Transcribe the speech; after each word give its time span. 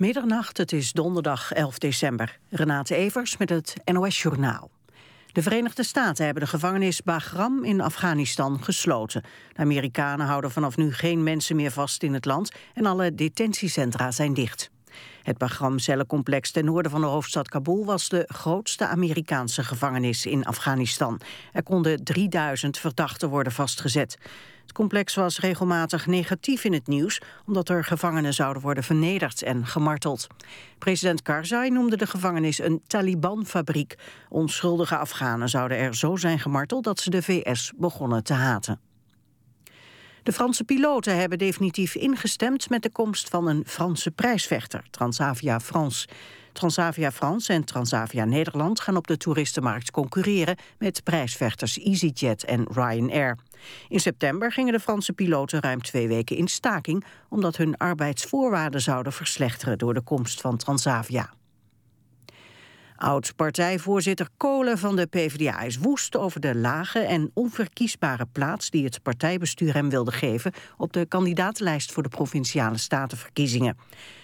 Middernacht, 0.00 0.56
het 0.56 0.72
is 0.72 0.92
donderdag 0.92 1.52
11 1.52 1.78
december. 1.78 2.38
Renate 2.48 2.94
Evers 2.94 3.36
met 3.36 3.50
het 3.50 3.74
NOS 3.84 4.22
Journaal. 4.22 4.70
De 5.32 5.42
Verenigde 5.42 5.82
Staten 5.82 6.24
hebben 6.24 6.42
de 6.42 6.48
gevangenis 6.48 7.02
Bagram 7.02 7.64
in 7.64 7.80
Afghanistan 7.80 8.62
gesloten. 8.62 9.22
De 9.52 9.60
Amerikanen 9.60 10.26
houden 10.26 10.50
vanaf 10.50 10.76
nu 10.76 10.92
geen 10.92 11.22
mensen 11.22 11.56
meer 11.56 11.70
vast 11.70 12.02
in 12.02 12.14
het 12.14 12.24
land... 12.24 12.52
en 12.74 12.86
alle 12.86 13.14
detentiecentra 13.14 14.10
zijn 14.10 14.34
dicht. 14.34 14.70
Het 15.22 15.38
Bagram-cellencomplex 15.38 16.50
ten 16.50 16.64
noorden 16.64 16.90
van 16.90 17.00
de 17.00 17.06
hoofdstad 17.06 17.48
Kabul... 17.48 17.84
was 17.84 18.08
de 18.08 18.24
grootste 18.26 18.86
Amerikaanse 18.86 19.64
gevangenis 19.64 20.26
in 20.26 20.44
Afghanistan. 20.44 21.20
Er 21.52 21.62
konden 21.62 22.04
3000 22.04 22.78
verdachten 22.78 23.28
worden 23.28 23.52
vastgezet. 23.52 24.18
Het 24.62 24.72
complex 24.72 25.14
was 25.14 25.40
regelmatig 25.40 26.06
negatief 26.06 26.64
in 26.64 26.72
het 26.72 26.86
nieuws... 26.86 27.20
omdat 27.46 27.68
er 27.68 27.84
gevangenen 27.84 28.34
zouden 28.34 28.62
worden 28.62 28.84
vernederd 28.84 29.42
en 29.42 29.66
gemarteld. 29.66 30.26
President 30.78 31.22
Karzai 31.22 31.70
noemde 31.70 31.96
de 31.96 32.06
gevangenis 32.06 32.58
een 32.58 32.82
Taliban-fabriek. 32.86 33.98
Onschuldige 34.28 34.96
Afghanen 34.96 35.48
zouden 35.48 35.78
er 35.78 35.94
zo 35.94 36.16
zijn 36.16 36.38
gemarteld... 36.38 36.84
dat 36.84 37.00
ze 37.00 37.10
de 37.10 37.22
VS 37.22 37.72
begonnen 37.76 38.24
te 38.24 38.34
haten. 38.34 38.89
De 40.22 40.32
Franse 40.32 40.64
piloten 40.64 41.16
hebben 41.16 41.38
definitief 41.38 41.94
ingestemd 41.94 42.70
met 42.70 42.82
de 42.82 42.90
komst 42.90 43.28
van 43.28 43.48
een 43.48 43.62
Franse 43.66 44.10
prijsvechter, 44.10 44.84
Transavia 44.90 45.60
France. 45.60 46.08
Transavia 46.52 47.12
France 47.12 47.52
en 47.52 47.64
Transavia 47.64 48.24
Nederland 48.24 48.80
gaan 48.80 48.96
op 48.96 49.06
de 49.06 49.16
toeristenmarkt 49.16 49.90
concurreren 49.90 50.56
met 50.78 51.04
prijsvechters 51.04 51.78
EasyJet 51.78 52.44
en 52.44 52.66
Ryanair. 52.72 53.38
In 53.88 54.00
september 54.00 54.52
gingen 54.52 54.72
de 54.72 54.80
Franse 54.80 55.12
piloten 55.12 55.60
ruim 55.60 55.82
twee 55.82 56.08
weken 56.08 56.36
in 56.36 56.48
staking 56.48 57.04
omdat 57.28 57.56
hun 57.56 57.76
arbeidsvoorwaarden 57.76 58.80
zouden 58.80 59.12
verslechteren 59.12 59.78
door 59.78 59.94
de 59.94 60.02
komst 60.02 60.40
van 60.40 60.56
Transavia. 60.56 61.30
Oud-partijvoorzitter 63.00 64.28
Kolen 64.36 64.78
van 64.78 64.96
de 64.96 65.06
PvdA 65.06 65.60
is 65.60 65.78
woest 65.78 66.16
over 66.16 66.40
de 66.40 66.54
lage 66.54 66.98
en 66.98 67.30
onverkiesbare 67.34 68.26
plaats 68.32 68.70
die 68.70 68.84
het 68.84 69.02
partijbestuur 69.02 69.74
hem 69.74 69.90
wilde 69.90 70.12
geven 70.12 70.52
op 70.76 70.92
de 70.92 71.06
kandidatenlijst 71.06 71.92
voor 71.92 72.02
de 72.02 72.08
provinciale 72.08 72.78
statenverkiezingen. 72.78 73.76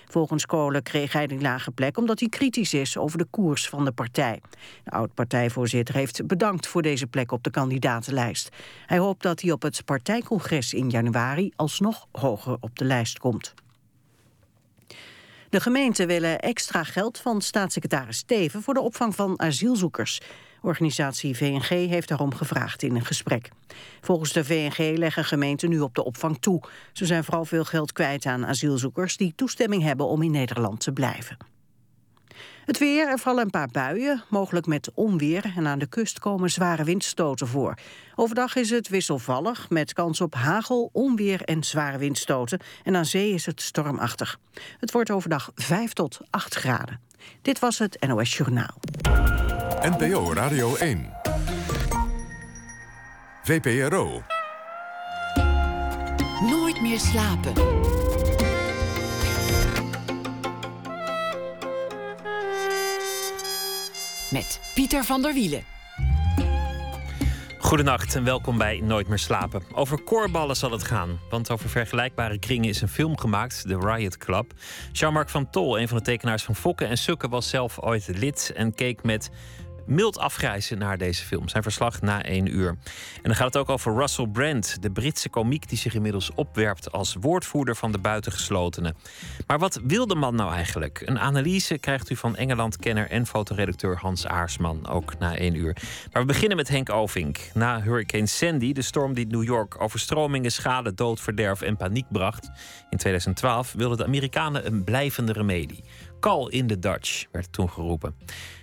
Volgens 0.08 0.46
Kolen 0.46 0.82
kreeg 0.82 1.12
hij 1.12 1.26
die 1.26 1.40
lage 1.40 1.70
plek 1.70 1.96
omdat 1.96 2.20
hij 2.20 2.28
kritisch 2.28 2.74
is 2.74 2.96
over 2.96 3.18
de 3.18 3.26
koers 3.30 3.68
van 3.68 3.84
de 3.84 3.92
partij. 3.92 4.40
De 4.84 4.90
oud-partijvoorzitter 4.90 5.94
heeft 5.94 6.26
bedankt 6.26 6.66
voor 6.66 6.82
deze 6.82 7.06
plek 7.06 7.32
op 7.32 7.42
de 7.42 7.50
kandidatenlijst. 7.50 8.48
Hij 8.86 8.98
hoopt 8.98 9.22
dat 9.22 9.40
hij 9.40 9.52
op 9.52 9.62
het 9.62 9.84
partijcongres 9.84 10.74
in 10.74 10.90
januari 10.90 11.52
alsnog 11.56 12.06
hoger 12.12 12.56
op 12.60 12.78
de 12.78 12.84
lijst 12.84 13.18
komt. 13.18 13.54
De 15.48 15.60
gemeenten 15.60 16.06
willen 16.06 16.40
extra 16.40 16.84
geld 16.84 17.18
van 17.18 17.40
staatssecretaris 17.40 18.16
Steven 18.16 18.62
voor 18.62 18.74
de 18.74 18.80
opvang 18.80 19.14
van 19.14 19.40
asielzoekers. 19.40 20.20
Organisatie 20.62 21.36
VNG 21.36 21.68
heeft 21.68 22.08
daarom 22.08 22.34
gevraagd 22.34 22.82
in 22.82 22.94
een 22.94 23.04
gesprek. 23.04 23.48
Volgens 24.00 24.32
de 24.32 24.44
VNG 24.44 24.96
leggen 24.96 25.24
gemeenten 25.24 25.68
nu 25.68 25.80
op 25.80 25.94
de 25.94 26.04
opvang 26.04 26.38
toe. 26.38 26.62
Ze 26.92 27.06
zijn 27.06 27.24
vooral 27.24 27.44
veel 27.44 27.64
geld 27.64 27.92
kwijt 27.92 28.26
aan 28.26 28.46
asielzoekers 28.46 29.16
die 29.16 29.32
toestemming 29.36 29.82
hebben 29.82 30.06
om 30.06 30.22
in 30.22 30.30
Nederland 30.30 30.80
te 30.80 30.92
blijven. 30.92 31.36
Het 32.66 32.78
weer, 32.78 33.08
er 33.08 33.18
vallen 33.18 33.44
een 33.44 33.50
paar 33.50 33.68
buien, 33.72 34.22
mogelijk 34.28 34.66
met 34.66 34.90
onweer... 34.94 35.52
en 35.56 35.66
aan 35.66 35.78
de 35.78 35.86
kust 35.86 36.18
komen 36.18 36.50
zware 36.50 36.84
windstoten 36.84 37.46
voor. 37.46 37.74
Overdag 38.14 38.56
is 38.56 38.70
het 38.70 38.88
wisselvallig, 38.88 39.70
met 39.70 39.92
kans 39.92 40.20
op 40.20 40.34
hagel, 40.34 40.90
onweer 40.92 41.42
en 41.42 41.64
zware 41.64 41.98
windstoten. 41.98 42.60
En 42.82 42.96
aan 42.96 43.04
zee 43.04 43.32
is 43.32 43.46
het 43.46 43.60
stormachtig. 43.60 44.38
Het 44.78 44.92
wordt 44.92 45.10
overdag 45.10 45.50
5 45.54 45.92
tot 45.92 46.20
8 46.30 46.54
graden. 46.54 47.00
Dit 47.42 47.58
was 47.58 47.78
het 47.78 48.06
NOS 48.06 48.36
Journaal. 48.36 48.80
NPO 49.80 50.32
Radio 50.32 50.76
1. 50.76 51.12
VPRO. 53.42 54.22
Nooit 56.40 56.80
meer 56.80 56.98
slapen. 56.98 57.52
Met 64.30 64.60
Pieter 64.74 65.04
van 65.04 65.22
der 65.22 65.34
Wielen. 65.34 65.64
Goedenacht 67.58 68.14
en 68.14 68.24
welkom 68.24 68.58
bij 68.58 68.80
Nooit 68.80 69.08
meer 69.08 69.18
slapen. 69.18 69.62
Over 69.74 70.02
koorballen 70.02 70.56
zal 70.56 70.70
het 70.70 70.82
gaan, 70.82 71.20
want 71.30 71.50
over 71.50 71.68
vergelijkbare 71.68 72.38
kringen 72.38 72.68
is 72.68 72.80
een 72.80 72.88
film 72.88 73.18
gemaakt, 73.18 73.62
The 73.68 73.78
Riot 73.78 74.16
Club. 74.16 74.52
Jean-Marc 74.92 75.28
van 75.28 75.50
Tol, 75.50 75.78
een 75.78 75.88
van 75.88 75.96
de 75.98 76.04
tekenaars 76.04 76.42
van 76.42 76.54
Fokken 76.54 76.88
en 76.88 76.98
Sukken, 76.98 77.30
was 77.30 77.48
zelf 77.48 77.80
ooit 77.80 78.08
lid 78.14 78.52
en 78.54 78.74
keek 78.74 79.02
met 79.02 79.30
mild 79.86 80.18
afgrijzen 80.18 80.78
naar 80.78 80.98
deze 80.98 81.24
film. 81.24 81.48
Zijn 81.48 81.62
verslag 81.62 82.00
na 82.00 82.22
één 82.22 82.54
uur. 82.54 82.68
En 82.68 83.22
dan 83.22 83.34
gaat 83.34 83.46
het 83.46 83.56
ook 83.56 83.68
over 83.68 83.94
Russell 83.94 84.26
Brand, 84.26 84.82
de 84.82 84.90
Britse 84.90 85.28
komiek 85.28 85.68
die 85.68 85.78
zich 85.78 85.94
inmiddels 85.94 86.30
opwerpt 86.34 86.92
als 86.92 87.16
woordvoerder 87.20 87.76
van 87.76 87.92
de 87.92 87.98
buitengeslotenen. 87.98 88.96
Maar 89.46 89.58
wat 89.58 89.80
wil 89.84 90.06
de 90.06 90.14
man 90.14 90.34
nou 90.34 90.52
eigenlijk? 90.52 91.02
Een 91.04 91.18
analyse 91.18 91.78
krijgt 91.78 92.10
u 92.10 92.16
van 92.16 92.36
Engeland-kenner 92.36 93.10
en 93.10 93.26
fotoredacteur 93.26 93.96
Hans 93.96 94.26
Aarsman, 94.26 94.88
ook 94.88 95.18
na 95.18 95.36
één 95.36 95.54
uur. 95.54 95.76
Maar 96.12 96.22
we 96.22 96.28
beginnen 96.28 96.56
met 96.56 96.68
Henk 96.68 96.90
Ovink. 96.90 97.38
Na 97.54 97.82
Hurricane 97.82 98.26
Sandy, 98.26 98.72
de 98.72 98.82
storm 98.82 99.14
die 99.14 99.26
New 99.26 99.44
York 99.44 99.80
overstromingen, 99.80 100.52
schade, 100.52 100.94
dood, 100.94 101.20
verderf 101.20 101.62
en 101.62 101.76
paniek 101.76 102.06
bracht 102.10 102.50
in 102.90 102.98
2012, 102.98 103.72
wilden 103.72 103.98
de 103.98 104.04
Amerikanen 104.04 104.66
een 104.66 104.84
blijvende 104.84 105.32
remedie. 105.32 105.84
Call 106.20 106.48
in 106.48 106.66
the 106.66 106.78
Dutch 106.78 107.24
werd 107.32 107.52
toen 107.52 107.70
geroepen. 107.70 108.14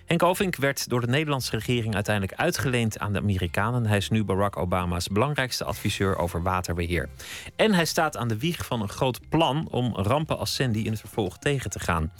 Henk 0.05 0.23
Ovink 0.23 0.55
werd 0.55 0.89
door 0.89 1.01
de 1.01 1.07
Nederlandse 1.07 1.57
regering 1.57 1.93
uiteindelijk 1.93 2.39
uitgeleend 2.39 2.99
aan 2.99 3.13
de 3.13 3.19
Amerikanen. 3.19 3.85
Hij 3.85 3.97
is 3.97 4.09
nu 4.09 4.23
Barack 4.23 4.57
Obama's 4.57 5.07
belangrijkste 5.07 5.63
adviseur 5.63 6.17
over 6.17 6.41
waterbeheer. 6.41 7.09
En 7.55 7.73
hij 7.73 7.85
staat 7.85 8.17
aan 8.17 8.27
de 8.27 8.37
wieg 8.37 8.65
van 8.65 8.81
een 8.81 8.89
groot 8.89 9.29
plan 9.29 9.67
om 9.71 9.95
rampen 9.95 10.37
als 10.37 10.55
Sandy 10.55 10.79
in 10.79 10.91
het 10.91 10.99
vervolg 10.99 11.37
tegen 11.37 11.69
te 11.69 11.79
gaan. 11.79 12.11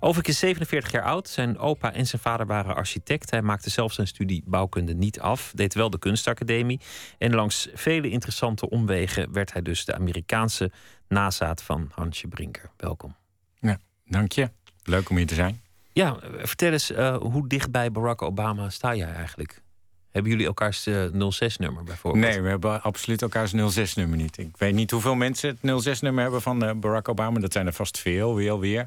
Ovink 0.00 0.26
is 0.26 0.38
47 0.38 0.92
jaar 0.92 1.02
oud. 1.02 1.28
Zijn 1.28 1.58
opa 1.58 1.92
en 1.92 2.06
zijn 2.06 2.22
vader 2.22 2.46
waren 2.46 2.74
architect. 2.74 3.30
Hij 3.30 3.42
maakte 3.42 3.70
zelf 3.70 3.92
zijn 3.92 4.06
studie 4.06 4.42
bouwkunde 4.46 4.94
niet 4.94 5.20
af, 5.20 5.52
deed 5.54 5.74
wel 5.74 5.90
de 5.90 5.98
kunstacademie. 5.98 6.80
En 7.18 7.34
langs 7.34 7.68
vele 7.74 8.10
interessante 8.10 8.70
omwegen 8.70 9.32
werd 9.32 9.52
hij 9.52 9.62
dus 9.62 9.84
de 9.84 9.94
Amerikaanse 9.94 10.70
nazaat 11.08 11.62
van 11.62 11.90
Hansje 11.94 12.28
Brinker. 12.28 12.70
Welkom. 12.76 13.16
Ja, 13.60 13.78
dank 14.04 14.32
je. 14.32 14.50
Leuk 14.82 15.10
om 15.10 15.16
hier 15.16 15.26
te 15.26 15.34
zijn. 15.34 15.60
Ja, 16.00 16.16
vertel 16.42 16.72
eens, 16.72 16.90
uh, 16.90 17.16
hoe 17.16 17.48
dicht 17.48 17.70
bij 17.70 17.92
Barack 17.92 18.22
Obama 18.22 18.70
sta 18.70 18.94
jij 18.94 19.12
eigenlijk? 19.12 19.62
Hebben 20.10 20.30
jullie 20.30 20.46
elkaars 20.46 20.88
06-nummer 20.88 21.84
bijvoorbeeld? 21.84 22.24
Nee, 22.24 22.40
we 22.40 22.48
hebben 22.48 22.82
absoluut 22.82 23.22
elkaars 23.22 23.52
06-nummer 23.52 24.16
niet. 24.16 24.38
Ik 24.38 24.56
weet 24.56 24.74
niet 24.74 24.90
hoeveel 24.90 25.14
mensen 25.14 25.58
het 25.60 25.98
06-nummer 25.98 26.22
hebben 26.22 26.42
van 26.42 26.64
uh, 26.64 26.70
Barack 26.74 27.08
Obama. 27.08 27.40
Dat 27.40 27.52
zijn 27.52 27.66
er 27.66 27.72
vast 27.72 27.98
veel, 27.98 28.34
weer 28.34 28.50
alweer. 28.50 28.86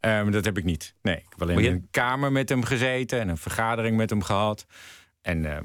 Um, 0.00 0.30
dat 0.30 0.44
heb 0.44 0.58
ik 0.58 0.64
niet. 0.64 0.94
Nee, 1.02 1.16
ik 1.16 1.26
heb 1.28 1.42
alleen 1.42 1.58
in 1.58 1.72
een 1.72 1.88
kamer 1.90 2.32
met 2.32 2.48
hem 2.48 2.64
gezeten 2.64 3.20
en 3.20 3.28
een 3.28 3.36
vergadering 3.36 3.96
met 3.96 4.10
hem 4.10 4.22
gehad. 4.22 4.66
En 5.22 5.44
uh, 5.44 5.56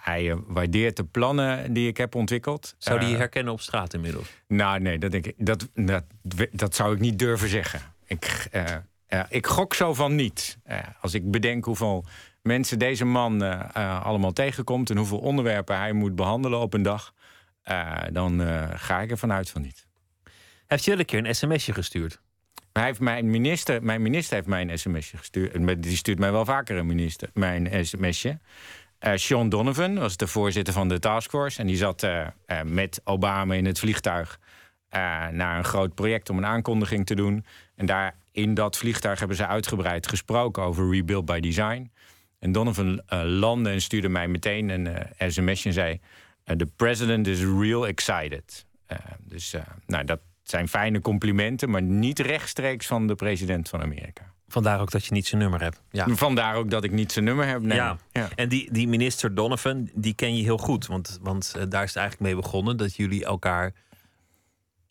hij 0.00 0.36
waardeert 0.46 0.96
de 0.96 1.04
plannen 1.04 1.72
die 1.72 1.88
ik 1.88 1.96
heb 1.96 2.14
ontwikkeld. 2.14 2.74
Zou 2.78 3.00
die 3.00 3.08
je 3.08 3.16
herkennen 3.16 3.52
op 3.52 3.60
straat 3.60 3.94
inmiddels? 3.94 4.28
Nou, 4.48 4.80
nee, 4.80 4.98
dat, 4.98 5.10
denk 5.10 5.26
ik, 5.26 5.34
dat, 5.38 5.68
dat, 5.74 6.04
dat 6.52 6.74
zou 6.74 6.94
ik 6.94 7.00
niet 7.00 7.18
durven 7.18 7.48
zeggen. 7.48 7.80
Ik, 8.06 8.48
ik 9.28 9.46
gok 9.46 9.74
zo 9.74 9.94
van 9.94 10.14
niet. 10.14 10.58
als 11.00 11.14
ik 11.14 11.30
bedenk 11.30 11.64
hoeveel 11.64 12.04
mensen 12.44 12.78
deze 12.78 13.04
man 13.04 13.42
uh, 13.42 13.60
uh, 13.76 14.04
allemaal 14.04 14.32
tegenkomt 14.32 14.90
en 14.90 14.96
hoeveel 14.96 15.18
onderwerpen 15.18 15.78
hij 15.78 15.92
moet 15.92 16.14
behandelen 16.14 16.58
op 16.58 16.74
een 16.74 16.82
dag, 16.82 17.14
uh, 17.70 18.02
dan 18.12 18.40
ga 18.74 19.00
ik 19.00 19.10
ervan 19.10 19.32
uit 19.32 19.50
van 19.50 19.62
niet. 19.62 19.86
Heeft 20.66 20.84
jullie 20.84 21.00
een 21.00 21.06
keer 21.06 21.26
een 21.26 21.34
sms'je 21.34 21.72
gestuurd? 21.72 22.20
Hij 22.72 22.84
heeft 22.84 23.00
mijn, 23.00 23.30
minister, 23.30 23.82
mijn 23.82 24.02
minister 24.02 24.34
heeft 24.34 24.46
mij 24.46 24.62
een 24.62 24.78
sms'je 24.78 25.16
gestuurd. 25.16 25.82
Die 25.82 25.96
stuurt 25.96 26.18
mij 26.18 26.32
wel 26.32 26.44
vaker 26.44 26.76
een 26.76 26.86
minister, 26.86 27.30
mijn 27.34 27.86
sms'je. 27.86 28.38
Sean 29.14 29.48
Donovan 29.48 29.98
was 29.98 30.16
de 30.16 30.26
voorzitter 30.26 30.74
van 30.74 30.88
de 30.88 30.98
taskforce. 30.98 31.60
En 31.60 31.66
die 31.66 31.76
zat 31.76 32.06
met 32.64 33.00
Obama 33.04 33.54
in 33.54 33.64
het 33.64 33.78
vliegtuig 33.78 34.38
naar 35.30 35.58
een 35.58 35.64
groot 35.64 35.94
project 35.94 36.30
om 36.30 36.38
een 36.38 36.46
aankondiging 36.46 37.06
te 37.06 37.14
doen. 37.14 37.44
En 37.76 37.86
daar 37.86 38.14
in 38.34 38.54
dat 38.54 38.76
vliegtuig 38.76 39.18
hebben 39.18 39.36
ze 39.36 39.46
uitgebreid 39.46 40.08
gesproken 40.08 40.62
over 40.62 40.90
Rebuild 40.90 41.24
by 41.24 41.40
Design. 41.40 41.90
En 42.38 42.52
Donovan 42.52 43.02
uh, 43.12 43.22
landde 43.24 43.70
en 43.70 43.82
stuurde 43.82 44.08
mij 44.08 44.28
meteen 44.28 44.68
een 44.68 44.86
uh, 44.86 45.28
sms'je 45.28 45.68
en 45.68 45.74
zei... 45.74 45.92
Uh, 45.92 46.56
The 46.56 46.66
president 46.76 47.26
is 47.26 47.40
real 47.40 47.86
excited. 47.86 48.66
dus 49.18 49.54
nou, 49.86 50.04
dat 50.04 50.20
zijn 50.42 50.68
fijne 50.68 51.00
complimenten, 51.00 51.70
maar 51.70 51.82
niet 51.82 52.18
rechtstreeks 52.18 52.86
van 52.86 53.06
de 53.06 53.14
president 53.14 53.68
van 53.68 53.82
Amerika. 53.82 54.32
Vandaar 54.48 54.80
ook 54.80 54.90
dat 54.90 55.04
je 55.04 55.12
niet 55.12 55.26
zijn 55.26 55.40
nummer 55.40 55.60
hebt. 55.60 55.82
Ja. 55.90 56.08
Vandaar 56.08 56.54
ook 56.54 56.70
dat 56.70 56.84
ik 56.84 56.90
niet 56.90 57.12
zijn 57.12 57.24
nummer 57.24 57.46
heb. 57.46 57.62
Nee. 57.62 57.76
Ja. 57.76 57.98
ja. 58.12 58.28
En 58.34 58.48
die, 58.48 58.72
die 58.72 58.88
minister 58.88 59.34
Donovan, 59.34 59.90
die 59.94 60.14
ken 60.14 60.36
je 60.36 60.42
heel 60.42 60.58
goed. 60.58 60.86
Want, 60.86 61.18
want 61.22 61.54
daar 61.68 61.82
is 61.82 61.88
het 61.88 61.98
eigenlijk 61.98 62.20
mee 62.20 62.42
begonnen 62.42 62.76
dat 62.76 62.96
jullie 62.96 63.24
elkaar 63.24 63.72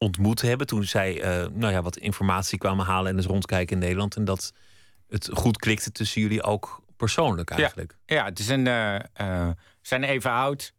ontmoet 0.04 0.42
hebben. 0.42 0.68
Toen 0.68 0.84
zij 0.84 1.22
eh, 1.22 1.48
nou 1.52 1.74
ja, 1.74 1.82
wat 1.82 1.98
informatie 1.98 2.58
kwamen 2.58 2.86
halen 2.86 3.12
en 3.12 3.18
eens 3.18 3.26
rondkijken 3.26 3.76
in 3.76 3.82
Nederland. 3.82 4.16
En 4.16 4.26
dat 4.26 4.54
het 5.10 5.30
goed 5.34 5.58
klikte 5.58 5.92
tussen 5.92 6.22
jullie 6.22 6.44
ook 6.44 6.82
persoonlijk 6.98 7.50
eigenlijk. 7.50 7.96
Ja, 8.06 8.16
ja 8.16 8.26
het 8.26 8.40
is 8.40 8.48
een. 8.48 8.66
Uh, 8.66 8.96
uh, 9.22 9.50
zijn 9.82 10.04
even 10.04 10.32
oud. 10.32 10.74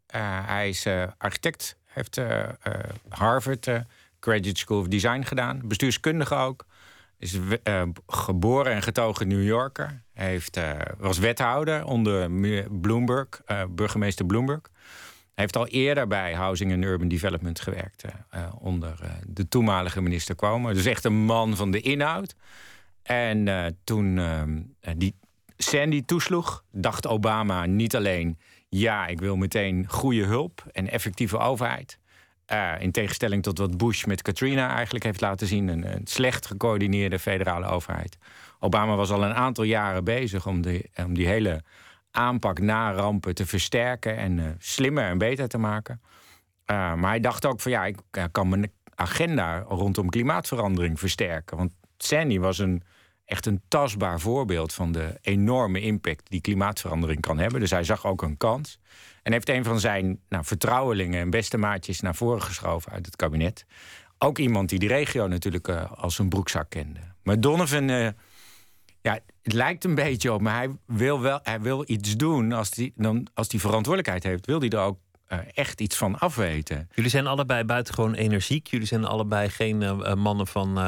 hij 0.46 0.68
is 0.68 0.86
architect. 1.18 1.76
Heeft 1.84 2.20
Harvard 3.08 3.68
Graduate 4.20 4.58
School 4.58 4.78
of 4.80 4.88
Design 4.88 5.22
gedaan. 5.22 5.60
Bestuurskundige 5.64 6.34
ook. 6.34 6.66
Is 7.18 7.38
geboren 8.06 8.72
en 8.72 8.82
getogen 8.82 9.28
New 9.28 9.44
Yorker. 9.44 10.02
Heeft, 10.12 10.60
was 10.98 11.18
wethouder 11.18 11.84
onder 11.84 12.30
Bloomberg, 12.70 13.28
burgemeester 13.68 14.26
Bloomberg. 14.26 14.60
Heeft 15.34 15.56
al 15.56 15.66
eerder 15.66 16.06
bij 16.06 16.34
Housing 16.34 16.72
and 16.72 16.84
Urban 16.84 17.08
Development 17.08 17.60
gewerkt. 17.60 18.04
onder 18.58 18.98
de 19.26 19.48
toenmalige 19.48 20.00
minister 20.00 20.34
Cuomo. 20.34 20.72
Dus 20.72 20.86
echt 20.86 21.04
een 21.04 21.24
man 21.24 21.56
van 21.56 21.70
de 21.70 21.80
inhoud. 21.80 22.34
En 23.02 23.76
toen 23.84 24.20
die 24.96 25.14
Sandy 25.56 26.02
toesloeg, 26.04 26.64
dacht 26.72 27.06
Obama 27.06 27.66
niet 27.66 27.96
alleen... 27.96 28.38
ja, 28.68 29.06
ik 29.06 29.20
wil 29.20 29.36
meteen 29.36 29.84
goede 29.88 30.24
hulp 30.24 30.64
en 30.72 30.90
effectieve 30.90 31.38
overheid... 31.38 31.98
In 32.78 32.92
tegenstelling 32.92 33.42
tot 33.42 33.58
wat 33.58 33.76
Bush 33.76 34.04
met 34.04 34.22
Katrina 34.22 34.74
eigenlijk 34.74 35.04
heeft 35.04 35.20
laten 35.20 35.46
zien. 35.46 35.68
Een, 35.68 35.94
een, 35.94 36.06
slecht 36.06 36.46
gecoördineerde 36.46 37.18
federale 37.18 37.66
overheid. 37.66 38.16
Obama 38.60 38.94
was 38.94 39.10
al 39.10 39.24
een 39.24 39.34
aantal 39.34 39.64
jaren 39.64 40.04
bezig 40.04 40.46
om, 40.46 40.62
de, 40.62 40.84
om 40.96 41.14
die 41.14 41.26
hele 41.26 41.62
aanpak 42.14 42.60
na 42.60 42.92
rampen 42.92 43.34
te 43.34 43.46
versterken 43.46 44.16
en 44.16 44.38
uh, 44.38 44.46
slimmer 44.58 45.04
en 45.04 45.18
beter 45.18 45.48
te 45.48 45.58
maken. 45.58 46.00
Uh, 46.02 46.94
maar 46.94 47.10
hij 47.10 47.20
dacht 47.20 47.46
ook 47.46 47.60
van 47.60 47.70
ja, 47.70 47.84
ik 47.84 47.98
kan 48.32 48.48
mijn 48.48 48.72
agenda 48.94 49.58
rondom 49.58 50.10
klimaatverandering 50.10 50.98
versterken. 50.98 51.56
Want 51.56 51.72
Sandy 51.96 52.38
was 52.38 52.58
een 52.58 52.82
echt 53.24 53.46
een 53.46 53.62
tastbaar 53.68 54.20
voorbeeld 54.20 54.72
van 54.72 54.92
de 54.92 55.18
enorme 55.20 55.80
impact 55.80 56.30
die 56.30 56.40
klimaatverandering 56.40 57.20
kan 57.20 57.38
hebben. 57.38 57.60
Dus 57.60 57.70
hij 57.70 57.84
zag 57.84 58.06
ook 58.06 58.22
een 58.22 58.36
kans. 58.36 58.78
En 59.22 59.32
heeft 59.32 59.48
een 59.48 59.64
van 59.64 59.80
zijn 59.80 60.20
nou, 60.28 60.44
vertrouwelingen 60.44 61.20
en 61.20 61.30
beste 61.30 61.58
maatjes 61.58 62.00
naar 62.00 62.14
voren 62.14 62.42
geschoven 62.42 62.92
uit 62.92 63.06
het 63.06 63.16
kabinet. 63.16 63.66
Ook 64.18 64.38
iemand 64.38 64.68
die 64.68 64.78
die 64.78 64.88
regio 64.88 65.26
natuurlijk 65.26 65.68
als 65.68 66.18
een 66.18 66.28
broekzak 66.28 66.70
kende. 66.70 67.00
Maar 67.22 67.40
Donovan, 67.40 68.14
ja, 69.04 69.18
het 69.42 69.52
lijkt 69.52 69.84
een 69.84 69.94
beetje 69.94 70.32
op, 70.32 70.40
maar 70.40 70.54
hij 70.54 70.70
wil 70.86 71.20
wel 71.20 71.40
hij 71.42 71.60
wil 71.60 71.82
iets 71.86 72.16
doen. 72.16 72.52
Als 72.52 72.70
hij 72.74 72.92
dan, 72.96 73.26
als 73.34 73.48
die 73.48 73.60
verantwoordelijkheid 73.60 74.22
heeft, 74.22 74.46
wil 74.46 74.60
hij 74.60 74.68
er 74.68 74.78
ook 74.78 74.98
uh, 75.28 75.38
echt 75.54 75.80
iets 75.80 75.96
van 75.96 76.18
afweten. 76.18 76.88
Jullie 76.94 77.10
zijn 77.10 77.26
allebei 77.26 77.64
buitengewoon 77.64 78.14
energiek. 78.14 78.66
Jullie 78.66 78.86
zijn 78.86 79.04
allebei 79.04 79.48
geen 79.48 80.02
mannen 80.18 80.46
van 80.46 80.78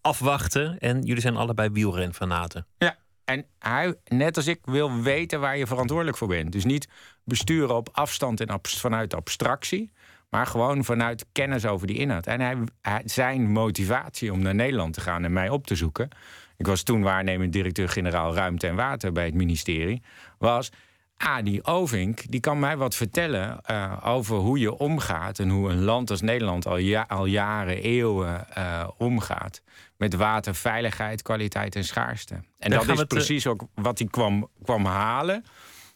afwachten. 0.00 0.78
En 0.78 1.02
jullie 1.02 1.22
zijn 1.22 1.36
allebei 1.36 1.68
wielrenfanaten. 1.72 2.66
Ja, 2.78 2.96
en 3.24 3.46
hij, 3.58 3.94
net 4.04 4.36
als 4.36 4.46
ik, 4.46 4.60
wil 4.64 5.02
weten 5.02 5.40
waar 5.40 5.56
je 5.56 5.66
verantwoordelijk 5.66 6.16
voor 6.16 6.28
bent. 6.28 6.52
Dus 6.52 6.64
niet 6.64 6.88
besturen 7.24 7.76
op 7.76 7.88
afstand 7.92 8.40
en 8.40 8.58
vanuit 8.62 9.14
abstractie. 9.14 9.92
Maar 10.30 10.46
gewoon 10.46 10.84
vanuit 10.84 11.26
kennis 11.32 11.66
over 11.66 11.86
die 11.86 11.96
inhoud. 11.96 12.26
En 12.26 12.40
hij, 12.40 13.02
zijn 13.04 13.50
motivatie 13.50 14.32
om 14.32 14.42
naar 14.42 14.54
Nederland 14.54 14.94
te 14.94 15.00
gaan 15.00 15.24
en 15.24 15.32
mij 15.32 15.48
op 15.48 15.66
te 15.66 15.74
zoeken. 15.74 16.08
Ik 16.56 16.66
was 16.66 16.82
toen 16.82 17.02
waarnemend 17.02 17.52
directeur-generaal 17.52 18.34
Ruimte 18.34 18.66
en 18.66 18.76
Water 18.76 19.12
bij 19.12 19.24
het 19.24 19.34
ministerie. 19.34 20.02
Was 20.38 20.70
Ah, 21.16 21.44
die 21.44 21.64
Ovink 21.64 22.30
die 22.30 22.40
kan 22.40 22.58
mij 22.58 22.76
wat 22.76 22.94
vertellen 22.94 23.60
uh, 23.70 23.96
over 24.04 24.36
hoe 24.36 24.58
je 24.58 24.76
omgaat 24.76 25.38
en 25.38 25.48
hoe 25.48 25.70
een 25.70 25.82
land 25.82 26.10
als 26.10 26.20
Nederland 26.20 26.66
al, 26.66 26.76
ja, 26.76 27.04
al 27.08 27.26
jaren, 27.26 27.82
eeuwen 27.82 28.46
uh, 28.58 28.88
omgaat 28.98 29.62
met 29.96 30.14
water, 30.14 30.54
veiligheid, 30.54 31.22
kwaliteit 31.22 31.76
en 31.76 31.84
schaarste. 31.84 32.34
En 32.58 32.70
dat 32.70 32.88
is 32.88 33.04
precies 33.04 33.46
ook 33.46 33.66
wat 33.74 33.98
hij 33.98 34.08
kwam, 34.10 34.48
kwam 34.62 34.84
halen. 34.84 35.44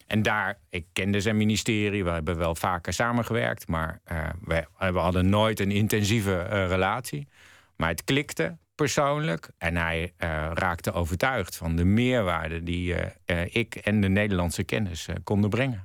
En 0.06 0.22
daar, 0.22 0.58
ik 0.70 0.87
kende 0.93 1.20
zijn 1.20 1.37
ministerie, 1.37 2.04
we 2.04 2.11
hebben 2.11 2.38
wel 2.38 2.54
vaker 2.54 2.93
samengewerkt, 2.93 3.69
maar 3.69 4.00
uh, 4.12 4.28
we, 4.44 4.64
we, 4.78 4.99
hadden 4.99 5.28
nooit 5.28 5.61
een 5.61 5.70
intensieve 5.70 6.43
relatie. 6.66 7.28
Maar 7.76 7.88
het 7.88 8.04
klikte 8.04 8.56
persoonlijk. 8.78 9.50
En 9.58 9.76
hij 9.76 10.12
uh, 10.19 10.50
raakte 10.54 10.92
overtuigd 10.92 11.56
van 11.56 11.76
de 11.76 11.84
meerwaarde 11.84 12.62
die 12.62 12.94
uh, 12.94 13.44
ik 13.50 13.75
en 13.75 14.00
de 14.00 14.08
Nederlandse 14.08 14.64
kennis 14.64 15.08
konden 15.25 15.50
brengen. 15.50 15.82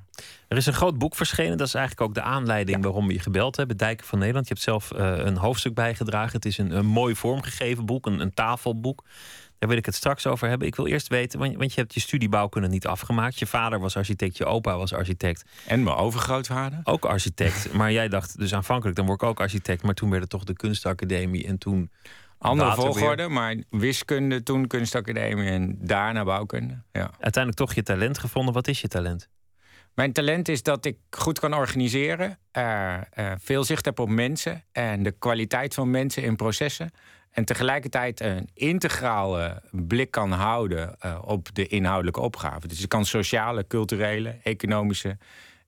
Er 0.48 0.58
is 0.58 0.66
een 0.66 0.74
groot 0.74 0.98
boek 0.98 1.16
verschenen. 1.16 1.58
Dat 1.58 1.68
is 1.68 1.74
eigenlijk 1.74 2.08
ook 2.10 2.16
de 2.16 2.22
aanleiding 2.22 2.84
waarom 2.84 3.08
we 3.08 3.14
je 3.14 3.20
gebeld 3.20 3.56
hebben. 3.56 3.78
Dijken 3.78 4.08
van 4.08 4.20
Nederland. 4.20 4.48
Je 4.48 4.54
hebt 4.54 4.66
zelf 4.66 4.90
een 5.26 5.38
hoofdstuk 5.38 5.74
bijgedragen. 5.74 6.32
Het 6.32 6.46
is 6.46 6.58
een, 6.58 6.72
een 6.72 6.86
mooi 6.86 7.16
vormgegeven 7.16 7.86
boek, 7.86 8.06
een, 8.06 8.20
een, 8.20 8.34
tafelboek. 8.34 9.04
Daar 9.60 9.70
wil 9.70 9.78
ik 9.78 9.86
het 9.86 9.96
straks 9.96 10.28
over 10.28 10.48
hebben. 10.48 10.68
Ik 10.68 10.76
wil 10.76 10.88
eerst 10.88 11.08
weten, 11.08 11.40
want, 11.40 11.56
want 11.56 11.74
je 11.74 11.82
hebt 11.82 11.94
je 11.94 12.00
studiebouwkunde 12.00 12.68
niet 12.68 12.88
afgemaakt. 12.88 13.40
Je 13.40 13.46
vader 13.46 13.80
was 13.80 13.98
architect, 13.98 14.38
je 14.38 14.46
opa 14.46 14.78
was 14.78 14.94
architect. 14.94 15.46
En 15.68 15.84
mijn 15.84 15.96
overgrootvader? 15.96 16.80
Ook 16.84 17.06
architect. 17.06 17.74
maar 17.74 17.92
jij 17.92 18.08
dacht 18.08 18.38
dus 18.38 18.54
aanvankelijk, 18.54 18.96
dan 18.96 19.06
word 19.06 19.22
ik 19.22 19.28
ook 19.28 19.40
architect. 19.40 19.84
Maar 19.84 19.94
toen 19.94 20.10
werd 20.10 20.22
het 20.22 20.32
toch 20.32 20.44
de 20.44 20.54
kunstacademie. 20.54 21.48
En 21.48 21.58
toen 21.58 21.92
andere 22.44 22.74
volgorde, 22.74 23.28
maar 23.28 23.56
wiskunde, 23.70 24.44
toen 24.44 24.68
kunstacademie 24.68 25.50
en 25.50 25.78
daarna 25.80 26.24
bouwkunde. 26.24 26.82
Ja. 26.92 27.12
Uiteindelijk 27.20 27.56
toch 27.56 27.74
je 27.74 27.84
talent 27.84 28.18
gevonden. 28.18 28.54
Wat 28.54 28.68
is 28.68 28.82
je 28.82 28.88
talent? 28.88 29.30
Mijn 29.94 30.14
talent 30.14 30.48
is 30.48 30.64
dat 30.64 30.86
ik 30.86 30.98
goed 31.10 31.40
kan 31.40 31.54
organiseren, 31.54 32.38
uh, 32.58 32.94
uh, 33.20 33.32
veel 33.38 33.64
zicht 33.64 33.86
heb 33.86 34.00
op 34.00 34.10
mensen 34.10 34.64
en 34.72 35.04
de 35.04 35.12
kwaliteit 35.12 35.74
van 35.74 35.92
mensen 35.92 36.24
in 36.24 36.36
processen. 36.36 36.92
En 37.32 37.46
tegelijkertijd 37.46 38.20
een 38.22 38.50
integrale 38.54 39.62
blik 39.72 40.12
kan 40.12 40.32
houden 40.32 40.96
uh, 41.06 41.20
op 41.26 41.50
de 41.54 41.68
inhoudelijke 41.68 42.20
opgave. 42.20 42.68
Dus 42.68 42.82
ik 42.82 42.90
kan 42.90 43.06
sociale, 43.06 43.68
culturele, 43.68 44.38
economische 44.44 45.18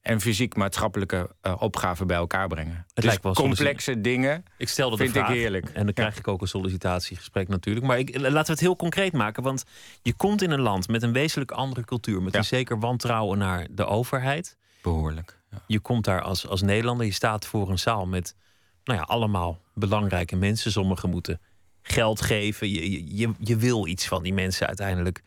en 0.05 0.21
fysiek-maatschappelijke 0.21 1.29
uh, 1.41 1.55
opgaven 1.59 2.07
bij 2.07 2.17
elkaar 2.17 2.47
brengen. 2.47 2.75
Het 2.75 2.95
dus 2.95 3.05
lijkt 3.05 3.23
wel 3.23 3.33
complexe 3.33 4.01
dingen. 4.01 4.45
Ik 4.57 4.69
stelde 4.69 4.97
de 4.97 5.03
vind 5.03 5.15
vraag, 5.15 5.29
ik 5.29 5.35
heerlijk. 5.35 5.69
En 5.69 5.83
dan 5.83 5.93
krijg 5.93 6.17
ik 6.17 6.27
ook 6.27 6.41
een 6.41 6.47
sollicitatiegesprek 6.47 7.47
natuurlijk. 7.47 7.85
Maar 7.85 7.99
ik, 7.99 8.17
laten 8.19 8.45
we 8.45 8.51
het 8.51 8.59
heel 8.59 8.75
concreet 8.75 9.13
maken. 9.13 9.43
Want 9.43 9.63
je 10.01 10.13
komt 10.13 10.41
in 10.41 10.51
een 10.51 10.61
land 10.61 10.87
met 10.87 11.03
een 11.03 11.13
wezenlijk 11.13 11.51
andere 11.51 11.85
cultuur. 11.85 12.21
Met 12.21 12.35
een 12.35 12.43
zeker 12.43 12.79
wantrouwen 12.79 13.37
naar 13.37 13.67
de 13.71 13.85
overheid. 13.85 14.57
Behoorlijk. 14.81 15.39
Ja. 15.51 15.61
Je 15.67 15.79
komt 15.79 16.05
daar 16.05 16.21
als, 16.21 16.47
als 16.47 16.61
Nederlander. 16.61 17.05
Je 17.05 17.11
staat 17.11 17.45
voor 17.45 17.69
een 17.69 17.79
zaal 17.79 18.05
met 18.05 18.35
nou 18.83 18.99
ja, 18.99 19.05
allemaal 19.05 19.61
belangrijke 19.73 20.35
mensen. 20.35 20.71
Sommigen 20.71 21.09
moeten 21.09 21.41
geld 21.81 22.21
geven. 22.21 22.69
Je, 22.69 23.15
je, 23.17 23.31
je 23.39 23.55
wil 23.57 23.87
iets 23.87 24.07
van 24.07 24.23
die 24.23 24.33
mensen 24.33 24.67
uiteindelijk. 24.67 25.23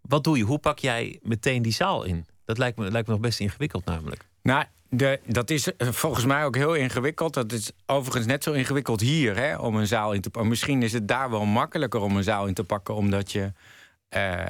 Wat 0.00 0.24
doe 0.24 0.36
je? 0.36 0.44
Hoe 0.44 0.58
pak 0.58 0.78
jij 0.78 1.18
meteen 1.22 1.62
die 1.62 1.72
zaal 1.72 2.04
in? 2.04 2.26
Dat 2.44 2.58
lijkt 2.58 2.78
me, 2.78 2.90
lijkt 2.90 3.06
me 3.06 3.12
nog 3.12 3.22
best 3.22 3.40
ingewikkeld 3.40 3.84
namelijk. 3.84 4.24
Nou, 4.42 4.64
de, 4.94 5.20
dat 5.26 5.50
is 5.50 5.76
eh, 5.76 5.88
volgens 5.88 6.24
mij 6.24 6.44
ook 6.44 6.56
heel 6.56 6.74
ingewikkeld. 6.74 7.34
Dat 7.34 7.52
is 7.52 7.70
overigens 7.86 8.26
net 8.26 8.42
zo 8.42 8.52
ingewikkeld 8.52 9.00
hier 9.00 9.36
hè, 9.36 9.56
om 9.56 9.76
een 9.76 9.86
zaal 9.86 10.12
in 10.12 10.20
te 10.20 10.30
pakken. 10.30 10.50
Misschien 10.50 10.82
is 10.82 10.92
het 10.92 11.08
daar 11.08 11.30
wel 11.30 11.44
makkelijker 11.44 12.00
om 12.00 12.16
een 12.16 12.22
zaal 12.22 12.46
in 12.46 12.54
te 12.54 12.64
pakken, 12.64 12.94
omdat 12.94 13.32
je. 13.32 13.52
Uh, 14.16 14.46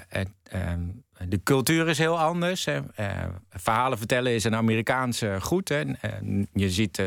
de 1.28 1.40
cultuur 1.42 1.88
is 1.88 1.98
heel 1.98 2.20
anders. 2.20 2.64
Hè. 2.64 2.80
Verhalen 3.50 3.98
vertellen 3.98 4.32
is 4.32 4.44
een 4.44 4.54
Amerikaanse 4.54 5.36
goed. 5.40 5.68
Hè. 5.68 5.82
je 6.52 6.70
ziet 6.70 7.02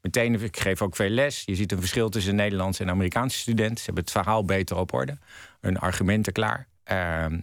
meteen, 0.00 0.42
ik 0.42 0.58
geef 0.58 0.82
ook 0.82 0.96
veel 0.96 1.08
les. 1.08 1.42
Je 1.46 1.54
ziet 1.54 1.72
een 1.72 1.78
verschil 1.78 2.08
tussen 2.08 2.34
Nederlandse 2.34 2.82
en 2.82 2.90
Amerikaanse 2.90 3.38
studenten. 3.38 3.78
Ze 3.78 3.84
hebben 3.84 4.02
het 4.02 4.12
verhaal 4.12 4.44
beter 4.44 4.76
op 4.76 4.92
orde, 4.92 5.18
hun 5.60 5.78
argumenten 5.78 6.32
klaar. 6.32 6.66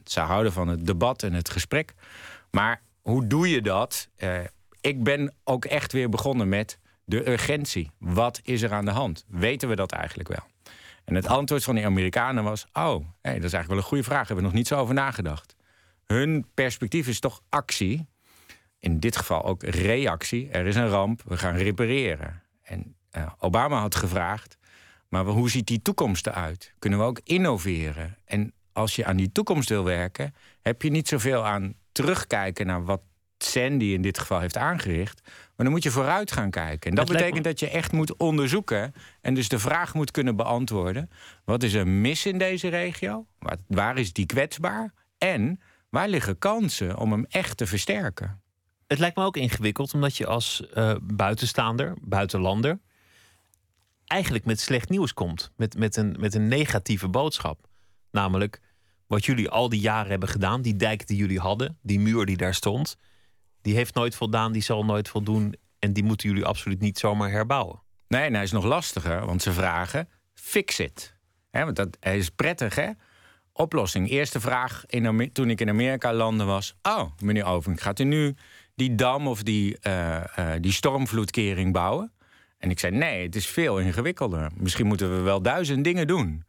ze 0.03 0.19
houden 0.19 0.53
van 0.53 0.67
het 0.67 0.85
debat 0.85 1.23
en 1.23 1.33
het 1.33 1.50
gesprek. 1.50 1.93
Maar 2.55 2.81
hoe 3.01 3.27
doe 3.27 3.50
je 3.50 3.62
dat? 3.62 4.10
Uh, 4.17 4.39
ik 4.81 5.03
ben 5.03 5.33
ook 5.43 5.65
echt 5.65 5.91
weer 5.91 6.10
begonnen 6.10 6.50
met 6.50 6.79
de 7.05 7.29
urgentie. 7.29 7.91
Wat 8.00 8.39
is 8.43 8.62
er 8.62 8.74
aan 8.74 8.86
de 8.86 8.91
hand? 8.91 9.25
Weten 9.27 9.69
we 9.69 9.75
dat 9.75 9.91
eigenlijk 9.91 10.29
wel? 10.29 10.48
En 11.03 11.15
het 11.15 11.27
antwoord 11.27 11.63
van 11.63 11.75
de 11.75 11.86
Amerikanen 11.86 12.43
was: 12.43 12.65
Oh, 12.74 12.93
dat 12.93 13.03
is 13.22 13.41
eigenlijk 13.41 13.67
wel 13.67 13.77
een 13.77 13.83
goede 13.83 14.03
vraag. 14.03 14.27
Hebben 14.27 14.38
we 14.38 14.41
nog 14.41 14.53
niet 14.53 14.67
zo 14.67 14.77
over 14.77 14.93
nagedacht. 14.93 15.55
Hun 16.05 16.45
perspectief 16.53 17.07
is 17.07 17.19
toch 17.19 17.41
actie. 17.50 18.07
In 18.79 19.00
dit 19.00 19.17
geval 19.17 19.43
ook 19.43 19.63
reactie. 19.63 20.50
Er 20.50 20.65
is 20.65 20.75
een 20.75 20.89
ramp, 20.89 21.22
we 21.25 21.38
gaan 21.38 21.55
repareren. 21.55 22.41
En 22.62 22.95
uh, 23.12 23.31
Obama 23.39 23.79
had 23.79 23.95
gevraagd: 23.95 24.57
Maar 25.07 25.25
hoe 25.25 25.50
ziet 25.50 25.67
die 25.67 25.81
toekomst 25.81 26.27
eruit? 26.27 26.74
Kunnen 26.79 27.00
we 27.00 27.05
ook 27.05 27.19
innoveren? 27.24 28.17
En 28.25 28.53
als 28.72 28.95
je 28.95 29.05
aan 29.05 29.17
die 29.17 29.31
toekomst 29.31 29.69
wil 29.69 29.83
werken, 29.83 30.36
heb 30.62 30.81
je 30.81 30.89
niet 30.89 31.07
zoveel 31.07 31.45
aan 31.45 31.74
terugkijken 31.93 32.65
naar 32.65 32.85
wat 32.85 33.01
Sandy 33.38 33.85
in 33.85 34.01
dit 34.01 34.19
geval 34.19 34.39
heeft 34.39 34.57
aangericht. 34.57 35.21
Maar 35.23 35.65
dan 35.65 35.69
moet 35.69 35.83
je 35.83 35.91
vooruit 35.91 36.31
gaan 36.31 36.50
kijken. 36.50 36.89
En 36.89 36.95
dat, 36.95 37.07
betekent 37.07 37.43
dat 37.43 37.59
je 37.59 37.69
echt 37.69 37.91
moet 37.91 38.17
onderzoeken. 38.17 38.93
En 39.21 39.33
dus 39.33 39.50
de 39.50 39.59
vraag 39.59 39.93
moet 39.93 40.12
kunnen 40.12 40.35
beantwoorden: 40.35 41.09
wat 41.45 41.63
is 41.63 41.73
er 41.73 41.88
mis 41.88 42.25
in 42.25 42.38
deze 42.38 42.67
regio? 42.67 43.25
Waar, 43.39 43.57
waar 43.67 43.97
is 43.97 44.13
die 44.13 44.25
kwetsbaar? 44.25 44.93
En 45.17 45.59
waar 45.89 46.07
liggen 46.07 46.38
kansen 46.38 46.97
om 46.97 47.12
hem 47.12 47.25
echt 47.29 47.57
te 47.57 47.65
versterken? 47.65 48.41
Het 48.88 49.00
lijkt 49.00 49.15
me 49.15 49.23
ook 49.23 49.38
ingewikkeld, 49.38 49.93
omdat 49.93 50.17
je 50.17 50.25
als 50.25 50.63
uh, 50.73 50.95
buitenstaander, 51.01 51.93
buitenlander. 52.01 52.79
eigenlijk 54.05 54.45
met 54.45 54.59
slecht 54.59 54.89
nieuws 54.89 55.13
komt. 55.13 55.51
Met, 55.55 55.77
met, 55.77 55.95
een, 55.95 56.15
met 56.19 56.35
een 56.35 56.47
negatieve 56.47 57.07
boodschap. 57.07 57.67
Namelijk 58.12 58.62
wat 59.13 59.25
jullie 59.25 59.50
al 59.50 59.70
die 59.70 59.79
jaren 59.79 60.10
hebben 60.10 60.29
gedaan, 60.29 60.62
die 60.62 60.75
dijk 60.75 61.08
die 61.08 61.17
jullie 61.17 61.39
hadden, 61.39 61.77
die 61.82 62.00
muur 62.00 62.25
die 62.25 62.38
daar 62.38 62.53
stond, 62.53 62.98
die 63.62 63.75
heeft 63.75 63.93
nooit 63.93 64.15
voldaan, 64.15 64.51
die 64.51 64.62
zal 64.62 64.86
nooit 64.86 65.10
voldoen. 65.10 65.55
En 65.79 65.93
die 65.93 66.03
moeten 66.03 66.29
jullie 66.29 66.46
absoluut 66.46 66.79
niet 66.79 67.00
zomaar 67.00 67.32
herbouwen. 67.32 67.82
Nee, 68.08 68.24
en 68.24 68.36
is 68.36 68.51
nog 68.51 68.65
lastiger, 68.65 69.25
want 69.25 69.41
ze 69.41 69.53
vragen: 69.53 70.10
fix 70.34 70.79
it. 70.79 71.15
Want 71.51 71.75
dat 71.75 71.98
is 72.00 72.29
prettig, 72.29 72.75
hè? 72.75 72.89
Oplossing. 73.53 74.10
Eerste 74.10 74.39
vraag 74.39 74.84
in, 74.88 75.29
toen 75.34 75.50
ik 75.50 75.62
in 75.62 75.70
Amerika 75.70 76.13
landde 76.13 76.43
was: 76.43 76.75
Oh, 76.82 77.03
meneer 77.20 77.46
Oving, 77.46 77.82
gaat 77.82 78.00
u 78.00 78.03
nu 78.03 78.36
die 78.75 78.96
dam 78.96 79.27
of 79.27 79.43
die, 79.43 79.77
uh, 79.88 80.24
uh, 80.39 80.51
die 80.60 80.72
stormvloedkering 80.72 81.74
bouwen? 81.74 82.12
En 82.58 82.70
ik 82.70 82.79
zei: 82.79 82.98
Nee, 82.98 83.25
het 83.25 83.36
is 83.36 83.48
veel 83.48 83.79
ingewikkelder. 83.79 84.51
Misschien 84.55 84.88
moeten 84.88 85.15
we 85.15 85.22
wel 85.22 85.41
duizend 85.41 85.84
dingen 85.84 86.08
doen. 86.08 86.43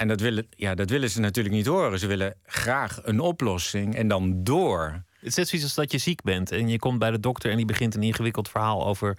En 0.00 0.08
dat 0.08 0.20
willen, 0.20 0.46
ja, 0.50 0.74
dat 0.74 0.90
willen 0.90 1.10
ze 1.10 1.20
natuurlijk 1.20 1.54
niet 1.54 1.66
horen. 1.66 1.98
Ze 1.98 2.06
willen 2.06 2.34
graag 2.44 2.98
een 3.02 3.20
oplossing 3.20 3.94
en 3.94 4.08
dan 4.08 4.44
door. 4.44 5.02
Het 5.12 5.28
is 5.28 5.34
net 5.34 5.48
zoiets 5.48 5.66
als 5.66 5.74
dat 5.74 5.92
je 5.92 5.98
ziek 5.98 6.22
bent 6.22 6.50
en 6.50 6.68
je 6.68 6.78
komt 6.78 6.98
bij 6.98 7.10
de 7.10 7.20
dokter 7.20 7.50
en 7.50 7.56
die 7.56 7.66
begint 7.66 7.94
een 7.94 8.02
ingewikkeld 8.02 8.48
verhaal 8.48 8.86
over 8.86 9.18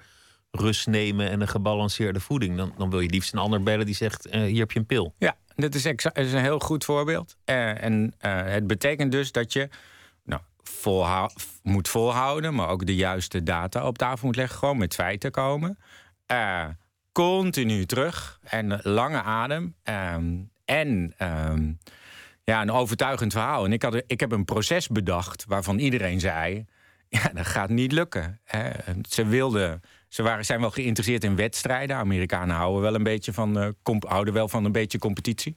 rust 0.52 0.88
nemen 0.88 1.30
en 1.30 1.42
een 1.42 1.48
gebalanceerde 1.48 2.20
voeding. 2.20 2.58
Dan, 2.58 2.74
dan 2.78 2.90
wil 2.90 3.00
je 3.00 3.10
liefst 3.10 3.34
een 3.34 3.40
ander 3.40 3.64
bellen 3.64 3.86
die 3.86 3.96
zegt: 3.96 4.28
uh, 4.28 4.42
hier 4.42 4.60
heb 4.60 4.72
je 4.72 4.80
een 4.80 4.86
pil. 4.86 5.14
Ja, 5.18 5.36
dit 5.56 5.76
is, 5.76 5.86
is 6.14 6.34
een 6.34 6.42
heel 6.42 6.60
goed 6.60 6.86
voorbeeld. 6.86 7.36
Uh, 7.46 7.84
en 7.84 8.04
uh, 8.04 8.44
het 8.44 8.68
betekent 8.68 9.12
dus 9.12 9.32
dat 9.32 9.54
je 9.54 9.70
nou, 10.24 10.42
volhou 10.64 11.32
moet 11.64 11.88
volhouden, 11.88 12.56
maar 12.56 12.70
ook 12.70 12.86
de 12.86 12.96
juiste 12.96 13.44
data 13.44 13.88
op 13.88 13.98
tafel 13.98 14.26
moet 14.26 14.36
leggen. 14.36 14.58
Gewoon 14.58 14.78
met 14.78 14.94
feiten 14.94 15.32
komen. 15.32 15.78
continu 17.12 17.86
terug 17.86 18.40
en 18.44 18.80
lange 18.84 19.22
adem. 19.22 19.76
Ehm, 20.72 21.10
en 21.20 21.52
um, 21.52 21.78
ja, 22.44 22.62
een 22.62 22.72
overtuigend 22.72 23.32
verhaal. 23.32 23.66
En 23.66 23.74
ik, 23.74 23.82
had, 23.82 24.04
ik 24.08 24.20
heb 24.20 24.32
een 24.32 24.46
proces 24.46 24.88
bedacht 24.88 25.46
waarvan 25.48 25.80
iedereen 25.80 26.20
zei: 26.20 26.66
ja, 27.10 27.32
dat 27.34 27.46
gaat 27.46 27.70
niet 27.70 27.92
lukken. 27.92 28.40
Hè. 28.44 28.70
Ze 29.10 29.26
wilden. 29.26 29.82
Ze 30.08 30.24
waren, 30.24 30.46
zijn 30.46 30.60
wel 30.60 30.72
geïnteresseerd 30.72 31.24
in 31.24 31.36
wedstrijden. 31.36 31.96
Amerikanen 31.96 32.56
houden 32.56 32.82
wel 32.82 32.96
een 32.96 33.04
beetje 33.04 33.34
van, 33.34 33.64
uh, 33.64 33.98
houden 34.00 34.34
wel 34.34 34.48
van 34.48 34.66
een 34.66 34.72
beetje 34.72 35.00
competitie. 35.00 35.56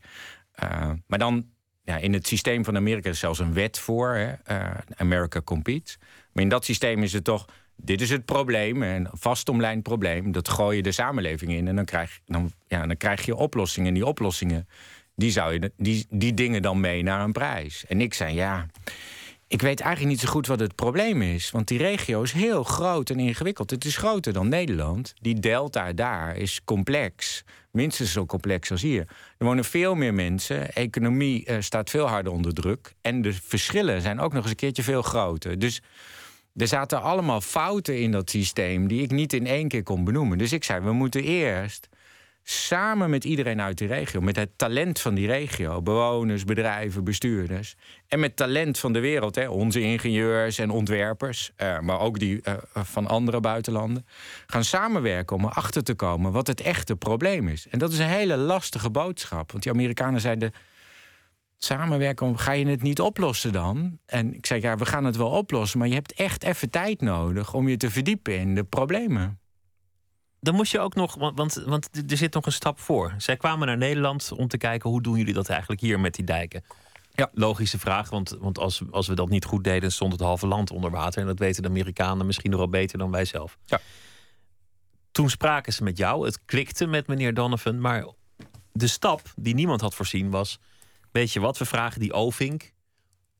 Uh, 0.63 0.91
maar 1.07 1.19
dan 1.19 1.47
ja, 1.85 1.97
in 1.97 2.13
het 2.13 2.27
systeem 2.27 2.65
van 2.65 2.77
Amerika 2.77 3.11
is 3.11 3.19
zelfs 3.19 3.39
een 3.39 3.53
wet 3.53 3.79
voor. 3.79 4.15
Hè, 4.15 4.33
uh, 4.57 4.71
America 4.97 5.41
Competes. 5.41 5.99
Maar 6.33 6.43
in 6.43 6.49
dat 6.49 6.65
systeem 6.65 7.03
is 7.03 7.13
het 7.13 7.25
toch. 7.25 7.47
Dit 7.77 8.01
is 8.01 8.11
het 8.11 8.25
probleem, 8.25 8.83
een 8.83 9.09
vastomlijnd 9.13 9.83
probleem. 9.83 10.33
Dat 10.33 10.49
gooi 10.49 10.77
je 10.77 10.83
de 10.83 10.93
samenleving 10.93 11.53
in 11.53 11.69
en 11.69 11.77
dan 11.77 11.85
krijg, 11.85 12.21
dan, 12.27 12.53
ja, 12.67 12.87
dan 12.87 12.97
krijg 12.97 13.25
je 13.25 13.35
oplossingen. 13.35 13.89
En 13.89 13.95
die 13.95 14.07
oplossingen 14.07 14.69
die, 15.17 15.31
zou 15.31 15.53
je, 15.53 15.73
die, 15.77 16.07
die 16.11 16.35
dingen 16.35 16.63
dan 16.63 16.81
mee 16.81 17.03
naar 17.03 17.21
een 17.21 17.33
prijs. 17.33 17.85
En 17.87 18.01
ik 18.01 18.15
zei, 18.15 18.35
ja, 18.35 18.67
ik 19.47 19.63
weet 19.63 19.81
eigenlijk 19.81 20.15
niet 20.15 20.25
zo 20.25 20.33
goed 20.33 20.47
wat 20.47 20.61
het 20.61 20.75
probleem 20.75 21.23
is. 21.23 21.51
Want 21.51 21.69
die 21.69 21.79
regio 21.79 22.23
is 22.23 22.33
heel 22.33 22.63
groot 22.63 23.11
en 23.11 23.19
ingewikkeld. 23.19 23.71
Het 23.71 23.85
is 23.85 23.97
groter 23.97 24.33
dan 24.33 24.49
Nederland. 24.49 25.15
Die 25.21 25.41
delta 25.41 25.93
daar 25.93 26.37
is 26.37 26.61
complex. 26.65 27.45
Minstens 27.71 28.13
zo 28.13 28.27
complex 28.27 28.71
als 28.71 28.83
hier. 28.83 29.07
Er 29.39 29.47
wonen 29.47 29.65
veel 29.65 29.95
meer 29.95 30.15
mensen. 30.15 30.73
Economie 30.73 31.51
uh, 31.51 31.57
staat 31.61 31.91
veel 31.91 32.07
harder 32.07 32.33
onder 32.33 32.55
druk. 32.55 32.95
En 33.01 33.23
de 33.23 33.33
verschillen 33.33 34.01
zijn 34.01 34.21
ook 34.21 34.33
nog 34.33 34.43
eens 34.43 34.51
een 34.51 34.57
keertje 34.57 34.83
veel 34.83 35.03
groter. 35.03 35.59
Dus 35.59 35.83
er 36.57 36.69
zaten 36.69 37.03
allemaal 37.03 37.41
fouten 37.41 38.01
in 38.01 38.11
dat 38.11 38.31
systeem... 38.31 38.89
die 38.89 39.03
ik 39.03 39.11
niet 39.11 39.33
in 39.33 39.47
één 39.47 39.69
keer 39.69 39.83
kon 39.83 40.05
benoemen. 40.05 40.39
Dus 40.39 40.53
ik 40.53 40.65
zei, 40.65 40.81
we 40.81 40.93
moeten 40.93 41.23
eerst 41.23 41.89
samen 42.47 43.11
met 43.11 43.25
iedereen 43.25 43.61
uit 43.61 43.79
die 43.79 43.89
regio, 43.89 44.21
met 44.21 44.37
het 44.37 44.51
talent 44.57 45.01
van 45.01 45.15
die 45.15 45.27
regio, 45.27 45.83
bewoners, 45.83 46.45
bedrijven, 46.45 47.05
bestuurders, 47.05 47.75
en 48.09 48.21
met 48.21 48.37
talent 48.37 48.79
van 48.79 48.93
de 48.93 49.01
wereld, 49.01 49.35
hè, 49.35 49.49
onze 49.49 49.81
ingenieurs 49.81 50.59
en 50.59 50.71
ontwerpers, 50.71 51.51
eh, 51.57 51.79
maar 51.81 52.01
ook 52.01 52.19
die 52.19 52.43
eh, 52.43 52.55
van 52.73 53.07
andere 53.07 53.41
buitenlanden, 53.41 54.07
gaan 54.47 54.65
samenwerken 54.65 55.37
om 55.37 55.45
erachter 55.45 55.83
te 55.83 55.95
komen 55.95 56.33
wat 56.33 56.47
het 56.47 56.61
echte 56.61 56.97
probleem 56.97 57.49
is. 57.49 57.69
En 57.69 57.79
dat 57.79 57.93
is 57.93 57.99
een 57.99 58.07
hele 58.07 58.37
lastige 58.37 58.91
boodschap, 58.91 59.51
want 59.51 59.63
die 59.63 59.73
Amerikanen 59.73 60.21
zeiden. 60.21 60.53
Samenwerken, 61.59 62.39
ga 62.39 62.53
je 62.53 62.67
het 62.67 62.83
niet 62.83 63.01
oplossen 63.01 63.53
dan? 63.53 63.99
En 64.07 64.35
ik 64.35 64.47
zei, 64.47 64.61
ja, 64.61 64.77
we 64.77 64.87
gaan 64.87 65.05
het 65.05 65.17
wel 65.17 65.31
oplossen, 65.31 65.79
maar 65.79 65.89
je 65.89 65.95
hebt 65.95 66.13
echt 66.13 66.43
even 66.43 66.71
tijd 66.71 67.01
nodig 67.01 67.55
om 67.55 67.69
je 67.69 67.77
te 67.77 67.91
verdiepen 67.91 68.39
in 68.39 68.55
de 68.55 68.65
problemen 68.65 69.39
dan 70.45 70.55
moest 70.55 70.73
je 70.73 70.81
ook 70.81 70.95
nog, 70.95 71.15
want, 71.15 71.37
want, 71.37 71.55
want 71.55 72.11
er 72.11 72.17
zit 72.17 72.35
nog 72.35 72.47
een 72.47 72.53
stap 72.53 72.81
voor. 72.81 73.15
Zij 73.19 73.37
kwamen 73.37 73.67
naar 73.67 73.77
Nederland 73.77 74.33
om 74.33 74.49
te 74.49 74.57
kijken 74.57 74.91
hoe 74.91 75.03
doen 75.03 75.17
jullie 75.17 75.35
dat 75.35 75.49
eigenlijk 75.49 75.81
hier 75.81 76.01
met 76.01 76.15
die 76.15 76.25
dijken. 76.25 76.65
Ja. 77.13 77.31
Logische 77.33 77.79
vraag, 77.79 78.11
want, 78.11 78.37
want 78.41 78.59
als, 78.59 78.83
als 78.91 79.07
we 79.07 79.15
dat 79.15 79.29
niet 79.29 79.45
goed 79.45 79.65
deden, 79.65 79.93
stond 79.93 80.13
het 80.13 80.21
halve 80.21 80.47
land 80.47 80.71
onder 80.71 80.91
water. 80.91 81.21
En 81.21 81.27
dat 81.27 81.39
weten 81.39 81.63
de 81.63 81.69
Amerikanen 81.69 82.27
misschien 82.27 82.51
nog 82.51 82.61
wel 82.61 82.69
beter 82.69 82.99
dan 82.99 83.11
wij 83.11 83.25
zelf. 83.25 83.59
Ja. 83.65 83.81
Toen 85.11 85.31
spraken 85.31 85.73
ze 85.73 85.83
met 85.83 85.97
jou, 85.97 86.25
het 86.25 86.45
klikte 86.45 86.87
met 86.87 87.07
meneer 87.07 87.35
Donovan, 87.35 87.81
maar 87.81 88.07
de 88.73 88.87
stap 88.87 89.23
die 89.37 89.55
niemand 89.55 89.81
had 89.81 89.95
voorzien 89.95 90.31
was: 90.31 90.59
Weet 91.13 91.33
je 91.33 91.41
wat, 91.41 91.59
we 91.59 91.65
vragen 91.65 92.01
die 92.01 92.13
Ovink 92.13 92.73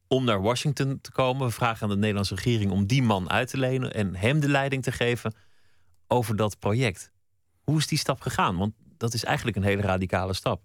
om 0.09 0.25
naar 0.25 0.43
Washington 0.43 0.99
te 1.01 1.13
komen. 1.13 1.47
We 1.47 1.53
vragen 1.53 1.83
aan 1.83 1.89
de 1.89 1.97
Nederlandse 1.97 2.35
regering 2.35 2.71
om 2.71 2.87
die 2.87 3.03
man 3.03 3.31
uit 3.31 3.49
te 3.49 3.59
lenen 3.59 3.95
en 3.95 4.17
hem 4.17 4.41
de 4.41 4.49
leiding 4.49 4.83
te 4.83 4.93
geven 4.93 5.35
over 6.09 6.37
dat 6.37 6.59
project. 6.59 7.13
Hoe 7.65 7.79
is 7.79 7.87
die 7.87 7.99
stap 7.99 8.21
gegaan? 8.21 8.57
Want 8.57 8.73
dat 8.97 9.15
is 9.15 9.25
eigenlijk 9.25 9.57
een 9.57 9.63
hele 9.63 9.83
radicale 9.83 10.33
stap. 10.33 10.63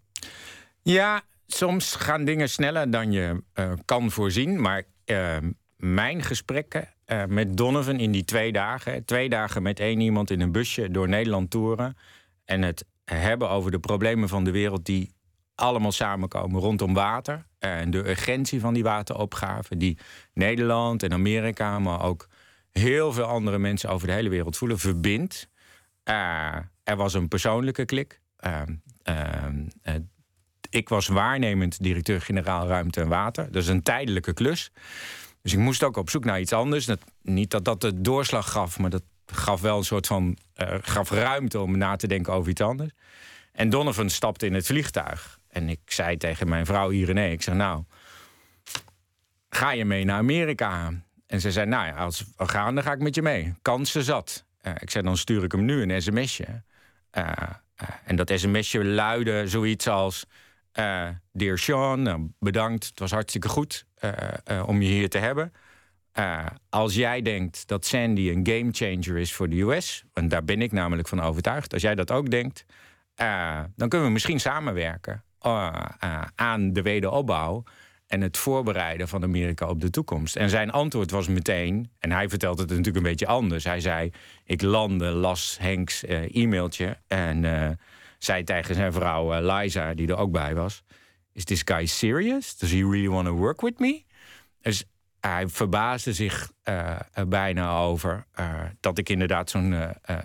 Ja, 0.81 1.21
soms 1.47 1.95
gaan 1.95 2.25
dingen 2.25 2.49
sneller 2.49 2.91
dan 2.91 3.11
je 3.11 3.43
uh, 3.53 3.71
kan 3.85 4.11
voorzien. 4.11 4.61
Maar 4.61 4.83
uh, 5.05 5.37
mijn 5.75 6.23
gesprekken 6.23 6.93
uh, 7.05 7.25
met 7.25 7.57
Donovan 7.57 7.99
in 7.99 8.11
die 8.11 8.25
twee 8.25 8.51
dagen... 8.51 9.05
twee 9.05 9.29
dagen 9.29 9.61
met 9.61 9.79
één 9.79 9.99
iemand 9.99 10.29
in 10.29 10.41
een 10.41 10.51
busje 10.51 10.91
door 10.91 11.07
Nederland 11.07 11.49
toeren... 11.49 11.97
en 12.45 12.61
het 12.61 12.85
hebben 13.05 13.49
over 13.49 13.71
de 13.71 13.79
problemen 13.79 14.29
van 14.29 14.43
de 14.43 14.51
wereld... 14.51 14.85
die 14.85 15.13
allemaal 15.55 15.91
samenkomen 15.91 16.61
rondom 16.61 16.93
water... 16.93 17.45
en 17.59 17.91
de 17.91 18.09
urgentie 18.09 18.59
van 18.59 18.73
die 18.73 18.83
wateropgave... 18.83 19.77
die 19.77 19.97
Nederland 20.33 21.03
en 21.03 21.13
Amerika, 21.13 21.79
maar 21.79 22.03
ook 22.03 22.27
heel 22.71 23.13
veel 23.13 23.23
andere 23.23 23.57
mensen 23.57 23.89
over 23.89 24.07
de 24.07 24.13
hele 24.13 24.29
wereld 24.29 24.57
voelen, 24.57 24.79
verbindt. 24.79 25.49
Uh, 26.05 26.55
er 26.83 26.95
was 26.95 27.13
een 27.13 27.27
persoonlijke 27.27 27.85
klik. 27.85 28.21
Uh, 28.45 28.61
uh, 29.09 29.95
ik 30.69 30.89
was 30.89 31.07
waarnemend 31.07 31.83
directeur-generaal 31.83 32.67
Ruimte 32.67 33.01
en 33.01 33.07
Water. 33.07 33.51
Dat 33.51 33.61
is 33.61 33.67
een 33.67 33.83
tijdelijke 33.83 34.33
klus. 34.33 34.71
Dus 35.41 35.53
ik 35.53 35.59
moest 35.59 35.83
ook 35.83 35.97
op 35.97 36.09
zoek 36.09 36.23
naar 36.23 36.39
iets 36.39 36.53
anders. 36.53 36.87
Niet 37.21 37.51
dat 37.51 37.65
dat 37.65 37.81
de 37.81 38.01
doorslag 38.01 38.51
gaf, 38.51 38.79
maar 38.79 38.89
dat 38.89 39.03
gaf 39.25 39.61
wel 39.61 39.77
een 39.77 39.83
soort 39.83 40.07
van. 40.07 40.37
gaf 40.81 41.09
ruimte 41.09 41.59
om 41.59 41.77
na 41.77 41.95
te 41.95 42.07
denken 42.07 42.33
over 42.33 42.49
iets 42.49 42.61
anders. 42.61 42.91
En 43.51 43.69
Donovan 43.69 44.09
stapte 44.09 44.45
in 44.45 44.53
het 44.53 44.65
vliegtuig. 44.65 45.39
En 45.47 45.69
ik 45.69 45.79
zei 45.85 46.17
tegen 46.17 46.49
mijn 46.49 46.65
vrouw 46.65 46.91
Irene: 46.91 47.31
Ik 47.31 47.41
zeg, 47.41 47.55
nou, 47.55 47.83
ga 49.49 49.71
je 49.71 49.85
mee 49.85 50.05
naar 50.05 50.17
Amerika? 50.17 50.93
En 51.29 51.41
ze 51.41 51.51
zei, 51.51 51.65
nou 51.65 51.87
ja, 51.87 51.95
als 51.95 52.25
we 52.37 52.47
gaan, 52.47 52.75
dan 52.75 52.83
ga 52.83 52.91
ik 52.91 52.99
met 52.99 53.15
je 53.15 53.21
mee. 53.21 53.53
Kansen 53.61 54.03
zat. 54.03 54.45
Uh, 54.61 54.73
ik 54.79 54.89
zei, 54.89 55.03
dan 55.03 55.17
stuur 55.17 55.43
ik 55.43 55.51
hem 55.51 55.65
nu 55.65 55.81
een 55.81 56.01
sms'je. 56.01 56.63
Uh, 57.17 57.31
uh, 57.81 57.89
en 58.05 58.15
dat 58.15 58.31
sms'je 58.35 58.85
luidde 58.85 59.47
zoiets 59.47 59.87
als... 59.87 60.25
Dear 61.31 61.57
Sean, 61.57 62.01
nou, 62.01 62.31
bedankt, 62.39 62.85
het 62.85 62.99
was 62.99 63.11
hartstikke 63.11 63.49
goed 63.49 63.85
om 64.65 64.81
je 64.81 64.89
hier 64.89 65.09
te 65.09 65.17
hebben. 65.17 65.53
als 66.69 66.95
jij 66.95 67.21
denkt 67.21 67.67
dat 67.67 67.85
Sandy 67.85 68.29
een 68.29 68.47
game 68.47 68.69
changer 68.71 69.17
is 69.17 69.33
voor 69.33 69.49
de 69.49 69.61
US... 69.61 70.03
en 70.13 70.27
daar 70.27 70.43
ben 70.43 70.61
ik 70.61 70.71
namelijk 70.71 71.07
van 71.07 71.21
overtuigd. 71.21 71.73
Als 71.73 71.81
jij 71.81 71.95
dat 71.95 72.11
ook 72.11 72.29
denkt, 72.29 72.65
dan 73.75 73.89
kunnen 73.89 74.07
we 74.07 74.13
misschien 74.13 74.39
samenwerken... 74.39 75.23
aan 76.35 76.73
de 76.73 76.81
wederopbouw 76.81 77.63
en 78.09 78.21
het 78.21 78.37
voorbereiden 78.37 79.07
van 79.07 79.23
Amerika 79.23 79.67
op 79.67 79.81
de 79.81 79.89
toekomst. 79.89 80.35
En 80.35 80.49
zijn 80.49 80.71
antwoord 80.71 81.11
was 81.11 81.27
meteen, 81.27 81.91
en 81.99 82.11
hij 82.11 82.29
vertelde 82.29 82.61
het 82.61 82.69
natuurlijk 82.69 82.97
een 82.97 83.11
beetje 83.11 83.27
anders. 83.27 83.63
Hij 83.63 83.79
zei: 83.79 84.11
Ik 84.43 84.61
landde, 84.61 85.05
las 85.05 85.57
Henks 85.59 86.03
uh, 86.03 86.35
e-mailtje 86.35 86.97
en 87.07 87.43
uh, 87.43 87.69
zei 88.17 88.43
tegen 88.43 88.75
zijn 88.75 88.93
vrouw 88.93 89.33
uh, 89.33 89.55
Liza, 89.55 89.93
die 89.93 90.07
er 90.07 90.17
ook 90.17 90.31
bij 90.31 90.55
was: 90.55 90.83
Is 91.33 91.43
this 91.43 91.61
guy 91.65 91.85
serious? 91.85 92.57
Does 92.57 92.71
he 92.71 92.77
really 92.77 93.07
want 93.07 93.27
to 93.27 93.33
work 93.33 93.61
with 93.61 93.79
me? 93.79 94.03
Dus 94.61 94.83
hij 95.19 95.47
verbaasde 95.47 96.13
zich 96.13 96.51
bijna 97.27 97.77
over 97.77 98.25
dat 98.79 98.97
ik 98.97 99.09
inderdaad 99.09 99.49
zo'n 99.49 99.75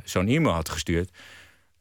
zo'n 0.04 0.28
e-mail 0.28 0.54
had 0.54 0.68
gestuurd. 0.68 1.10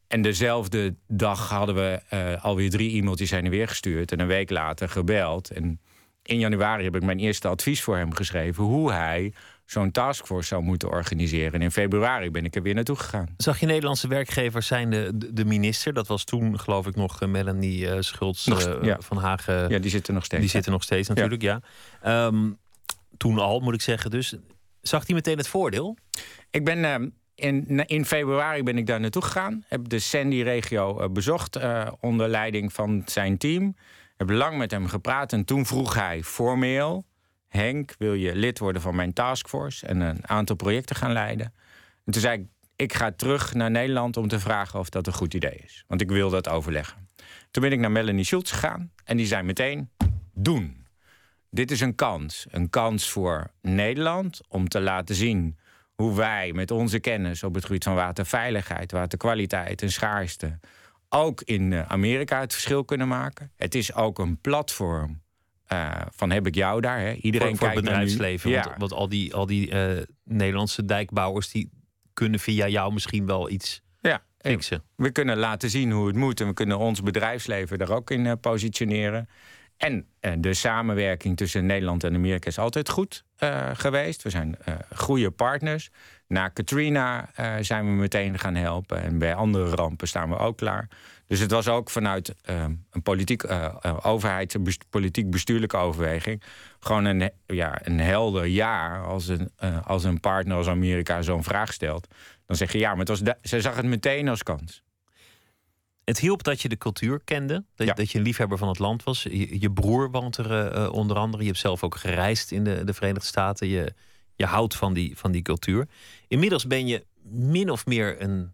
En 0.07 0.21
dezelfde 0.21 0.95
dag 1.07 1.49
hadden 1.49 1.75
we 1.75 2.01
alweer 2.41 2.69
drie 2.69 2.97
e-mailtjes 2.97 3.29
zijn 3.29 3.45
er 3.45 3.51
weer 3.51 3.67
gestuurd. 3.67 4.11
En 4.11 4.19
een 4.19 4.27
week 4.27 4.49
later 4.49 4.89
gebeld. 4.89 5.51
En 5.51 5.79
in 6.23 6.39
januari 6.39 6.83
heb 6.83 6.95
ik 6.95 7.03
mijn 7.03 7.19
eerste 7.19 7.47
advies 7.47 7.81
voor 7.81 7.97
hem 7.97 8.13
geschreven. 8.13 8.63
Hoe 8.63 8.91
hij 8.91 9.33
zo'n 9.65 9.91
taskforce 9.91 10.47
zou 10.47 10.63
moeten 10.63 10.89
organiseren. 10.89 11.53
En 11.53 11.61
in 11.61 11.71
februari 11.71 12.31
ben 12.31 12.45
ik 12.45 12.55
er 12.55 12.61
weer 12.61 12.73
naartoe 12.73 12.95
gegaan. 12.95 13.33
Zag 13.37 13.59
je 13.59 13.65
Nederlandse 13.65 14.07
werkgevers 14.07 14.67
zijn 14.67 14.89
de, 14.89 15.33
de 15.33 15.45
minister? 15.45 15.93
Dat 15.93 16.07
was 16.07 16.23
toen, 16.23 16.59
geloof 16.59 16.87
ik, 16.87 16.95
nog 16.95 17.25
Melanie 17.25 17.85
uh, 17.85 17.95
Schultz 17.99 18.47
uh, 18.47 18.93
van 18.99 19.17
Hagen. 19.17 19.69
Ja, 19.69 19.79
die 19.79 19.91
zitten 19.91 20.13
nog 20.13 20.25
steeds. 20.25 20.41
Die 20.41 20.51
zitten 20.51 20.71
nog 20.71 20.83
steeds 20.83 21.07
natuurlijk, 21.07 21.41
ja. 21.41 21.61
ja. 22.03 22.25
Um, 22.25 22.57
toen 23.17 23.37
al, 23.39 23.59
moet 23.59 23.73
ik 23.73 23.81
zeggen. 23.81 24.11
Dus 24.11 24.35
zag 24.81 25.05
hij 25.05 25.15
meteen 25.15 25.37
het 25.37 25.47
voordeel? 25.47 25.97
Ik 26.51 26.65
ben 26.65 26.77
uh, 26.77 26.95
in, 27.35 27.85
in 27.85 28.05
februari 28.05 28.63
ben 28.63 28.77
ik 28.77 28.87
daar 28.87 28.99
naartoe 28.99 29.21
gegaan. 29.21 29.63
Heb 29.67 29.89
de 29.89 29.99
Sandy-regio 29.99 31.01
uh, 31.01 31.09
bezocht 31.09 31.57
uh, 31.57 31.87
onder 31.99 32.27
leiding 32.27 32.73
van 32.73 33.01
zijn 33.05 33.37
team. 33.37 33.75
Heb 34.15 34.29
lang 34.29 34.57
met 34.57 34.71
hem 34.71 34.87
gepraat 34.87 35.33
en 35.33 35.45
toen 35.45 35.65
vroeg 35.65 35.93
hij 35.93 36.23
formeel... 36.23 37.05
Henk, 37.47 37.95
wil 37.97 38.13
je 38.13 38.35
lid 38.35 38.59
worden 38.59 38.81
van 38.81 38.95
mijn 38.95 39.13
taskforce... 39.13 39.87
en 39.87 39.99
een 39.99 40.27
aantal 40.27 40.55
projecten 40.55 40.95
gaan 40.95 41.11
leiden? 41.11 41.53
En 42.05 42.11
toen 42.11 42.21
zei 42.21 42.39
ik, 42.39 42.47
ik 42.75 42.93
ga 42.93 43.11
terug 43.11 43.53
naar 43.53 43.71
Nederland 43.71 44.17
om 44.17 44.27
te 44.27 44.39
vragen 44.39 44.79
of 44.79 44.89
dat 44.89 45.07
een 45.07 45.13
goed 45.13 45.33
idee 45.33 45.61
is. 45.63 45.83
Want 45.87 46.01
ik 46.01 46.09
wil 46.09 46.29
dat 46.29 46.49
overleggen. 46.49 47.09
Toen 47.51 47.63
ben 47.63 47.71
ik 47.71 47.79
naar 47.79 47.91
Melanie 47.91 48.23
Schultz 48.23 48.51
gegaan 48.51 48.91
en 49.03 49.17
die 49.17 49.25
zei 49.25 49.43
meteen, 49.43 49.89
doen 50.33 50.83
dit 51.53 51.71
is 51.71 51.81
een 51.81 51.95
kans. 51.95 52.45
Een 52.49 52.69
kans 52.69 53.09
voor 53.09 53.51
Nederland 53.61 54.41
om 54.47 54.67
te 54.67 54.81
laten 54.81 55.15
zien 55.15 55.57
hoe 55.95 56.15
wij 56.15 56.53
met 56.53 56.71
onze 56.71 56.99
kennis 56.99 57.43
op 57.43 57.53
het 57.55 57.65
gebied 57.65 57.83
van 57.83 57.95
waterveiligheid, 57.95 58.91
waterkwaliteit 58.91 59.81
en 59.81 59.91
schaarste 59.91 60.59
ook 61.13 61.41
in 61.41 61.73
eh, 61.73 61.81
Amerika 61.87 62.39
het 62.39 62.53
verschil 62.53 62.85
kunnen 62.85 63.07
maken. 63.07 63.51
Het 63.55 63.75
is 63.75 63.93
ook 63.93 64.19
een 64.19 64.37
platform 64.41 65.21
uh, 65.73 66.01
van 66.11 66.31
heb 66.31 66.47
ik 66.47 66.55
jou 66.55 66.81
daar. 66.81 66.99
Hè? 66.99 67.13
Iedereen 67.13 67.47
voor, 67.47 67.57
voor 67.57 67.67
kijkt 67.67 67.81
bedrijfsleven. 67.81 68.49
Ja. 68.49 68.63
Want, 68.63 68.77
want, 68.77 68.93
al 68.93 69.09
die, 69.09 69.33
al 69.33 69.45
die 69.45 69.71
uh, 69.71 70.01
Nederlandse 70.23 70.85
dijkbouwers 70.85 71.51
die 71.51 71.69
kunnen 72.13 72.39
via 72.39 72.67
jou 72.67 72.93
misschien 72.93 73.25
wel 73.25 73.49
iets 73.49 73.81
ja, 74.01 74.23
fixen. 74.39 74.83
We 74.95 75.11
kunnen 75.11 75.37
laten 75.37 75.69
zien 75.69 75.91
hoe 75.91 76.07
het 76.07 76.15
moet 76.15 76.41
en 76.41 76.47
we 76.47 76.53
kunnen 76.53 76.77
ons 76.77 77.01
bedrijfsleven 77.01 77.77
daar 77.77 77.91
ook 77.91 78.11
in 78.11 78.39
positioneren. 78.39 79.29
En 79.77 80.07
uh, 80.21 80.31
de 80.37 80.53
samenwerking 80.53 81.37
tussen 81.37 81.65
Nederland 81.65 82.03
en 82.03 82.15
Amerika 82.15 82.47
is 82.47 82.57
altijd 82.57 82.89
goed 82.89 83.23
uh, 83.39 83.69
geweest. 83.73 84.23
We 84.23 84.29
zijn 84.29 84.57
uh, 84.67 84.75
goede 84.95 85.31
partners. 85.31 85.89
Na 86.27 86.47
Katrina 86.47 87.29
zijn 87.61 87.85
we 87.85 87.91
meteen 87.91 88.39
gaan 88.39 88.55
helpen. 88.55 89.01
En 89.01 89.17
bij 89.17 89.35
andere 89.35 89.69
rampen 89.69 90.07
staan 90.07 90.29
we 90.29 90.37
ook 90.37 90.57
klaar. 90.57 90.89
Dus 91.27 91.39
het 91.39 91.51
was 91.51 91.67
ook 91.67 91.89
vanuit 91.89 92.35
een 92.43 93.01
politiek, 93.03 93.43
overheids- 94.01 94.55
en 94.55 94.63
politiek 94.89 95.29
bestuurlijke 95.29 95.77
overweging... 95.77 96.43
gewoon 96.79 97.05
een, 97.05 97.31
ja, 97.45 97.79
een 97.83 97.99
helder 97.99 98.45
ja 98.45 98.99
als 98.99 99.27
een, 99.27 99.51
als 99.83 100.03
een 100.03 100.19
partner 100.19 100.57
als 100.57 100.67
Amerika 100.67 101.21
zo'n 101.21 101.43
vraag 101.43 101.73
stelt. 101.73 102.07
Dan 102.45 102.55
zeg 102.55 102.71
je 102.71 102.77
ja, 102.77 102.89
maar 102.89 103.05
het 103.05 103.07
was 103.07 103.21
ze 103.41 103.61
zag 103.61 103.75
het 103.75 103.85
meteen 103.85 104.29
als 104.29 104.43
kans 104.43 104.83
het 106.05 106.19
hielp 106.19 106.43
dat 106.43 106.61
je 106.61 106.69
de 106.69 106.77
cultuur 106.77 107.21
kende. 107.23 107.63
Dat, 107.75 107.97
dat 107.97 108.11
je 108.11 108.17
een 108.17 108.23
liefhebber 108.23 108.57
van 108.57 108.67
het 108.67 108.79
land 108.79 109.03
was. 109.03 109.23
Je, 109.23 109.59
je 109.59 109.71
broer 109.71 110.11
woont 110.11 110.37
er 110.37 110.75
uh, 110.75 110.91
onder 110.91 111.17
andere. 111.17 111.43
Je 111.43 111.49
hebt 111.49 111.61
zelf 111.61 111.83
ook 111.83 111.95
gereisd 111.95 112.51
in 112.51 112.63
de, 112.63 112.83
de 112.83 112.93
Verenigde 112.93 113.27
Staten. 113.27 113.67
Je, 113.67 113.93
je 114.35 114.45
houdt 114.45 114.75
van 114.75 114.93
die, 114.93 115.17
van 115.17 115.31
die 115.31 115.41
cultuur. 115.41 115.87
Inmiddels 116.27 116.67
ben 116.67 116.87
je 116.87 117.05
min 117.29 117.69
of 117.69 117.85
meer 117.85 118.21
een 118.21 118.53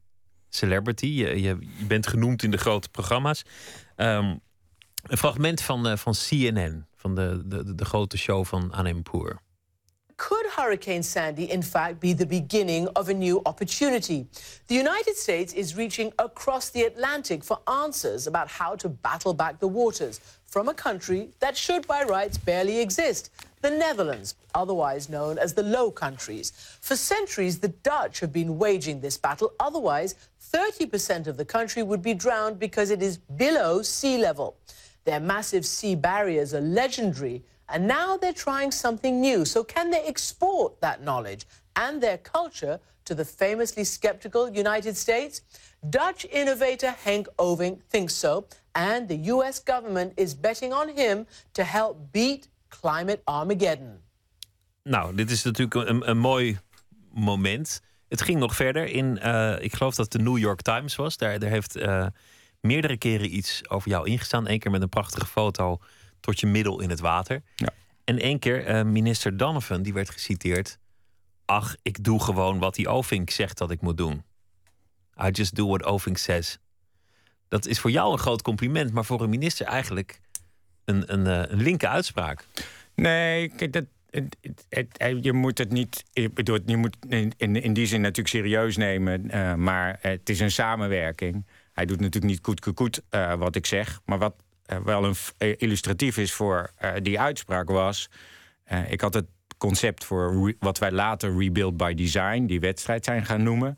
celebrity. 0.49 1.05
Je, 1.05 1.41
je, 1.41 1.57
bent 1.87 2.07
genoemd 2.07 2.43
in 2.43 2.51
de 2.51 2.57
grote 2.57 2.89
programma's. 2.89 3.43
Um, 3.95 4.39
een 5.03 5.17
fragment 5.17 5.61
van, 5.61 5.87
uh, 5.87 5.95
van 5.95 6.13
CNN, 6.13 6.85
van 6.95 7.15
de, 7.15 7.41
de, 7.45 7.75
de 7.75 7.85
grote 7.85 8.17
show 8.17 8.45
van 8.45 8.71
Anne 8.71 9.01
Poor. 9.01 9.39
Could 10.19 10.47
Hurricane 10.47 11.01
Sandy, 11.01 11.49
in 11.49 11.61
fact, 11.61 12.01
be 12.01 12.11
the 12.11 12.25
beginning 12.25 12.89
of 12.89 13.07
a 13.07 13.13
new 13.13 13.41
opportunity? 13.45 14.27
The 14.67 14.75
United 14.75 15.15
States 15.15 15.53
is 15.53 15.77
reaching 15.77 16.11
across 16.19 16.69
the 16.69 16.83
Atlantic 16.83 17.41
for 17.41 17.59
answers 17.69 18.27
about 18.27 18.49
how 18.49 18.75
to 18.75 18.89
battle 18.89 19.33
back 19.33 19.59
the 19.59 19.69
waters 19.69 20.19
from 20.45 20.67
a 20.67 20.73
country 20.73 21.29
that 21.39 21.55
should, 21.55 21.87
by 21.87 22.03
rights, 22.03 22.37
barely 22.37 22.81
exist 22.81 23.29
the 23.61 23.71
Netherlands, 23.71 24.35
otherwise 24.53 25.07
known 25.07 25.37
as 25.37 25.53
the 25.53 25.63
Low 25.63 25.89
Countries. 25.89 26.51
For 26.81 26.97
centuries, 26.97 27.59
the 27.59 27.69
Dutch 27.69 28.19
have 28.19 28.33
been 28.33 28.57
waging 28.57 28.99
this 28.99 29.15
battle. 29.15 29.53
Otherwise, 29.57 30.15
30% 30.53 31.27
of 31.27 31.37
the 31.37 31.45
country 31.45 31.81
would 31.81 32.01
be 32.01 32.13
drowned 32.13 32.59
because 32.59 32.89
it 32.89 33.01
is 33.01 33.17
below 33.17 33.81
sea 33.81 34.17
level. 34.17 34.57
Their 35.05 35.21
massive 35.21 35.65
sea 35.65 35.95
barriers 35.95 36.53
are 36.53 36.59
legendary 36.59 37.41
and 37.71 37.87
now 37.87 38.17
they're 38.17 38.33
trying 38.33 38.71
something 38.71 39.21
new. 39.21 39.45
So, 39.45 39.63
can 39.63 39.91
they 39.91 40.03
export 40.05 40.79
that 40.81 41.03
knowledge 41.03 41.45
and 41.75 42.01
their 42.01 42.17
culture 42.17 42.79
to 43.03 43.15
the 43.15 43.25
famously 43.25 43.83
skeptical 43.83 44.49
United 44.49 44.97
States? 44.97 45.41
Dutch 45.81 46.25
innovator 46.29 46.95
Henk 47.05 47.27
Oving 47.37 47.79
thinks 47.89 48.13
so, 48.13 48.45
and 48.71 49.07
the 49.07 49.31
US 49.31 49.63
government 49.63 50.13
is 50.15 50.33
betting 50.33 50.73
on 50.73 50.89
him 50.89 51.25
to 51.53 51.63
help 51.63 52.11
beat 52.11 52.49
climate 52.69 53.21
Armageddon. 53.25 53.99
Nou, 54.83 55.15
dit 55.15 55.31
is 55.31 55.43
natuurlijk 55.43 55.89
een, 55.89 56.09
een 56.09 56.17
mooi 56.17 56.59
moment. 57.13 57.81
Het 58.07 58.21
ging 58.21 58.39
nog 58.39 58.55
verder 58.55 58.85
in, 58.85 59.19
uh, 59.23 59.55
ik 59.59 59.73
geloof 59.73 59.95
dat 59.95 60.13
het 60.13 60.21
de 60.21 60.29
New 60.29 60.37
York 60.37 60.61
Times 60.61 60.95
was. 60.95 61.17
Daar, 61.17 61.39
daar 61.39 61.49
heeft 61.49 61.77
uh, 61.77 62.05
meerdere 62.61 62.97
keren 62.97 63.35
iets 63.35 63.69
over 63.69 63.89
jou 63.89 64.09
ingestaan. 64.09 64.49
Eén 64.49 64.59
keer 64.59 64.71
met 64.71 64.81
een 64.81 64.89
prachtige 64.89 65.25
foto 65.25 65.79
tot 66.19 66.39
je 66.39 66.47
middel 66.47 66.79
in 66.81 66.89
het 66.89 66.99
water. 66.99 67.41
Ja. 67.55 67.69
En 68.03 68.19
één 68.19 68.39
keer 68.39 68.69
uh, 68.69 68.83
minister 68.83 69.37
Donovan, 69.37 69.81
die 69.81 69.93
werd 69.93 70.09
geciteerd. 70.09 70.77
Ach, 71.45 71.75
ik 71.81 72.03
doe 72.03 72.23
gewoon 72.23 72.59
wat 72.59 72.75
die 72.75 72.87
Ovink 72.87 73.29
zegt 73.29 73.57
dat 73.57 73.71
ik 73.71 73.81
moet 73.81 73.97
doen. 73.97 74.23
I 75.23 75.29
just 75.29 75.55
do 75.55 75.67
what 75.67 75.83
Ovink 75.83 76.17
says. 76.17 76.57
Dat 77.47 77.65
is 77.65 77.79
voor 77.79 77.91
jou 77.91 78.11
een 78.11 78.19
groot 78.19 78.41
compliment, 78.41 78.91
maar 78.93 79.05
voor 79.05 79.21
een 79.21 79.29
minister 79.29 79.65
eigenlijk 79.65 80.19
een, 80.85 81.13
een, 81.13 81.27
eh, 81.27 81.51
een 81.51 81.61
linker 81.61 81.89
uitspraak. 81.89 82.45
Nee, 82.95 83.49
kijk, 83.49 83.73
dat, 83.73 83.85
het, 84.09 84.37
het, 84.69 85.23
je 85.23 85.33
moet 85.33 85.57
het 85.57 85.71
niet. 85.71 86.03
Ik 86.13 86.33
bedoel, 86.33 86.59
je 86.65 86.77
moet 86.77 86.97
in, 87.07 87.33
in, 87.37 87.73
die 87.73 87.85
zin 87.85 88.01
natuurlijk 88.01 88.27
serieus 88.27 88.77
nemen. 88.77 89.35
Uh, 89.35 89.53
maar 89.53 89.97
het 90.01 90.29
is 90.29 90.39
een 90.39 90.51
samenwerking. 90.51 91.45
Hij 91.73 91.85
doet 91.85 91.99
natuurlijk 91.99 92.33
niet 92.43 92.61
goed 92.75 93.01
uh, 93.11 93.33
wat 93.33 93.55
ik 93.55 93.65
zeg. 93.65 94.01
Maar 94.05 94.17
wat 94.17 94.35
wel 94.83 95.03
een, 95.03 95.15
uh, 95.37 95.55
illustratief 95.57 96.17
is 96.17 96.33
voor 96.33 96.71
uh, 96.81 96.91
die 97.01 97.19
uitspraak 97.19 97.69
was. 97.69 98.09
ik 98.87 99.01
had 99.01 99.13
het 99.13 99.25
concept 99.57 100.05
voor 100.05 100.53
wat 100.59 100.77
wij 100.77 100.91
later 100.91 101.37
Rebuild 101.37 101.77
by 101.77 101.93
Design, 101.93 102.45
die 102.45 102.59
wedstrijd 102.59 103.05
zijn 103.05 103.25
gaan 103.25 103.43
noemen, 103.43 103.77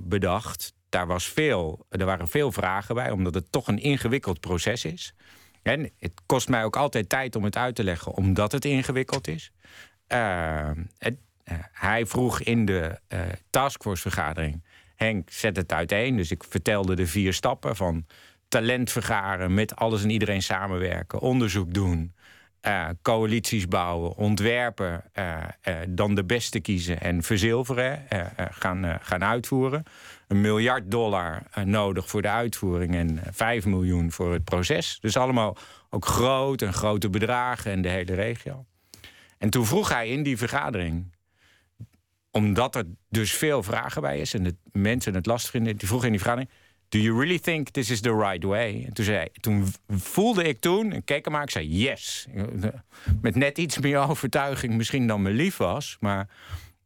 bedacht. 0.00 0.74
Daar 0.88 1.06
was 1.06 1.28
veel, 1.28 1.86
er 1.88 2.04
waren 2.04 2.28
veel 2.28 2.52
vragen 2.52 2.94
bij, 2.94 3.10
omdat 3.10 3.34
het 3.34 3.52
toch 3.52 3.68
een 3.68 3.78
ingewikkeld 3.78 4.40
proces 4.40 4.84
is. 4.84 5.14
En 5.62 5.90
het 5.98 6.12
kost 6.26 6.48
mij 6.48 6.64
ook 6.64 6.76
altijd 6.76 7.08
tijd 7.08 7.36
om 7.36 7.44
het 7.44 7.56
uit 7.56 7.74
te 7.74 7.84
leggen, 7.84 8.12
omdat 8.12 8.52
het 8.52 8.64
ingewikkeld 8.64 9.28
is. 9.28 9.52
Het, 10.06 11.16
hij 11.72 12.06
vroeg 12.06 12.40
in 12.40 12.64
de 12.64 13.00
taskforce-vergadering: 13.50 14.62
Henk, 14.96 15.30
zet 15.30 15.56
het 15.56 15.72
uiteen. 15.72 16.16
Dus 16.16 16.30
ik 16.30 16.44
vertelde 16.44 16.94
de 16.94 17.06
vier 17.06 17.32
stappen 17.32 17.76
van 17.76 18.06
talent 18.48 18.92
vergaren, 18.92 19.54
met 19.54 19.76
alles 19.76 20.02
en 20.02 20.10
iedereen 20.10 20.42
samenwerken, 20.42 21.20
onderzoek 21.20 21.74
doen, 21.74 22.14
uh, 22.66 22.88
coalities 23.02 23.68
bouwen, 23.68 24.16
ontwerpen, 24.16 25.04
uh, 25.18 25.36
uh, 25.68 25.74
dan 25.88 26.14
de 26.14 26.24
beste 26.24 26.60
kiezen 26.60 27.00
en 27.00 27.22
verzilveren, 27.22 28.02
gaan, 28.50 28.98
gaan 29.00 29.24
uitvoeren. 29.24 29.82
Een 30.28 30.40
miljard 30.40 30.90
dollar 30.90 31.42
nodig 31.64 32.08
voor 32.08 32.22
de 32.22 32.28
uitvoering 32.28 32.94
en 32.94 33.20
5 33.30 33.66
miljoen 33.66 34.12
voor 34.12 34.32
het 34.32 34.44
proces. 34.44 34.98
Dus 35.00 35.16
allemaal 35.16 35.56
ook 35.90 36.06
groot 36.06 36.62
en 36.62 36.72
grote 36.72 37.10
bedragen 37.10 37.72
en 37.72 37.82
de 37.82 37.88
hele 37.88 38.14
regio. 38.14 38.64
En 39.38 39.50
toen 39.50 39.66
vroeg 39.66 39.88
hij 39.88 40.08
in 40.08 40.22
die 40.22 40.36
vergadering, 40.36 41.14
omdat 42.30 42.74
er 42.74 42.84
dus 43.08 43.32
veel 43.32 43.62
vragen 43.62 44.02
bij 44.02 44.18
is 44.18 44.34
en 44.34 44.42
de 44.42 44.56
mensen 44.72 45.14
het 45.14 45.26
lastig 45.26 45.50
vinden, 45.50 45.76
die 45.76 45.88
vroeg 45.88 46.04
in 46.04 46.10
die 46.10 46.20
vergadering 46.20 46.54
Do 46.88 46.98
you 46.98 47.18
really 47.18 47.38
think 47.38 47.68
this 47.68 47.90
is 47.90 48.00
the 48.00 48.16
right 48.16 48.44
way? 48.44 48.84
En 48.86 48.92
toen, 48.92 49.04
zei, 49.04 49.28
toen 49.40 49.66
voelde 49.88 50.44
ik 50.44 50.60
toen, 50.60 50.92
en 50.92 51.04
keek 51.04 51.24
hem 51.24 51.32
maar, 51.32 51.42
ik 51.42 51.50
zei 51.50 51.68
yes. 51.68 52.26
Met 53.20 53.34
net 53.34 53.58
iets 53.58 53.78
meer 53.78 53.98
overtuiging 53.98 54.74
misschien 54.74 55.06
dan 55.06 55.22
me 55.22 55.30
lief 55.30 55.56
was. 55.56 55.96
Maar, 56.00 56.28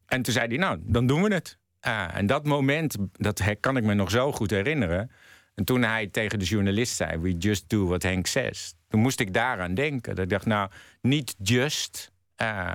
en 0.07 0.23
toen 0.23 0.33
zei 0.33 0.47
hij, 0.47 0.57
nou, 0.57 0.79
dan 0.83 1.07
doen 1.07 1.23
we 1.23 1.35
het. 1.35 1.59
Ah, 1.81 2.17
en 2.17 2.27
dat 2.27 2.45
moment, 2.45 2.97
dat 3.13 3.43
kan 3.61 3.77
ik 3.77 3.85
me 3.85 3.95
nog 3.95 4.11
zo 4.11 4.33
goed 4.33 4.51
herinneren. 4.51 5.11
En 5.55 5.65
toen 5.65 5.83
hij 5.83 6.07
tegen 6.07 6.39
de 6.39 6.45
journalist 6.45 6.97
zei, 6.97 7.19
we 7.19 7.37
just 7.37 7.69
do 7.69 7.87
what 7.87 8.03
Henk 8.03 8.27
says. 8.27 8.75
Toen 8.89 9.01
moest 9.01 9.21
ik 9.21 9.35
daaraan 9.35 9.75
denken. 9.75 10.15
Dat 10.15 10.25
ik 10.25 10.31
dacht, 10.31 10.47
nou, 10.47 10.71
niet 11.01 11.35
just... 11.39 12.13
Uh, 12.43 12.75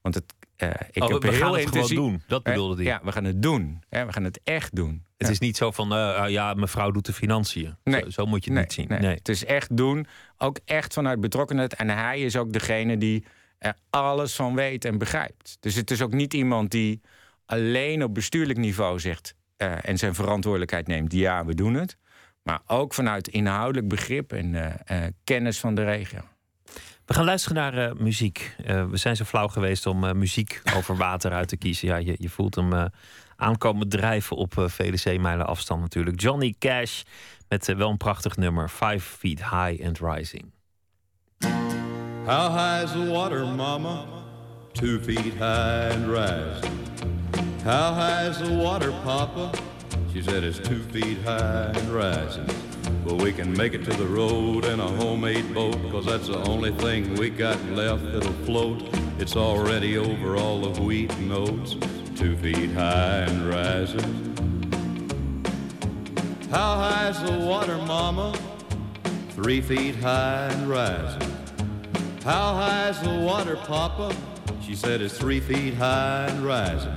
want 0.00 0.14
het, 0.14 0.34
uh, 0.64 0.74
ik 0.90 1.02
oh, 1.02 1.08
heb 1.08 1.22
we 1.22 1.28
heel 1.28 1.38
gaan 1.38 1.52
het 1.52 1.60
intensief... 1.60 1.96
doen, 1.96 2.22
dat 2.26 2.42
bedoelde 2.42 2.74
hij. 2.74 2.84
Ja, 2.84 3.00
we 3.02 3.12
gaan 3.12 3.24
het 3.24 3.42
doen. 3.42 3.82
we 3.88 4.12
gaan 4.12 4.24
het 4.24 4.40
echt 4.44 4.76
doen. 4.76 5.04
Het 5.16 5.28
is 5.28 5.38
niet 5.38 5.56
zo 5.56 5.70
van, 5.70 5.92
uh, 5.92 6.24
ja, 6.28 6.54
mevrouw 6.54 6.90
doet 6.90 7.06
de 7.06 7.12
financiën. 7.12 7.76
Nee. 7.84 8.00
Zo, 8.02 8.10
zo 8.10 8.26
moet 8.26 8.44
je 8.44 8.52
het 8.52 8.60
niet 8.60 8.72
zien. 8.72 8.86
Nee. 8.88 9.14
Het 9.14 9.28
is 9.28 9.44
echt 9.44 9.76
doen. 9.76 10.06
Ook 10.38 10.58
echt 10.64 10.92
vanuit 10.92 11.20
betrokkenheid. 11.20 11.74
En 11.74 11.88
hij 11.88 12.20
is 12.20 12.36
ook 12.36 12.52
degene 12.52 12.98
die 12.98 13.24
er 13.58 13.76
alles 13.90 14.34
van 14.34 14.54
weet 14.54 14.84
en 14.84 14.98
begrijpt. 14.98 15.56
Dus 15.60 15.74
het 15.74 15.90
is 15.90 16.02
ook 16.02 16.12
niet 16.12 16.34
iemand 16.34 16.70
die 16.70 17.00
alleen 17.46 18.02
op 18.02 18.14
bestuurlijk 18.14 18.58
niveau 18.58 19.00
zegt 19.00 19.34
eh, 19.56 19.88
en 19.88 19.98
zijn 19.98 20.14
verantwoordelijkheid 20.14 20.86
neemt. 20.86 21.12
Ja, 21.12 21.44
we 21.44 21.54
doen 21.54 21.74
het. 21.74 21.96
Maar 22.42 22.60
ook 22.66 22.94
vanuit 22.94 23.28
inhoudelijk 23.28 23.88
begrip 23.88 24.32
en 24.32 24.54
eh, 24.54 25.04
eh, 25.04 25.12
kennis 25.24 25.60
van 25.60 25.74
de 25.74 25.84
regio. 25.84 26.20
We 27.06 27.14
gaan 27.14 27.24
luisteren 27.24 27.56
naar 27.56 27.78
uh, 27.78 28.00
muziek. 28.00 28.56
Uh, 28.66 28.84
we 28.84 28.96
zijn 28.96 29.16
zo 29.16 29.24
flauw 29.24 29.48
geweest 29.48 29.86
om 29.86 30.04
uh, 30.04 30.12
muziek 30.12 30.62
over 30.76 30.96
water 30.96 31.32
uit 31.32 31.48
te 31.48 31.56
kiezen. 31.56 31.88
Ja, 31.88 31.96
je, 31.96 32.14
je 32.18 32.28
voelt 32.28 32.54
hem 32.54 32.90
aankomen 33.36 33.88
drijven 33.88 34.36
op 34.36 34.54
vele 34.56 34.96
zeemijlen 34.96 35.46
afstand 35.46 35.80
natuurlijk. 35.80 36.20
Johnny 36.20 36.54
Cash 36.58 37.02
met 37.48 37.74
wel 37.76 37.90
een 37.90 37.96
prachtig 37.96 38.36
nummer. 38.36 38.68
Five 38.68 39.00
Feet 39.00 39.50
High 39.50 39.86
and 39.86 39.98
Rising. 39.98 40.52
How 42.24 42.50
high 42.50 42.82
is 42.82 42.92
the 42.92 43.10
water, 43.10 43.46
mama? 43.46 44.06
Two 44.72 44.98
feet 44.98 45.34
high 45.34 45.90
and 45.90 46.06
rising. 46.06 46.72
How 47.62 47.94
high 47.94 48.28
is 48.28 48.38
the 48.38 48.56
water, 48.56 48.92
papa? 49.04 49.50
She 50.12 50.22
said 50.22 50.44
it's 50.44 50.58
two 50.58 50.80
feet 50.84 51.18
high 51.22 51.72
and 51.74 51.88
rising. 51.90 52.46
But 53.04 53.14
we 53.14 53.32
can 53.32 53.52
make 53.52 53.74
it 53.74 53.84
to 53.84 53.92
the 53.92 54.06
road 54.06 54.64
in 54.64 54.80
a 54.80 54.88
homemade 54.88 55.52
boat, 55.52 55.76
cause 55.90 56.06
that's 56.06 56.28
the 56.28 56.38
only 56.48 56.72
thing 56.72 57.14
we 57.16 57.30
got 57.30 57.62
left 57.66 58.04
that'll 58.12 58.32
float. 58.44 58.82
It's 59.18 59.36
already 59.36 59.98
over 59.98 60.36
all 60.36 60.60
the 60.60 60.80
wheat 60.80 61.12
and 61.12 61.32
oats, 61.32 61.76
two 62.16 62.36
feet 62.36 62.70
high 62.72 63.26
and 63.28 63.48
rising. 63.48 64.34
How 66.50 66.76
high's 66.76 67.22
the 67.22 67.38
water, 67.38 67.76
mama? 67.78 68.34
Three 69.30 69.60
feet 69.60 69.96
high 69.96 70.48
and 70.52 70.68
rising. 70.68 71.30
How 72.22 72.54
high's 72.54 73.00
the 73.02 73.10
water, 73.10 73.56
papa? 73.56 74.16
She 74.62 74.74
said 74.74 75.02
it's 75.02 75.18
three 75.18 75.40
feet 75.40 75.74
high 75.74 76.28
and 76.28 76.44
rising. 76.44 76.96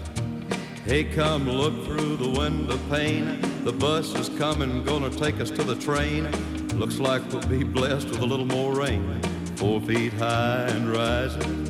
Hey, 0.85 1.03
come 1.03 1.47
look 1.47 1.85
through 1.85 2.17
the 2.17 2.27
window 2.27 2.77
pane. 2.89 3.39
The 3.63 3.71
bus 3.71 4.15
is 4.15 4.29
coming, 4.29 4.83
gonna 4.83 5.11
take 5.11 5.39
us 5.39 5.51
to 5.51 5.63
the 5.63 5.75
train. 5.75 6.27
Looks 6.69 6.97
like 6.97 7.21
we'll 7.31 7.47
be 7.47 7.63
blessed 7.63 8.09
with 8.09 8.19
a 8.19 8.25
little 8.25 8.47
more 8.47 8.73
rain. 8.73 9.21
Four 9.57 9.79
feet 9.81 10.11
high 10.13 10.65
and 10.69 10.91
rising. 10.91 11.67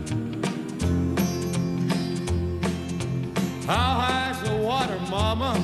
How 3.68 4.00
high's 4.00 4.42
the 4.50 4.56
water, 4.56 4.98
mama? 5.10 5.60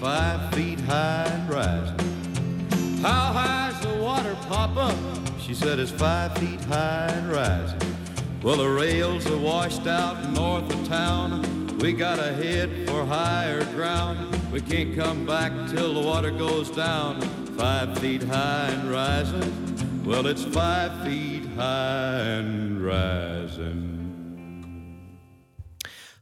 Five 0.00 0.54
feet 0.54 0.80
high 0.80 1.26
and 1.26 1.50
rising. 1.50 3.02
How 3.02 3.32
high's 3.34 3.78
the 3.82 4.02
water, 4.02 4.34
papa? 4.48 4.96
She 5.38 5.52
said 5.52 5.78
it's 5.78 5.90
five 5.90 6.36
feet 6.38 6.62
high 6.62 7.08
and 7.08 7.30
rising. 7.30 7.94
Well, 8.42 8.56
the 8.56 8.68
rails 8.70 9.26
are 9.26 9.36
washed 9.36 9.86
out 9.86 10.32
north 10.32 10.72
of 10.72 10.88
town. 10.88 11.63
We 11.78 11.92
gotta 11.92 12.32
head 12.32 12.88
for 12.88 13.04
higher 13.04 13.64
ground. 13.74 14.34
We 14.52 14.60
can't 14.60 14.94
come 14.96 15.26
back 15.26 15.52
till 15.70 15.94
the 15.94 16.00
water 16.00 16.30
goes 16.30 16.70
down. 16.70 17.20
Five 17.56 17.98
feet 17.98 18.22
high 18.22 18.68
and 18.68 18.90
rising. 18.90 20.04
Well, 20.04 20.26
it's 20.26 20.44
five 20.44 21.02
feet 21.04 21.44
high 21.56 22.20
and 22.38 22.80
rising. 22.80 23.94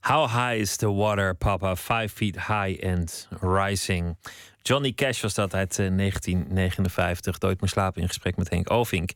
How 0.00 0.26
high 0.26 0.54
is 0.54 0.76
the 0.76 0.90
water, 0.90 1.34
Papa? 1.34 1.76
Five 1.76 2.10
feet 2.12 2.36
high 2.36 2.78
and 2.82 3.26
rising. 3.40 4.16
Johnny 4.62 4.92
Cash 4.92 5.22
was 5.22 5.34
dat 5.34 5.54
uit 5.54 5.76
1959. 5.76 7.40
Nooit 7.40 7.60
meer 7.60 7.70
slapen 7.70 8.02
in 8.02 8.08
gesprek 8.08 8.36
met 8.36 8.50
Henk 8.50 8.70
Ovink. 8.70 9.10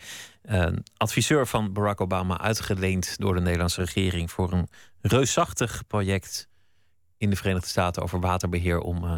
Uh, 0.50 0.66
adviseur 0.96 1.46
van 1.46 1.72
Barack 1.72 2.00
Obama, 2.00 2.40
uitgeleend 2.40 3.18
door 3.18 3.34
de 3.34 3.40
Nederlandse 3.40 3.80
regering 3.80 4.30
voor 4.30 4.52
een 4.52 4.68
reusachtig 5.08 5.86
project 5.86 6.48
in 7.18 7.30
de 7.30 7.36
Verenigde 7.36 7.68
Staten 7.68 8.02
over 8.02 8.20
waterbeheer 8.20 8.80
om 8.80 9.04
uh, 9.04 9.16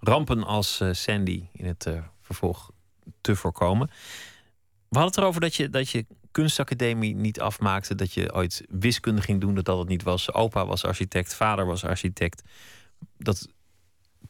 rampen 0.00 0.44
als 0.44 0.80
uh, 0.80 0.92
Sandy 0.92 1.48
in 1.52 1.64
het 1.64 1.88
vervolg 2.20 2.70
te 3.20 3.36
voorkomen. 3.36 3.86
We 4.88 4.98
hadden 4.98 5.14
het 5.14 5.16
erover 5.16 5.40
dat 5.40 5.54
je, 5.54 5.70
dat 5.70 5.90
je 5.90 6.06
kunstacademie 6.30 7.14
niet 7.14 7.40
afmaakte, 7.40 7.94
dat 7.94 8.12
je 8.12 8.34
ooit 8.34 8.64
wiskunde 8.68 9.22
ging 9.22 9.40
doen, 9.40 9.54
dat 9.54 9.64
dat 9.64 9.78
het 9.78 9.88
niet 9.88 10.02
was. 10.02 10.32
Opa 10.32 10.66
was 10.66 10.84
architect, 10.84 11.34
vader 11.34 11.66
was 11.66 11.84
architect. 11.84 12.42
Dat 13.18 13.48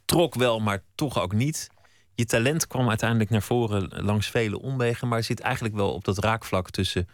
trok 0.05 0.35
wel, 0.35 0.61
maar 0.61 0.83
toch 0.95 1.21
ook 1.21 1.33
niet. 1.33 1.71
Je 2.15 2.25
talent 2.25 2.67
kwam 2.67 2.89
uiteindelijk 2.89 3.31
naar 3.31 3.43
voren 3.43 4.05
langs 4.05 4.31
vele 4.31 4.61
omwegen, 4.61 5.09
maar 5.09 5.23
zit 5.23 5.41
eigenlijk 5.41 5.75
wel 5.75 5.93
op 5.93 6.05
dat 6.05 6.19
raakvlak 6.19 6.71
tussen 6.71 7.09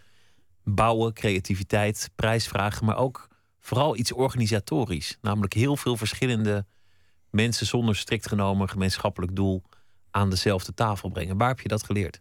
bouwen, 0.64 1.12
creativiteit, 1.12 2.10
prijsvragen, 2.14 2.86
maar 2.86 2.96
ook 2.96 3.28
vooral 3.62 3.96
iets 3.96 4.12
organisatorisch. 4.12 5.18
Namelijk 5.20 5.52
heel 5.52 5.76
veel 5.76 5.96
verschillende 5.96 6.66
mensen 7.30 7.66
zonder 7.66 7.96
strikt 7.96 8.28
genomen 8.28 8.68
gemeenschappelijk 8.68 9.36
doel 9.36 9.62
aan 10.10 10.30
dezelfde 10.30 10.74
tafel 10.74 11.08
brengen. 11.08 11.36
Waar 11.36 11.48
heb 11.48 11.60
je 11.60 11.68
dat 11.68 11.84
geleerd? 11.84 12.20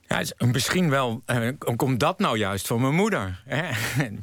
Ja, 0.00 0.22
misschien 0.38 0.90
wel. 0.90 1.22
Eh, 1.26 1.48
komt 1.76 2.00
dat 2.00 2.18
nou 2.18 2.38
juist 2.38 2.66
van 2.66 2.80
mijn 2.80 2.94
moeder? 2.94 3.42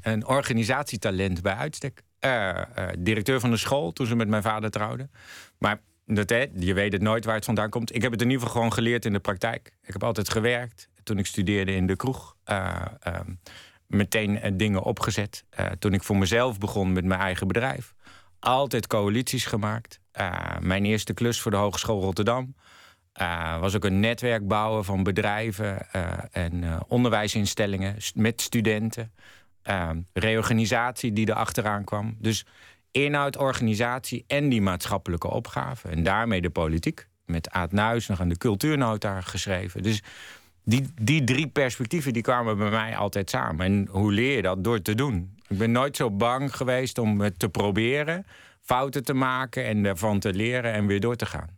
Een 0.01 0.25
organisatietalent 0.25 1.41
bij 1.41 1.53
uitstek. 1.53 2.01
Uh, 2.21 2.62
uh, 2.77 2.88
directeur 2.99 3.39
van 3.39 3.49
de 3.51 3.58
school 3.58 3.93
toen 3.93 4.06
ze 4.06 4.15
met 4.15 4.27
mijn 4.27 4.43
vader 4.43 4.69
trouwden. 4.69 5.12
Maar 5.58 5.82
dat, 6.06 6.30
hè, 6.30 6.45
je 6.56 6.73
weet 6.73 6.93
het 6.93 7.01
nooit 7.01 7.25
waar 7.25 7.36
het 7.36 7.45
vandaan 7.45 7.69
komt. 7.69 7.95
Ik 7.95 8.01
heb 8.01 8.12
het 8.12 8.21
in 8.21 8.27
ieder 8.30 8.41
geval 8.41 8.56
gewoon 8.56 8.73
geleerd 8.73 9.06
in 9.06 9.13
de 9.13 9.19
praktijk. 9.19 9.71
Ik 9.82 9.93
heb 9.93 10.03
altijd 10.03 10.30
gewerkt. 10.30 10.89
Toen 11.03 11.17
ik 11.17 11.25
studeerde 11.25 11.71
in 11.71 11.88
de 11.88 11.95
kroeg. 11.95 12.36
Uh, 12.45 12.86
meteen 13.88 14.58
dingen 14.58 14.84
opgezet. 14.84 15.43
toen 15.80 15.93
ik 15.93 16.04
voor 16.04 16.17
mezelf 16.17 16.58
begon 16.58 16.91
met 16.91 17.06
mijn 17.06 17.19
eigen 17.19 17.47
bedrijf. 17.47 17.93
Altijd 18.39 18.88
coalities 18.88 19.45
gemaakt. 19.45 20.00
mijn 20.60 20.86
eerste 20.86 21.13
klus 21.13 21.41
voor 21.41 21.52
de 21.52 21.58
Hogeschool 21.58 22.02
Rotterdam. 22.02 22.56
was 23.60 23.76
ook 23.76 23.86
een 23.86 24.00
netwerk 24.00 24.47
bouwen 24.47 24.86
van 24.86 25.04
bedrijven 25.04 25.91
en 26.32 26.84
onderwijsinstellingen 26.88 27.95
met 28.13 28.41
studenten. 28.41 29.13
reorganisatie 30.13 31.13
die 31.13 31.26
er 31.26 31.34
achteraan 31.34 31.84
kwam. 31.84 32.15
Dus 32.19 32.45
inhoud, 32.91 33.38
organisatie 33.38 34.23
en 34.28 34.50
die 34.50 34.62
maatschappelijke 34.62 35.28
opgave. 35.28 35.88
En 35.88 36.04
daarmee 36.04 36.41
de 36.41 36.50
politiek. 36.50 37.08
Met 37.26 37.50
Aad 37.50 37.71
Nuis 37.71 38.08
nog 38.08 38.21
aan 38.21 38.30
de 38.30 38.38
cultuurnota 38.38 39.21
geschreven. 39.21 39.84
Dus 39.84 40.02
die, 40.67 40.88
die 41.01 41.23
drie 41.23 41.47
perspectieven 41.47 42.13
die 42.13 42.21
kwamen 42.21 42.58
bij 42.58 42.69
mij 42.69 42.97
altijd 42.97 43.30
samen. 43.30 43.65
En 43.65 43.88
hoe 43.91 44.12
leer 44.12 44.36
je 44.36 44.41
dat? 44.41 44.63
Door 44.63 44.82
te 44.82 44.95
doen. 44.95 45.36
Ik 45.47 45.58
ben 45.58 45.71
nooit 45.71 45.95
zo 45.95 46.12
bang 46.12 46.56
geweest 46.56 46.97
om 46.97 47.21
het 47.21 47.39
te 47.39 47.49
proberen, 47.49 48.25
fouten 48.62 49.03
te 49.03 49.13
maken 49.13 49.65
en 49.65 49.86
ervan 49.86 50.19
te 50.19 50.34
leren 50.34 50.73
en 50.73 50.88
weer 50.88 50.99
door 50.99 51.15
te 51.15 51.25
gaan. 51.25 51.58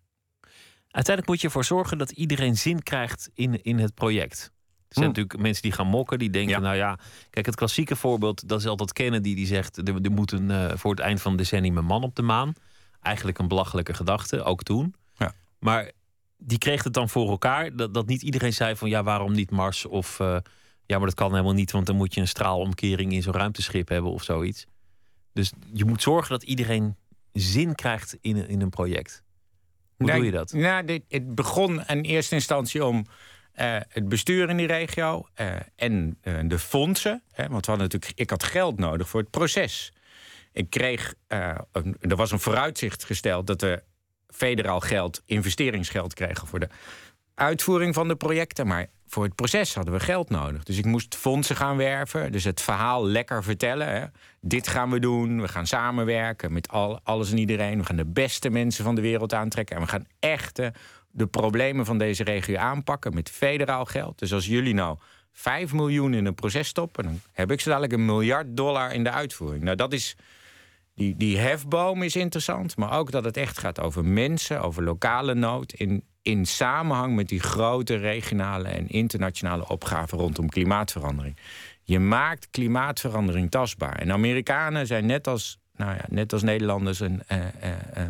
Uiteindelijk 0.91 1.27
moet 1.27 1.41
je 1.41 1.47
ervoor 1.47 1.65
zorgen 1.65 1.97
dat 1.97 2.11
iedereen 2.11 2.57
zin 2.57 2.83
krijgt 2.83 3.29
in, 3.33 3.63
in 3.63 3.79
het 3.79 3.93
project. 3.93 4.51
Er 4.87 4.95
zijn 4.95 5.07
natuurlijk 5.07 5.37
mensen 5.37 5.63
die 5.63 5.71
gaan 5.71 5.87
mokken, 5.87 6.19
die 6.19 6.29
denken, 6.29 6.61
nou 6.61 6.75
ja, 6.75 6.99
kijk, 7.29 7.45
het 7.45 7.55
klassieke 7.55 7.95
voorbeeld, 7.95 8.47
dat 8.49 8.59
is 8.59 8.67
altijd 8.67 8.93
Kennedy 8.93 9.35
die 9.35 9.45
zegt, 9.45 9.77
er, 9.77 10.01
er 10.01 10.11
moet 10.11 10.31
een, 10.31 10.49
uh, 10.49 10.71
voor 10.75 10.91
het 10.91 10.99
eind 10.99 11.21
van 11.21 11.31
het 11.31 11.39
decennium 11.39 11.77
een 11.77 11.85
man 11.85 12.03
op 12.03 12.15
de 12.15 12.21
maan. 12.21 12.53
Eigenlijk 13.01 13.39
een 13.39 13.47
belachelijke 13.47 13.93
gedachte, 13.93 14.43
ook 14.43 14.63
toen. 14.63 14.95
Ja. 15.17 15.33
Maar 15.59 15.91
die 16.41 16.57
kreeg 16.57 16.83
het 16.83 16.93
dan 16.93 17.09
voor 17.09 17.29
elkaar, 17.29 17.75
dat, 17.75 17.93
dat 17.93 18.07
niet 18.07 18.21
iedereen 18.21 18.53
zei 18.53 18.75
van, 18.75 18.89
ja, 18.89 19.03
waarom 19.03 19.31
niet 19.31 19.51
Mars? 19.51 19.85
Of, 19.85 20.19
uh, 20.19 20.37
ja, 20.85 20.97
maar 20.97 21.07
dat 21.07 21.15
kan 21.15 21.31
helemaal 21.31 21.53
niet, 21.53 21.71
want 21.71 21.85
dan 21.85 21.95
moet 21.95 22.13
je 22.13 22.21
een 22.21 22.27
straalomkering 22.27 23.11
in 23.11 23.21
zo'n 23.21 23.33
ruimteschip 23.33 23.87
hebben 23.89 24.11
of 24.11 24.23
zoiets. 24.23 24.65
Dus 25.33 25.51
je 25.73 25.85
moet 25.85 26.01
zorgen 26.01 26.29
dat 26.29 26.43
iedereen 26.43 26.95
zin 27.33 27.75
krijgt 27.75 28.17
in, 28.21 28.47
in 28.47 28.61
een 28.61 28.69
project. 28.69 29.23
Hoe 29.97 30.11
doe 30.11 30.25
je 30.25 30.31
dat? 30.31 30.53
Nou, 30.53 30.85
dit, 30.85 31.03
het 31.07 31.35
begon 31.35 31.85
in 31.85 32.01
eerste 32.01 32.35
instantie 32.35 32.85
om 32.85 33.05
uh, 33.55 33.77
het 33.87 34.09
bestuur 34.09 34.49
in 34.49 34.57
die 34.57 34.67
regio 34.67 35.27
uh, 35.35 35.55
en 35.75 36.17
de 36.47 36.59
fondsen. 36.59 37.23
Hè, 37.31 37.47
want 37.47 37.65
we 37.65 37.71
hadden 37.71 37.89
natuurlijk, 37.89 38.19
ik 38.19 38.29
had 38.29 38.43
geld 38.43 38.77
nodig 38.77 39.09
voor 39.09 39.19
het 39.19 39.29
proces. 39.29 39.93
Ik 40.51 40.69
kreeg, 40.69 41.13
er 41.27 42.15
was 42.15 42.31
een 42.31 42.39
vooruitzicht 42.39 43.03
gesteld 43.03 43.47
dat 43.47 43.61
we 43.61 43.83
federaal 44.33 44.79
geld, 44.79 45.21
investeringsgeld 45.25 46.13
kregen 46.13 46.47
voor 46.47 46.59
de 46.59 46.69
uitvoering 47.35 47.93
van 47.93 48.07
de 48.07 48.15
projecten. 48.15 48.67
Maar 48.67 48.87
voor 49.07 49.23
het 49.23 49.35
proces 49.35 49.75
hadden 49.75 49.93
we 49.93 49.99
geld 49.99 50.29
nodig. 50.29 50.63
Dus 50.63 50.77
ik 50.77 50.85
moest 50.85 51.15
fondsen 51.15 51.55
gaan 51.55 51.77
werven. 51.77 52.31
Dus 52.31 52.43
het 52.43 52.61
verhaal 52.61 53.05
lekker 53.05 53.43
vertellen. 53.43 53.87
Hè. 53.87 54.05
Dit 54.41 54.67
gaan 54.67 54.89
we 54.89 54.99
doen. 54.99 55.41
We 55.41 55.47
gaan 55.47 55.67
samenwerken 55.67 56.53
met 56.53 56.69
al, 56.69 56.99
alles 57.03 57.31
en 57.31 57.37
iedereen. 57.37 57.77
We 57.77 57.85
gaan 57.85 57.95
de 57.95 58.05
beste 58.05 58.49
mensen 58.49 58.83
van 58.83 58.95
de 58.95 59.01
wereld 59.01 59.33
aantrekken. 59.33 59.75
En 59.75 59.81
we 59.81 59.87
gaan 59.87 60.05
echt 60.19 60.61
de 61.11 61.27
problemen 61.27 61.85
van 61.85 61.97
deze 61.97 62.23
regio 62.23 62.57
aanpakken 62.57 63.13
met 63.13 63.29
federaal 63.29 63.85
geld. 63.85 64.19
Dus 64.19 64.33
als 64.33 64.45
jullie 64.45 64.73
nou 64.73 64.97
5 65.31 65.73
miljoen 65.73 66.13
in 66.13 66.25
een 66.25 66.35
proces 66.35 66.67
stoppen, 66.67 67.03
dan 67.03 67.21
heb 67.31 67.51
ik 67.51 67.61
zo 67.61 67.69
dadelijk 67.69 67.93
een 67.93 68.05
miljard 68.05 68.57
dollar 68.57 68.93
in 68.93 69.03
de 69.03 69.11
uitvoering. 69.11 69.63
Nou, 69.63 69.75
dat 69.75 69.93
is. 69.93 70.15
Die, 70.99 71.15
die 71.17 71.37
hefboom 71.37 72.03
is 72.03 72.15
interessant, 72.15 72.77
maar 72.77 72.97
ook 72.97 73.11
dat 73.11 73.23
het 73.23 73.37
echt 73.37 73.57
gaat 73.57 73.79
over 73.79 74.05
mensen, 74.05 74.61
over 74.61 74.83
lokale 74.83 75.33
nood. 75.33 75.73
In, 75.73 76.03
in 76.21 76.45
samenhang 76.45 77.15
met 77.15 77.27
die 77.27 77.39
grote 77.39 77.95
regionale 77.95 78.67
en 78.67 78.87
internationale 78.87 79.67
opgaven 79.67 80.17
rondom 80.17 80.49
klimaatverandering. 80.49 81.37
Je 81.83 81.99
maakt 81.99 82.49
klimaatverandering 82.49 83.51
tastbaar. 83.51 83.95
En 83.95 84.11
Amerikanen 84.11 84.87
zijn 84.87 85.05
net 85.05 85.27
als, 85.27 85.59
nou 85.75 85.95
ja, 85.95 86.05
net 86.09 86.33
als 86.33 86.43
Nederlanders 86.43 87.01
en 87.01 87.21
uh, 87.31 87.37
uh, 87.37 88.09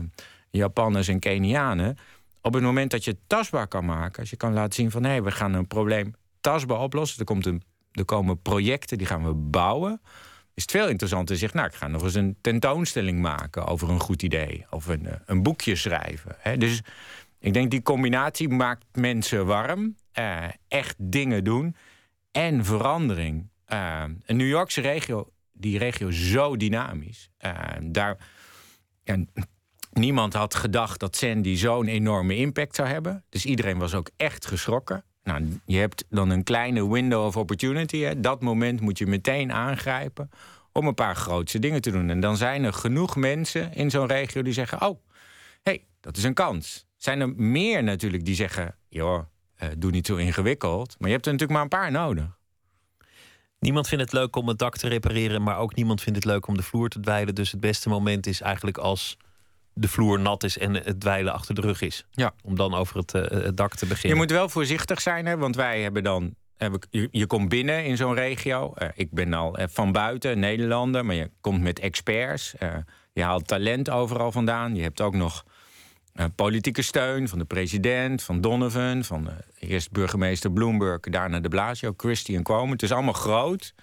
Japanners 0.49 1.07
en 1.07 1.19
Kenianen. 1.19 1.97
Op 2.41 2.53
het 2.53 2.63
moment 2.63 2.91
dat 2.91 3.03
je 3.03 3.11
het 3.11 3.19
tastbaar 3.27 3.67
kan 3.67 3.85
maken, 3.85 4.19
als 4.19 4.29
je 4.29 4.37
kan 4.37 4.53
laten 4.53 4.73
zien 4.73 4.91
van 4.91 5.03
hé, 5.03 5.09
hey, 5.09 5.23
we 5.23 5.31
gaan 5.31 5.53
een 5.53 5.67
probleem 5.67 6.15
tastbaar 6.41 6.79
oplossen. 6.79 7.25
Komt 7.25 7.45
er 7.45 8.05
komen 8.05 8.41
projecten 8.41 8.97
die 8.97 9.07
gaan 9.07 9.23
we 9.23 9.33
bouwen. 9.33 10.01
Is 10.59 10.65
het 10.65 10.73
veel 10.73 10.89
interessanter 10.89 11.35
te 11.35 11.39
zeggen, 11.41 11.57
nou, 11.59 11.69
ik 11.69 11.77
ga 11.77 11.87
nog 11.87 12.03
eens 12.03 12.13
een 12.13 12.37
tentoonstelling 12.41 13.19
maken 13.19 13.65
over 13.65 13.89
een 13.89 13.99
goed 13.99 14.23
idee. 14.23 14.65
Of 14.69 14.87
een, 14.87 15.07
een 15.25 15.43
boekje 15.43 15.75
schrijven. 15.75 16.35
Hè. 16.39 16.57
Dus 16.57 16.81
ik 17.39 17.53
denk 17.53 17.71
die 17.71 17.81
combinatie 17.81 18.49
maakt 18.49 18.85
mensen 18.91 19.45
warm. 19.45 19.95
Uh, 20.19 20.43
echt 20.67 20.95
dingen 20.97 21.43
doen. 21.43 21.75
En 22.31 22.65
verandering. 22.65 23.49
Uh, 23.67 24.03
een 24.25 24.37
New 24.37 24.47
Yorkse 24.47 24.81
regio, 24.81 25.31
die 25.51 25.77
regio 25.77 26.11
zo 26.11 26.57
dynamisch. 26.57 27.29
Daar, 27.81 28.17
en 29.03 29.29
niemand 29.91 30.33
had 30.33 30.55
gedacht 30.55 30.99
dat 30.99 31.15
Sandy 31.15 31.55
zo'n 31.55 31.87
enorme 31.87 32.35
impact 32.35 32.75
zou 32.75 32.87
hebben. 32.87 33.23
Dus 33.29 33.45
iedereen 33.45 33.77
was 33.77 33.93
ook 33.93 34.09
echt 34.17 34.45
geschrokken. 34.45 35.03
Nou, 35.23 35.59
je 35.65 35.77
hebt 35.77 36.05
dan 36.09 36.29
een 36.29 36.43
kleine 36.43 36.89
window 36.89 37.25
of 37.25 37.37
opportunity. 37.37 37.99
Hè. 37.99 38.19
Dat 38.19 38.41
moment 38.41 38.81
moet 38.81 38.97
je 38.97 39.07
meteen 39.07 39.51
aangrijpen 39.51 40.29
om 40.71 40.87
een 40.87 40.93
paar 40.93 41.15
grootse 41.15 41.59
dingen 41.59 41.81
te 41.81 41.91
doen. 41.91 42.09
En 42.09 42.19
dan 42.19 42.37
zijn 42.37 42.63
er 42.63 42.73
genoeg 42.73 43.15
mensen 43.15 43.73
in 43.73 43.89
zo'n 43.89 44.07
regio 44.07 44.41
die 44.41 44.53
zeggen: 44.53 44.81
Oh, 44.81 44.99
hey, 45.63 45.85
dat 45.99 46.17
is 46.17 46.23
een 46.23 46.33
kans 46.33 46.87
zijn 47.01 47.19
er 47.19 47.33
meer 47.35 47.83
natuurlijk 47.83 48.25
die 48.25 48.35
zeggen: 48.35 48.75
joh, 48.89 49.23
uh, 49.63 49.69
doe 49.77 49.91
niet 49.91 50.05
zo 50.05 50.15
ingewikkeld. 50.15 50.95
Maar 50.97 51.07
je 51.07 51.13
hebt 51.13 51.25
er 51.25 51.31
natuurlijk 51.31 51.59
maar 51.59 51.79
een 51.79 51.79
paar 51.79 51.91
nodig. 51.91 52.37
Niemand 53.59 53.87
vindt 53.87 54.03
het 54.03 54.13
leuk 54.13 54.35
om 54.35 54.47
het 54.47 54.57
dak 54.57 54.77
te 54.77 54.87
repareren, 54.87 55.43
maar 55.43 55.57
ook 55.57 55.75
niemand 55.75 56.01
vindt 56.01 56.17
het 56.17 56.27
leuk 56.27 56.47
om 56.47 56.57
de 56.57 56.63
vloer 56.63 56.89
te 56.89 56.99
dweilen. 56.99 57.35
Dus 57.35 57.51
het 57.51 57.59
beste 57.59 57.89
moment 57.89 58.27
is 58.27 58.41
eigenlijk 58.41 58.77
als 58.77 59.17
de 59.79 59.87
vloer 59.87 60.19
nat 60.19 60.43
is 60.43 60.57
en 60.57 60.73
het 60.73 60.99
dweilen 60.99 61.33
achter 61.33 61.55
de 61.55 61.61
rug 61.61 61.81
is. 61.81 62.05
Ja. 62.11 62.33
Om 62.43 62.55
dan 62.55 62.73
over 62.73 62.97
het, 62.97 63.11
het 63.11 63.57
dak 63.57 63.75
te 63.75 63.85
beginnen. 63.85 64.17
Je 64.17 64.23
moet 64.23 64.31
wel 64.31 64.49
voorzichtig 64.49 65.01
zijn, 65.01 65.25
hè, 65.25 65.37
want 65.37 65.55
wij 65.55 65.81
hebben 65.81 66.03
dan. 66.03 66.35
Je, 66.89 67.07
je 67.11 67.25
komt 67.25 67.49
binnen 67.49 67.85
in 67.85 67.97
zo'n 67.97 68.13
regio. 68.13 68.73
Uh, 68.77 68.87
ik 68.95 69.11
ben 69.11 69.33
al 69.33 69.57
van 69.59 69.91
buiten, 69.91 70.39
Nederlander, 70.39 71.05
maar 71.05 71.15
je 71.15 71.31
komt 71.41 71.61
met 71.61 71.79
experts. 71.79 72.53
je 73.13 73.23
haalt 73.23 73.47
talent 73.47 73.89
overal 73.89 74.31
vandaan. 74.31 74.75
Je 74.75 74.81
hebt 74.81 75.01
ook 75.01 75.15
nog 75.15 75.43
politieke 76.35 76.81
steun 76.81 77.27
van 77.27 77.39
de 77.39 77.45
president, 77.45 78.23
van 78.23 78.41
Donovan, 78.41 79.03
van 79.03 79.29
eerst 79.59 79.91
burgemeester 79.91 80.51
Bloomberg, 80.51 80.99
daarna 80.99 81.39
de 81.39 81.49
Blasio, 81.49 81.93
Christie 81.97 82.37
en 82.37 82.43
Cuomo. 82.43 82.71
Het 82.71 82.83
is 82.83 82.91
allemaal 82.91 83.13
groot. 83.13 83.73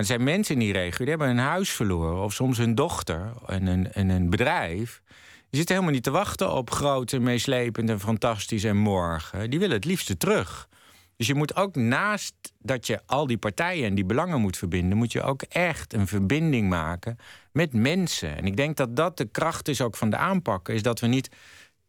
Maar 0.00 0.08
er 0.08 0.14
zijn 0.14 0.28
mensen 0.28 0.54
in 0.54 0.60
die 0.60 0.72
regio 0.72 0.98
die 0.98 1.08
hebben 1.08 1.28
een 1.28 1.38
huis 1.38 1.70
verloren, 1.70 2.22
of 2.22 2.32
soms 2.32 2.58
hun 2.58 2.74
dochter 2.74 3.32
en 3.46 3.66
een, 3.66 3.92
en 3.92 4.08
een 4.08 4.30
bedrijf. 4.30 5.02
Die 5.50 5.58
zitten 5.58 5.74
helemaal 5.74 5.94
niet 5.94 6.02
te 6.02 6.10
wachten 6.10 6.52
op 6.52 6.70
groot 6.70 7.12
en 7.12 7.22
meeslepend 7.22 7.90
en 7.90 8.00
fantastisch 8.00 8.64
en 8.64 8.76
morgen. 8.76 9.50
Die 9.50 9.58
willen 9.58 9.76
het 9.76 9.84
liefste 9.84 10.16
terug. 10.16 10.68
Dus 11.16 11.26
je 11.26 11.34
moet 11.34 11.56
ook 11.56 11.74
naast 11.74 12.34
dat 12.58 12.86
je 12.86 13.00
al 13.06 13.26
die 13.26 13.38
partijen 13.38 13.86
en 13.86 13.94
die 13.94 14.04
belangen 14.04 14.40
moet 14.40 14.56
verbinden, 14.56 14.98
moet 14.98 15.12
je 15.12 15.22
ook 15.22 15.42
echt 15.42 15.92
een 15.92 16.06
verbinding 16.06 16.68
maken 16.68 17.18
met 17.52 17.72
mensen. 17.72 18.36
En 18.36 18.44
ik 18.44 18.56
denk 18.56 18.76
dat 18.76 18.96
dat 18.96 19.16
de 19.16 19.28
kracht 19.28 19.68
is 19.68 19.80
ook 19.80 19.96
van 19.96 20.10
de 20.10 20.16
aanpakken, 20.16 20.74
is 20.74 20.82
dat 20.82 21.00
we 21.00 21.06
niet 21.06 21.30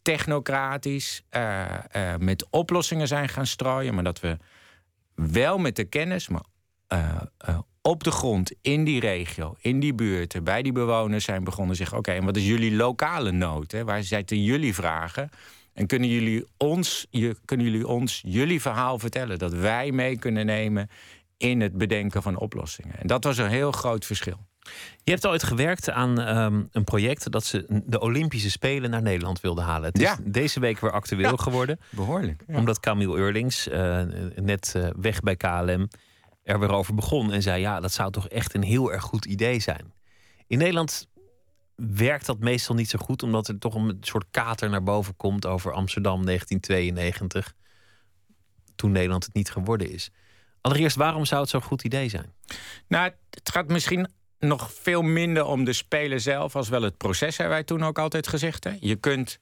technocratisch 0.02 1.24
uh, 1.32 1.65
uh, 1.95 2.15
met 2.19 2.47
oplossingen 2.50 3.08
zijn 3.08 3.30
gaan 3.30 3.47
strooien, 3.47 3.93
maar 3.93 4.04
dat 4.04 4.19
we 4.19 4.38
wel 5.15 5.58
met 5.58 5.76
de 5.76 5.86
kennis, 5.86 6.28
maar 6.28 6.43
op 7.82 8.04
de 8.04 8.12
grond, 8.12 8.51
in 8.62 8.84
die 8.84 8.99
regio, 8.99 9.56
in 9.60 9.80
die 9.80 9.93
buurten, 9.93 10.43
bij 10.43 10.62
die 10.62 10.71
bewoners 10.71 11.23
zijn 11.23 11.43
begonnen 11.43 11.75
zeggen: 11.75 11.97
Oké, 11.97 12.12
en 12.12 12.25
wat 12.25 12.38
is 12.38 12.47
jullie 12.47 12.75
lokale 12.75 13.32
nood? 13.32 13.71
Hè? 13.71 13.84
Waar 13.84 14.04
zitten 14.04 14.43
jullie 14.43 14.73
vragen? 14.73 15.30
En 15.73 15.88
kunnen 15.88 16.10
jullie, 16.10 16.45
ons, 16.58 17.08
je, 17.10 17.36
kunnen 17.45 17.65
jullie 17.65 17.88
ons 17.88 18.21
jullie 18.25 18.62
verhaal 18.62 18.99
vertellen? 18.99 19.39
Dat 19.39 19.54
wij 19.54 19.91
mee 19.91 20.17
kunnen 20.19 20.45
nemen 20.45 20.89
in 21.38 21.62
het 21.62 21.77
bedenken 21.77 22.21
van 22.21 22.38
oplossingen. 22.38 22.99
En 22.99 23.08
dat 23.08 23.23
was 23.23 23.38
een 23.38 23.49
heel 23.49 23.71
groot 23.71 24.06
verschil. 24.06 24.38
Je 25.04 25.12
hebt 25.12 25.27
ooit 25.27 25.43
gewerkt 25.43 25.89
aan 25.89 26.38
um, 26.38 26.69
een 26.71 26.84
project 26.84 27.32
dat 27.32 27.45
ze 27.45 27.82
de 27.86 27.99
Olympische 27.99 28.49
Spelen 28.49 28.89
naar 28.89 29.01
Nederland 29.01 29.41
wilden 29.41 29.63
halen. 29.63 29.88
Het 29.88 29.97
is 29.97 30.04
ja. 30.04 30.17
deze 30.23 30.60
week 30.60 30.80
weer 30.80 30.91
actueel 30.91 31.32
ja, 31.32 31.36
geworden. 31.36 31.80
Behoorlijk. 31.89 32.43
Ja. 32.47 32.58
Omdat 32.58 32.80
Camille 32.80 33.17
Eurlings, 33.17 33.67
uh, 33.67 34.01
net 34.36 34.73
uh, 34.77 34.88
weg 34.99 35.19
bij 35.19 35.36
KLM, 35.36 35.88
er 36.52 36.60
weer 36.60 36.72
over 36.72 36.96
begon 36.96 37.32
en 37.32 37.42
zei: 37.42 37.62
Ja, 37.62 37.80
dat 37.80 37.92
zou 37.92 38.12
toch 38.12 38.28
echt 38.28 38.54
een 38.54 38.64
heel 38.64 38.92
erg 38.92 39.04
goed 39.04 39.26
idee 39.26 39.60
zijn. 39.60 39.94
In 40.48 40.58
Nederland 40.58 41.08
werkt 41.76 42.26
dat 42.26 42.40
meestal 42.40 42.76
niet 42.76 42.90
zo 42.90 43.00
goed, 43.00 43.24
omdat 43.24 43.48
er 43.48 43.60
toch 43.60 43.76
een 43.76 43.98
soort 44.02 44.26
kater 44.32 44.70
naar 44.70 44.84
boven 44.84 45.16
komt 45.16 45.46
over 45.46 45.72
Amsterdam 45.72 46.26
1992, 46.26 47.56
toen 48.76 48.92
Nederland 48.92 49.26
het 49.26 49.34
niet 49.34 49.52
geworden 49.52 49.92
is. 49.92 50.12
Allereerst, 50.62 50.96
waarom 50.96 51.26
zou 51.26 51.42
het 51.42 51.50
zo'n 51.50 51.62
goed 51.62 51.84
idee 51.84 52.10
zijn? 52.10 52.34
Nou, 52.88 53.12
het 53.30 53.50
gaat 53.52 53.68
misschien 53.68 54.08
nog 54.40 54.74
veel 54.74 55.02
minder 55.02 55.46
om 55.46 55.64
de 55.64 55.74
speler 55.74 56.20
zelf 56.20 56.56
als 56.56 56.70
wel 56.70 56.82
het 56.82 56.98
proces, 56.98 57.38
hebben 57.38 57.56
wij 57.56 57.64
toen 57.64 57.84
ook 57.84 58.00
altijd 58.00 58.28
gezegd. 58.28 58.64
Hè? 58.64 58.78
Je 58.80 58.96
kunt 58.96 59.40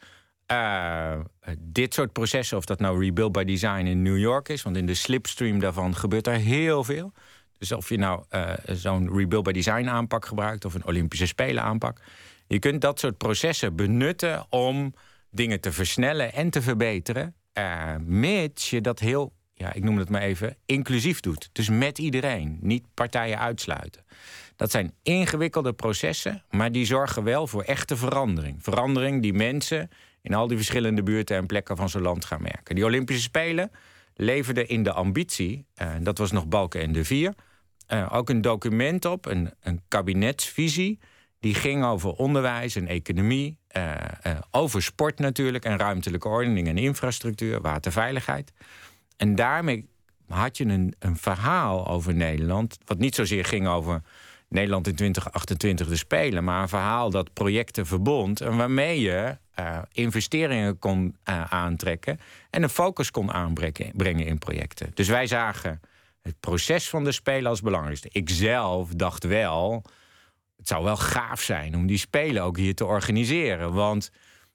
uh, 0.51 1.19
dit 1.59 1.93
soort 1.93 2.13
processen, 2.13 2.57
of 2.57 2.65
dat 2.65 2.79
nou 2.79 3.03
Rebuild 3.05 3.31
by 3.31 3.43
Design 3.43 3.85
in 3.85 4.01
New 4.01 4.17
York 4.17 4.49
is, 4.49 4.62
want 4.62 4.77
in 4.77 4.85
de 4.85 4.93
slipstream 4.93 5.59
daarvan 5.59 5.95
gebeurt 5.95 6.27
er 6.27 6.33
heel 6.33 6.83
veel. 6.83 7.13
Dus 7.57 7.71
of 7.71 7.89
je 7.89 7.97
nou 7.97 8.23
uh, 8.31 8.53
zo'n 8.65 9.17
Rebuild 9.17 9.43
by 9.43 9.51
Design 9.51 9.88
aanpak 9.88 10.25
gebruikt 10.25 10.65
of 10.65 10.73
een 10.73 10.85
Olympische 10.85 11.27
Spelen 11.27 11.63
aanpak. 11.63 12.01
Je 12.47 12.59
kunt 12.59 12.81
dat 12.81 12.99
soort 12.99 13.17
processen 13.17 13.75
benutten 13.75 14.45
om 14.49 14.93
dingen 15.31 15.59
te 15.59 15.71
versnellen 15.71 16.33
en 16.33 16.49
te 16.49 16.62
verbeteren. 16.62 17.35
Uh, 17.53 17.95
mits 17.99 18.69
je 18.69 18.81
dat 18.81 18.99
heel, 18.99 19.33
ja, 19.53 19.73
ik 19.73 19.83
noem 19.83 19.97
het 19.97 20.09
maar 20.09 20.21
even, 20.21 20.57
inclusief 20.65 21.19
doet. 21.19 21.49
Dus 21.51 21.69
met 21.69 21.97
iedereen, 21.97 22.57
niet 22.62 22.85
partijen 22.93 23.39
uitsluiten. 23.39 24.03
Dat 24.55 24.71
zijn 24.71 24.93
ingewikkelde 25.03 25.73
processen, 25.73 26.43
maar 26.49 26.71
die 26.71 26.85
zorgen 26.85 27.23
wel 27.23 27.47
voor 27.47 27.63
echte 27.63 27.97
verandering. 27.97 28.63
Verandering 28.63 29.21
die 29.21 29.33
mensen 29.33 29.89
in 30.21 30.34
al 30.34 30.47
die 30.47 30.58
verschillende 30.58 31.03
buurten 31.03 31.38
en 31.38 31.45
plekken 31.45 31.77
van 31.77 31.89
zo'n 31.89 32.01
land 32.01 32.25
gaan 32.25 32.41
merken. 32.41 32.75
Die 32.75 32.86
Olympische 32.86 33.21
Spelen 33.21 33.71
leverden 34.13 34.67
in 34.67 34.84
de 34.84 34.93
ambitie, 34.93 35.65
uh, 35.82 35.91
dat 36.01 36.17
was 36.17 36.32
nog 36.32 36.47
Balken 36.47 36.82
en 36.82 36.91
de 36.91 37.05
Vier, 37.05 37.34
uh, 37.93 38.13
ook 38.13 38.29
een 38.29 38.41
document 38.41 39.05
op, 39.05 39.25
een, 39.25 39.53
een 39.62 39.82
kabinetsvisie. 39.88 40.99
Die 41.39 41.53
ging 41.53 41.86
over 41.86 42.12
onderwijs 42.12 42.75
en 42.75 42.88
economie, 42.88 43.58
uh, 43.77 43.95
over 44.51 44.82
sport 44.82 45.19
natuurlijk 45.19 45.65
en 45.65 45.77
ruimtelijke 45.77 46.27
ordening 46.27 46.67
en 46.67 46.77
infrastructuur, 46.77 47.62
waterveiligheid. 47.62 48.51
En 49.17 49.36
daarmee 49.36 49.89
had 50.27 50.58
je 50.58 50.65
een, 50.65 50.95
een 50.99 51.17
verhaal 51.17 51.88
over 51.88 52.15
Nederland, 52.15 52.77
wat 52.86 52.97
niet 52.97 53.15
zozeer 53.15 53.45
ging 53.45 53.67
over 53.67 54.01
Nederland 54.49 54.88
in 54.88 54.95
2028 54.95 55.88
de 55.88 55.95
Spelen, 55.95 56.43
maar 56.43 56.62
een 56.62 56.69
verhaal 56.69 57.09
dat 57.09 57.33
projecten 57.33 57.85
verbond 57.85 58.41
en 58.41 58.57
waarmee 58.57 59.01
je 59.01 59.38
uh, 59.59 59.79
investeringen 59.91 60.79
kon 60.79 61.15
uh, 61.29 61.43
aantrekken 61.43 62.19
en 62.49 62.63
een 62.63 62.69
focus 62.69 63.12
kon 63.12 63.31
aanbrengen 63.31 64.25
in 64.25 64.38
projecten. 64.38 64.91
Dus 64.93 65.07
wij 65.07 65.27
zagen 65.27 65.81
het 66.21 66.39
proces 66.39 66.89
van 66.89 67.03
de 67.03 67.12
Spelen 67.12 67.49
als 67.49 67.62
belangrijkste. 67.62 68.09
Ik 68.12 68.29
zelf 68.29 68.89
dacht 68.93 69.23
wel, 69.23 69.83
het 70.57 70.67
zou 70.67 70.83
wel 70.83 70.97
gaaf 70.97 71.41
zijn 71.41 71.75
om 71.75 71.88
die 71.88 71.97
Spelen 71.97 72.43
ook 72.43 72.57
hier 72.57 72.75
te 72.75 72.85
organiseren, 72.85 73.73
want 73.73 74.12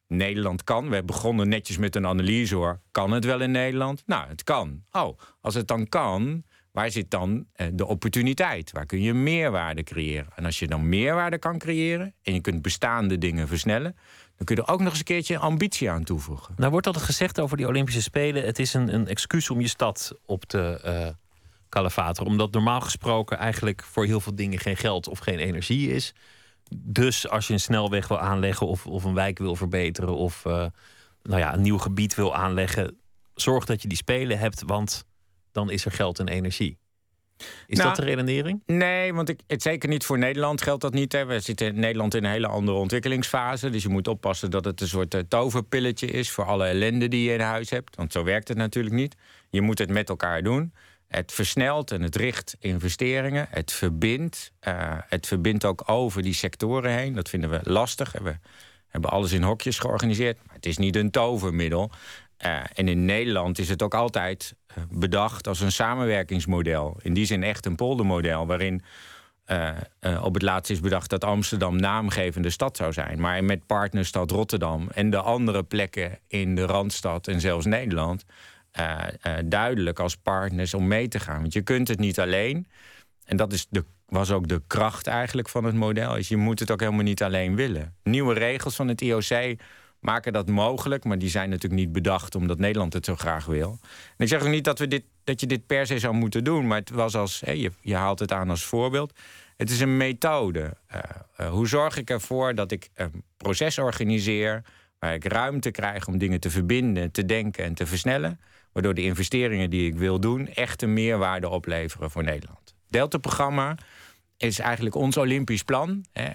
Nederland 0.09 0.65
kan. 0.65 0.89
We 0.89 1.03
begonnen 1.03 1.49
netjes 1.49 1.79
met 1.79 1.97
een 1.97 2.07
analyse 2.07 2.55
hoor. 2.55 2.81
Kan 2.91 3.11
het 3.11 3.25
wel 3.25 3.41
in 3.41 3.51
Nederland? 3.51 4.03
Nou, 4.07 4.29
het 4.29 4.45
kan. 4.45 4.85
Oh, 4.93 5.19
als 5.41 5.55
het 5.55 5.69
dan 5.69 5.89
kan, 5.89 6.45
waar 6.75 6.91
zit 6.91 7.11
dan 7.11 7.47
eh, 7.53 7.67
de 7.73 7.87
opportuniteit? 7.87 8.73
Waar 8.73 8.87
kun 8.87 9.01
je 9.01 9.15
meerwaarde 9.15 9.83
creëren? 9.83 10.27
En 10.35 10.45
als 10.45 10.59
je 10.59 10.67
dan 10.67 10.89
meerwaarde 10.89 11.39
kan 11.39 11.59
creëren 11.59 12.15
en 12.23 12.35
je 12.35 12.41
kunt 12.41 12.63
bestaande 12.63 13.19
dingen 13.19 13.49
versnellen, 13.49 13.97
dan 14.37 14.47
kun 14.47 14.57
je 14.57 14.63
er 14.63 14.69
ook 14.69 14.81
nog 14.81 14.89
eens 14.89 14.99
een 14.99 15.05
keertje 15.05 15.39
ambitie 15.39 15.91
aan 15.91 16.05
toevoegen. 16.05 16.55
Nou 16.57 16.71
wordt 16.71 16.87
altijd 16.87 17.05
gezegd 17.05 17.41
over 17.41 17.57
die 17.57 17.67
Olympische 17.67 18.03
Spelen: 18.03 18.45
het 18.45 18.59
is 18.59 18.75
een, 18.75 18.95
een 18.95 19.07
excuus 19.07 19.51
om 19.51 19.61
je 19.61 19.69
stad 19.69 20.19
op 20.27 20.45
te 20.45 20.81
uh, 20.85 21.09
kalefateren. 21.69 22.31
Omdat 22.31 22.53
normaal 22.53 22.81
gesproken 22.81 23.39
eigenlijk 23.39 23.83
voor 23.83 24.05
heel 24.05 24.21
veel 24.21 24.35
dingen 24.35 24.59
geen 24.59 24.77
geld 24.77 25.09
of 25.09 25.19
geen 25.19 25.39
energie 25.39 25.91
is. 25.91 26.15
Dus 26.77 27.29
als 27.29 27.47
je 27.47 27.53
een 27.53 27.61
snelweg 27.61 28.09
wil 28.09 28.19
aanleggen 28.19 28.67
of, 28.67 28.87
of 28.87 29.05
een 29.05 29.15
wijk 29.15 29.39
wil 29.39 29.57
verbeteren 29.57 30.17
of 30.17 30.45
uh, 30.45 30.67
nou 31.23 31.41
ja, 31.41 31.55
een 31.55 31.63
nieuw 31.63 31.79
gebied 31.79 32.15
wil 32.15 32.35
aanleggen, 32.35 32.99
zorg 33.35 33.65
dat 33.65 33.83
je 33.83 33.89
die 33.89 33.97
spelen 33.97 34.39
hebt, 34.39 34.63
want 34.67 35.05
dan 35.55 35.71
is 35.71 35.85
er 35.85 35.93
geld 35.93 36.19
en 36.19 36.29
energie. 36.29 36.79
Is 37.67 37.77
Nou, 37.79 37.89
dat 37.89 37.97
de 37.99 38.05
redenering? 38.05 38.63
Nee, 38.67 39.15
want 39.15 39.29
ik, 39.29 39.41
het 39.47 39.63
zeker 39.63 39.89
niet 39.89 40.05
voor 40.05 40.19
Nederland 40.19 40.63
geldt 40.63 40.83
dat 40.83 40.93
niet. 40.93 41.13
Hè. 41.13 41.25
We 41.25 41.41
zitten 41.41 41.67
in 41.67 41.81
Nederland 41.81 42.15
in 42.15 42.25
een 42.25 42.31
hele 42.31 42.47
andere 42.47 42.77
ontwikkelingsfase. 42.77 43.71
Dus 43.71 43.83
je 43.83 43.89
moet 43.89 44.09
oppassen 44.09 44.51
dat 44.51 44.65
het 44.65 44.81
een 44.81 44.89
soort 44.89 45.15
eh, 45.15 45.21
toverpilletje 45.29 46.07
is 46.07 46.31
voor 46.31 46.45
alle 46.45 46.67
ellende 46.67 47.09
die 47.09 47.29
je 47.29 47.35
in 47.35 47.41
huis 47.41 47.71
hebt. 47.71 47.97
Want 47.97 48.13
zo 48.13 48.25
werkt 48.25 48.49
het 48.49 48.57
natuurlijk 48.57 48.95
niet. 48.95 49.15
Je 49.51 49.61
moet 49.61 49.79
het 49.79 49.91
met 49.91 50.09
elkaar 50.09 50.43
doen. 50.43 50.73
Het 51.09 51.33
versnelt 51.33 51.91
en 51.91 52.03
het 52.03 52.17
richt 52.17 52.57
investeringen. 52.61 53.47
Het 53.51 53.73
verbindt. 53.73 54.53
eh, 54.61 54.99
het 55.09 55.27
verbindt 55.27 55.65
ook 55.65 55.83
over 55.87 56.23
die 56.23 56.35
sectoren 56.35 56.91
heen. 56.97 57.15
Dat 57.15 57.29
vinden 57.29 57.51
we 57.51 57.61
lastig. 57.63 58.13
We 58.23 58.37
hebben 58.89 59.11
alles 59.11 59.33
in 59.33 59.43
hokjes 59.43 59.79
georganiseerd. 59.79 60.39
Maar 60.47 60.55
het 60.55 60.67
is 60.67 60.77
niet 60.79 60.97
een 60.97 61.11
tovermiddel. 61.11 61.91
Eh, 62.45 62.61
en 62.75 62.89
in 62.89 63.05
Nederland 63.05 63.59
is 63.59 63.69
het 63.69 63.83
ook 63.83 63.95
altijd 63.95 64.55
eh, 64.67 64.77
bedacht 64.91 65.49
als 65.49 65.61
een 65.61 65.73
samenwerkingsmodel. 65.73 66.97
In 67.03 67.15
die 67.15 67.27
zin 67.27 67.43
echt 67.43 67.67
een 67.67 67.75
poldermodel, 67.75 68.47
waarin 68.47 68.83
eh, 69.45 69.71
op 70.23 70.35
het 70.35 70.43
laatst 70.43 70.71
is 70.71 70.81
bedacht 70.81 71.11
dat 71.11 71.25
Amsterdam 71.25 71.77
naamgevende 71.77 72.51
stad 72.51 72.77
zou 72.77 72.93
zijn. 72.93 73.21
Maar 73.21 73.45
met 73.45 73.67
partnerstad 73.67 74.31
Rotterdam 74.31 74.89
en 74.95 75.11
de 75.11 75.21
andere 75.21 75.63
plekken 75.63 76.19
in 76.29 76.55
de 76.55 76.67
Randstad 76.67 77.29
en 77.29 77.41
zelfs 77.41 77.67
Nederland 77.67 78.25
duidelijk 79.45 79.99
als 79.99 80.17
partners 80.17 80.75
om 80.75 80.87
mee 80.87 81.09
te 81.09 81.21
gaan. 81.21 81.41
Want 81.41 81.53
je 81.53 81.63
kunt 81.63 81.89
het 81.89 81.99
niet 81.99 82.21
alleen. 82.21 82.67
En 83.25 83.37
dat 83.37 83.53
is 83.53 83.67
de, 83.71 83.85
was 84.07 84.31
ook 84.31 84.49
de 84.49 84.63
kracht 84.67 85.07
eigenlijk 85.07 85.49
van 85.49 85.65
het 85.65 85.75
model. 85.75 86.17
Je 86.19 86.37
moet 86.37 86.61
het 86.61 86.71
ook 86.71 86.81
helemaal 86.81 87.03
niet 87.03 87.23
alleen 87.23 87.57
willen. 87.57 87.95
Nieuwe 88.03 88.35
regels 88.35 88.75
van 88.75 88.89
het 88.89 89.01
IOC 89.01 89.57
maken 90.05 90.33
dat 90.33 90.49
mogelijk, 90.49 91.05
maar 91.05 91.19
die 91.19 91.29
zijn 91.29 91.49
natuurlijk 91.49 91.83
niet 91.83 91.93
bedacht 91.93 92.35
omdat 92.35 92.59
Nederland 92.59 92.93
het 92.93 93.05
zo 93.05 93.17
graag 93.17 93.45
wil. 93.47 93.79
Ik 94.17 94.29
zeg 94.29 94.43
ook 94.43 94.49
niet 94.49 94.65
dat, 94.65 94.79
we 94.79 94.89
dit, 94.89 95.05
dat 95.25 95.41
je 95.41 95.47
dit 95.47 95.67
per 95.67 95.87
se 95.87 95.99
zou 95.99 96.15
moeten 96.15 96.45
doen, 96.45 96.67
maar 96.67 96.79
het 96.79 96.91
was 96.91 97.17
als, 97.17 97.43
je, 97.45 97.71
je 97.81 97.95
haalt 97.95 98.19
het 98.19 98.33
aan 98.33 98.51
als 98.51 98.65
voorbeeld. 98.65 99.13
Het 99.57 99.71
is 99.71 99.81
een 99.81 99.97
methode. 99.97 100.77
Eh, 100.87 101.01
eh, 101.37 101.51
hoe 101.51 101.69
zorg 101.69 101.97
ik 101.97 102.11
ervoor 102.11 102.55
dat 102.55 102.71
ik 102.71 102.89
een 102.95 103.25
proces 103.37 103.79
organiseer 103.79 104.63
waar 104.99 105.15
ik 105.15 105.25
ruimte 105.25 105.71
krijg 105.71 106.07
om 106.07 106.19
dingen 106.19 106.41
te 106.41 106.51
verbinden, 106.51 107.11
te 107.11 107.25
denken 107.25 107.65
en 107.65 107.75
te 107.75 107.87
versnellen, 107.87 108.41
waardoor 108.73 108.95
de 108.95 109.03
investeringen 109.03 109.71
die 109.71 109.87
ik 109.87 109.95
wil 109.95 110.21
doen 110.21 110.49
echt 110.49 110.83
een 110.83 110.93
meerwaarde 110.93 111.49
opleveren 111.49 112.11
voor 112.11 112.25
Nederland. 112.25 112.75
Delta-programma 112.89 113.77
is 114.45 114.59
eigenlijk 114.59 114.95
ons 114.95 115.17
Olympisch 115.17 115.63
plan. 115.63 116.05
Eh, 116.13 116.29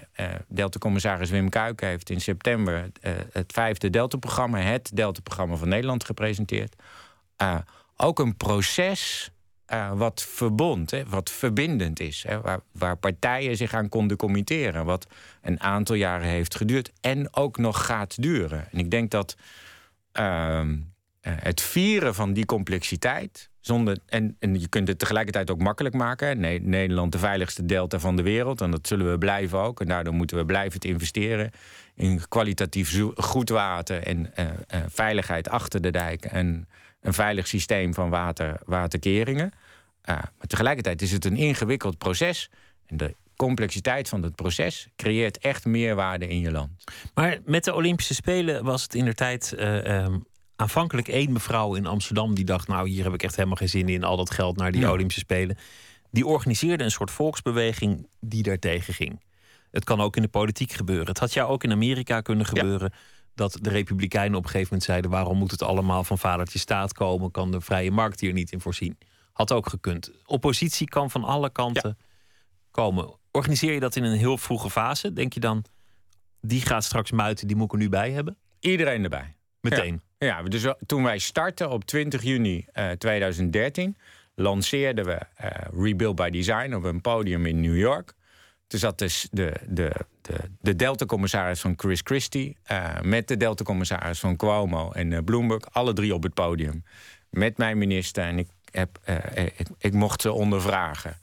Delta-commissaris 0.48 1.30
Wim 1.30 1.48
Kuiken 1.48 1.88
heeft 1.88 2.10
in 2.10 2.20
september 2.20 2.90
eh, 3.00 3.12
het 3.32 3.52
vijfde 3.52 3.90
Delta-programma, 3.90 4.58
het 4.58 4.90
Delta-programma 4.94 5.56
van 5.56 5.68
Nederland, 5.68 6.04
gepresenteerd. 6.04 6.76
Eh, 7.36 7.58
ook 7.96 8.18
een 8.18 8.36
proces 8.36 9.30
wat 9.94 10.22
verbond, 10.22 10.90
hè, 10.90 11.06
wat 11.06 11.30
verbindend 11.30 12.00
is. 12.00 12.24
Hè, 12.26 12.40
waar, 12.72 12.96
partijen 12.96 13.56
zich 13.56 13.74
aan 13.74 13.88
konden 13.88 14.16
committeren. 14.16 14.84
Wat 14.84 15.06
een 15.42 15.60
aantal 15.60 15.96
jaren 15.96 16.28
heeft 16.28 16.56
geduurd 16.56 16.92
en 17.00 17.36
ook 17.36 17.58
nog 17.58 17.86
gaat 17.86 18.22
duren. 18.22 18.66
En 18.72 18.78
ik 18.78 18.90
denk 18.90 19.10
dat 19.10 19.36
ehm, 20.12 20.76
eh, 21.20 21.32
het 21.36 21.60
vieren 21.60 22.14
van 22.14 22.32
die 22.32 22.46
complexiteit. 22.46 23.49
Zonder, 23.60 23.98
en, 24.06 24.36
en 24.38 24.60
je 24.60 24.68
kunt 24.68 24.88
het 24.88 24.98
tegelijkertijd 24.98 25.50
ook 25.50 25.60
makkelijk 25.62 25.94
maken. 25.94 26.40
Ne- 26.40 26.58
Nederland 26.62 27.12
de 27.12 27.18
veiligste 27.18 27.66
delta 27.66 27.98
van 27.98 28.16
de 28.16 28.22
wereld. 28.22 28.60
En 28.60 28.70
dat 28.70 28.86
zullen 28.86 29.10
we 29.10 29.18
blijven 29.18 29.58
ook. 29.58 29.80
En 29.80 29.86
daardoor 29.86 30.14
moeten 30.14 30.36
we 30.36 30.44
blijven 30.44 30.80
te 30.80 30.88
investeren 30.88 31.50
in 31.94 32.28
kwalitatief 32.28 33.00
goed 33.14 33.48
water 33.48 34.02
en 34.02 34.34
eh, 34.34 34.46
eh, 34.46 34.80
veiligheid 34.88 35.48
achter 35.48 35.80
de 35.80 35.90
dijk. 35.90 36.24
En 36.24 36.68
een 37.00 37.12
veilig 37.12 37.46
systeem 37.46 37.94
van 37.94 38.10
water, 38.10 38.60
waterkeringen. 38.64 39.52
Eh, 40.02 40.14
maar 40.14 40.46
tegelijkertijd 40.46 41.02
is 41.02 41.12
het 41.12 41.24
een 41.24 41.36
ingewikkeld 41.36 41.98
proces. 41.98 42.50
En 42.86 42.96
de 42.96 43.14
complexiteit 43.36 44.08
van 44.08 44.22
het 44.22 44.34
proces 44.34 44.88
creëert 44.96 45.38
echt 45.38 45.64
meerwaarde 45.64 46.28
in 46.28 46.40
je 46.40 46.50
land. 46.50 46.84
Maar 47.14 47.38
met 47.44 47.64
de 47.64 47.74
Olympische 47.74 48.14
Spelen 48.14 48.64
was 48.64 48.82
het 48.82 48.94
in 48.94 49.04
de 49.04 49.14
tijd 49.14 49.54
aanvankelijk 50.60 51.08
één 51.08 51.32
mevrouw 51.32 51.74
in 51.74 51.86
Amsterdam 51.86 52.34
die 52.34 52.44
dacht: 52.44 52.68
Nou, 52.68 52.88
hier 52.88 53.04
heb 53.04 53.14
ik 53.14 53.22
echt 53.22 53.36
helemaal 53.36 53.56
geen 53.56 53.68
zin 53.68 53.88
in, 53.88 54.04
al 54.04 54.16
dat 54.16 54.30
geld 54.30 54.56
naar 54.56 54.72
die 54.72 54.80
Ja. 54.80 54.90
Olympische 54.90 55.20
Spelen. 55.20 55.56
Die 56.10 56.26
organiseerde 56.26 56.84
een 56.84 56.90
soort 56.90 57.10
volksbeweging 57.10 58.06
die 58.20 58.42
daartegen 58.42 58.94
ging. 58.94 59.22
Het 59.70 59.84
kan 59.84 60.00
ook 60.00 60.16
in 60.16 60.22
de 60.22 60.28
politiek 60.28 60.72
gebeuren. 60.72 61.06
Het 61.06 61.18
had 61.18 61.32
jou 61.32 61.50
ook 61.50 61.64
in 61.64 61.72
Amerika 61.72 62.20
kunnen 62.20 62.46
gebeuren. 62.46 62.92
Dat 63.34 63.58
de 63.60 63.70
Republikeinen 63.70 64.36
op 64.36 64.44
een 64.44 64.50
gegeven 64.50 64.68
moment 64.68 64.88
zeiden: 64.88 65.10
waarom 65.10 65.38
moet 65.38 65.50
het 65.50 65.62
allemaal 65.62 66.04
van 66.04 66.18
vadertje 66.18 66.58
staat 66.58 66.92
komen? 66.92 67.30
Kan 67.30 67.50
de 67.50 67.60
vrije 67.60 67.90
markt 67.90 68.20
hier 68.20 68.32
niet 68.32 68.52
in 68.52 68.60
voorzien? 68.60 68.98
Had 69.32 69.52
ook 69.52 69.68
gekund. 69.68 70.10
Oppositie 70.26 70.88
kan 70.88 71.10
van 71.10 71.24
alle 71.24 71.50
kanten 71.50 71.98
komen. 72.70 73.18
Organiseer 73.30 73.72
je 73.72 73.80
dat 73.80 73.96
in 73.96 74.04
een 74.04 74.18
heel 74.18 74.38
vroege 74.38 74.70
fase? 74.70 75.12
Denk 75.12 75.32
je 75.32 75.40
dan, 75.40 75.64
die 76.40 76.60
gaat 76.60 76.84
straks 76.84 77.10
muiten, 77.10 77.46
die 77.46 77.56
moet 77.56 77.66
ik 77.66 77.72
er 77.72 77.78
nu 77.78 77.88
bij 77.88 78.10
hebben? 78.10 78.36
Iedereen 78.60 79.02
erbij. 79.02 79.36
Meteen. 79.60 80.00
Ja, 80.24 80.42
dus 80.42 80.66
toen 80.86 81.02
wij 81.02 81.18
startten 81.18 81.70
op 81.70 81.84
20 81.84 82.22
juni 82.22 82.66
eh, 82.72 82.90
2013, 82.90 83.96
lanceerden 84.34 85.04
we 85.04 85.18
eh, 85.34 85.50
Rebuild 85.72 86.16
by 86.16 86.30
Design 86.30 86.74
op 86.74 86.84
een 86.84 87.00
podium 87.00 87.46
in 87.46 87.60
New 87.60 87.78
York. 87.78 88.14
Toen 88.66 88.80
zat 88.80 88.98
dus 88.98 89.28
de, 89.30 89.52
de, 89.66 89.92
de, 90.22 90.36
de 90.60 90.76
Delta-commissaris 90.76 91.60
van 91.60 91.74
Chris 91.76 92.00
Christie 92.04 92.56
eh, 92.62 93.00
met 93.00 93.28
de 93.28 93.36
Delta-commissaris 93.36 94.18
van 94.18 94.36
Cuomo 94.36 94.90
en 94.90 95.12
eh, 95.12 95.18
Bloomberg, 95.24 95.72
alle 95.72 95.92
drie 95.92 96.14
op 96.14 96.22
het 96.22 96.34
podium. 96.34 96.84
Met 97.30 97.58
mijn 97.58 97.78
minister 97.78 98.24
en 98.24 98.38
ik, 98.38 98.48
heb, 98.70 98.98
eh, 99.02 99.46
ik 99.78 99.92
mocht 99.92 100.20
ze 100.20 100.32
ondervragen. 100.32 101.16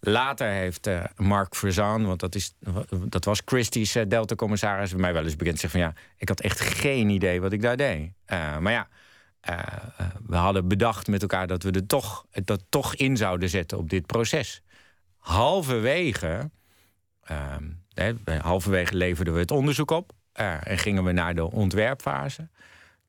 Later 0.00 0.48
heeft 0.48 0.86
eh, 0.86 1.04
Mark 1.16 1.54
Verzaan, 1.54 2.06
want 2.06 2.20
dat, 2.20 2.34
is, 2.34 2.54
dat 3.04 3.24
was 3.24 3.42
Christie's 3.44 3.94
eh, 3.94 4.04
Delta-commissaris, 4.08 4.90
bij 4.90 5.00
mij 5.00 5.12
wel 5.12 5.24
eens 5.24 5.36
bekend 5.36 5.58
zeggen 5.58 5.80
van 5.80 5.88
ja, 5.88 5.94
ik 6.16 6.28
had 6.28 6.40
echt 6.40 6.60
geen 6.60 7.08
idee 7.08 7.40
wat 7.40 7.52
ik 7.52 7.62
daar 7.62 7.76
deed. 7.76 8.12
Eh, 8.24 8.58
maar 8.58 8.72
ja, 8.72 8.88
we 10.26 10.36
hadden 10.36 10.68
bedacht 10.68 11.06
met 11.06 11.22
elkaar 11.22 11.46
dat 11.46 11.62
we 11.62 11.70
er 11.70 11.86
toch, 11.86 12.26
dat 12.44 12.64
toch 12.68 12.94
in 12.94 13.16
zouden 13.16 13.48
zetten 13.48 13.78
op 13.78 13.90
dit 13.90 14.06
proces. 14.06 14.62
Halverwege, 15.16 16.50
ehm, 17.22 17.70
halverwege 18.40 18.96
leverden 18.96 19.34
we 19.34 19.40
het 19.40 19.50
onderzoek 19.50 19.90
op 19.90 20.12
en 20.32 20.78
gingen 20.78 21.04
we 21.04 21.12
naar 21.12 21.34
de 21.34 21.50
ontwerpfase. 21.50 22.48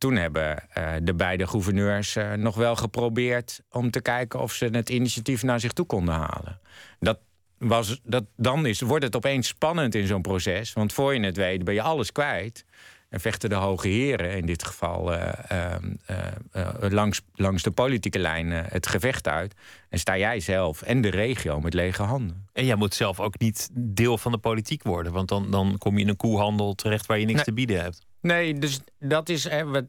Toen 0.02 0.16
hebben 0.16 0.70
eh, 0.70 0.94
de 1.02 1.14
beide 1.14 1.48
gouverneurs 1.48 2.16
eh, 2.16 2.34
nog 2.34 2.56
wel 2.56 2.76
geprobeerd 2.76 3.62
om 3.72 3.92
te 3.92 4.02
kijken 4.02 4.40
of 4.40 4.54
ze 4.54 4.66
het 4.66 4.90
initiatief 4.90 5.44
naar 5.44 5.60
zich 5.60 5.72
toe 5.72 5.86
konden 5.86 6.14
halen. 6.14 6.60
Dat 7.00 7.20
was, 7.58 8.00
dat, 8.04 8.24
dan 8.36 8.66
is, 8.66 8.82
wordt 8.82 9.06
het 9.06 9.16
opeens 9.16 9.48
spannend 9.48 9.96
in 9.96 10.08
zo'n 10.08 10.22
proces. 10.22 10.74
Want 10.74 10.94
voor 10.94 11.14
je 11.14 11.26
het 11.26 11.38
weet 11.38 11.64
ben 11.64 11.74
je 11.74 11.82
alles 11.82 12.12
kwijt. 12.12 12.66
En 13.10 13.20
vechten 13.20 13.50
de 13.50 13.56
hoge 13.56 13.88
heren, 13.88 14.38
in 14.38 14.46
dit 14.46 14.64
geval 14.64 15.14
eh, 15.14 15.74
ehm, 15.74 15.94
eh, 16.06 16.18
eh, 16.52 16.92
langs, 16.92 17.22
langs 17.34 17.64
de 17.64 17.72
politieke 17.72 18.20
lijn, 18.20 18.52
het 18.52 18.88
gevecht 18.88 19.28
uit. 19.28 19.54
En 19.90 20.00
sta 20.00 20.18
jij 20.18 20.40
zelf 20.40 20.82
en 20.82 21.02
de 21.02 21.10
regio 21.10 21.60
met 21.60 21.74
lege 21.74 22.04
handen. 22.04 22.48
En 22.54 22.66
jij 22.66 22.76
moet 22.76 22.94
zelf 22.94 23.20
ook 23.20 23.40
niet 23.40 23.70
deel 23.74 24.18
van 24.18 24.32
de 24.32 24.38
politiek 24.38 24.84
worden. 24.84 25.12
Want 25.12 25.28
dan, 25.28 25.52
dan 25.52 25.78
kom 25.78 25.96
je 25.96 26.02
in 26.04 26.10
een 26.10 26.16
koehandel 26.16 26.74
terecht 26.74 27.06
waar 27.06 27.20
je 27.20 27.26
niks 27.26 27.44
te 27.44 27.54
bieden 27.54 27.82
hebt. 27.82 28.06
Nee, 28.22 28.54
dus 28.54 28.80
dat 29.00 29.30
is. 29.30 29.44
Hè, 29.44 29.66
wat, 29.66 29.86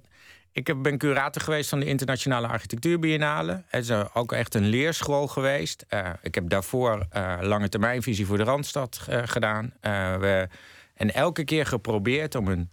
ik 0.53 0.83
ben 0.83 0.99
curator 0.99 1.43
geweest 1.43 1.69
van 1.69 1.81
de 1.81 1.87
Internationale 1.87 2.47
Architectuurbiennale. 2.47 3.63
Het 3.67 3.83
is 3.83 3.89
eh, 3.89 4.05
ook 4.13 4.33
echt 4.33 4.55
een 4.55 4.67
leerschool 4.67 5.27
geweest. 5.27 5.85
Eh, 5.89 6.11
ik 6.23 6.35
heb 6.35 6.49
daarvoor 6.49 7.07
eh, 7.11 7.39
lange 7.41 7.69
termijnvisie 7.69 8.27
voor 8.27 8.37
de 8.37 8.43
Randstad 8.43 9.07
gedaan. 9.09 9.73
We, 9.81 10.49
en 10.95 11.15
elke 11.15 11.45
keer 11.45 11.67
geprobeerd 11.67 12.35
om 12.35 12.49
een, 12.49 12.71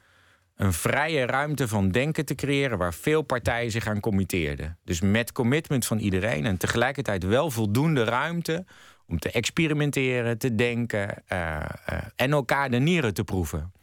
een 0.55 0.73
vrije 0.73 1.25
ruimte 1.25 1.67
van 1.67 1.89
denken 1.89 2.25
te 2.25 2.35
creëren... 2.35 2.77
waar 2.77 2.93
veel 2.93 3.21
partijen 3.21 3.71
zich 3.71 3.87
aan 3.87 3.99
committeerden. 3.99 4.77
Dus 4.83 5.01
met 5.01 5.31
commitment 5.31 5.85
van 5.85 5.97
iedereen 5.97 6.45
en 6.45 6.57
tegelijkertijd 6.57 7.23
wel 7.23 7.51
voldoende 7.51 8.03
ruimte... 8.03 8.65
om 9.07 9.19
te 9.19 9.31
experimenteren, 9.31 10.37
te 10.37 10.55
denken 10.55 11.27
en 12.15 12.31
elkaar 12.31 12.69
de 12.69 12.79
nieren 12.79 13.13
te 13.13 13.23
proeven. 13.23 13.73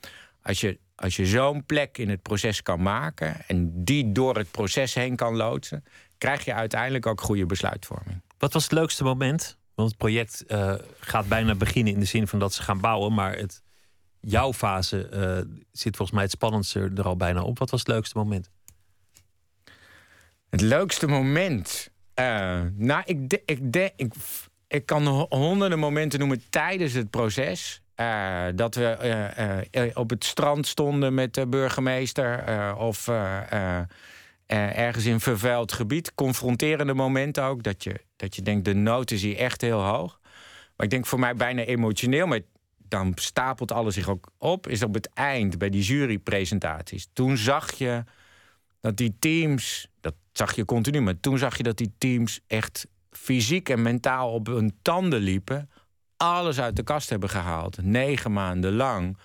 Als 0.42 0.61
je, 0.61 0.78
als 0.97 1.16
je 1.16 1.26
zo'n 1.26 1.64
plek 1.66 1.99
in 1.99 2.09
het 2.09 2.22
proces 2.22 2.62
kan 2.62 2.82
maken 2.82 3.47
en 3.47 3.84
die 3.84 4.12
door 4.12 4.36
het 4.36 4.51
proces 4.51 4.94
heen 4.94 5.16
kan 5.16 5.36
loodsen, 5.36 5.84
krijg 6.18 6.44
je 6.44 6.55
uiteindelijk 6.55 7.07
ook 7.07 7.20
goede 7.20 7.47
besluitvorming. 7.47 8.22
Wat 8.38 8.53
was 8.53 8.62
het 8.62 8.72
leukste 8.72 9.05
moment? 9.05 9.59
Want 9.74 9.88
het 9.88 9.99
project 9.99 10.44
uh, 10.49 10.74
gaat 11.01 11.28
bijna 11.28 11.55
beginnen 11.55 11.92
in 11.92 11.99
de 11.99 12.07
zin 12.07 12.28
van 12.28 12.38
dat 12.38 12.55
ze 12.55 12.62
gaan 12.62 12.80
bouwen, 12.80 13.14
maar 13.14 13.36
het, 13.36 13.62
jouw 14.20 14.53
fase 14.53 15.09
uh, 15.12 15.55
zit 15.72 15.97
volgens 15.97 16.11
mij 16.11 16.22
het 16.22 16.30
spannendste 16.30 16.90
er 16.94 17.05
al 17.05 17.16
bijna 17.16 17.42
op. 17.42 17.59
Wat 17.59 17.70
was 17.70 17.80
het 17.80 17.88
leukste 17.88 18.18
moment? 18.18 18.51
Het 20.51 20.61
leukste 20.61 21.07
moment. 21.07 21.90
Uh, 22.14 22.61
nou, 22.74 23.03
ik, 23.05 23.28
de, 23.28 23.42
ik, 23.44 23.72
de, 23.72 23.92
ik, 23.97 24.14
ik 24.68 24.86
kan 24.86 25.07
honderden 25.28 25.78
momenten 25.78 26.18
noemen 26.18 26.42
tijdens 26.51 26.92
het 26.92 27.11
proces. 27.11 27.82
Uh, 28.01 28.44
dat 28.55 28.74
we 28.74 29.66
uh, 29.72 29.86
op 29.94 30.11
het 30.11 30.24
strand 30.24 30.66
stonden 30.66 31.14
met 31.14 31.34
de 31.34 31.47
burgemeester. 31.47 32.44
of 32.76 33.09
ergens 34.47 35.05
in 35.05 35.20
vervuild 35.20 35.72
gebied. 35.72 36.14
Confronterende 36.14 36.94
momenten 36.94 37.44
ook. 37.44 37.62
Dat 37.62 37.84
je, 37.84 38.01
dat 38.16 38.36
je 38.36 38.42
denkt, 38.42 38.64
de 38.64 38.74
nood 38.74 39.11
is 39.11 39.22
hier 39.22 39.36
echt 39.36 39.61
heel 39.61 39.82
hoog. 39.82 40.20
Maar 40.76 40.86
ik 40.86 40.90
denk 40.90 41.07
voor 41.07 41.18
mij 41.18 41.34
bijna 41.34 41.62
emotioneel. 41.62 42.26
Maar 42.26 42.40
dan 42.88 43.12
stapelt 43.14 43.72
alles 43.72 43.94
zich 43.94 44.09
ook 44.09 44.28
op. 44.38 44.68
Is 44.68 44.82
op 44.82 44.94
het 44.94 45.11
eind 45.14 45.59
bij 45.59 45.70
die 45.70 45.82
jurypresentaties. 45.82 47.09
Toen 47.12 47.36
zag 47.36 47.72
je 47.72 48.05
dat 48.80 48.97
die 48.97 49.16
teams. 49.18 49.88
Dat 50.01 50.14
zag 50.32 50.57
je 50.57 50.64
continu. 50.64 51.01
Maar 51.01 51.20
toen 51.20 51.38
zag 51.38 51.57
je 51.57 51.62
dat 51.62 51.76
die 51.76 51.92
teams 51.99 52.40
echt 52.47 52.86
fysiek 53.11 53.68
en 53.68 53.82
mentaal 53.82 54.32
op 54.32 54.47
hun 54.47 54.78
tanden 54.82 55.20
liepen. 55.20 55.70
Alles 56.16 56.60
uit 56.60 56.76
de 56.76 56.82
kast 56.82 57.10
hebben 57.10 57.28
gehaald. 57.28 57.82
Negen 57.82 58.32
maanden 58.32 58.72
lang 58.72 59.16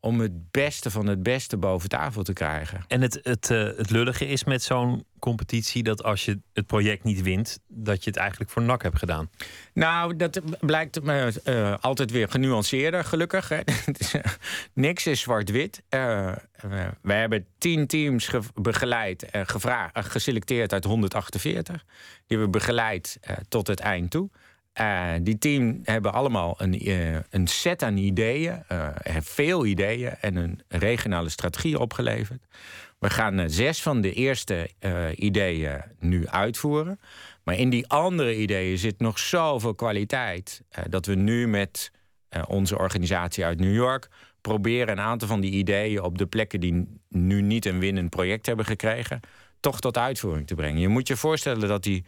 om 0.00 0.20
het 0.20 0.50
beste 0.50 0.90
van 0.90 1.06
het 1.06 1.22
beste 1.22 1.56
boven 1.56 1.88
tafel 1.88 2.22
te 2.22 2.32
krijgen. 2.32 2.84
En 2.88 3.00
het, 3.00 3.20
het, 3.22 3.50
uh, 3.50 3.62
het 3.76 3.90
lullige 3.90 4.26
is 4.26 4.44
met 4.44 4.62
zo'n 4.62 5.04
competitie 5.18 5.82
dat 5.82 6.02
als 6.02 6.24
je 6.24 6.38
het 6.52 6.66
project 6.66 7.04
niet 7.04 7.22
wint, 7.22 7.58
dat 7.66 8.04
je 8.04 8.10
het 8.10 8.18
eigenlijk 8.18 8.50
voor 8.50 8.62
nak 8.62 8.82
hebt 8.82 8.98
gedaan. 8.98 9.30
Nou, 9.74 10.16
dat 10.16 10.40
blijkt 10.60 11.02
me 11.02 11.32
uh, 11.44 11.74
altijd 11.80 12.10
weer 12.10 12.28
genuanceerder, 12.28 13.04
gelukkig. 13.04 13.48
Hè. 13.48 13.60
Niks 14.72 15.06
is 15.06 15.20
zwart-wit. 15.20 15.82
Uh, 15.90 16.32
we 17.02 17.12
hebben 17.12 17.46
tien 17.58 17.86
teams 17.86 18.30
begeleid, 18.54 19.26
gevraagd, 19.32 19.92
geselecteerd 19.94 20.72
uit 20.72 20.84
148. 20.84 21.74
Die 21.74 21.84
hebben 22.26 22.46
we 22.46 22.52
begeleid 22.52 23.18
tot 23.48 23.66
het 23.66 23.80
eind 23.80 24.10
toe. 24.10 24.30
Uh, 24.80 25.12
die 25.22 25.38
team 25.38 25.80
hebben 25.82 26.12
allemaal 26.12 26.54
een, 26.58 26.88
uh, 26.88 27.18
een 27.30 27.46
set 27.46 27.82
aan 27.82 27.96
ideeën, 27.96 28.62
uh, 28.72 28.88
veel 29.20 29.66
ideeën 29.66 30.14
en 30.20 30.36
een 30.36 30.60
regionale 30.68 31.28
strategie 31.28 31.78
opgeleverd. 31.78 32.46
We 32.98 33.10
gaan 33.10 33.50
zes 33.50 33.82
van 33.82 34.00
de 34.00 34.12
eerste 34.12 34.70
ideeën 35.14 35.82
nu 35.98 36.28
uitvoeren. 36.28 37.00
Maar 37.44 37.58
in 37.58 37.70
die 37.70 37.86
andere 37.86 38.36
ideeën 38.36 38.78
zit 38.78 39.00
nog 39.00 39.18
zoveel 39.18 39.74
kwaliteit 39.74 40.62
dat 40.88 41.06
we 41.06 41.14
nu 41.14 41.48
met 41.48 41.92
onze 42.46 42.78
organisatie 42.78 43.44
uit 43.44 43.60
New 43.60 43.74
York 43.74 44.08
proberen 44.40 44.88
een 44.88 45.04
aantal 45.04 45.28
van 45.28 45.40
die 45.40 45.52
ideeën 45.52 46.02
op 46.02 46.18
de 46.18 46.26
plekken 46.26 46.60
die 46.60 47.00
nu 47.08 47.42
niet 47.42 47.66
een 47.66 47.78
winnend 47.78 48.10
project 48.10 48.46
hebben 48.46 48.64
gekregen, 48.64 49.20
toch 49.60 49.80
tot 49.80 49.98
uitvoering 49.98 50.46
te 50.46 50.54
brengen. 50.54 50.80
Je 50.80 50.88
moet 50.88 51.08
je 51.08 51.16
voorstellen 51.16 51.68
dat 51.68 51.82
die 51.82 52.04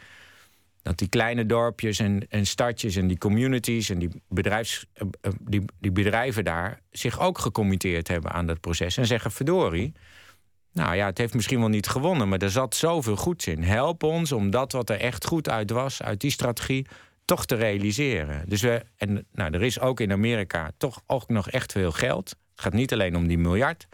dat 0.82 0.98
die 0.98 1.08
kleine 1.08 1.46
dorpjes 1.46 1.98
en, 1.98 2.28
en 2.28 2.46
stadjes 2.46 2.96
en 2.96 3.06
die 3.06 3.18
communities 3.18 3.88
en 3.88 3.98
die, 3.98 4.22
bedrijfs, 4.28 4.86
eh, 4.92 5.06
eh, 5.20 5.32
die, 5.40 5.62
die 5.80 5.92
bedrijven 5.92 6.44
daar 6.44 6.80
zich 6.90 7.20
ook 7.20 7.38
gecommitteerd 7.38 8.08
hebben 8.08 8.32
aan 8.32 8.46
dat 8.46 8.60
proces. 8.60 8.96
En 8.96 9.06
zeggen: 9.06 9.30
verdorie, 9.30 9.92
nou 10.72 10.94
ja, 10.94 11.06
het 11.06 11.18
heeft 11.18 11.34
misschien 11.34 11.58
wel 11.58 11.68
niet 11.68 11.88
gewonnen, 11.88 12.28
maar 12.28 12.38
er 12.38 12.50
zat 12.50 12.74
zoveel 12.74 13.16
goeds 13.16 13.46
in. 13.46 13.62
Help 13.62 14.02
ons 14.02 14.32
om 14.32 14.50
dat 14.50 14.72
wat 14.72 14.90
er 14.90 15.00
echt 15.00 15.26
goed 15.26 15.48
uit 15.48 15.70
was, 15.70 16.02
uit 16.02 16.20
die 16.20 16.30
strategie, 16.30 16.86
toch 17.24 17.46
te 17.46 17.54
realiseren. 17.54 18.48
Dus 18.48 18.62
we, 18.62 18.82
en 18.96 19.26
nou, 19.32 19.54
er 19.54 19.62
is 19.62 19.80
ook 19.80 20.00
in 20.00 20.12
Amerika 20.12 20.70
toch 20.76 21.02
ook 21.06 21.28
nog 21.28 21.50
echt 21.50 21.72
veel 21.72 21.92
geld. 21.92 22.28
Het 22.28 22.60
gaat 22.60 22.72
niet 22.72 22.92
alleen 22.92 23.16
om 23.16 23.26
die 23.26 23.38
miljard. 23.38 23.86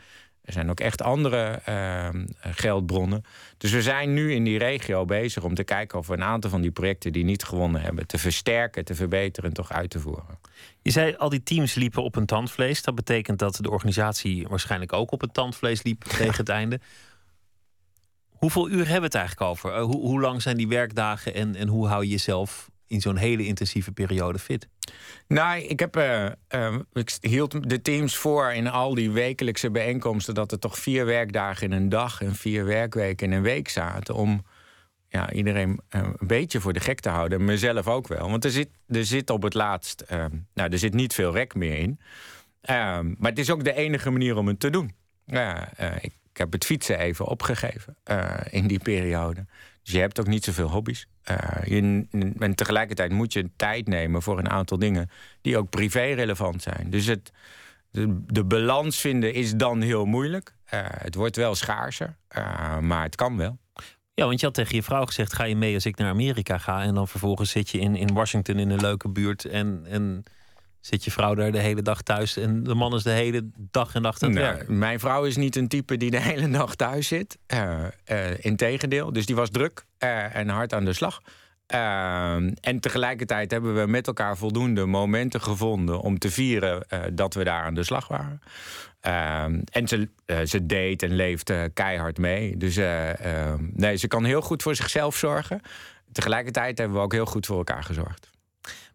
Er 0.48 0.54
zijn 0.54 0.70
ook 0.70 0.80
echt 0.80 1.02
andere 1.02 1.60
uh, 1.68 2.08
geldbronnen. 2.40 3.22
Dus 3.58 3.70
we 3.70 3.82
zijn 3.82 4.14
nu 4.14 4.32
in 4.32 4.44
die 4.44 4.58
regio 4.58 5.04
bezig 5.04 5.42
om 5.42 5.54
te 5.54 5.64
kijken 5.64 5.98
of 5.98 6.06
we 6.06 6.12
een 6.12 6.22
aantal 6.22 6.50
van 6.50 6.60
die 6.60 6.70
projecten 6.70 7.12
die 7.12 7.24
niet 7.24 7.44
gewonnen 7.44 7.80
hebben, 7.80 8.06
te 8.06 8.18
versterken, 8.18 8.84
te 8.84 8.94
verbeteren 8.94 9.48
en 9.48 9.54
toch 9.54 9.72
uit 9.72 9.90
te 9.90 10.00
voeren. 10.00 10.38
Je 10.82 10.90
zei 10.90 11.14
al 11.16 11.28
die 11.28 11.42
teams 11.42 11.74
liepen 11.74 12.02
op 12.02 12.16
een 12.16 12.26
tandvlees. 12.26 12.82
Dat 12.82 12.94
betekent 12.94 13.38
dat 13.38 13.58
de 13.60 13.70
organisatie 13.70 14.48
waarschijnlijk 14.48 14.92
ook 14.92 15.12
op 15.12 15.20
het 15.20 15.34
tandvlees 15.34 15.82
liep 15.82 16.04
tegen 16.18 16.36
het 16.36 16.48
einde. 16.48 16.80
Hoeveel 18.28 18.68
uur 18.68 18.84
hebben 18.84 19.00
we 19.00 19.06
het 19.06 19.14
eigenlijk 19.14 19.50
over? 19.50 19.76
Uh, 19.76 19.82
hoe, 19.82 20.00
hoe, 20.00 20.20
lang 20.20 20.42
zijn 20.42 20.56
die 20.56 20.68
werkdagen 20.68 21.34
en, 21.34 21.54
en 21.54 21.68
hoe 21.68 21.86
hou 21.86 22.04
je 22.04 22.10
jezelf 22.10 22.70
in 22.88 23.00
zo'n 23.00 23.16
hele 23.16 23.46
intensieve 23.46 23.92
periode 23.92 24.38
fit? 24.38 24.68
Nou, 25.28 25.60
ik, 25.60 25.80
heb, 25.80 25.96
uh, 25.96 26.26
uh, 26.54 26.74
ik 26.92 27.16
hield 27.20 27.68
de 27.68 27.82
teams 27.82 28.16
voor 28.16 28.52
in 28.52 28.68
al 28.68 28.94
die 28.94 29.10
wekelijkse 29.10 29.70
bijeenkomsten 29.70 30.34
dat 30.34 30.52
er 30.52 30.58
toch 30.58 30.78
vier 30.78 31.06
werkdagen 31.06 31.66
in 31.66 31.72
een 31.72 31.88
dag 31.88 32.22
en 32.22 32.34
vier 32.34 32.64
werkweken 32.64 33.26
in 33.26 33.32
een 33.36 33.42
week 33.42 33.68
zaten. 33.68 34.14
Om 34.14 34.44
ja, 35.08 35.32
iedereen 35.32 35.80
uh, 35.90 36.08
een 36.16 36.26
beetje 36.26 36.60
voor 36.60 36.72
de 36.72 36.80
gek 36.80 37.00
te 37.00 37.08
houden. 37.08 37.44
Mezelf 37.44 37.86
ook 37.86 38.08
wel. 38.08 38.30
Want 38.30 38.44
er 38.44 38.50
zit, 38.50 38.68
er 38.88 39.04
zit 39.04 39.30
op 39.30 39.42
het 39.42 39.54
laatst, 39.54 40.04
nou, 40.54 40.70
er 40.70 40.78
zit 40.78 40.94
niet 40.94 41.14
veel 41.14 41.32
rek 41.32 41.54
meer 41.54 41.76
in. 41.76 42.00
Ehm, 42.60 43.14
maar 43.18 43.30
het 43.30 43.38
is 43.38 43.50
ook 43.50 43.64
de 43.64 43.74
enige 43.74 44.10
manier 44.10 44.36
om 44.36 44.46
het 44.46 44.60
te 44.60 44.70
doen. 44.70 44.94
Ja, 45.24 45.78
ik, 46.00 46.12
ik 46.30 46.36
heb 46.36 46.52
het 46.52 46.64
fietsen 46.64 46.98
even 46.98 47.26
opgegeven 47.26 47.96
in 48.50 48.66
die 48.66 48.78
periode. 48.78 49.46
Dus 49.88 49.96
je 49.96 50.02
hebt 50.02 50.20
ook 50.20 50.26
niet 50.26 50.44
zoveel 50.44 50.70
hobby's. 50.70 51.06
Uh, 51.30 51.36
je, 51.64 52.06
en 52.38 52.54
tegelijkertijd 52.54 53.12
moet 53.12 53.32
je 53.32 53.50
tijd 53.56 53.88
nemen 53.88 54.22
voor 54.22 54.38
een 54.38 54.50
aantal 54.50 54.78
dingen 54.78 55.10
die 55.40 55.58
ook 55.58 55.70
privé 55.70 56.00
relevant 56.00 56.62
zijn. 56.62 56.90
Dus 56.90 57.06
het, 57.06 57.32
de, 57.90 58.24
de 58.26 58.44
balans 58.44 59.00
vinden 59.00 59.34
is 59.34 59.54
dan 59.54 59.80
heel 59.80 60.04
moeilijk. 60.04 60.54
Uh, 60.74 60.80
het 60.84 61.14
wordt 61.14 61.36
wel 61.36 61.54
schaarser, 61.54 62.16
uh, 62.38 62.78
maar 62.78 63.02
het 63.02 63.14
kan 63.14 63.36
wel. 63.36 63.58
Ja, 64.14 64.24
want 64.26 64.40
je 64.40 64.46
had 64.46 64.54
tegen 64.54 64.74
je 64.74 64.82
vrouw 64.82 65.04
gezegd: 65.04 65.32
ga 65.32 65.44
je 65.44 65.56
mee 65.56 65.74
als 65.74 65.86
ik 65.86 65.96
naar 65.96 66.10
Amerika 66.10 66.58
ga? 66.58 66.82
En 66.82 66.94
dan 66.94 67.08
vervolgens 67.08 67.50
zit 67.50 67.70
je 67.70 67.78
in, 67.78 67.96
in 67.96 68.14
Washington 68.14 68.58
in 68.58 68.70
een 68.70 68.80
leuke 68.80 69.08
buurt 69.08 69.44
en, 69.44 69.82
en 69.86 70.24
zit 70.80 71.04
je 71.04 71.10
vrouw 71.10 71.34
daar 71.34 71.52
de 71.52 71.58
hele 71.58 71.82
dag 71.82 72.02
thuis 72.02 72.36
en 72.36 72.62
de 72.62 72.74
man 72.74 72.94
is 72.94 73.02
de 73.02 73.10
hele 73.10 73.50
dag 73.54 73.94
en 73.94 74.02
nacht 74.02 74.22
aan 74.22 74.36
het 74.36 74.66
nou, 74.66 74.72
Mijn 74.72 75.00
vrouw 75.00 75.24
is 75.24 75.36
niet 75.36 75.56
een 75.56 75.68
type 75.68 75.96
die 75.96 76.10
de 76.10 76.20
hele 76.30 76.50
dag 76.50 76.74
thuis 76.74 77.08
zit. 77.08 77.38
Uh, 77.54 77.84
uh, 78.10 78.44
Integendeel. 78.44 79.12
Dus 79.12 79.26
die 79.26 79.36
was 79.36 79.50
druk 79.50 79.84
uh, 79.98 80.36
en 80.36 80.48
hard 80.48 80.74
aan 80.74 80.84
de 80.84 80.92
slag. 80.92 81.20
en 82.60 82.80
tegelijkertijd 82.80 83.50
hebben 83.50 83.74
we 83.80 83.86
met 83.86 84.06
elkaar 84.06 84.36
voldoende 84.36 84.86
momenten 84.86 85.40
gevonden 85.40 86.00
om 86.00 86.18
te 86.18 86.30
vieren 86.30 86.86
dat 87.12 87.34
we 87.34 87.44
daar 87.44 87.62
aan 87.62 87.74
de 87.74 87.84
slag 87.84 88.08
waren. 88.08 88.40
en 89.72 89.88
ze, 89.88 90.08
ze 90.44 90.66
deed 90.66 91.02
en 91.02 91.14
leeft 91.14 91.52
keihard 91.74 92.18
mee. 92.18 92.56
Dus 92.56 92.76
nee, 93.72 93.96
ze 93.96 94.08
kan 94.08 94.24
heel 94.24 94.40
goed 94.40 94.62
voor 94.62 94.74
zichzelf 94.74 95.16
zorgen. 95.16 95.60
Tegelijkertijd 96.12 96.78
hebben 96.78 96.96
we 96.96 97.02
ook 97.02 97.12
heel 97.12 97.26
goed 97.26 97.46
voor 97.46 97.58
elkaar 97.58 97.84
gezorgd. 97.84 98.37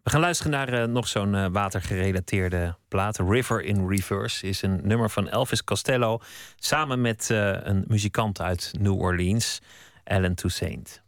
We 0.04 0.10
gaan 0.10 0.20
luisteren 0.20 0.52
naar 0.52 0.72
uh, 0.72 0.84
nog 0.84 1.08
zo'n 1.08 1.34
uh, 1.34 1.46
watergerelateerde 1.52 2.76
plaat. 2.88 3.18
River 3.18 3.62
in 3.62 3.88
Reverse 3.88 4.46
is 4.46 4.62
een 4.62 4.80
nummer 4.82 5.10
van 5.10 5.28
Elvis 5.28 5.64
Costello. 5.64 6.20
Samen 6.56 7.00
met 7.00 7.28
uh, 7.32 7.56
een 7.62 7.84
muzikant 7.88 8.40
uit 8.40 8.72
New 8.78 9.00
Orleans, 9.00 9.60
Alan 10.04 10.34
Toussaint. 10.34 11.02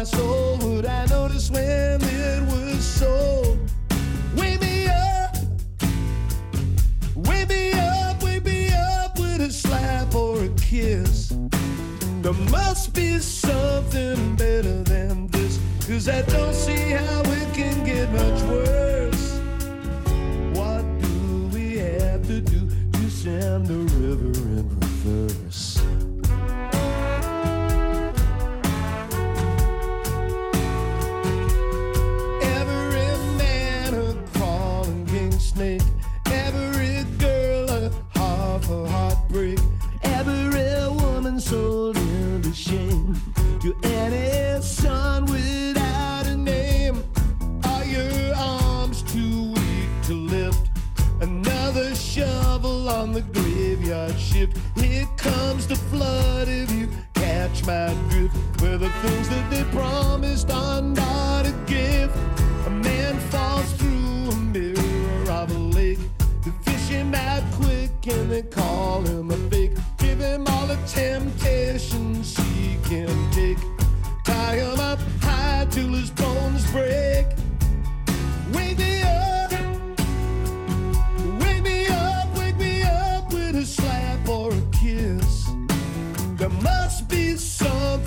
My 0.00 0.04
soul? 0.04 0.56
Would 0.62 0.86
I 0.86 1.04
notice 1.06 1.50
when 1.50 2.00
it 2.00 2.42
was 2.50 2.82
sold? 2.82 3.58
Wake 4.34 4.58
me 4.62 4.86
up, 4.86 5.36
wake 7.16 7.50
me 7.50 7.72
up, 7.72 8.22
wake 8.22 8.42
me 8.46 8.70
up 8.72 9.18
with 9.18 9.42
a 9.42 9.52
slap 9.52 10.14
or 10.14 10.42
a 10.42 10.48
kiss. 10.56 11.34
There 12.22 12.40
must 12.50 12.94
be 12.94 13.18
something 13.18 14.36
better 14.36 14.82
than 14.84 15.26
this, 15.26 15.60
cause 15.86 16.08
I 16.08 16.22
don't 16.22 16.54
see 16.54 16.92
how 16.92 17.20
it 17.20 17.52
can 17.52 17.84
get 17.84 18.10
much 18.10 18.42
worse. 18.44 18.99
Shift. 54.40 54.56
Here 54.78 55.06
comes 55.16 55.66
the 55.66 55.76
flood 55.76 56.48
if 56.48 56.70
you 56.72 56.88
catch 57.14 57.64
my 57.66 57.94
drift. 58.08 58.36
Where 58.60 58.78
the 58.78 58.90
things 59.02 59.28
that 59.28 59.50
they 59.50 59.64
promised 59.64 60.50
are 60.50 60.82
not 60.82 61.46
a 61.46 61.52
gift. 61.66 62.16
A 62.66 62.70
man 62.70 63.18
falls 63.30 63.72
through 63.74 64.30
a 64.30 64.36
mirror 64.36 65.30
of 65.30 65.50
a 65.50 65.58
lake. 65.58 65.98
The 66.44 66.52
fish 66.64 66.88
him 66.88 67.14
out 67.14 67.42
quick 67.52 67.90
and 68.06 68.30
they 68.30 68.42
call 68.42 69.02
him 69.02 69.30
a 69.30 69.36
fake. 69.50 69.72
Give 69.98 70.18
him 70.18 70.46
all 70.46 70.66
the 70.66 70.78
temptations 70.86 72.36
he 72.36 72.76
can 72.88 73.14
take. 73.32 73.58
Tie 74.24 74.56
him 74.56 74.80
up 74.80 74.98
high 75.20 75.66
till 75.70 75.88
his 75.88 76.10
bones 76.10 76.70
break. 76.70 77.26
Be 87.60 87.99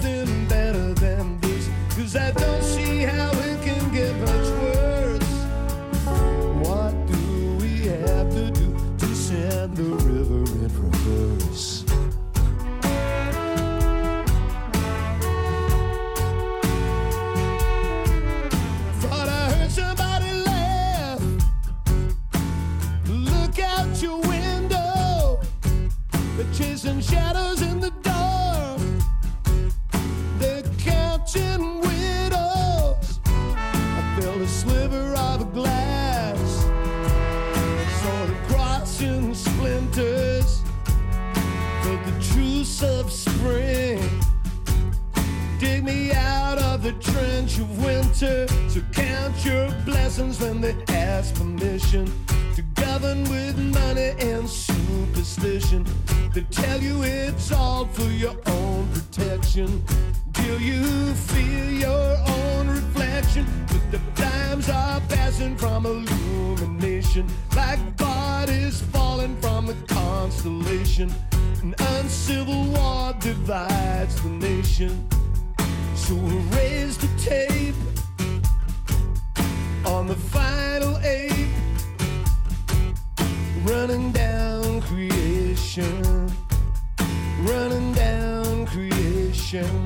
winter. 48.24 48.48
So 48.70 48.82
count 48.92 49.46
your 49.46 49.72
blessings 49.86 50.40
when 50.40 50.62
they 50.62 50.76
ask 50.90 51.36
permission 51.36 52.12
to 52.56 52.62
govern 52.76 53.24
with 53.24 53.58
money 53.58 54.14
and 54.20 54.50
superstition. 54.50 55.86
They 56.34 56.42
tell 56.44 56.82
you 56.82 57.04
it's 57.04 57.52
all 57.52 57.86
for 57.86 58.10
your 58.10 58.36
own 58.48 58.88
protection. 58.90 59.84
Till 60.34 60.60
you 60.60 61.14
feel 61.14 61.70
your 61.72 62.18
own 62.28 62.68
reflection. 62.68 63.46
But 63.68 63.92
the 63.92 64.22
times 64.22 64.70
are 64.70 65.02
passing 65.10 65.56
from 65.58 65.86
illumination 65.86 67.28
like 67.56 67.80
bodies 67.98 68.82
falling 68.82 69.36
from 69.42 69.70
a 69.70 69.76
constellation. 69.88 71.14
An 71.62 71.76
uncivil 71.98 72.66
war 72.66 73.14
divides 73.20 74.22
the 74.22 74.30
nation. 74.30 75.08
So 75.96 76.16
we'll 76.16 76.42
raise 76.58 76.98
the 76.98 77.08
tape 77.18 77.76
on 79.86 80.08
the 80.08 80.16
final 80.16 80.98
ape, 81.00 81.50
running 83.64 84.12
down 84.12 84.82
creation, 84.82 86.32
running 87.42 87.94
down 87.94 88.66
creation. 88.66 89.84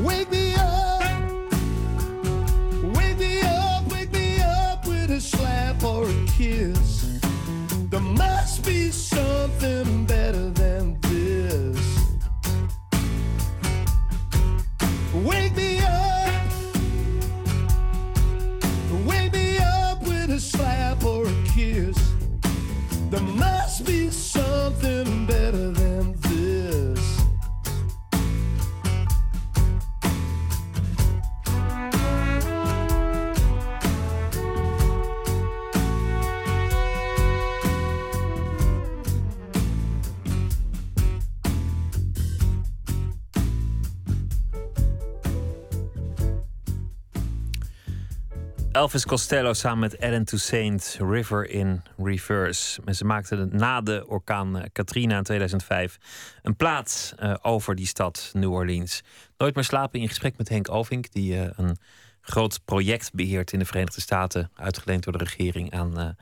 Wake 0.00 0.30
me 0.30 0.54
up, 0.54 1.02
wake 2.96 3.18
me 3.18 3.40
up, 3.42 3.86
wake 3.92 4.12
me 4.12 4.40
up 4.40 4.86
with 4.86 5.10
a 5.10 5.20
slap 5.20 5.82
or 5.84 6.08
a 6.08 6.26
kiss. 6.26 7.20
There 7.90 8.00
must 8.00 8.64
be 8.64 8.90
something 8.90 9.93
Elvis 48.84 49.06
Costello 49.06 49.52
samen 49.52 49.78
met 49.78 49.96
Ellen 49.96 50.24
Toussaint, 50.24 50.96
River 51.00 51.50
in 51.50 51.82
Reverse. 51.96 52.80
En 52.84 52.94
ze 52.94 53.04
maakten 53.04 53.48
na 53.52 53.80
de 53.80 54.04
orkaan 54.08 54.58
eh, 54.58 54.64
Katrina 54.72 55.16
in 55.16 55.22
2005 55.22 55.98
een 56.42 56.56
plaat 56.56 57.14
eh, 57.18 57.34
over 57.42 57.74
die 57.74 57.86
stad 57.86 58.30
New 58.32 58.52
Orleans. 58.52 59.02
Nooit 59.36 59.54
meer 59.54 59.64
slapen 59.64 60.00
in 60.00 60.08
gesprek 60.08 60.36
met 60.36 60.48
Henk 60.48 60.70
Ovink, 60.70 61.12
die 61.12 61.40
eh, 61.40 61.50
een 61.56 61.76
groot 62.20 62.60
project 62.64 63.12
beheert 63.12 63.52
in 63.52 63.58
de 63.58 63.64
Verenigde 63.64 64.00
Staten, 64.00 64.50
uitgeleend 64.54 65.04
door 65.04 65.12
de 65.18 65.24
regering 65.24 65.72
aan 65.72 66.16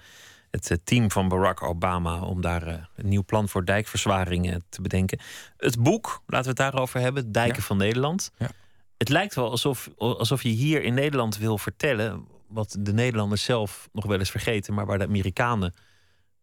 het 0.50 0.80
team 0.84 1.10
van 1.10 1.28
Barack 1.28 1.62
Obama 1.62 2.20
om 2.20 2.40
daar 2.40 2.88
een 2.96 3.08
nieuw 3.08 3.24
plan 3.24 3.48
voor 3.48 3.64
dijkverzwaringen 3.64 4.64
te 4.68 4.82
bedenken. 4.82 5.18
Het 5.56 5.82
boek, 5.82 6.22
laten 6.26 6.54
we 6.54 6.62
het 6.62 6.72
daarover 6.72 7.00
hebben, 7.00 7.32
Dijken 7.32 7.56
Ja. 7.56 7.62
van 7.62 7.76
Nederland. 7.76 8.30
Ja. 8.38 8.50
Het 8.98 9.08
lijkt 9.08 9.34
wel 9.34 9.50
alsof, 9.50 9.90
alsof 9.96 10.42
je 10.42 10.48
hier 10.48 10.82
in 10.82 10.94
Nederland 10.94 11.38
wil 11.38 11.58
vertellen 11.58 12.26
wat 12.52 12.76
de 12.78 12.92
Nederlanders 12.92 13.44
zelf 13.44 13.88
nog 13.92 14.04
wel 14.04 14.18
eens 14.18 14.30
vergeten, 14.30 14.74
maar 14.74 14.86
waar 14.86 14.98
de 14.98 15.06
Amerikanen 15.06 15.74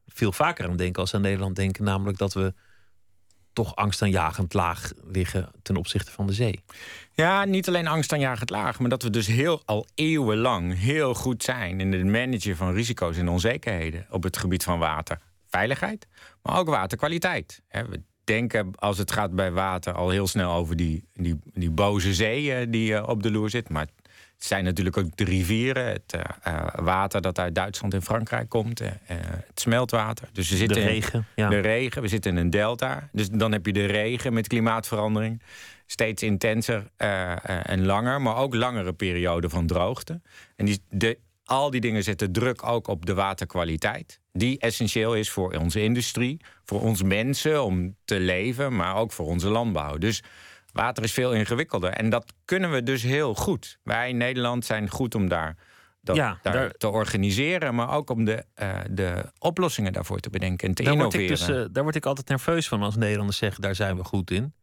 veel 0.07 0.31
vaker 0.31 0.69
aan 0.69 0.77
denken 0.77 1.01
als 1.01 1.13
aan 1.13 1.21
Nederland 1.21 1.55
denken, 1.55 1.83
namelijk 1.83 2.17
dat 2.17 2.33
we 2.33 2.53
toch 3.53 3.75
angstaanjagend 3.75 4.53
laag 4.53 4.91
liggen 5.03 5.51
ten 5.61 5.77
opzichte 5.77 6.11
van 6.11 6.27
de 6.27 6.33
zee. 6.33 6.59
Ja, 7.13 7.45
niet 7.45 7.67
alleen 7.67 7.87
angstaanjagend 7.87 8.49
laag, 8.49 8.79
maar 8.79 8.89
dat 8.89 9.03
we 9.03 9.09
dus 9.09 9.27
heel 9.27 9.61
al 9.65 9.87
eeuwenlang 9.95 10.77
heel 10.77 11.13
goed 11.13 11.43
zijn 11.43 11.79
in 11.79 11.91
het 11.93 12.05
managen 12.05 12.55
van 12.55 12.73
risico's 12.73 13.17
en 13.17 13.29
onzekerheden 13.29 14.07
op 14.09 14.23
het 14.23 14.37
gebied 14.37 14.63
van 14.63 14.79
water. 14.79 15.19
Veiligheid, 15.47 16.07
maar 16.41 16.57
ook 16.57 16.67
waterkwaliteit. 16.67 17.61
We 17.69 18.01
denken 18.23 18.71
als 18.75 18.97
het 18.97 19.11
gaat 19.11 19.35
bij 19.35 19.51
water 19.51 19.93
al 19.93 20.09
heel 20.09 20.27
snel 20.27 20.53
over 20.53 20.75
die, 20.75 21.07
die, 21.13 21.39
die 21.53 21.71
boze 21.71 22.13
zee 22.13 22.53
eh, 22.53 22.67
die 22.69 22.95
eh, 22.95 23.07
op 23.07 23.23
de 23.23 23.31
loer 23.31 23.49
zit. 23.49 23.69
Maar 23.69 23.87
het 24.39 24.47
zijn 24.47 24.63
natuurlijk 24.63 24.97
ook 24.97 25.17
de 25.17 25.23
rivieren, 25.23 25.85
het 25.85 26.13
eh, 26.13 26.21
eh, 26.43 26.67
water 26.75 27.21
dat 27.21 27.39
uit 27.39 27.55
Duitsland 27.55 27.93
en 27.93 28.01
Frankrijk 28.01 28.49
komt, 28.49 28.81
eh, 28.81 28.89
het 29.07 29.59
smeltwater. 29.59 30.29
Dus 30.33 30.45
we 30.49 30.53
De 30.53 30.59
zitten 30.59 30.81
in- 30.81 30.87
regen. 30.87 31.25
Ja. 31.35 31.49
de 31.49 31.59
regen, 31.59 32.01
we 32.01 32.07
zitten 32.07 32.31
in 32.31 32.37
een 32.37 32.49
delta. 32.49 33.09
Dus 33.11 33.29
dan 33.29 33.51
heb 33.51 33.65
je 33.65 33.73
de 33.73 33.85
regen 33.85 34.33
met 34.33 34.47
klimaatverandering. 34.47 35.41
Steeds 35.85 36.23
intenser 36.23 36.83
en 37.63 37.85
langer, 37.85 38.21
maar 38.21 38.35
ook 38.35 38.55
langere 38.55 38.93
perioden 38.93 39.49
van 39.49 39.67
droogte. 39.67 40.21
En 40.55 40.65
die, 40.65 40.81
de, 40.89 41.17
al 41.43 41.69
die 41.69 41.81
dingen 41.81 42.03
zetten 42.03 42.31
druk 42.31 42.63
ook 42.67 42.87
op 42.87 43.05
de 43.05 43.13
waterkwaliteit. 43.13 44.19
Die 44.33 44.59
essentieel 44.59 45.15
is 45.15 45.29
voor 45.29 45.53
onze 45.53 45.81
industrie, 45.83 46.37
voor 46.65 46.81
ons 46.81 47.03
mensen 47.03 47.63
om 47.63 47.95
te 48.05 48.19
leven, 48.19 48.75
maar 48.75 48.95
ook 48.95 49.11
voor 49.11 49.25
onze 49.25 49.49
landbouw. 49.49 49.97
Dus 49.97 50.23
water 50.71 51.03
is 51.03 51.11
veel 51.13 51.33
ingewikkelder. 51.33 51.89
En 51.91 52.09
dat 52.09 52.33
kunnen 52.45 52.71
we 52.71 52.83
dus 52.83 53.03
heel 53.03 53.35
goed. 53.35 53.77
Wij 53.83 54.09
in 54.09 54.17
Nederland 54.17 54.65
zijn 54.65 54.89
goed 54.89 55.15
om 55.15 55.27
daar, 55.29 55.55
dat, 56.01 56.15
Ja, 56.15 56.39
daar 56.41 56.53
daar- 56.53 56.71
te 56.71 56.87
organiseren, 56.89 57.75
maar 57.75 57.89
ook 57.91 58.09
om 58.09 58.25
de, 58.25 58.43
eh, 58.53 58.79
de 58.89 59.31
oplossingen 59.39 59.93
daarvoor 59.93 60.19
te 60.19 60.29
bedenken 60.29 60.67
en 60.67 60.73
te 60.73 60.83
Daar 60.83 60.95
word, 60.97 61.13
ik 61.13 61.19
innoveren. 61.21 61.47
dus, 61.55 61.65
eh, 61.67 61.73
daar 61.73 61.83
word 61.83 61.95
ik 61.95 62.05
altijd 62.05 62.27
nerveus 62.27 62.67
van 62.67 62.81
als 62.83 62.95
Nederlanders 62.95 63.37
zeggen, 63.37 63.61
daar 63.61 63.75
zijn 63.75 63.97
we 63.97 64.03
goed 64.03 64.31
in. 64.31 64.53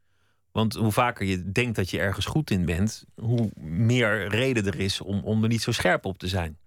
Want 0.53 0.75
hoe 0.75 0.93
vaker 0.93 1.27
je 1.27 1.53
denkt 1.53 1.77
dat 1.77 1.91
je 1.91 1.99
ergens 1.99 2.27
goed 2.27 2.51
in 2.51 2.65
bent, 2.65 3.05
hoe 3.15 3.51
meer 3.61 4.29
reden 4.29 4.67
er 4.67 4.79
is 4.81 5.01
om, 5.01 5.21
om 5.25 5.43
er 5.43 5.49
niet 5.49 5.63
zo 5.63 5.73
scherp 5.73 6.05
op 6.05 6.19
te 6.19 6.29
zijn. 6.29 6.59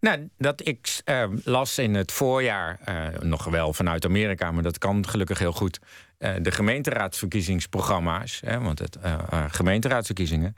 Nou, 0.00 0.28
dat 0.38 0.66
ik 0.66 1.00
eh, 1.04 1.24
las 1.44 1.78
in 1.78 1.94
het 1.94 2.12
voorjaar, 2.12 2.78
eh, 2.84 3.20
nog 3.20 3.44
wel 3.44 3.72
vanuit 3.72 4.04
Amerika, 4.04 4.50
maar 4.50 4.62
dat 4.62 4.78
kan 4.78 5.08
gelukkig 5.08 5.38
heel 5.38 5.52
goed, 5.52 5.78
eh, 6.18 6.34
de 6.40 6.50
gemeenteraadsverkiezingsprogramma's, 6.50 8.40
hè, 8.44 8.60
want 8.60 8.78
het, 8.78 8.96
eh, 8.96 9.44
gemeenteraadsverkiezingen. 9.48 10.56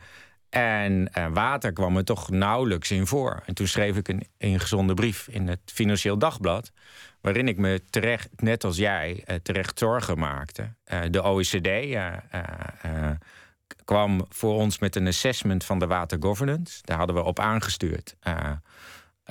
En 0.48 1.10
uh, 1.18 1.26
water 1.32 1.72
kwam 1.72 1.96
er 1.96 2.04
toch 2.04 2.30
nauwelijks 2.30 2.90
in 2.90 3.06
voor. 3.06 3.42
En 3.46 3.54
toen 3.54 3.66
schreef 3.66 3.96
ik 3.96 4.08
een 4.08 4.26
ingezonde 4.36 4.94
brief 4.94 5.28
in 5.30 5.48
het 5.48 5.60
Financieel 5.64 6.18
Dagblad. 6.18 6.72
Waarin 7.20 7.48
ik 7.48 7.56
me 7.56 7.82
terecht, 7.90 8.28
net 8.36 8.64
als 8.64 8.76
jij, 8.76 9.24
uh, 9.26 9.36
terecht 9.36 9.78
zorgen 9.78 10.18
maakte. 10.18 10.74
Uh, 10.92 11.00
de 11.10 11.22
OECD 11.22 11.68
kwam 13.84 14.26
voor 14.28 14.54
ons 14.54 14.78
met 14.78 14.96
een 14.96 15.06
assessment 15.06 15.64
van 15.64 15.78
de 15.78 15.86
watergovernance. 15.86 16.80
Daar 16.84 16.98
hadden 16.98 17.16
we 17.16 17.22
op 17.22 17.38
aangestuurd. 17.38 18.16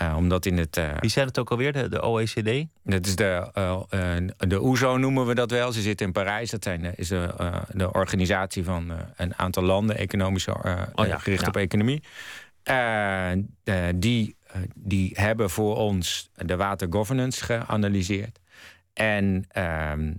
Uh, 0.02 0.16
omdat 0.18 0.46
in 0.46 0.58
het. 0.58 0.78
Uh, 0.78 0.92
Wie 1.00 1.10
zijn 1.10 1.28
het 1.28 1.40
ook 1.40 1.52
alweer, 1.52 1.74
de, 1.74 1.90
de 1.90 2.02
OECD? 2.02 2.66
Dat 2.84 3.06
is 3.06 3.16
de, 3.16 3.50
uh, 3.58 4.18
de 4.38 4.62
OESO 4.62 4.98
noemen 4.98 5.26
we 5.26 5.36
dat 5.36 5.52
wel. 5.52 5.72
Ze 5.72 5.82
zitten 5.82 6.06
in 6.06 6.12
Parijs. 6.12 6.50
Dat 6.50 6.64
zijn, 6.64 6.96
is 6.96 7.08
de, 7.08 7.34
de 7.72 7.92
organisatie 7.92 8.64
van 8.64 8.92
een 9.16 9.36
aantal 9.36 9.64
landen, 9.64 9.98
economische, 9.98 10.54
oh, 10.96 11.08
ja, 11.08 11.18
gericht 11.18 11.42
ja. 11.42 11.48
op 11.48 11.58
economie. 11.58 12.04
die, 13.96 14.36
die 14.76 15.12
hebben 15.14 15.50
voor 15.50 15.76
ons 15.76 16.30
de 16.36 16.56
watergovernance 16.56 17.44
geanalyseerd. 17.44 18.40
En 18.94 19.46
ehm, 19.48 20.14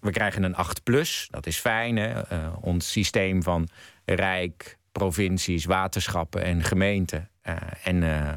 we 0.00 0.10
krijgen 0.10 0.42
een 0.42 0.56
8 0.56 0.82
plus. 0.82 1.28
Dat 1.30 1.46
is 1.46 1.58
fijn. 1.58 1.96
Hè? 1.96 2.22
ons 2.60 2.90
systeem 2.90 3.42
van 3.42 3.68
Rijk, 4.04 4.78
provincies, 4.92 5.64
waterschappen 5.64 6.42
en 6.42 6.62
gemeenten 6.62 7.28
en, 7.82 8.02
uh, 8.02 8.28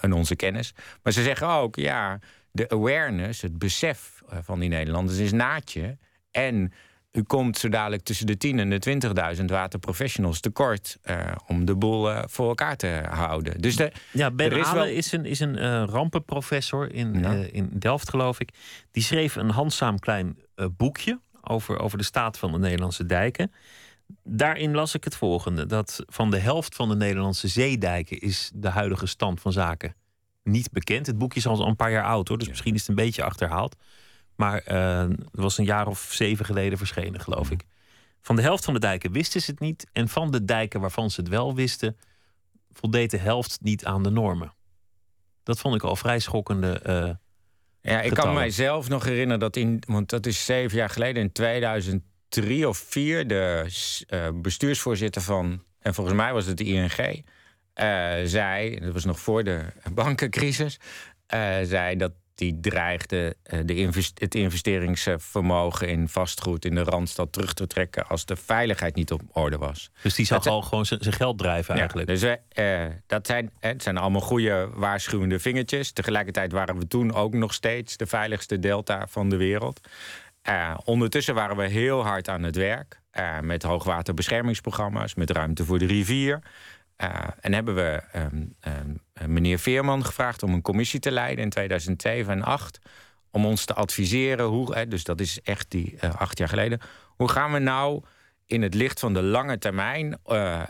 en 0.00 0.12
onze 0.12 0.36
kennis. 0.36 0.74
Maar 1.02 1.12
ze 1.12 1.22
zeggen 1.22 1.48
ook, 1.48 1.76
ja, 1.76 2.18
de 2.50 2.68
awareness, 2.68 3.42
het 3.42 3.58
besef 3.58 4.22
van 4.42 4.60
die 4.60 4.68
Nederlanders 4.68 5.18
is 5.18 5.32
naadje. 5.32 5.98
En 6.30 6.72
u 7.16 7.22
komt 7.22 7.58
zo 7.58 7.68
dadelijk 7.68 8.02
tussen 8.02 8.26
de 8.26 8.36
10 8.36 8.58
en 8.58 8.70
de 8.70 9.34
20.000 9.36 9.44
waterprofessionals 9.44 10.40
tekort 10.40 10.98
uh, 11.04 11.32
om 11.46 11.64
de 11.64 11.74
boel 11.74 12.10
uh, 12.10 12.22
voor 12.26 12.48
elkaar 12.48 12.76
te 12.76 13.02
houden. 13.10 13.60
Dus 13.60 13.76
de, 13.76 13.92
ja, 14.12 14.30
Ben 14.30 14.52
is, 14.52 14.72
wel... 14.72 14.86
is 14.86 15.12
een, 15.12 15.24
is 15.24 15.40
een 15.40 15.56
uh, 15.56 15.84
rampenprofessor 15.86 16.92
in, 16.92 17.20
ja. 17.20 17.32
in 17.32 17.70
Delft, 17.72 18.10
geloof 18.10 18.40
ik. 18.40 18.50
Die 18.90 19.02
schreef 19.02 19.36
een 19.36 19.50
handzaam 19.50 19.98
klein 19.98 20.38
boekje 20.76 21.20
over, 21.42 21.78
over 21.78 21.98
de 21.98 22.04
staat 22.04 22.38
van 22.38 22.52
de 22.52 22.58
Nederlandse 22.58 23.06
dijken 23.06 23.52
daarin 24.22 24.74
las 24.74 24.94
ik 24.94 25.04
het 25.04 25.16
volgende: 25.16 25.66
dat 25.66 26.02
van 26.06 26.30
de 26.30 26.38
helft 26.38 26.74
van 26.74 26.88
de 26.88 26.96
Nederlandse 26.96 27.48
zeedijken 27.48 28.18
is 28.20 28.50
de 28.54 28.68
huidige 28.68 29.06
stand 29.06 29.40
van 29.40 29.52
zaken 29.52 29.94
niet 30.46 30.70
bekend. 30.72 31.06
Het 31.06 31.18
boekje 31.18 31.38
is 31.38 31.46
al 31.46 31.66
een 31.66 31.76
paar 31.76 31.90
jaar 31.90 32.04
oud 32.04 32.28
hoor, 32.28 32.38
dus 32.38 32.48
misschien 32.48 32.74
is 32.74 32.80
het 32.80 32.88
een 32.88 32.94
beetje 32.94 33.22
achterhaald. 33.22 33.76
Maar 34.36 34.64
uh, 34.68 34.98
het 35.08 35.40
was 35.40 35.58
een 35.58 35.64
jaar 35.64 35.86
of 35.86 36.08
zeven 36.10 36.44
geleden 36.44 36.78
verschenen, 36.78 37.20
geloof 37.20 37.50
ik. 37.50 37.64
Van 38.22 38.36
de 38.36 38.42
helft 38.42 38.64
van 38.64 38.74
de 38.74 38.80
dijken 38.80 39.12
wisten 39.12 39.40
ze 39.40 39.50
het 39.50 39.60
niet. 39.60 39.86
En 39.92 40.08
van 40.08 40.30
de 40.30 40.44
dijken 40.44 40.80
waarvan 40.80 41.10
ze 41.10 41.20
het 41.20 41.30
wel 41.30 41.54
wisten, 41.54 41.96
voldeed 42.72 43.10
de 43.10 43.18
helft 43.18 43.58
niet 43.62 43.84
aan 43.84 44.02
de 44.02 44.10
normen. 44.10 44.54
Dat 45.42 45.58
vond 45.58 45.74
ik 45.74 45.82
al 45.82 45.96
vrij 45.96 46.18
schokkende. 46.18 46.80
Uh, 46.86 47.92
ja, 47.92 48.00
ik 48.00 48.14
kan 48.14 48.34
mijzelf 48.34 48.88
nog 48.88 49.04
herinneren 49.04 49.40
dat 49.40 49.56
in, 49.56 49.82
want 49.86 50.08
dat 50.08 50.26
is 50.26 50.44
zeven 50.44 50.76
jaar 50.76 50.90
geleden, 50.90 51.22
in 51.22 51.32
2000 51.32 52.02
drie 52.28 52.68
of 52.68 52.78
vier 52.78 53.26
de 53.26 53.66
uh, 54.10 54.28
bestuursvoorzitter 54.34 55.22
van, 55.22 55.62
en 55.80 55.94
volgens 55.94 56.16
mij 56.16 56.32
was 56.32 56.46
het 56.46 56.56
de 56.56 56.64
ING, 56.64 56.98
uh, 57.00 57.24
zei, 58.24 58.80
dat 58.80 58.92
was 58.92 59.04
nog 59.04 59.20
voor 59.20 59.44
de 59.44 59.64
bankencrisis, 59.92 60.78
uh, 61.34 61.56
zei 61.62 61.96
dat 61.96 62.12
die 62.34 62.60
dreigde 62.60 63.36
de 63.64 63.74
invest 63.74 64.20
het 64.20 64.34
investeringsvermogen 64.34 65.88
in 65.88 66.08
vastgoed 66.08 66.64
in 66.64 66.74
de 66.74 66.82
Randstad 66.82 67.32
terug 67.32 67.52
te 67.52 67.66
trekken 67.66 68.06
als 68.06 68.24
de 68.24 68.36
veiligheid 68.36 68.94
niet 68.94 69.12
op 69.12 69.20
orde 69.32 69.58
was. 69.58 69.90
Dus 70.02 70.14
die 70.14 70.26
zag 70.26 70.46
al 70.46 70.62
gewoon 70.62 70.86
zijn 70.86 71.12
geld 71.12 71.38
drijven 71.38 71.74
eigenlijk. 71.74 72.08
Dus 72.08 72.24
dat 73.06 73.26
zijn, 73.26 73.50
het 73.58 73.82
zijn 73.82 73.96
allemaal 73.96 74.20
goede 74.20 74.68
waarschuwende 74.74 75.38
vingertjes. 75.38 75.92
Tegelijkertijd 75.92 76.52
waren 76.52 76.78
we 76.78 76.86
toen 76.86 77.14
ook 77.14 77.34
nog 77.34 77.54
steeds 77.54 77.96
de 77.96 78.06
veiligste 78.06 78.58
delta 78.58 79.06
van 79.08 79.28
de 79.28 79.36
wereld. 79.36 79.80
Uh, 80.48 80.74
ondertussen 80.84 81.34
waren 81.34 81.56
we 81.56 81.66
heel 81.66 82.04
hard 82.04 82.28
aan 82.28 82.42
het 82.42 82.56
werk. 82.56 83.00
Uh, 83.18 83.40
met 83.40 83.62
hoogwaterbeschermingsprogramma's, 83.62 85.14
met 85.14 85.30
ruimte 85.30 85.64
voor 85.64 85.78
de 85.78 85.86
rivier. 85.86 86.42
Uh, 87.02 87.10
en 87.40 87.52
hebben 87.52 87.74
we 87.74 88.02
um, 88.16 88.54
um, 88.60 89.32
meneer 89.32 89.58
Veerman 89.58 90.04
gevraagd 90.04 90.42
om 90.42 90.52
een 90.52 90.62
commissie 90.62 91.00
te 91.00 91.10
leiden 91.10 91.44
in 91.44 91.50
2007 91.50 92.32
en 92.32 92.38
2008. 92.38 92.78
Om 93.30 93.46
ons 93.46 93.64
te 93.64 93.74
adviseren 93.74 94.46
hoe, 94.46 94.86
dus 94.86 95.04
dat 95.04 95.20
is 95.20 95.40
echt 95.42 95.70
die 95.70 95.98
acht 96.02 96.38
jaar 96.38 96.48
geleden. 96.48 96.80
Hoe 97.16 97.30
gaan 97.30 97.52
we 97.52 97.58
nou 97.58 98.02
in 98.46 98.62
het 98.62 98.74
licht 98.74 99.00
van 99.00 99.14
de 99.14 99.22
lange 99.22 99.58
termijn 99.58 100.18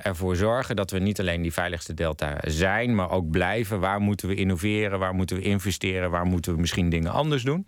ervoor 0.03 0.37
zorgen 0.37 0.77
dat 0.77 0.91
we 0.91 0.99
niet 0.99 1.21
alleen 1.21 1.43
die 1.43 1.53
veiligste 1.53 1.95
delta 1.95 2.39
zijn, 2.45 2.95
maar 2.95 3.11
ook 3.11 3.31
blijven? 3.31 3.81
Waar 3.81 4.01
moeten 4.01 4.29
we 4.29 4.35
innoveren? 4.35 4.99
Waar 4.99 5.15
moeten 5.15 5.37
we 5.37 5.43
investeren? 5.43 6.11
Waar 6.11 6.27
moeten 6.27 6.55
we 6.55 6.61
misschien 6.61 6.89
dingen 6.89 7.13
anders 7.13 7.43
doen? 7.43 7.67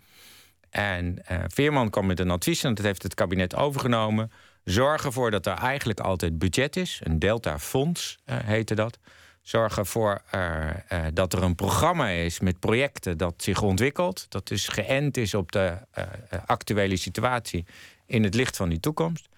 En 0.70 1.18
uh, 1.30 1.38
Veerman 1.46 1.90
kwam 1.90 2.06
met 2.06 2.20
een 2.20 2.30
advies 2.30 2.64
en 2.64 2.74
dat 2.74 2.84
heeft 2.84 3.02
het 3.02 3.14
kabinet 3.14 3.54
overgenomen. 3.54 4.30
Zorg 4.64 5.04
ervoor 5.04 5.30
dat 5.30 5.46
er 5.46 5.54
eigenlijk 5.54 6.00
altijd 6.00 6.38
budget 6.38 6.76
is. 6.76 7.00
Een 7.02 7.18
Delta-fonds 7.18 8.18
uh, 8.26 8.36
heette 8.38 8.74
dat. 8.74 8.98
Zorg 9.42 9.78
ervoor 9.78 10.22
uh, 10.34 10.70
dat 11.12 11.32
er 11.32 11.42
een 11.42 11.54
programma 11.54 12.08
is 12.08 12.40
met 12.40 12.58
projecten 12.58 13.16
dat 13.16 13.34
zich 13.36 13.62
ontwikkelt. 13.62 14.26
Dat 14.28 14.48
dus 14.48 14.68
geënt 14.68 15.16
is 15.16 15.34
op 15.34 15.52
de 15.52 15.76
actuele 16.46 16.96
situatie 16.96 17.64
in 18.06 18.22
het 18.24 18.34
licht 18.34 18.56
van 18.56 18.68
die 18.68 18.80
toekomst. 18.80 19.28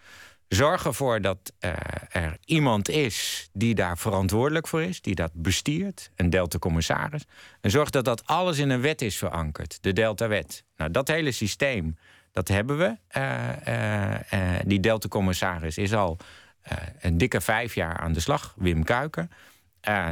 Zorg 0.51 0.87
ervoor 0.87 1.21
dat 1.21 1.53
uh, 1.61 1.73
er 2.09 2.37
iemand 2.45 2.89
is 2.89 3.49
die 3.53 3.75
daar 3.75 3.99
verantwoordelijk 3.99 4.69
voor 4.69 4.83
is, 4.83 5.01
die 5.01 5.15
dat 5.15 5.31
bestiert, 5.35 6.11
een 6.17 6.31
Delta-commissaris. 6.31 7.25
En 7.61 7.71
zorg 7.71 7.91
dat 7.91 8.05
dat 8.05 8.27
alles 8.27 8.59
in 8.59 8.71
een 8.71 8.81
wet 8.81 9.03
is 9.03 9.17
verankerd, 9.17 9.79
de 9.81 9.93
Delta-wet. 9.93 10.65
Nou, 10.77 10.91
dat 10.91 11.09
hele 11.09 11.33
systeem, 11.33 11.97
dat 12.33 12.49
hebben 12.49 12.79
we. 12.79 12.97
Uh, 13.17 13.49
uh, 14.33 14.61
die 14.65 14.81
Delta-commissaris 14.81 15.79
is 15.79 15.95
al 15.95 16.17
een 17.01 17.19
dikke 17.19 17.41
vijf 17.41 17.75
jaar 17.75 17.97
aan 17.97 18.13
de 18.13 18.21
slag, 18.21 18.55
Wim 18.57 18.85
Kuiken. 18.85 19.31